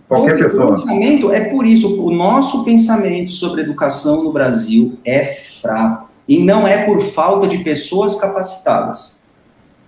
Qualquer 0.07 0.39
pessoa. 0.39 0.67
O 0.67 0.75
pensamento 0.75 1.33
é 1.33 1.49
por 1.49 1.67
isso, 1.67 2.03
o 2.03 2.11
nosso 2.11 2.65
pensamento 2.65 3.31
sobre 3.31 3.63
educação 3.63 4.23
no 4.23 4.33
Brasil 4.33 4.99
é 5.05 5.25
fraco. 5.25 6.11
E 6.29 6.43
não 6.43 6.67
é 6.67 6.85
por 6.85 7.03
falta 7.03 7.47
de 7.47 7.59
pessoas 7.59 8.15
capacitadas. 8.19 9.21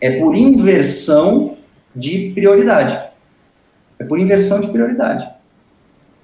É 0.01 0.19
por 0.19 0.35
inversão 0.35 1.57
de 1.95 2.31
prioridade. 2.35 2.99
É 3.99 4.05
por 4.05 4.19
inversão 4.19 4.61
de 4.61 4.69
prioridade. 4.69 5.27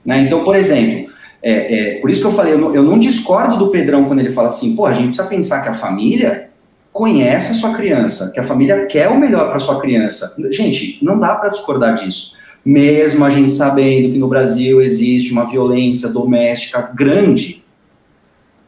Né? 0.04 0.22
Então, 0.22 0.44
por 0.44 0.56
exemplo, 0.56 1.11
é, 1.42 1.96
é, 1.96 2.00
por 2.00 2.10
isso 2.10 2.20
que 2.20 2.26
eu 2.26 2.32
falei, 2.32 2.52
eu 2.52 2.58
não, 2.58 2.74
eu 2.74 2.82
não, 2.82 2.98
discordo 2.98 3.56
do 3.56 3.68
Pedrão 3.68 4.04
quando 4.04 4.20
ele 4.20 4.30
fala 4.30 4.48
assim, 4.48 4.76
pô, 4.76 4.86
a 4.86 4.92
gente 4.92 5.06
precisa 5.06 5.26
pensar 5.26 5.62
que 5.62 5.68
a 5.68 5.74
família 5.74 6.50
conhece 6.92 7.52
a 7.52 7.54
sua 7.54 7.74
criança, 7.74 8.30
que 8.32 8.38
a 8.38 8.44
família 8.44 8.86
quer 8.86 9.08
o 9.08 9.18
melhor 9.18 9.48
para 9.48 9.58
sua 9.58 9.80
criança. 9.80 10.34
Gente, 10.50 10.98
não 11.02 11.18
dá 11.18 11.34
para 11.34 11.48
discordar 11.48 11.96
disso 11.96 12.40
mesmo 12.64 13.24
a 13.24 13.30
gente 13.30 13.52
sabendo 13.52 14.12
que 14.12 14.18
no 14.18 14.28
Brasil 14.28 14.80
existe 14.80 15.32
uma 15.32 15.50
violência 15.50 16.08
doméstica 16.08 16.90
grande, 16.94 17.62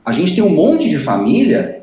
a 0.04 0.12
gente 0.12 0.34
tem 0.34 0.44
um 0.44 0.50
monte 0.50 0.88
de 0.88 0.98
família 0.98 1.82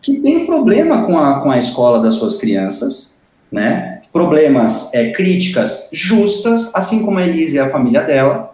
que 0.00 0.20
tem 0.20 0.46
problema 0.46 1.04
com 1.04 1.18
a, 1.18 1.40
com 1.40 1.50
a 1.50 1.58
escola 1.58 2.00
das 2.00 2.14
suas 2.14 2.36
crianças, 2.36 3.20
né? 3.50 4.02
Problemas, 4.12 4.92
é, 4.94 5.10
críticas 5.10 5.88
justas, 5.92 6.74
assim 6.74 7.02
como 7.02 7.18
a 7.18 7.26
Elise 7.26 7.56
e 7.56 7.60
a 7.60 7.70
família 7.70 8.02
dela, 8.02 8.51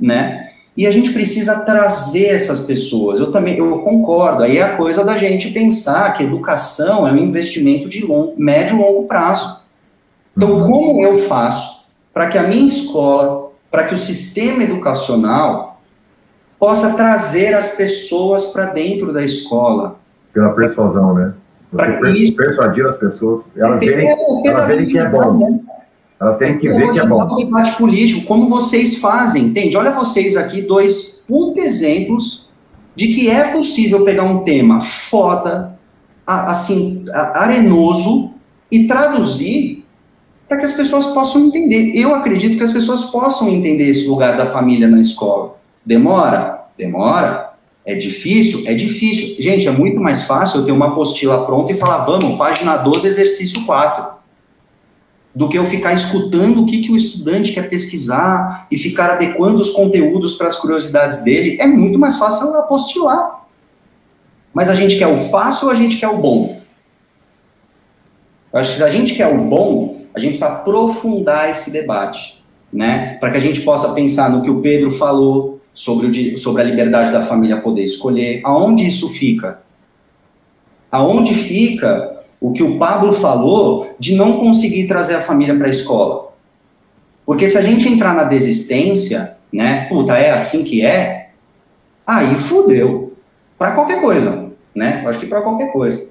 né? 0.00 0.50
E 0.76 0.86
a 0.86 0.90
gente 0.90 1.12
precisa 1.12 1.60
trazer 1.60 2.26
essas 2.26 2.60
pessoas. 2.60 3.20
Eu 3.20 3.32
também 3.32 3.58
eu 3.58 3.80
concordo. 3.80 4.44
Aí 4.44 4.58
é 4.58 4.62
a 4.62 4.76
coisa 4.76 5.04
da 5.04 5.18
gente 5.18 5.50
pensar 5.50 6.14
que 6.14 6.22
educação 6.22 7.06
é 7.06 7.12
um 7.12 7.18
investimento 7.18 7.88
de 7.88 8.04
longo, 8.04 8.34
médio 8.38 8.76
e 8.76 8.78
longo 8.78 9.06
prazo. 9.06 9.64
Então, 10.36 10.62
como 10.62 11.04
eu 11.04 11.18
faço 11.20 11.84
para 12.14 12.28
que 12.28 12.38
a 12.38 12.44
minha 12.44 12.66
escola, 12.66 13.50
para 13.70 13.84
que 13.84 13.94
o 13.94 13.98
sistema 13.98 14.62
educacional 14.62 15.80
possa 16.58 16.94
trazer 16.94 17.52
as 17.54 17.76
pessoas 17.76 18.46
para 18.46 18.66
dentro 18.66 19.12
da 19.12 19.24
escola? 19.24 19.96
Pela 20.32 20.50
persuasão, 20.50 21.14
né? 21.14 21.34
Você 21.72 22.32
persuadir 22.32 22.86
as 22.86 22.96
pessoas, 22.96 23.44
elas 23.56 23.78
verem, 23.80 24.08
elas 24.44 24.66
verem 24.66 24.86
que 24.86 24.98
é 24.98 25.08
bom. 25.08 25.62
Elas 26.20 26.36
têm 26.36 26.58
que 26.58 26.68
ver 26.68 26.92
que 26.92 27.00
é 27.00 27.06
bom. 27.06 27.34
debate 27.34 27.76
político, 27.78 28.26
como 28.26 28.46
vocês 28.46 28.98
fazem, 28.98 29.44
entende? 29.44 29.76
Olha 29.76 29.90
vocês 29.90 30.36
aqui, 30.36 30.60
dois 30.60 31.22
putos 31.26 31.64
exemplos 31.64 32.48
de 32.94 33.08
que 33.08 33.30
é 33.30 33.52
possível 33.52 34.04
pegar 34.04 34.24
um 34.24 34.40
tema 34.40 34.82
foda, 34.82 35.78
assim, 36.26 37.04
arenoso, 37.12 38.32
e 38.70 38.86
traduzir 38.86 39.84
para 40.46 40.58
que 40.58 40.64
as 40.64 40.72
pessoas 40.72 41.06
possam 41.06 41.46
entender. 41.46 41.92
Eu 41.94 42.14
acredito 42.14 42.56
que 42.56 42.62
as 42.62 42.72
pessoas 42.72 43.04
possam 43.04 43.48
entender 43.48 43.88
esse 43.88 44.06
lugar 44.06 44.36
da 44.36 44.46
família 44.46 44.86
na 44.86 45.00
escola. 45.00 45.56
Demora? 45.84 46.66
Demora. 46.76 47.50
É 47.84 47.94
difícil? 47.94 48.62
É 48.66 48.74
difícil. 48.74 49.42
Gente, 49.42 49.66
é 49.66 49.70
muito 49.70 49.98
mais 49.98 50.22
fácil 50.22 50.60
eu 50.60 50.66
ter 50.66 50.72
uma 50.72 50.88
apostila 50.88 51.46
pronta 51.46 51.72
e 51.72 51.76
falar, 51.76 52.04
vamos, 52.04 52.36
página 52.36 52.76
12, 52.76 53.06
exercício 53.06 53.64
4 53.64 54.19
do 55.34 55.48
que 55.48 55.56
eu 55.56 55.64
ficar 55.64 55.92
escutando 55.92 56.62
o 56.62 56.66
que, 56.66 56.82
que 56.82 56.92
o 56.92 56.96
estudante 56.96 57.52
quer 57.52 57.68
pesquisar 57.68 58.66
e 58.70 58.76
ficar 58.76 59.10
adequando 59.10 59.60
os 59.60 59.70
conteúdos 59.70 60.34
para 60.34 60.48
as 60.48 60.56
curiosidades 60.56 61.22
dele. 61.22 61.56
É 61.60 61.66
muito 61.66 61.98
mais 61.98 62.16
fácil 62.16 62.56
apostilar. 62.56 63.46
Mas 64.52 64.68
a 64.68 64.74
gente 64.74 64.98
quer 64.98 65.06
o 65.06 65.18
fácil 65.18 65.68
ou 65.68 65.72
a 65.72 65.76
gente 65.76 65.98
quer 65.98 66.08
o 66.08 66.18
bom? 66.18 66.60
Eu 68.52 68.58
acho 68.58 68.70
que 68.70 68.76
se 68.78 68.82
a 68.82 68.90
gente 68.90 69.14
quer 69.14 69.28
o 69.28 69.44
bom, 69.44 70.02
a 70.12 70.18
gente 70.18 70.30
precisa 70.30 70.48
aprofundar 70.48 71.50
esse 71.50 71.70
debate, 71.70 72.42
né? 72.72 73.14
Para 73.20 73.30
que 73.30 73.36
a 73.36 73.40
gente 73.40 73.60
possa 73.60 73.92
pensar 73.92 74.28
no 74.28 74.42
que 74.42 74.50
o 74.50 74.60
Pedro 74.60 74.90
falou 74.90 75.60
sobre, 75.72 76.06
o, 76.08 76.38
sobre 76.38 76.62
a 76.62 76.64
liberdade 76.64 77.12
da 77.12 77.22
família 77.22 77.60
poder 77.60 77.84
escolher. 77.84 78.40
Aonde 78.42 78.86
isso 78.88 79.08
fica? 79.08 79.62
Aonde 80.90 81.34
fica 81.34 82.19
o 82.40 82.52
que 82.52 82.62
o 82.62 82.78
Pablo 82.78 83.12
falou 83.12 83.94
de 83.98 84.14
não 84.14 84.38
conseguir 84.38 84.86
trazer 84.86 85.14
a 85.14 85.20
família 85.20 85.54
para 85.54 85.66
a 85.66 85.70
escola. 85.70 86.30
Porque 87.26 87.48
se 87.48 87.58
a 87.58 87.62
gente 87.62 87.86
entrar 87.86 88.14
na 88.14 88.24
desistência, 88.24 89.36
né, 89.52 89.86
puta, 89.88 90.16
é 90.16 90.32
assim 90.32 90.64
que 90.64 90.84
é, 90.84 91.30
aí 92.06 92.34
fudeu. 92.36 93.14
Para 93.58 93.72
qualquer 93.72 94.00
coisa, 94.00 94.50
né? 94.74 95.02
Eu 95.04 95.10
acho 95.10 95.20
que 95.20 95.26
para 95.26 95.42
qualquer 95.42 95.70
coisa. 95.70 96.02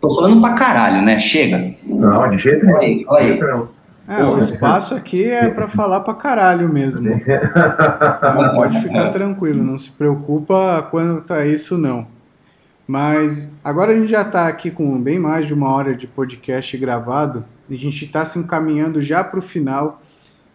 Tô 0.00 0.14
falando 0.14 0.40
pra 0.40 0.52
caralho, 0.54 1.02
né? 1.02 1.18
Chega. 1.18 1.74
Não, 1.82 2.28
de 2.28 2.38
jeito 2.38 2.64
nenhum. 2.66 3.04
Olha 3.08 3.24
aí. 3.24 3.68
É, 4.08 4.24
o 4.24 4.38
espaço 4.38 4.94
aqui 4.94 5.24
é 5.24 5.48
para 5.48 5.68
falar 5.68 6.00
pra 6.00 6.14
caralho 6.14 6.68
mesmo. 6.68 7.08
Então, 7.18 8.54
pode 8.54 8.80
ficar 8.80 9.08
tranquilo, 9.10 9.62
não 9.62 9.78
se 9.78 9.90
preocupa 9.90 10.86
quanto 10.90 11.32
a 11.32 11.46
isso 11.46 11.76
não. 11.76 12.06
Mas 12.88 13.54
agora 13.62 13.92
a 13.92 13.94
gente 13.94 14.10
já 14.10 14.22
está 14.22 14.48
aqui 14.48 14.70
com 14.70 14.98
bem 15.02 15.18
mais 15.18 15.46
de 15.46 15.52
uma 15.52 15.70
hora 15.70 15.94
de 15.94 16.06
podcast 16.06 16.74
gravado. 16.78 17.44
A 17.68 17.74
gente 17.74 18.06
está 18.06 18.24
se 18.24 18.38
encaminhando 18.38 19.02
já 19.02 19.22
para 19.22 19.38
o 19.38 19.42
final 19.42 20.00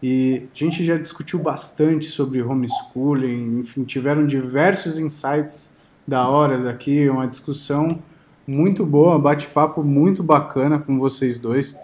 e 0.02 0.48
a 0.52 0.58
gente 0.58 0.84
já 0.84 0.98
discutiu 0.98 1.38
bastante 1.38 2.08
sobre 2.08 2.42
homeschooling. 2.42 3.60
Enfim, 3.60 3.84
tiveram 3.84 4.26
diversos 4.26 4.98
insights 4.98 5.76
da 6.08 6.28
horas 6.28 6.66
aqui, 6.66 7.08
uma 7.08 7.28
discussão 7.28 8.00
muito 8.48 8.84
boa, 8.84 9.20
bate-papo 9.20 9.84
muito 9.84 10.24
bacana 10.24 10.80
com 10.80 10.98
vocês 10.98 11.38
dois. 11.38 11.78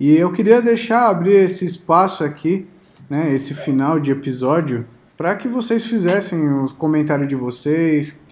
E 0.00 0.16
eu 0.16 0.32
queria 0.32 0.62
deixar 0.62 1.10
abrir 1.10 1.34
esse 1.34 1.66
espaço 1.66 2.24
aqui, 2.24 2.66
né, 3.08 3.34
esse 3.34 3.52
final 3.52 4.00
de 4.00 4.10
episódio, 4.10 4.86
para 5.14 5.36
que 5.36 5.46
vocês 5.46 5.84
fizessem 5.84 6.64
os 6.64 6.72
comentários 6.72 7.28
de 7.28 7.36
vocês, 7.36 8.23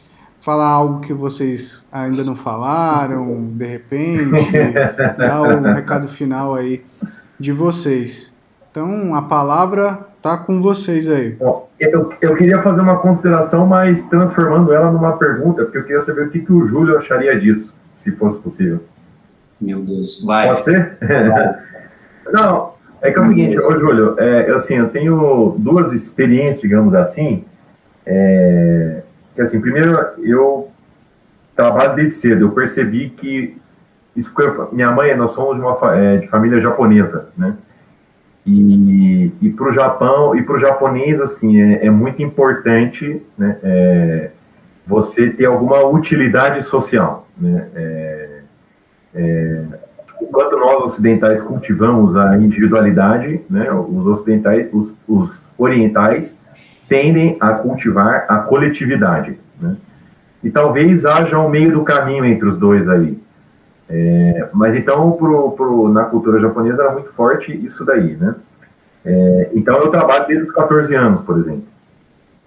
falar 0.42 0.66
algo 0.66 1.00
que 1.00 1.12
vocês 1.12 1.86
ainda 1.92 2.24
não 2.24 2.34
falaram, 2.34 3.48
de 3.54 3.64
repente, 3.64 4.50
dar 5.16 5.42
o 5.42 5.62
recado 5.62 6.08
final 6.08 6.54
aí 6.54 6.82
de 7.38 7.52
vocês. 7.52 8.36
Então, 8.70 9.14
a 9.14 9.22
palavra 9.22 10.00
tá 10.20 10.36
com 10.36 10.60
vocês 10.60 11.08
aí. 11.08 11.36
Eu, 11.78 12.12
eu 12.20 12.34
queria 12.34 12.60
fazer 12.60 12.80
uma 12.80 12.98
consideração, 12.98 13.66
mas 13.66 14.04
transformando 14.06 14.72
ela 14.72 14.90
numa 14.90 15.16
pergunta, 15.16 15.62
porque 15.62 15.78
eu 15.78 15.84
queria 15.84 16.00
saber 16.00 16.26
o 16.26 16.30
que, 16.30 16.40
que 16.40 16.52
o 16.52 16.66
Júlio 16.66 16.98
acharia 16.98 17.38
disso, 17.38 17.72
se 17.94 18.10
fosse 18.10 18.38
possível. 18.38 18.80
Meu 19.60 19.80
Deus, 19.80 20.24
vai. 20.24 20.48
Pode 20.48 20.64
ser? 20.64 20.96
não, 22.32 22.72
é 23.00 23.12
que 23.12 23.18
é 23.18 23.22
o 23.22 23.26
seguinte, 23.28 23.58
ô 23.58 23.78
Júlio, 23.78 24.16
é, 24.18 24.50
assim, 24.50 24.74
eu 24.74 24.88
tenho 24.88 25.54
duas 25.56 25.92
experiências, 25.92 26.62
digamos 26.62 26.94
assim, 26.94 27.44
é, 28.04 29.01
que 29.34 29.40
assim, 29.40 29.60
primeiro 29.60 29.92
eu 30.18 30.70
trabalho 31.54 31.94
desde 31.94 32.14
cedo, 32.14 32.46
eu 32.46 32.50
percebi 32.52 33.10
que 33.10 33.56
isso 34.14 34.32
minha 34.72 34.90
mãe, 34.90 35.16
nós 35.16 35.32
somos 35.32 35.56
de 35.56 35.62
uma 35.62 35.96
é, 35.96 36.18
de 36.18 36.28
família 36.28 36.60
japonesa, 36.60 37.28
né? 37.36 37.56
E, 38.44 39.32
e 39.40 39.50
para 39.50 39.68
o 39.68 39.72
Japão 39.72 40.34
e 40.34 40.42
para 40.42 40.56
o 40.56 40.58
japonês 40.58 41.20
assim 41.20 41.60
é, 41.60 41.86
é, 41.86 41.90
muito 41.90 42.22
importante, 42.22 43.22
né? 43.38 43.56
É, 43.62 44.30
você 44.86 45.30
ter 45.30 45.46
alguma 45.46 45.84
utilidade 45.86 46.62
social, 46.62 47.26
né? 47.38 47.68
É, 47.74 48.40
é, 49.14 49.62
enquanto 50.20 50.56
nós 50.56 50.82
ocidentais 50.82 51.40
cultivamos 51.40 52.16
a 52.16 52.36
individualidade, 52.36 53.40
né? 53.48 53.72
Os 53.72 54.06
ocidentais, 54.06 54.68
os, 54.72 54.94
os 55.08 55.50
orientais 55.56 56.41
tendem 56.92 57.38
a 57.40 57.54
cultivar 57.54 58.26
a 58.28 58.40
coletividade. 58.40 59.38
Né? 59.58 59.78
E 60.44 60.50
talvez 60.50 61.06
haja 61.06 61.38
um 61.38 61.48
meio 61.48 61.72
do 61.72 61.82
caminho 61.84 62.22
entre 62.26 62.46
os 62.46 62.58
dois 62.58 62.86
aí. 62.86 63.18
É, 63.88 64.50
mas 64.52 64.74
então, 64.74 65.12
pro, 65.12 65.52
pro, 65.52 65.88
na 65.88 66.04
cultura 66.04 66.38
japonesa 66.38 66.82
era 66.82 66.92
muito 66.92 67.08
forte 67.08 67.50
isso 67.64 67.82
daí, 67.86 68.14
né? 68.16 68.34
É, 69.06 69.50
então 69.54 69.74
eu 69.76 69.88
trabalho 69.88 70.26
desde 70.26 70.48
os 70.48 70.52
14 70.52 70.94
anos, 70.94 71.22
por 71.22 71.38
exemplo. 71.38 71.64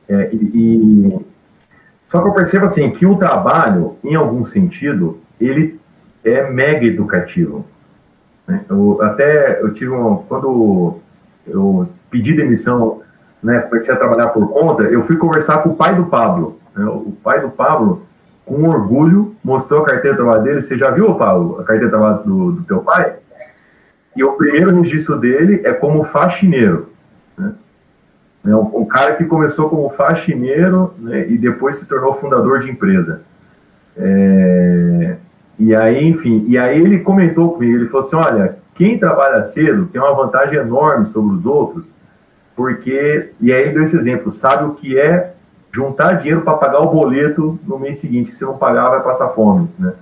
É, 0.07 0.29
e, 0.31 0.37
e, 0.53 1.25
só 2.07 2.21
que 2.21 2.27
eu 2.27 2.33
percebo 2.33 2.65
assim 2.65 2.91
que 2.91 3.03
o 3.03 3.15
trabalho, 3.15 3.95
em 4.03 4.13
algum 4.13 4.43
sentido, 4.43 5.19
ele 5.41 5.79
é 6.23 6.47
mega 6.51 6.85
educativo. 6.85 7.65
Né? 8.47 8.63
Eu, 8.69 9.01
até 9.01 9.59
eu 9.59 9.73
tive 9.73 9.91
um, 9.91 10.17
quando 10.17 10.99
eu 11.47 11.89
pedi 12.11 12.35
demissão 12.35 13.01
né, 13.41 13.59
comecei 13.61 13.93
a 13.93 13.97
trabalhar 13.97 14.29
por 14.29 14.47
conta, 14.51 14.83
eu 14.83 15.03
fui 15.03 15.17
conversar 15.17 15.59
com 15.59 15.69
o 15.69 15.75
pai 15.75 15.95
do 15.95 16.05
Pablo. 16.05 16.59
Né, 16.75 16.85
o 16.85 17.13
pai 17.23 17.39
do 17.41 17.49
Pablo, 17.49 18.03
com 18.45 18.67
orgulho, 18.67 19.35
mostrou 19.43 19.81
a 19.81 19.85
carteira 19.85 20.15
de 20.15 20.23
trabalho 20.23 20.43
dele. 20.43 20.61
Você 20.61 20.77
já 20.77 20.91
viu, 20.91 21.13
Pablo, 21.15 21.55
a 21.55 21.63
carteira 21.63 21.85
de 21.85 21.91
trabalho 21.91 22.23
do, 22.23 22.51
do 22.53 22.63
teu 22.63 22.79
pai? 22.79 23.15
E 24.15 24.23
o 24.23 24.33
primeiro 24.33 24.73
registro 24.79 25.17
dele 25.17 25.61
é 25.63 25.73
como 25.73 26.03
faxineiro. 26.03 26.89
Né? 27.37 27.53
É 28.47 28.55
um, 28.55 28.85
cara 28.85 29.15
que 29.15 29.25
começou 29.25 29.69
como 29.69 29.89
faxineiro 29.89 30.93
né, 30.97 31.27
e 31.27 31.37
depois 31.37 31.77
se 31.77 31.87
tornou 31.87 32.13
fundador 32.13 32.59
de 32.59 32.71
empresa. 32.71 33.21
É, 33.97 35.15
e 35.57 35.75
aí, 35.75 36.07
enfim, 36.07 36.45
e 36.47 36.57
aí 36.57 36.79
ele 36.79 36.99
comentou 36.99 37.53
comigo, 37.53 37.75
ele 37.75 37.87
falou 37.87 38.05
assim, 38.05 38.15
olha, 38.15 38.57
quem 38.75 38.99
trabalha 38.99 39.43
cedo 39.43 39.85
tem 39.85 40.01
uma 40.01 40.13
vantagem 40.13 40.59
enorme 40.59 41.05
sobre 41.05 41.35
os 41.35 41.45
outros, 41.45 41.85
porque, 42.55 43.31
e 43.41 43.51
aí 43.51 43.73
deu 43.73 43.83
esse 43.83 43.97
exemplo, 43.97 44.31
sabe 44.31 44.65
o 44.65 44.75
que 44.75 44.97
é 44.97 45.33
juntar 45.71 46.13
dinheiro 46.13 46.41
para 46.41 46.53
pagar 46.53 46.79
o 46.79 46.89
boleto 46.89 47.59
no 47.67 47.77
mês 47.77 47.99
seguinte, 47.99 48.35
se 48.35 48.45
não 48.45 48.57
pagar 48.57 48.89
vai 48.89 49.03
passar 49.03 49.29
fome, 49.29 49.69
né? 49.77 49.93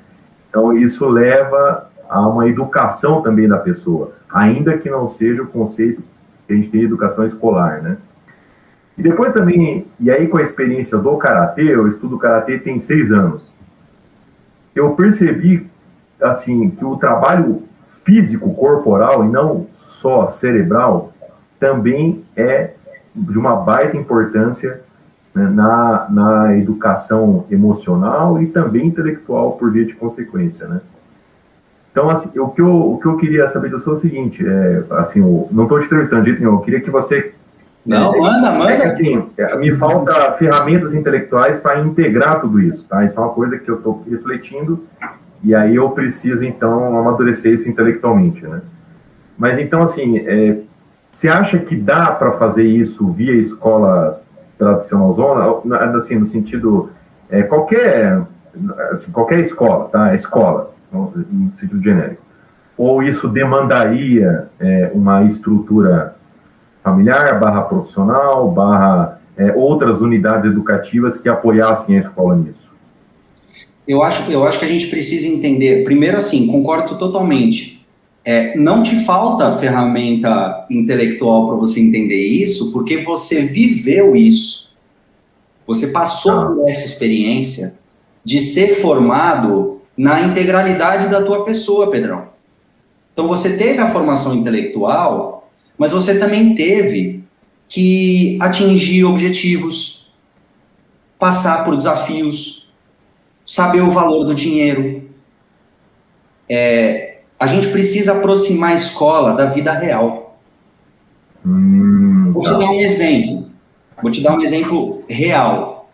Então 0.50 0.78
isso 0.78 1.10
leva 1.10 1.90
a 2.08 2.28
uma 2.28 2.48
educação 2.48 3.24
também 3.24 3.48
da 3.48 3.58
pessoa, 3.58 4.12
ainda 4.32 4.78
que 4.78 4.90
não 4.90 5.10
seja 5.10 5.42
o 5.42 5.48
conceito 5.48 6.04
que 6.46 6.54
a 6.54 6.56
gente 6.56 6.70
tem 6.70 6.82
de 6.82 6.86
educação 6.86 7.26
escolar, 7.26 7.82
né? 7.82 7.98
E 8.96 9.02
depois 9.02 9.34
também, 9.34 9.88
e 10.00 10.12
aí 10.12 10.28
com 10.28 10.38
a 10.38 10.44
experiência 10.44 10.98
do 11.00 11.18
Karatê, 11.18 11.74
eu 11.74 11.88
estudo 11.88 12.20
Karatê 12.20 12.60
tem 12.60 12.80
seis 12.80 13.12
anos, 13.12 13.52
eu 14.76 14.92
percebi, 14.92 15.68
assim, 16.22 16.70
que 16.70 16.86
o 16.86 16.98
trabalho 16.98 17.64
físico, 18.04 18.54
corporal, 18.54 19.26
e 19.26 19.30
não 19.30 19.68
só 19.76 20.28
cerebral, 20.28 21.13
também 21.64 22.26
é 22.36 22.72
de 23.16 23.38
uma 23.38 23.56
baita 23.56 23.96
importância 23.96 24.82
né, 25.34 25.50
na, 25.50 26.08
na 26.10 26.58
educação 26.58 27.46
emocional 27.50 28.42
e 28.42 28.48
também 28.48 28.88
intelectual, 28.88 29.54
por 29.54 29.72
via 29.72 29.86
de 29.86 29.94
consequência, 29.94 30.68
né? 30.68 30.82
Então, 31.90 32.10
assim, 32.10 32.38
o 32.38 32.50
que 32.50 32.60
eu, 32.60 32.76
o 32.76 33.00
que 33.00 33.06
eu 33.06 33.16
queria 33.16 33.48
saber 33.48 33.70
do 33.70 33.80
seu 33.80 33.94
é 33.94 33.96
o 33.96 34.00
seguinte, 34.00 34.46
é, 34.46 34.84
assim, 34.98 35.22
eu 35.22 35.48
não 35.52 35.64
estou 35.64 35.80
te 35.80 35.86
entrevistando 35.86 36.24
nenhum, 36.24 36.56
eu 36.56 36.60
queria 36.60 36.82
que 36.82 36.90
você... 36.90 37.34
Não, 37.86 38.14
é, 38.14 38.20
manda, 38.20 38.52
manda. 38.52 38.72
É 38.72 38.88
assim, 38.88 39.30
é, 39.38 39.56
me 39.56 39.74
falta 39.76 40.34
ferramentas 40.34 40.94
intelectuais 40.94 41.62
para 41.62 41.80
integrar 41.80 42.42
tudo 42.42 42.60
isso, 42.60 42.86
tá? 42.90 43.06
Isso 43.06 43.18
é 43.18 43.24
uma 43.24 43.32
coisa 43.32 43.58
que 43.58 43.70
eu 43.70 43.78
estou 43.78 44.04
refletindo 44.10 44.84
e 45.42 45.56
aí 45.56 45.76
eu 45.76 45.90
preciso, 45.92 46.44
então, 46.44 46.98
amadurecer 47.00 47.54
isso 47.54 47.70
intelectualmente, 47.70 48.46
né? 48.46 48.62
Mas, 49.38 49.58
então, 49.60 49.82
assim, 49.82 50.18
é, 50.18 50.58
você 51.14 51.30
acha 51.30 51.60
que 51.60 51.76
dá 51.76 52.12
para 52.12 52.34
fazer 52.34 52.64
isso 52.64 53.08
via 53.12 53.36
escola 53.36 54.24
tradicional 54.58 55.14
zona, 55.14 55.96
assim, 55.96 56.16
no 56.16 56.26
sentido, 56.26 56.90
é, 57.30 57.44
qualquer, 57.44 58.20
assim, 58.92 59.12
qualquer 59.12 59.40
escola, 59.40 59.90
tá? 59.90 60.16
Escola. 60.16 60.74
no 60.92 61.52
sentido 61.54 61.82
genérico. 61.84 62.24
Ou 62.76 63.04
isso 63.04 63.28
demandaria 63.28 64.50
é, 64.60 64.92
uma 64.96 65.24
estrutura 65.24 66.16
familiar, 66.84 67.40
barra 67.40 67.62
profissional, 67.62 68.50
barra 68.50 69.22
é, 69.38 69.54
outras 69.56 70.02
unidades 70.02 70.46
educativas 70.46 71.20
que 71.20 71.30
apoiassem 71.30 71.96
a 71.96 72.00
escola 72.00 72.36
nisso? 72.36 72.74
Eu 73.88 74.02
acho, 74.02 74.32
eu 74.32 74.44
acho 74.46 74.58
que 74.58 74.66
a 74.66 74.68
gente 74.68 74.88
precisa 74.88 75.28
entender, 75.28 75.84
primeiro 75.84 76.18
assim, 76.18 76.48
concordo 76.48 76.98
totalmente. 76.98 77.83
É, 78.26 78.56
não 78.56 78.82
te 78.82 79.04
falta 79.04 79.52
ferramenta 79.54 80.66
intelectual 80.70 81.48
para 81.48 81.58
você 81.58 81.82
entender 81.82 82.26
isso, 82.26 82.72
porque 82.72 83.04
você 83.04 83.42
viveu 83.42 84.16
isso. 84.16 84.74
Você 85.68 85.88
passou 85.88 86.32
ah. 86.32 86.46
por 86.46 86.70
essa 86.70 86.86
experiência 86.86 87.80
de 88.24 88.40
ser 88.40 88.82
formado 88.82 89.82
na 89.98 90.22
integralidade 90.22 91.10
da 91.10 91.22
tua 91.22 91.44
pessoa, 91.44 91.92
Pedrão. 91.92 92.30
Então 93.12 93.28
você 93.28 93.58
teve 93.58 93.80
a 93.80 93.92
formação 93.92 94.34
intelectual, 94.34 95.52
mas 95.78 95.92
você 95.92 96.18
também 96.18 96.56
teve 96.56 97.24
que 97.68 98.38
atingir 98.42 99.04
objetivos, 99.04 100.12
passar 101.20 101.64
por 101.64 101.76
desafios, 101.76 102.68
saber 103.46 103.82
o 103.82 103.92
valor 103.92 104.26
do 104.26 104.34
dinheiro. 104.34 105.10
É, 106.48 107.13
a 107.40 107.48
gente 107.48 107.68
precisa 107.68 108.14
aproximar 108.14 108.72
a 108.72 108.76
escola 108.76 109.34
da 109.34 109.46
vida 109.46 109.74
real. 109.74 110.38
Hum, 111.46 112.32
Vou 112.34 112.44
te 112.44 112.50
dar 112.50 112.72
um 112.72 112.80
exemplo. 112.80 113.46
Vou 114.02 114.12
te 114.12 114.22
dar 114.22 114.38
um 114.38 114.42
exemplo 114.42 115.04
real. 115.08 115.90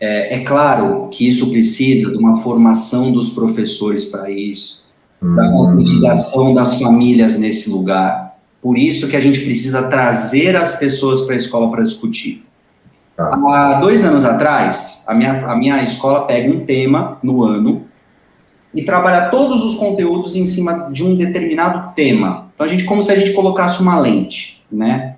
É, 0.00 0.36
é 0.36 0.40
claro 0.40 1.08
que 1.10 1.26
isso 1.26 1.50
precisa 1.50 2.10
de 2.10 2.16
uma 2.16 2.42
formação 2.42 3.10
dos 3.10 3.30
professores 3.30 4.04
para 4.04 4.30
isso, 4.30 4.84
hum. 5.22 5.34
da 5.34 5.48
conscientização 5.50 6.54
das 6.54 6.78
famílias 6.80 7.38
nesse 7.38 7.70
lugar. 7.70 8.36
Por 8.62 8.76
isso 8.76 9.08
que 9.08 9.16
a 9.16 9.20
gente 9.20 9.40
precisa 9.40 9.88
trazer 9.88 10.56
as 10.56 10.76
pessoas 10.76 11.22
para 11.22 11.34
a 11.34 11.38
escola 11.38 11.70
para 11.70 11.82
discutir. 11.82 12.44
Tá. 13.16 13.30
Há 13.32 13.80
dois 13.80 14.04
anos 14.04 14.24
atrás, 14.24 15.02
a 15.06 15.14
minha, 15.14 15.46
a 15.46 15.56
minha 15.56 15.82
escola 15.82 16.26
pega 16.26 16.52
um 16.52 16.64
tema 16.64 17.18
no 17.22 17.42
ano 17.42 17.87
e 18.74 18.82
trabalha 18.82 19.30
todos 19.30 19.64
os 19.64 19.74
conteúdos 19.76 20.36
em 20.36 20.44
cima 20.44 20.90
de 20.92 21.04
um 21.04 21.16
determinado 21.16 21.94
tema. 21.94 22.50
Então, 22.54 22.66
a 22.66 22.68
gente, 22.68 22.84
como 22.84 23.02
se 23.02 23.10
a 23.10 23.16
gente 23.16 23.32
colocasse 23.32 23.80
uma 23.80 23.98
lente, 23.98 24.62
né? 24.70 25.16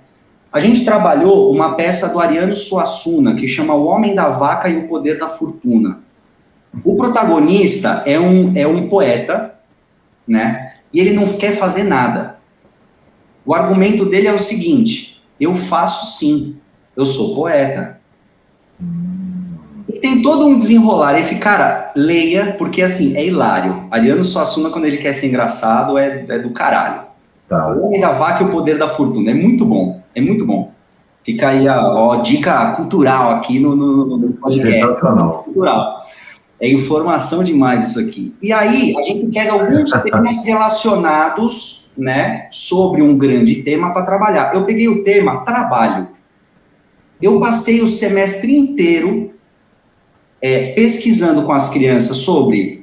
A 0.53 0.61
gente 0.61 0.85
trabalhou 0.85 1.53
uma 1.53 1.75
peça 1.75 2.09
do 2.09 2.19
Ariano 2.19 2.57
Suassuna, 2.57 3.35
que 3.37 3.47
chama 3.47 3.75
O 3.75 3.87
Homem 3.87 4.15
da 4.15 4.31
Vaca 4.31 4.69
e 4.69 4.77
o 4.77 4.89
Poder 4.89 5.19
da 5.19 5.29
Fortuna. 5.29 6.01
O 6.85 6.97
protagonista 6.97 8.03
é 8.07 8.19
um, 8.19 8.57
é 8.57 8.67
um 8.67 8.89
poeta, 8.89 9.55
né? 10.27 10.75
E 10.93 11.01
ele 11.01 11.13
não 11.13 11.35
quer 11.35 11.53
fazer 11.53 11.85
nada. 11.85 12.37
O 13.45 13.55
argumento 13.55 14.05
dele 14.05 14.27
é 14.27 14.33
o 14.33 14.39
seguinte: 14.39 15.21
eu 15.41 15.55
faço 15.55 16.19
sim, 16.19 16.57
eu 16.97 17.07
sou 17.07 17.35
poeta. 17.35 18.01
Tem 20.01 20.23
todo 20.23 20.47
um 20.47 20.59
desenrolar. 20.59 21.19
Esse 21.19 21.39
cara, 21.39 21.93
leia, 21.95 22.55
porque 22.59 22.83
assim, 22.83 23.17
é 23.17 23.25
hilário. 23.25 23.85
Ariano 23.91 24.25
Suassuna, 24.25 24.71
quando 24.71 24.87
ele 24.87 24.99
quer 24.99 25.13
ser 25.13 25.29
engraçado, 25.29 25.99
é, 25.99 26.25
é 26.29 26.39
do 26.39 26.51
caralho. 26.51 27.03
Tá. 27.49 27.69
O 27.69 27.87
Homem 27.87 28.01
da 28.01 28.13
Vaca 28.13 28.43
e 28.43 28.47
o 28.47 28.51
Poder 28.51 28.79
da 28.79 28.89
Fortuna. 28.89 29.31
É 29.31 29.35
muito 29.35 29.65
bom. 29.65 30.01
É 30.15 30.21
muito 30.21 30.47
bom. 30.47 30.73
Fica 31.25 31.49
aí 31.49 31.69
a 31.69 31.83
ó, 31.83 32.17
dica 32.17 32.73
cultural 32.73 33.31
aqui 33.33 33.59
no, 33.59 33.77
no, 33.77 34.17
no 34.17 34.33
podcast. 34.35 34.79
Sensacional. 34.79 35.45
Cultural. 35.45 36.05
É 36.59 36.71
informação 36.71 37.43
demais 37.43 37.91
isso 37.91 38.01
aqui. 38.01 38.35
E 38.43 38.53
aí, 38.53 38.95
a 38.97 39.03
gente 39.03 39.27
pega 39.33 39.53
alguns 39.53 39.91
temas 40.03 40.45
relacionados, 40.45 41.91
né, 41.97 42.49
sobre 42.51 43.03
um 43.03 43.17
grande 43.17 43.63
tema 43.63 43.93
para 43.93 44.07
trabalhar. 44.07 44.55
Eu 44.55 44.65
peguei 44.65 44.89
o 44.89 45.03
tema 45.03 45.45
trabalho. 45.45 46.09
Eu 47.21 47.39
passei 47.41 47.83
o 47.83 47.89
semestre 47.89 48.57
inteiro 48.57 49.33
é, 50.41 50.73
pesquisando 50.73 51.43
com 51.43 51.53
as 51.53 51.69
crianças 51.69 52.19
sobre 52.19 52.81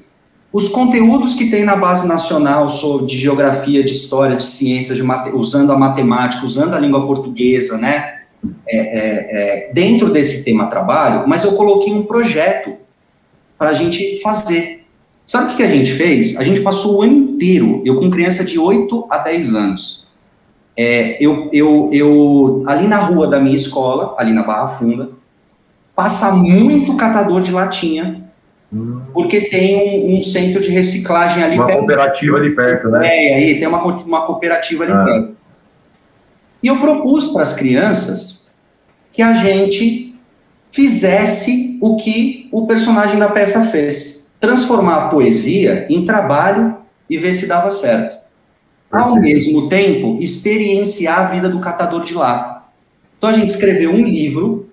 os 0.51 0.69
conteúdos 0.69 1.35
que 1.35 1.49
tem 1.49 1.65
na 1.65 1.75
base 1.75 2.07
nacional 2.07 2.69
sobre, 2.69 3.07
de 3.07 3.17
geografia, 3.17 3.84
de 3.84 3.91
história, 3.91 4.38
de 4.38 4.45
ciências, 4.45 4.97
de 4.97 5.03
usando 5.34 5.71
a 5.71 5.77
matemática, 5.77 6.45
usando 6.45 6.73
a 6.73 6.79
língua 6.79 7.05
portuguesa, 7.05 7.77
né? 7.77 8.15
É, 8.67 8.77
é, 8.77 9.67
é 9.69 9.73
dentro 9.73 10.11
desse 10.11 10.45
tema 10.45 10.67
trabalho, 10.67 11.27
mas 11.27 11.43
eu 11.43 11.53
coloquei 11.53 11.91
um 11.91 12.03
projeto 12.03 12.73
para 13.57 13.71
a 13.71 13.73
gente 13.73 14.21
fazer. 14.21 14.85
Sabe 15.25 15.53
o 15.53 15.57
que 15.57 15.63
a 15.63 15.67
gente 15.67 15.91
fez? 15.93 16.38
A 16.38 16.43
gente 16.43 16.61
passou 16.61 16.97
o 16.97 17.01
ano 17.01 17.13
inteiro, 17.13 17.81
eu 17.84 17.99
com 17.99 18.09
criança 18.09 18.45
de 18.45 18.57
8 18.57 19.07
a 19.09 19.17
10 19.17 19.53
anos, 19.53 20.07
é, 20.77 21.17
eu, 21.19 21.49
eu, 21.51 21.89
eu, 21.91 22.63
ali 22.67 22.88
na 22.88 22.97
rua 22.97 23.27
da 23.27 23.39
minha 23.39 23.55
escola, 23.55 24.15
ali 24.17 24.31
na 24.31 24.43
Barra 24.43 24.67
Funda, 24.67 25.09
passa 25.98 26.32
muito 26.32 26.95
catador 26.95 27.41
de 27.41 27.52
latinha, 27.52 28.22
hum. 28.72 29.02
porque 29.11 29.41
tem 29.49 30.06
um, 30.06 30.19
um, 30.19 30.22
centro 30.22 30.61
de 30.61 30.69
reciclagem 30.69 31.44
ali 31.44 31.56
uma 31.56 31.65
perto. 31.65 31.80
Uma 31.80 31.88
cooperativa 31.88 32.38
ali 32.38 32.56
perto, 32.56 32.90
né? 32.90 33.07
É, 33.07 33.34
aí 33.34 33.57
tem 33.57 33.68
uma, 33.68 33.84
uma 33.84 34.22
cooperativa 34.28 34.84
ali 34.84 34.94
ah. 34.94 35.03
perto. 35.03 35.38
E 36.61 36.68
eu 36.68 36.78
propus 36.78 37.30
para 37.30 37.41
as 37.41 37.53
crianças 37.53 38.52
que 39.11 39.24
a 39.24 39.34
gente 39.38 40.15
fizesse 40.72 41.80
o 41.82 41.95
que 41.95 42.48
o 42.52 42.68
personagem 42.68 43.18
da 43.18 43.30
peça 43.30 43.65
fez. 43.65 44.32
Transformar 44.40 45.06
a 45.06 45.10
poesia 45.10 45.88
em 45.90 46.06
trabalho 46.06 46.78
e 47.10 47.18
ver 47.18 47.34
se 47.34 47.48
dava 47.48 47.72
certo 47.72 48.18
ao 48.91 49.19
mesmo 49.19 49.68
tempo, 49.68 50.18
experienciar 50.22 51.19
a 51.19 51.24
vida 51.26 51.49
do 51.49 51.60
catador 51.60 52.03
de 52.03 52.14
lata. 52.14 52.64
Então 53.18 53.30
a 53.30 53.34
gente 53.34 53.49
escreveu 53.49 53.91
um 53.91 54.06
livro 54.06 54.69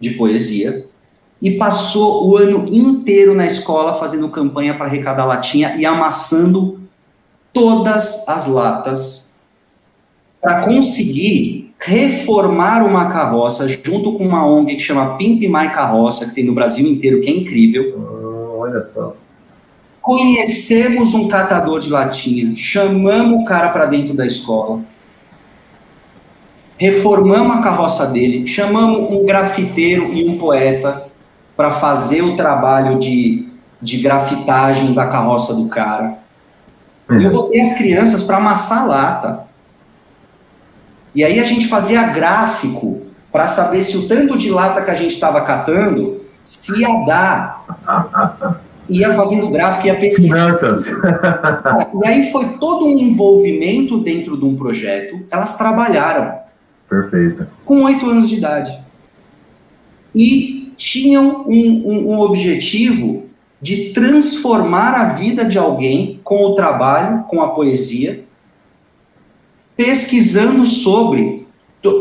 de 0.00 0.10
poesia 0.10 0.86
e 1.40 1.52
passou 1.52 2.28
o 2.28 2.36
ano 2.36 2.66
inteiro 2.68 3.34
na 3.34 3.46
escola 3.46 3.94
fazendo 3.94 4.28
campanha 4.28 4.74
para 4.74 4.86
arrecadar 4.86 5.24
latinha 5.24 5.76
e 5.76 5.86
amassando 5.86 6.80
todas 7.52 8.26
as 8.28 8.46
latas 8.46 9.34
para 10.40 10.64
conseguir 10.64 11.72
reformar 11.78 12.84
uma 12.84 13.10
carroça 13.10 13.68
junto 13.68 14.14
com 14.14 14.26
uma 14.26 14.46
ONG 14.46 14.76
que 14.76 14.82
chama 14.82 15.16
Pimp 15.16 15.42
My 15.42 15.72
Carroça, 15.72 16.26
que 16.26 16.34
tem 16.34 16.44
no 16.44 16.54
Brasil 16.54 16.86
inteiro, 16.86 17.20
que 17.20 17.28
é 17.28 17.32
incrível. 17.32 17.94
Oh, 17.96 18.60
olha 18.60 18.84
só. 18.86 19.16
Conhecemos 20.02 21.14
um 21.14 21.28
catador 21.28 21.80
de 21.80 21.90
latinha, 21.90 22.54
chamamos 22.56 23.42
o 23.42 23.44
cara 23.44 23.68
para 23.68 23.86
dentro 23.86 24.14
da 24.14 24.26
escola, 24.26 24.80
reformamos 26.78 27.56
a 27.56 27.60
carroça 27.60 28.06
dele, 28.06 28.46
chamamos 28.46 29.10
um 29.10 29.26
grafiteiro 29.26 30.14
e 30.14 30.26
um 30.26 30.38
poeta 30.38 31.08
para 31.56 31.72
fazer 31.72 32.22
o 32.22 32.36
trabalho 32.36 32.98
de, 32.98 33.48
de 33.82 33.98
grafitagem 33.98 34.94
da 34.94 35.06
carroça 35.06 35.52
do 35.52 35.68
cara. 35.68 36.18
Uhum. 37.10 37.20
Eu 37.20 37.32
botei 37.32 37.60
as 37.60 37.76
crianças 37.76 38.22
para 38.22 38.36
amassar 38.36 38.86
lata. 38.86 39.40
E 41.14 41.24
aí 41.24 41.40
a 41.40 41.44
gente 41.44 41.66
fazia 41.66 42.04
gráfico 42.04 43.02
para 43.32 43.48
saber 43.48 43.82
se 43.82 43.96
o 43.96 44.06
tanto 44.06 44.38
de 44.38 44.48
lata 44.48 44.82
que 44.82 44.90
a 44.90 44.94
gente 44.94 45.14
estava 45.14 45.40
catando 45.40 46.20
se 46.44 46.80
ia 46.80 47.04
dar 47.04 48.60
ia 48.88 49.12
fazendo 49.14 49.50
gráfico, 49.50 49.86
ia 49.86 49.98
pesquisando. 49.98 50.56
E 52.02 52.08
aí 52.08 52.30
foi 52.30 52.56
todo 52.58 52.86
um 52.86 52.98
envolvimento 52.98 53.98
dentro 53.98 54.36
de 54.36 54.44
um 54.44 54.56
projeto. 54.56 55.26
Elas 55.30 55.58
trabalharam. 55.58 56.47
Perfeito. 56.88 57.46
Com 57.64 57.82
oito 57.84 58.08
anos 58.08 58.28
de 58.28 58.36
idade. 58.36 58.78
E 60.14 60.72
tinham 60.76 61.44
um, 61.46 61.82
um, 61.84 62.12
um 62.12 62.20
objetivo 62.20 63.24
de 63.60 63.92
transformar 63.92 64.94
a 64.94 65.04
vida 65.14 65.44
de 65.44 65.58
alguém 65.58 66.20
com 66.22 66.44
o 66.44 66.54
trabalho, 66.54 67.24
com 67.24 67.42
a 67.42 67.48
poesia, 67.48 68.24
pesquisando 69.76 70.64
sobre 70.64 71.46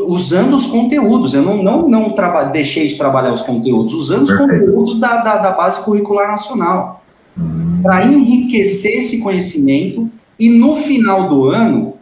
usando 0.08 0.56
os 0.56 0.66
conteúdos. 0.66 1.34
Eu 1.34 1.44
não, 1.44 1.62
não, 1.62 1.88
não 1.88 2.16
deixei 2.52 2.88
de 2.88 2.98
trabalhar 2.98 3.32
os 3.32 3.42
conteúdos, 3.42 3.94
usando 3.94 4.24
os 4.24 4.30
Perfeito. 4.30 4.66
conteúdos 4.66 5.00
da, 5.00 5.18
da, 5.18 5.38
da, 5.38 5.52
base 5.52 5.84
curricular 5.84 6.28
nacional. 6.30 7.04
Hum. 7.38 7.80
Para 7.84 8.06
enriquecer 8.06 8.98
esse 8.98 9.20
conhecimento 9.20 10.10
e 10.40 10.50
no 10.50 10.78
final 10.78 11.30
do 11.30 11.50
ano 11.50 11.97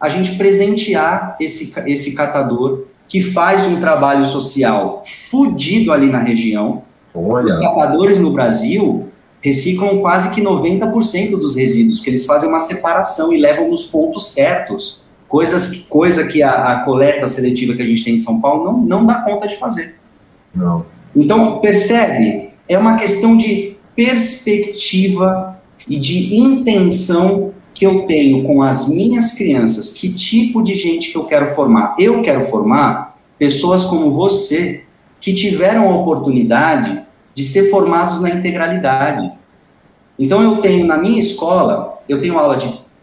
a 0.00 0.08
gente 0.08 0.36
presentear 0.36 1.36
esse, 1.40 1.72
esse 1.86 2.14
catador 2.14 2.84
que 3.08 3.20
faz 3.20 3.66
um 3.66 3.80
trabalho 3.80 4.24
social 4.24 5.02
fudido 5.30 5.92
ali 5.92 6.10
na 6.10 6.18
região. 6.18 6.82
Olha. 7.14 7.46
Os 7.46 7.56
catadores 7.56 8.18
no 8.18 8.32
Brasil 8.32 9.08
reciclam 9.40 10.00
quase 10.00 10.34
que 10.34 10.42
90% 10.42 11.30
dos 11.30 11.56
resíduos, 11.56 12.00
que 12.00 12.10
eles 12.10 12.26
fazem 12.26 12.48
uma 12.48 12.60
separação 12.60 13.32
e 13.32 13.38
levam 13.38 13.68
nos 13.70 13.86
pontos 13.86 14.32
certos 14.32 15.00
Coisas, 15.28 15.86
coisa 15.90 16.26
que 16.26 16.42
a, 16.42 16.72
a, 16.72 16.84
coleta 16.84 17.28
seletiva 17.28 17.74
que 17.74 17.82
a 17.82 17.86
gente 17.86 18.02
tem 18.02 18.14
em 18.14 18.18
São 18.18 18.40
Paulo 18.40 18.64
não, 18.64 18.80
não 18.80 19.06
dá 19.06 19.16
conta 19.16 19.46
de 19.46 19.58
fazer. 19.58 19.96
Não. 20.54 20.86
Então, 21.14 21.58
percebe? 21.58 22.48
É 22.66 22.78
uma 22.78 22.96
questão 22.96 23.36
de 23.36 23.76
perspectiva 23.94 25.60
e 25.86 26.00
de 26.00 26.34
intenção 26.34 27.52
que 27.78 27.86
eu 27.86 28.02
tenho 28.02 28.42
com 28.42 28.60
as 28.60 28.88
minhas 28.88 29.34
crianças, 29.34 29.90
que 29.92 30.12
tipo 30.12 30.64
de 30.64 30.74
gente 30.74 31.12
que 31.12 31.16
eu 31.16 31.26
quero 31.26 31.54
formar? 31.54 31.94
Eu 31.96 32.22
quero 32.22 32.44
formar 32.46 33.16
pessoas 33.38 33.84
como 33.84 34.10
você, 34.10 34.82
que 35.20 35.32
tiveram 35.32 35.88
a 35.88 35.96
oportunidade 35.96 37.02
de 37.32 37.44
ser 37.44 37.70
formados 37.70 38.20
na 38.20 38.30
integralidade. 38.30 39.30
Então 40.18 40.42
eu 40.42 40.56
tenho 40.56 40.84
na 40.84 40.98
minha 40.98 41.20
escola, 41.20 42.00
eu 42.08 42.20
tenho 42.20 42.36
aula 42.36 42.58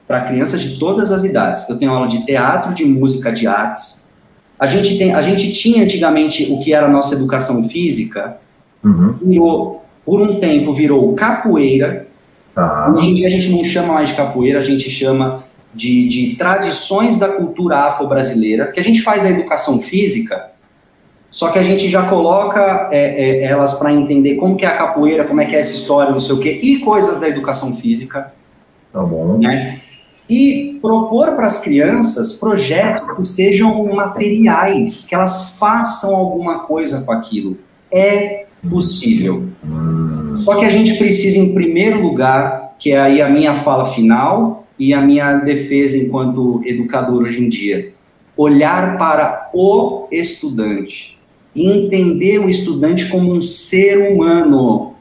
para 0.06 0.22
crianças 0.22 0.62
de 0.62 0.78
todas 0.78 1.10
as 1.10 1.24
idades. 1.24 1.70
Eu 1.70 1.78
tenho 1.78 1.94
aula 1.94 2.10
de 2.10 2.26
teatro, 2.26 2.74
de 2.74 2.84
música, 2.84 3.32
de 3.32 3.48
artes. 3.48 4.12
A 4.60 4.68
gente 4.68 4.98
tem, 4.98 5.14
a 5.14 5.22
gente 5.22 5.54
tinha 5.54 5.86
antigamente 5.86 6.52
o 6.52 6.60
que 6.60 6.74
era 6.74 6.88
a 6.88 6.90
nossa 6.90 7.16
educação 7.16 7.70
física, 7.70 8.38
uhum. 8.84 9.16
virou, 9.22 9.86
por 10.06 10.22
um 10.22 10.38
tempo 10.42 10.74
virou 10.74 11.14
capoeira. 11.14 12.08
Tá. 12.56 12.90
Hoje 12.90 13.10
em 13.10 13.16
dia 13.16 13.28
a 13.28 13.30
gente 13.30 13.50
não 13.50 13.66
chama 13.66 13.94
mais 13.94 14.10
de 14.10 14.16
capoeira, 14.16 14.60
a 14.60 14.64
gente 14.64 14.90
chama 14.90 15.44
de, 15.74 16.08
de 16.08 16.36
tradições 16.38 17.20
da 17.20 17.28
cultura 17.28 17.80
afro-brasileira, 17.80 18.72
que 18.72 18.80
a 18.80 18.84
gente 18.84 19.02
faz 19.02 19.26
a 19.26 19.30
educação 19.30 19.82
física, 19.82 20.52
só 21.30 21.52
que 21.52 21.60
a 21.60 21.64
gente 21.64 21.90
já 21.90 22.08
coloca 22.08 22.90
é, 22.94 23.42
é, 23.42 23.44
elas 23.44 23.74
para 23.74 23.92
entender 23.92 24.36
como 24.36 24.56
que 24.56 24.64
é 24.64 24.70
a 24.70 24.78
capoeira, 24.78 25.26
como 25.26 25.42
é 25.42 25.46
que 25.46 25.54
é 25.54 25.60
essa 25.60 25.76
história, 25.76 26.14
não 26.14 26.20
sei 26.22 26.34
o 26.34 26.40
quê, 26.40 26.62
e 26.64 26.80
coisas 26.80 27.20
da 27.20 27.28
educação 27.28 27.76
física. 27.76 28.34
Tá 28.94 29.04
bom. 29.04 29.38
Né? 29.38 29.82
E 30.30 30.80
propor 30.82 31.36
para 31.36 31.48
as 31.48 31.60
crianças 31.60 32.32
projetos 32.32 33.18
que 33.18 33.26
sejam 33.26 33.84
materiais, 33.94 35.06
que 35.06 35.14
elas 35.14 35.58
façam 35.60 36.16
alguma 36.16 36.60
coisa 36.60 37.02
com 37.02 37.12
aquilo. 37.12 37.58
É 37.92 38.46
possível. 38.70 39.44
Hum. 39.62 40.25
Só 40.38 40.56
que 40.56 40.66
a 40.66 40.70
gente 40.70 40.98
precisa, 40.98 41.38
em 41.40 41.54
primeiro 41.54 42.02
lugar, 42.02 42.76
que 42.80 42.92
é 42.92 43.00
aí 43.00 43.22
a 43.22 43.30
minha 43.30 43.54
fala 43.56 43.86
final 43.86 44.68
e 44.78 44.94
a 44.94 45.02
minha 45.02 45.36
defesa 45.36 45.98
enquanto 45.98 46.62
educador 46.66 47.24
hoje 47.24 47.44
em 47.44 47.50
dia, 47.50 47.94
olhar 48.36 48.98
para 48.98 49.50
o 49.54 50.08
estudante 50.12 51.18
e 51.56 51.66
entender 51.68 52.40
o 52.40 52.50
estudante 52.50 53.08
como 53.08 53.34
um 53.34 53.42
ser 53.42 54.12
humano. 54.12 54.96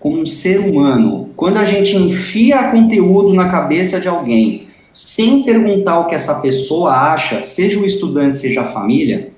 Como 0.00 0.20
um 0.20 0.26
ser 0.26 0.58
humano. 0.60 1.30
Quando 1.36 1.58
a 1.58 1.64
gente 1.64 1.96
enfia 1.96 2.70
conteúdo 2.70 3.32
na 3.32 3.48
cabeça 3.48 4.00
de 4.00 4.08
alguém, 4.08 4.68
sem 4.92 5.44
perguntar 5.44 6.00
o 6.00 6.06
que 6.06 6.14
essa 6.14 6.40
pessoa 6.40 6.92
acha, 6.92 7.44
seja 7.44 7.78
o 7.78 7.84
estudante, 7.84 8.40
seja 8.40 8.62
a 8.62 8.72
família, 8.72 9.30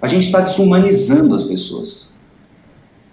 a 0.00 0.06
gente 0.06 0.26
está 0.26 0.40
desumanizando 0.40 1.34
as 1.34 1.44
pessoas. 1.44 2.17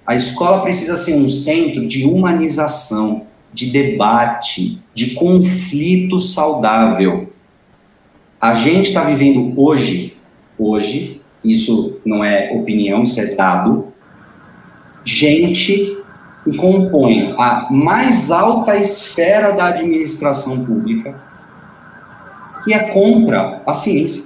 A 0.06 0.16
escola 0.16 0.62
precisa 0.62 0.96
ser 0.96 1.16
um 1.16 1.30
centro 1.30 1.88
de 1.88 2.06
humanização, 2.06 3.28
de 3.54 3.72
debate, 3.72 4.80
de 4.94 5.16
conflito 5.16 6.20
saudável. 6.22 7.34
A 8.40 8.54
gente 8.54 8.90
está 8.90 9.04
vivendo 9.04 9.54
hoje 9.60 10.16
hoje, 10.58 11.22
isso 11.44 12.00
não 12.06 12.24
é 12.24 12.52
opinião, 12.54 13.04
isso 13.04 13.20
é 13.20 13.36
dado, 13.36 13.94
gente 15.04 15.98
que 16.44 16.58
compõe 16.58 17.34
a 17.38 17.68
mais 17.72 18.32
alta 18.32 18.76
esfera 18.78 19.52
da 19.52 19.68
administração 19.68 20.64
pública 20.64 21.24
que 22.64 22.74
é 22.74 22.90
contra 22.90 23.62
a 23.66 23.74
ciência. 23.74 24.24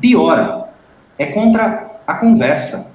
Piora, 0.00 0.68
é 1.16 1.26
contra 1.26 2.00
a 2.04 2.14
conversa. 2.14 2.92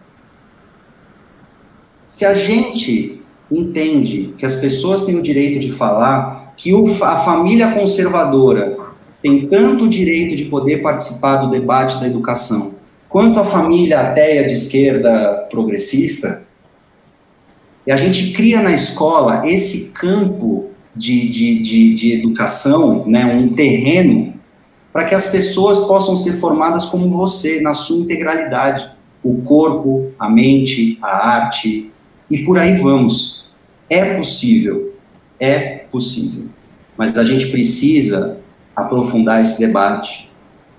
Se 2.21 2.25
a 2.27 2.35
gente 2.35 3.19
entende 3.51 4.35
que 4.37 4.45
as 4.45 4.55
pessoas 4.55 5.03
têm 5.05 5.17
o 5.17 5.23
direito 5.23 5.59
de 5.59 5.71
falar, 5.71 6.53
que 6.55 6.71
a 7.01 7.15
família 7.15 7.71
conservadora 7.71 8.77
tem 9.23 9.47
tanto 9.47 9.85
o 9.85 9.89
direito 9.89 10.35
de 10.35 10.45
poder 10.45 10.83
participar 10.83 11.37
do 11.37 11.49
debate 11.49 11.99
da 11.99 12.05
educação, 12.05 12.75
quanto 13.09 13.39
a 13.39 13.43
família 13.43 14.01
ateia 14.01 14.45
de 14.45 14.53
esquerda 14.53 15.47
progressista, 15.49 16.43
e 17.87 17.91
a 17.91 17.97
gente 17.97 18.33
cria 18.33 18.61
na 18.61 18.71
escola 18.71 19.49
esse 19.49 19.89
campo 19.89 20.69
de, 20.95 21.27
de, 21.27 21.63
de, 21.63 21.95
de 21.95 22.13
educação, 22.13 23.03
né, 23.07 23.25
um 23.25 23.49
terreno, 23.55 24.35
para 24.93 25.05
que 25.05 25.15
as 25.15 25.25
pessoas 25.25 25.87
possam 25.87 26.15
ser 26.15 26.33
formadas 26.33 26.85
como 26.85 27.09
você, 27.09 27.59
na 27.61 27.73
sua 27.73 27.97
integralidade. 27.97 28.91
O 29.23 29.41
corpo, 29.41 30.11
a 30.19 30.29
mente, 30.29 30.99
a 31.01 31.27
arte, 31.29 31.90
e 32.31 32.43
por 32.45 32.57
aí 32.57 32.77
vamos. 32.77 33.45
É 33.89 34.15
possível, 34.15 34.95
é 35.37 35.85
possível. 35.91 36.45
Mas 36.97 37.15
a 37.17 37.25
gente 37.25 37.47
precisa 37.47 38.37
aprofundar 38.75 39.41
esse 39.41 39.59
debate. 39.59 40.29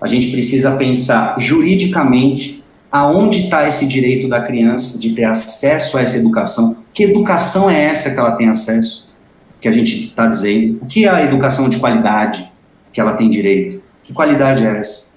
A 0.01 0.07
gente 0.07 0.31
precisa 0.31 0.75
pensar 0.75 1.39
juridicamente 1.39 2.63
aonde 2.91 3.45
está 3.45 3.67
esse 3.67 3.87
direito 3.87 4.27
da 4.27 4.41
criança 4.41 4.99
de 4.99 5.13
ter 5.13 5.25
acesso 5.25 5.97
a 5.97 6.01
essa 6.01 6.17
educação. 6.17 6.77
Que 6.93 7.03
educação 7.03 7.69
é 7.69 7.85
essa 7.85 8.11
que 8.11 8.19
ela 8.19 8.31
tem 8.31 8.49
acesso? 8.49 9.09
Que 9.61 9.67
a 9.67 9.71
gente 9.71 10.05
está 10.05 10.27
dizendo. 10.27 10.79
O 10.81 10.85
que 10.87 11.05
é 11.05 11.09
a 11.09 11.23
educação 11.23 11.69
de 11.69 11.79
qualidade 11.79 12.51
que 12.91 12.99
ela 12.99 13.13
tem 13.13 13.29
direito? 13.29 13.81
Que 14.03 14.11
qualidade 14.11 14.65
é 14.65 14.79
essa? 14.79 15.13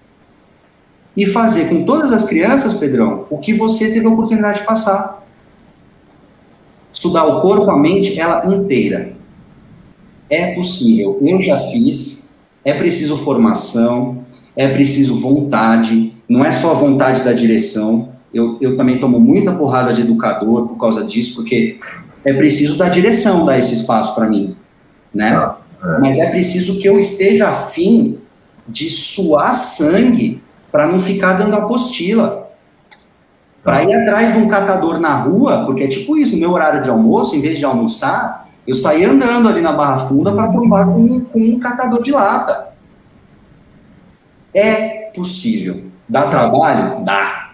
E 1.16 1.24
fazer 1.24 1.68
com 1.68 1.84
todas 1.84 2.12
as 2.12 2.24
crianças, 2.24 2.74
Pedrão, 2.74 3.26
o 3.30 3.38
que 3.38 3.54
você 3.54 3.90
teve 3.90 4.06
a 4.06 4.10
oportunidade 4.10 4.60
de 4.60 4.66
passar. 4.66 5.25
Estudar 6.96 7.26
o 7.26 7.42
corpo, 7.42 7.70
a 7.70 7.78
mente, 7.78 8.18
ela 8.18 8.46
inteira. 8.46 9.12
É 10.30 10.54
possível. 10.54 11.18
Eu 11.20 11.42
já 11.42 11.60
fiz, 11.60 12.26
é 12.64 12.72
preciso 12.72 13.18
formação, 13.18 14.24
é 14.56 14.66
preciso 14.66 15.20
vontade, 15.20 16.14
não 16.26 16.42
é 16.42 16.50
só 16.50 16.70
a 16.70 16.74
vontade 16.74 17.22
da 17.22 17.34
direção. 17.34 18.14
Eu, 18.32 18.56
eu 18.62 18.78
também 18.78 18.98
tomo 18.98 19.20
muita 19.20 19.52
porrada 19.52 19.92
de 19.92 20.00
educador 20.00 20.68
por 20.68 20.78
causa 20.78 21.04
disso, 21.04 21.34
porque 21.34 21.78
é 22.24 22.32
preciso 22.32 22.78
da 22.78 22.88
direção 22.88 23.44
dar 23.44 23.58
esse 23.58 23.74
espaço 23.74 24.14
para 24.14 24.26
mim, 24.26 24.56
né? 25.12 25.36
Ah, 25.36 25.58
é. 25.82 25.98
Mas 26.00 26.16
é 26.16 26.30
preciso 26.30 26.80
que 26.80 26.88
eu 26.88 26.98
esteja 26.98 27.50
afim 27.50 28.16
de 28.66 28.88
suar 28.88 29.54
sangue 29.54 30.40
para 30.72 30.86
não 30.86 30.98
ficar 30.98 31.34
dando 31.34 31.56
apostila. 31.56 32.45
Para 33.66 33.82
ir 33.82 33.92
atrás 33.92 34.32
de 34.32 34.38
um 34.38 34.46
catador 34.46 35.00
na 35.00 35.16
rua, 35.16 35.64
porque 35.66 35.82
é 35.82 35.88
tipo 35.88 36.16
isso, 36.16 36.36
meu 36.36 36.52
horário 36.52 36.84
de 36.84 36.88
almoço, 36.88 37.34
em 37.34 37.40
vez 37.40 37.58
de 37.58 37.64
almoçar, 37.64 38.48
eu 38.64 38.76
saí 38.76 39.04
andando 39.04 39.48
ali 39.48 39.60
na 39.60 39.72
Barra 39.72 40.06
Funda 40.06 40.32
para 40.32 40.52
trombar 40.52 40.86
com, 40.86 41.18
com 41.22 41.40
um 41.40 41.58
catador 41.58 42.00
de 42.00 42.12
lata. 42.12 42.68
É 44.54 45.10
possível. 45.12 45.82
Dá 46.08 46.28
trabalho? 46.28 47.04
Dá. 47.04 47.50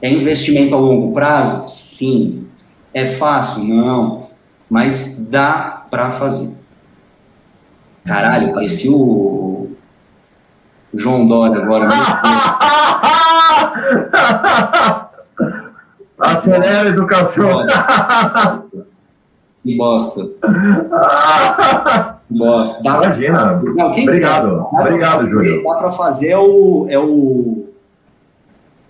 É 0.00 0.08
investimento 0.08 0.76
a 0.76 0.78
longo 0.78 1.12
prazo? 1.12 1.68
Sim. 1.68 2.46
É 2.94 3.04
fácil? 3.06 3.64
Não. 3.64 4.20
Mas 4.70 5.18
dá 5.18 5.82
para 5.90 6.12
fazer. 6.12 6.56
Caralho, 8.04 8.54
parecia 8.54 8.92
o 8.92 9.68
João 10.94 11.26
Dória 11.26 11.60
agora. 11.60 11.88
Acelera 16.18 16.82
a 16.82 16.86
educação. 16.88 17.66
Que 19.62 19.76
bosta. 19.76 20.28
bosta. 22.28 22.82
Dá 22.82 22.96
Imagina. 22.96 23.60
Pra... 23.60 23.72
Não, 23.74 23.92
Obrigado. 23.92 24.56
Dá 24.72 24.80
Obrigado, 24.80 25.28
Júlio. 25.28 25.62
Dá 25.62 25.74
para 25.74 25.92
fazer 25.92 26.30
é 26.30 26.38
o. 26.38 26.86
É 26.88 26.98
o... 26.98 27.04
O 27.04 27.68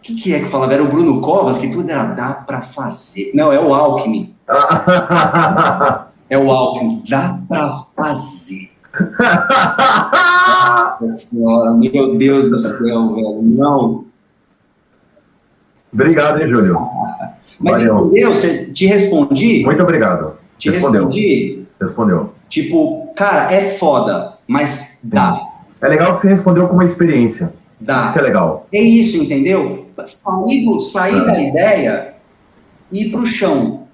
que, 0.03 0.15
que 0.15 0.35
é 0.35 0.41
que 0.41 0.47
falava? 0.47 0.73
Era 0.73 0.83
o 0.83 0.89
Bruno 0.89 1.21
Covas, 1.21 1.59
que 1.59 1.71
tudo 1.71 1.89
era 1.89 2.05
dá 2.07 2.33
para 2.33 2.63
fazer. 2.63 3.31
Não, 3.35 3.53
é 3.53 3.61
o 3.61 3.73
Alckmin. 3.73 4.35
é 6.29 6.39
o 6.39 6.51
Alckmin. 6.51 7.05
Dá 7.09 7.39
para 7.47 7.77
fazer. 7.95 8.73
Nossa 11.01 11.13
senhora, 11.19 11.71
meu 11.73 12.17
Deus 12.17 12.51
do 12.51 12.59
céu, 12.59 13.15
velho. 13.15 13.43
Não. 13.43 14.05
Obrigado, 15.93 16.41
hein, 16.41 16.49
Júlio. 16.49 16.79
Mas 17.59 17.79
Valeu. 17.79 18.07
entendeu? 18.07 18.35
Você 18.35 18.73
te 18.73 18.87
respondi? 18.87 19.63
Muito 19.65 19.83
obrigado. 19.83 20.35
Te 20.59 20.71
Respondeu. 20.71 21.07
respondi. 21.07 21.65
Respondeu. 21.81 22.35
Tipo, 22.49 23.13
cara, 23.17 23.53
é 23.53 23.71
foda, 23.71 24.35
mas 24.47 25.01
dá. 25.03 25.41
É 25.81 25.89
legal 25.89 26.15
que 26.15 26.21
você 26.21 26.29
respondeu 26.29 26.69
com 26.69 26.75
uma 26.75 26.85
experiência. 26.85 27.53
Dá. 27.81 28.01
Isso 28.01 28.13
que 28.13 28.19
é 28.19 28.23
legal. 28.23 28.67
É 28.73 28.81
isso, 28.81 29.17
entendeu? 29.17 29.87
Sair, 29.97 30.81
sair 30.81 31.17
é. 31.17 31.25
da 31.25 31.41
ideia 31.41 32.15
e 32.91 33.03
ir 33.03 33.11
pro 33.11 33.27
chão. 33.27 33.85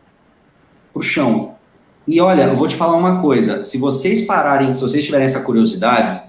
Pro 0.93 1.03
chão. 1.03 1.53
E 2.07 2.21
olha, 2.21 2.45
eu 2.45 2.57
vou 2.57 2.69
te 2.69 2.77
falar 2.77 2.97
uma 2.97 3.21
coisa. 3.21 3.63
Se 3.63 3.79
vocês 3.79 4.27
pararem, 4.27 4.73
se 4.73 4.81
vocês 4.81 5.05
tiverem 5.05 5.27
essa 5.27 5.43
curiosidade, 5.43 6.23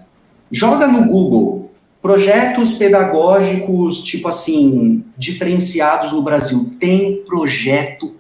joga 0.52 0.88
no 0.88 1.06
Google 1.06 1.59
projetos 2.02 2.74
pedagógicos, 2.74 4.04
tipo 4.04 4.28
assim, 4.28 5.04
diferenciados 5.18 6.14
no 6.14 6.22
Brasil. 6.22 6.72
Tem 6.80 7.24
projeto 7.26 8.16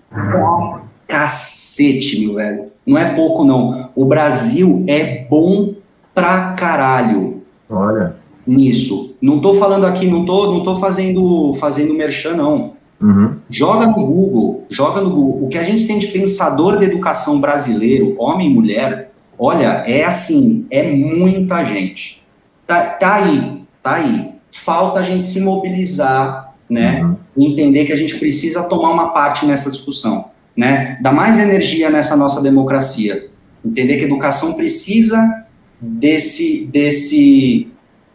cacete, 1.07 2.19
meu 2.19 2.35
velho. 2.35 2.65
Não 2.85 2.97
é 2.97 3.14
pouco, 3.14 3.43
não. 3.43 3.89
O 3.95 4.06
Brasil 4.06 4.84
é 4.88 5.26
bom 5.30 5.73
pra 6.14 6.53
caralho. 6.53 7.43
Olha. 7.69 8.15
Nisso. 8.45 9.15
Não 9.22 9.39
tô 9.39 9.53
falando 9.56 9.85
aqui, 9.85 10.07
não 10.07 10.26
tô, 10.26 10.51
não 10.51 10.64
tô 10.64 10.76
fazendo, 10.77 11.53
fazendo 11.56 11.93
merchan, 11.93 12.35
não. 12.35 12.73
Uhum. 13.01 13.35
Joga 13.49 13.88
no 13.88 14.06
Google, 14.06 14.65
joga 14.69 15.01
no 15.01 15.10
Google. 15.10 15.45
O 15.45 15.49
que 15.49 15.57
a 15.57 15.64
gente 15.64 15.88
tem 15.88 15.99
de 15.99 16.07
pensador 16.07 16.77
da 16.77 16.85
educação 16.85 17.39
brasileiro, 17.39 18.15
homem 18.18 18.49
e 18.49 18.53
mulher, 18.53 19.11
olha, 19.38 19.84
é 19.88 20.03
assim, 20.03 20.65
é 20.69 20.91
muita 20.91 21.64
gente. 21.64 22.22
Tá, 22.68 22.81
tá 22.81 23.15
aí, 23.15 23.59
tá 23.81 23.95
aí. 23.95 24.34
Falta 24.51 24.99
a 24.99 25.03
gente 25.03 25.26
se 25.26 25.39
mobilizar, 25.39 26.53
né? 26.69 27.03
Uhum. 27.03 27.18
Entender 27.38 27.85
que 27.85 27.93
a 27.93 27.95
gente 27.95 28.18
precisa 28.19 28.64
tomar 28.64 28.91
uma 28.91 29.10
parte 29.10 29.45
nessa 29.45 29.72
discussão, 29.72 30.31
né? 30.56 30.97
Dar 31.01 31.11
mais 31.11 31.39
energia 31.39 31.89
nessa 31.89 32.15
nossa 32.15 32.41
democracia. 32.41 33.30
Entender 33.64 33.97
que 33.97 34.03
a 34.03 34.07
educação 34.07 34.53
precisa 34.53 35.45
desse, 35.80 36.65
desse, 36.65 37.72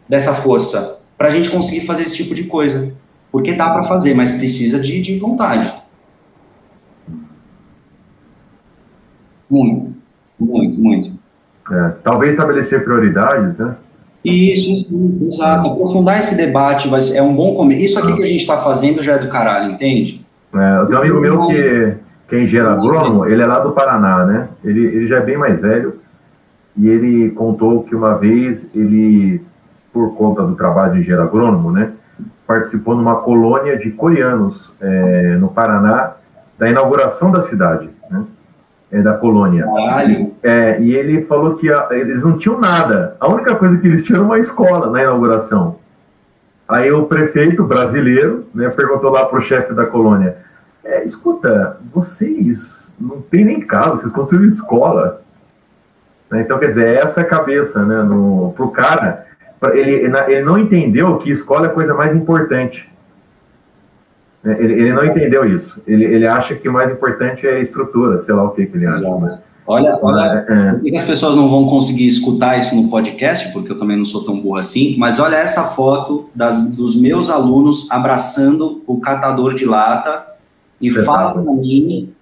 dessa 0.07 0.33
força 0.33 0.99
para 1.17 1.29
a 1.29 1.31
gente 1.31 1.49
conseguir 1.49 1.85
fazer 1.85 2.03
esse 2.03 2.15
tipo 2.15 2.35
de 2.35 2.45
coisa. 2.45 2.93
Porque 3.31 3.53
dá 3.53 3.69
para 3.69 3.83
fazer, 3.83 4.13
mas 4.13 4.31
precisa 4.31 4.79
de, 4.79 5.01
de 5.01 5.19
vontade. 5.19 5.73
Muito, 9.49 9.93
muito, 10.39 10.79
muito. 10.79 11.19
É, 11.71 11.89
talvez 12.03 12.31
estabelecer 12.31 12.83
prioridades, 12.83 13.57
né? 13.57 13.75
Isso, 14.25 14.71
isso, 14.71 15.27
exato. 15.27 15.69
Aprofundar 15.69 16.19
esse 16.19 16.35
debate 16.35 16.87
vai 16.87 17.01
ser, 17.01 17.17
é 17.17 17.21
um 17.21 17.35
bom 17.35 17.55
começo. 17.55 17.81
Isso 17.81 17.99
aqui 17.99 18.13
que 18.13 18.23
a 18.23 18.27
gente 18.27 18.41
está 18.41 18.57
fazendo 18.57 19.01
já 19.01 19.13
é 19.13 19.19
do 19.19 19.29
caralho, 19.29 19.73
entende? 19.73 20.25
É, 20.53 20.77
eu 20.79 20.85
tenho 20.87 20.97
um 20.97 21.01
amigo 21.01 21.19
meu 21.19 21.47
que, 21.47 21.93
que 22.27 22.35
é 22.35 22.43
engenheiro 22.43 22.69
agrônomo, 22.69 23.25
ele 23.25 23.41
é 23.41 23.45
lá 23.45 23.59
do 23.59 23.71
Paraná, 23.71 24.25
né? 24.25 24.49
Ele, 24.63 24.85
ele 24.85 25.07
já 25.07 25.17
é 25.17 25.21
bem 25.21 25.37
mais 25.37 25.59
velho 25.59 25.99
e 26.77 26.89
ele 26.89 27.29
contou 27.31 27.83
que 27.83 27.95
uma 27.95 28.15
vez 28.15 28.69
ele, 28.73 29.41
por 29.93 30.15
conta 30.15 30.43
do 30.43 30.55
trabalho 30.55 30.93
de 30.93 30.99
engenheiro 30.99 31.23
agrônomo, 31.23 31.71
né? 31.71 31.91
Participou 32.47 32.95
numa 32.95 33.17
colônia 33.17 33.77
de 33.77 33.91
coreanos 33.91 34.73
é, 34.81 35.37
no 35.39 35.49
Paraná 35.49 36.13
da 36.57 36.69
inauguração 36.69 37.31
da 37.31 37.41
cidade? 37.41 37.89
É, 38.95 39.01
da 39.01 39.13
colônia. 39.13 39.65
Caralho. 39.65 40.31
É, 40.41 40.79
e 40.79 40.95
ele 40.95 41.23
falou 41.23 41.55
que 41.55 41.69
a- 41.71 41.87
eles 41.91 42.23
não 42.23 42.37
tinham 42.37 42.57
nada. 42.59 43.17
A 43.19 43.27
única 43.27 43.53
coisa 43.55 43.77
que 43.77 43.85
eles 43.87 44.03
tinham 44.03 44.19
era 44.19 44.25
uma 44.25 44.39
escola 44.39 44.89
na 44.89 45.01
inauguração. 45.01 45.77
Aí 46.67 46.91
o 46.91 47.03
prefeito 47.05 47.63
brasileiro 47.63 48.45
né, 48.55 48.69
perguntou 48.69 49.09
lá 49.11 49.25
pro 49.25 49.41
chefe 49.41 49.73
da 49.73 49.85
colônia: 49.85 50.37
é, 50.83 51.03
escuta, 51.03 51.77
vocês 51.93 52.93
não 52.99 53.21
tem 53.21 53.43
nem 53.43 53.59
casa, 53.59 53.97
vocês 53.97 54.13
construíram 54.13 54.47
escola. 54.47 55.21
Né, 56.31 56.41
Então, 56.41 56.57
quer 56.57 56.69
dizer, 56.69 56.95
essa 56.97 57.19
é 57.19 57.23
a 57.23 57.27
cabeça, 57.27 57.83
né? 57.85 58.01
No, 58.01 58.53
pro 58.55 58.69
cara, 58.71 59.25
ele, 59.73 60.09
ele 60.27 60.43
não 60.45 60.57
entendeu 60.57 61.17
que 61.17 61.29
escola 61.29 61.67
é 61.67 61.69
a 61.69 61.73
coisa 61.73 61.93
mais 61.93 62.15
importante. 62.15 62.89
Né, 64.45 64.55
Ele, 64.59 64.73
ele 64.73 64.93
não 64.93 65.03
entendeu 65.03 65.45
isso. 65.51 65.81
Ele, 65.87 66.05
ele 66.05 66.27
acha 66.27 66.55
que 66.55 66.69
o 66.69 66.73
mais 66.73 66.91
importante 66.91 67.45
é 67.47 67.55
a 67.55 67.59
estrutura, 67.59 68.19
sei 68.19 68.33
lá 68.35 68.43
o 68.43 68.51
que, 68.51 68.65
que 68.65 68.77
ele 68.77 68.85
acha. 68.85 68.99
Exato. 68.99 69.39
Olha, 69.67 69.97
olha, 69.99 70.45
É, 70.47 70.71
Por 70.73 70.81
que 70.83 70.95
as 70.95 71.03
pessoas 71.05 71.35
não 71.35 71.49
vão 71.49 71.65
conseguir 71.65 72.05
escutar 72.05 72.55
isso 72.59 72.75
no 72.75 72.87
podcast? 72.87 73.51
Porque 73.51 73.71
eu 73.71 73.79
também 73.79 73.97
não 73.97 74.05
sou 74.05 74.23
tão 74.23 74.39
burro 74.39 74.57
assim. 74.57 74.95
Mas 74.99 75.19
olha 75.19 75.37
essa 75.37 75.63
foto 75.63 76.29
das, 76.35 76.75
dos 76.75 76.95
meus 76.95 77.31
alunos 77.31 77.89
abraçando 77.91 78.83
o 78.85 78.99
catador 78.99 79.55
de 79.55 79.65
lata 79.65 80.23
e 80.79 80.89
Verdade. 80.91 81.07
fala 81.07 81.31
para 81.33 81.51
mim 81.53 82.13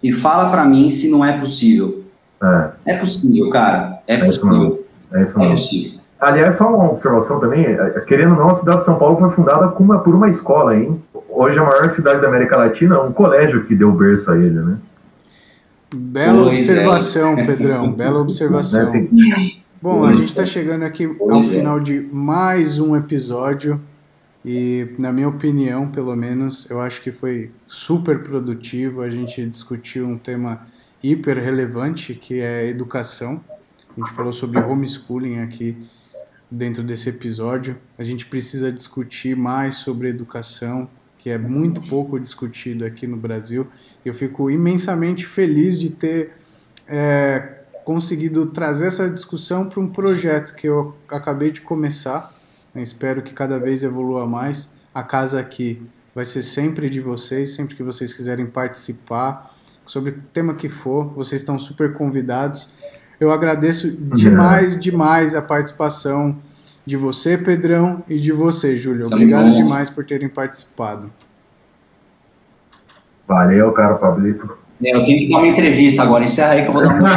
e 0.00 0.12
fala 0.12 0.48
para 0.50 0.64
mim 0.64 0.88
se 0.90 1.10
não 1.10 1.24
é 1.24 1.32
possível. 1.36 2.04
é, 2.40 2.70
É 2.86 2.94
possível, 2.94 3.50
cara. 3.50 3.98
É 4.06 4.14
É 4.20 4.28
isso 4.28 4.40
possível. 4.40 4.84
é 5.12 5.22
isso 5.24 5.36
É 5.36 5.38
mesmo. 5.40 5.54
possível. 5.56 6.00
Aliás, 6.22 6.54
só 6.54 6.68
uma 6.72 6.92
observação 6.92 7.40
também, 7.40 7.64
eh, 7.66 8.04
querendo 8.06 8.32
ou 8.34 8.38
não, 8.38 8.50
a 8.50 8.54
cidade 8.54 8.78
de 8.78 8.84
São 8.84 8.96
Paulo 8.96 9.18
foi 9.18 9.30
fundada 9.30 9.66
uma- 9.76 9.98
por 9.98 10.14
uma 10.14 10.28
escola, 10.30 10.76
hein? 10.76 11.02
Hoje 11.28 11.58
a 11.58 11.64
maior 11.64 11.88
cidade 11.88 12.20
da 12.20 12.28
América 12.28 12.56
Latina, 12.56 13.02
um 13.02 13.12
colégio 13.12 13.64
que 13.64 13.74
deu 13.74 13.90
berço 13.90 14.30
a 14.30 14.36
ele, 14.36 14.60
né? 14.60 14.76
Bela 15.94 16.44
Pois 16.44 16.68
é. 16.68 16.72
observação, 16.72 17.34
Pedrão. 17.44 17.92
Bela 17.92 18.14
Né, 18.14 18.20
observação. 18.20 18.92
tem- 18.92 19.10
Bom, 19.82 20.04
a 20.04 20.12
gente 20.14 20.26
está 20.26 20.46
chegando 20.46 20.84
aqui 20.84 21.10
ao 21.20 21.40
é. 21.40 21.42
final 21.42 21.80
de 21.80 22.08
mais 22.12 22.78
um 22.78 22.94
episódio 22.94 23.80
e, 24.44 24.94
na 25.00 25.12
minha 25.12 25.28
opinião, 25.28 25.88
pelo 25.88 26.14
menos, 26.14 26.70
eu 26.70 26.80
acho 26.80 27.02
que 27.02 27.10
foi 27.10 27.50
super 27.66 28.22
produtivo. 28.22 29.02
A 29.02 29.10
gente 29.10 29.44
discutiu 29.44 30.06
um 30.06 30.16
tema 30.16 30.60
hiper 31.02 31.36
relevante 31.36 32.14
que 32.14 32.40
é 32.40 32.68
educação. 32.68 33.40
A 33.96 34.00
gente 34.00 34.12
falou 34.14 34.32
sobre 34.32 34.60
homeschooling 34.60 35.40
aqui 35.40 35.76
dentro 36.52 36.82
desse 36.82 37.08
episódio. 37.08 37.78
A 37.98 38.04
gente 38.04 38.26
precisa 38.26 38.70
discutir 38.70 39.34
mais 39.34 39.76
sobre 39.76 40.08
educação, 40.08 40.88
que 41.18 41.30
é 41.30 41.38
muito 41.38 41.80
pouco 41.82 42.20
discutido 42.20 42.84
aqui 42.84 43.06
no 43.06 43.16
Brasil. 43.16 43.66
Eu 44.04 44.14
fico 44.14 44.50
imensamente 44.50 45.24
feliz 45.24 45.78
de 45.78 45.88
ter 45.88 46.32
é, 46.86 47.62
conseguido 47.84 48.46
trazer 48.46 48.88
essa 48.88 49.08
discussão 49.08 49.68
para 49.68 49.80
um 49.80 49.88
projeto 49.88 50.54
que 50.54 50.68
eu 50.68 50.94
acabei 51.08 51.50
de 51.50 51.62
começar. 51.62 52.34
né? 52.74 52.82
Espero 52.82 53.22
que 53.22 53.32
cada 53.32 53.58
vez 53.58 53.82
evolua 53.82 54.26
mais. 54.26 54.74
A 54.94 55.02
casa 55.02 55.40
aqui 55.40 55.80
vai 56.14 56.26
ser 56.26 56.42
sempre 56.42 56.90
de 56.90 57.00
vocês, 57.00 57.54
sempre 57.54 57.74
que 57.74 57.82
vocês 57.82 58.12
quiserem 58.12 58.44
participar, 58.46 59.54
sobre 59.86 60.10
o 60.10 60.22
tema 60.32 60.54
que 60.54 60.68
for, 60.68 61.06
vocês 61.14 61.40
estão 61.40 61.58
super 61.58 61.94
convidados. 61.94 62.68
Eu 63.22 63.30
agradeço 63.30 63.88
demais, 64.16 64.76
demais 64.80 65.32
a 65.36 65.40
participação 65.40 66.34
de 66.84 66.96
você, 66.96 67.38
Pedrão, 67.38 68.02
e 68.08 68.18
de 68.18 68.32
você, 68.32 68.76
Júlio. 68.76 69.06
Obrigado 69.06 69.46
junto. 69.46 69.58
demais 69.58 69.88
por 69.88 70.04
terem 70.04 70.28
participado. 70.28 71.08
Valeu, 73.28 73.70
cara, 73.70 73.94
Pablito. 73.94 74.58
É, 74.84 74.96
eu 74.96 75.04
tenho 75.04 75.20
que 75.20 75.30
dar 75.30 75.38
uma 75.38 75.46
entrevista 75.46 76.02
agora. 76.02 76.24
Encerra 76.24 76.50
aí 76.54 76.62
que 76.62 76.68
eu 76.68 76.72
vou 76.72 76.82
dar 76.82 76.94
uma 76.94 76.98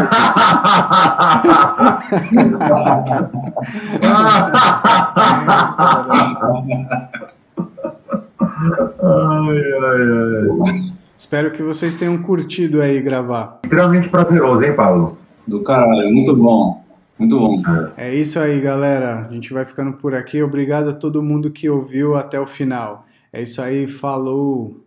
ai, 9.01 9.57
ai, 9.81 10.01
ai. 10.69 10.93
Espero 11.17 11.49
que 11.49 11.63
vocês 11.63 11.95
tenham 11.95 12.15
curtido 12.19 12.79
aí 12.79 13.01
gravar. 13.01 13.57
Extremamente 13.63 14.07
prazeroso, 14.07 14.63
hein, 14.63 14.75
Pablo? 14.75 15.24
Do 15.47 15.63
caralho. 15.63 16.11
Muito 16.11 16.35
bom. 16.35 16.83
Muito 17.17 17.39
bom. 17.39 17.61
É 17.95 18.13
isso 18.13 18.39
aí, 18.39 18.59
galera. 18.59 19.27
A 19.29 19.33
gente 19.33 19.53
vai 19.53 19.63
ficando 19.63 19.93
por 19.93 20.13
aqui. 20.13 20.43
Obrigado 20.43 20.89
a 20.89 20.93
todo 20.93 21.23
mundo 21.23 21.49
que 21.49 21.69
ouviu 21.69 22.15
até 22.15 22.39
o 22.39 22.45
final. 22.45 23.05
É 23.31 23.41
isso 23.41 23.61
aí, 23.61 23.87
falou! 23.87 24.84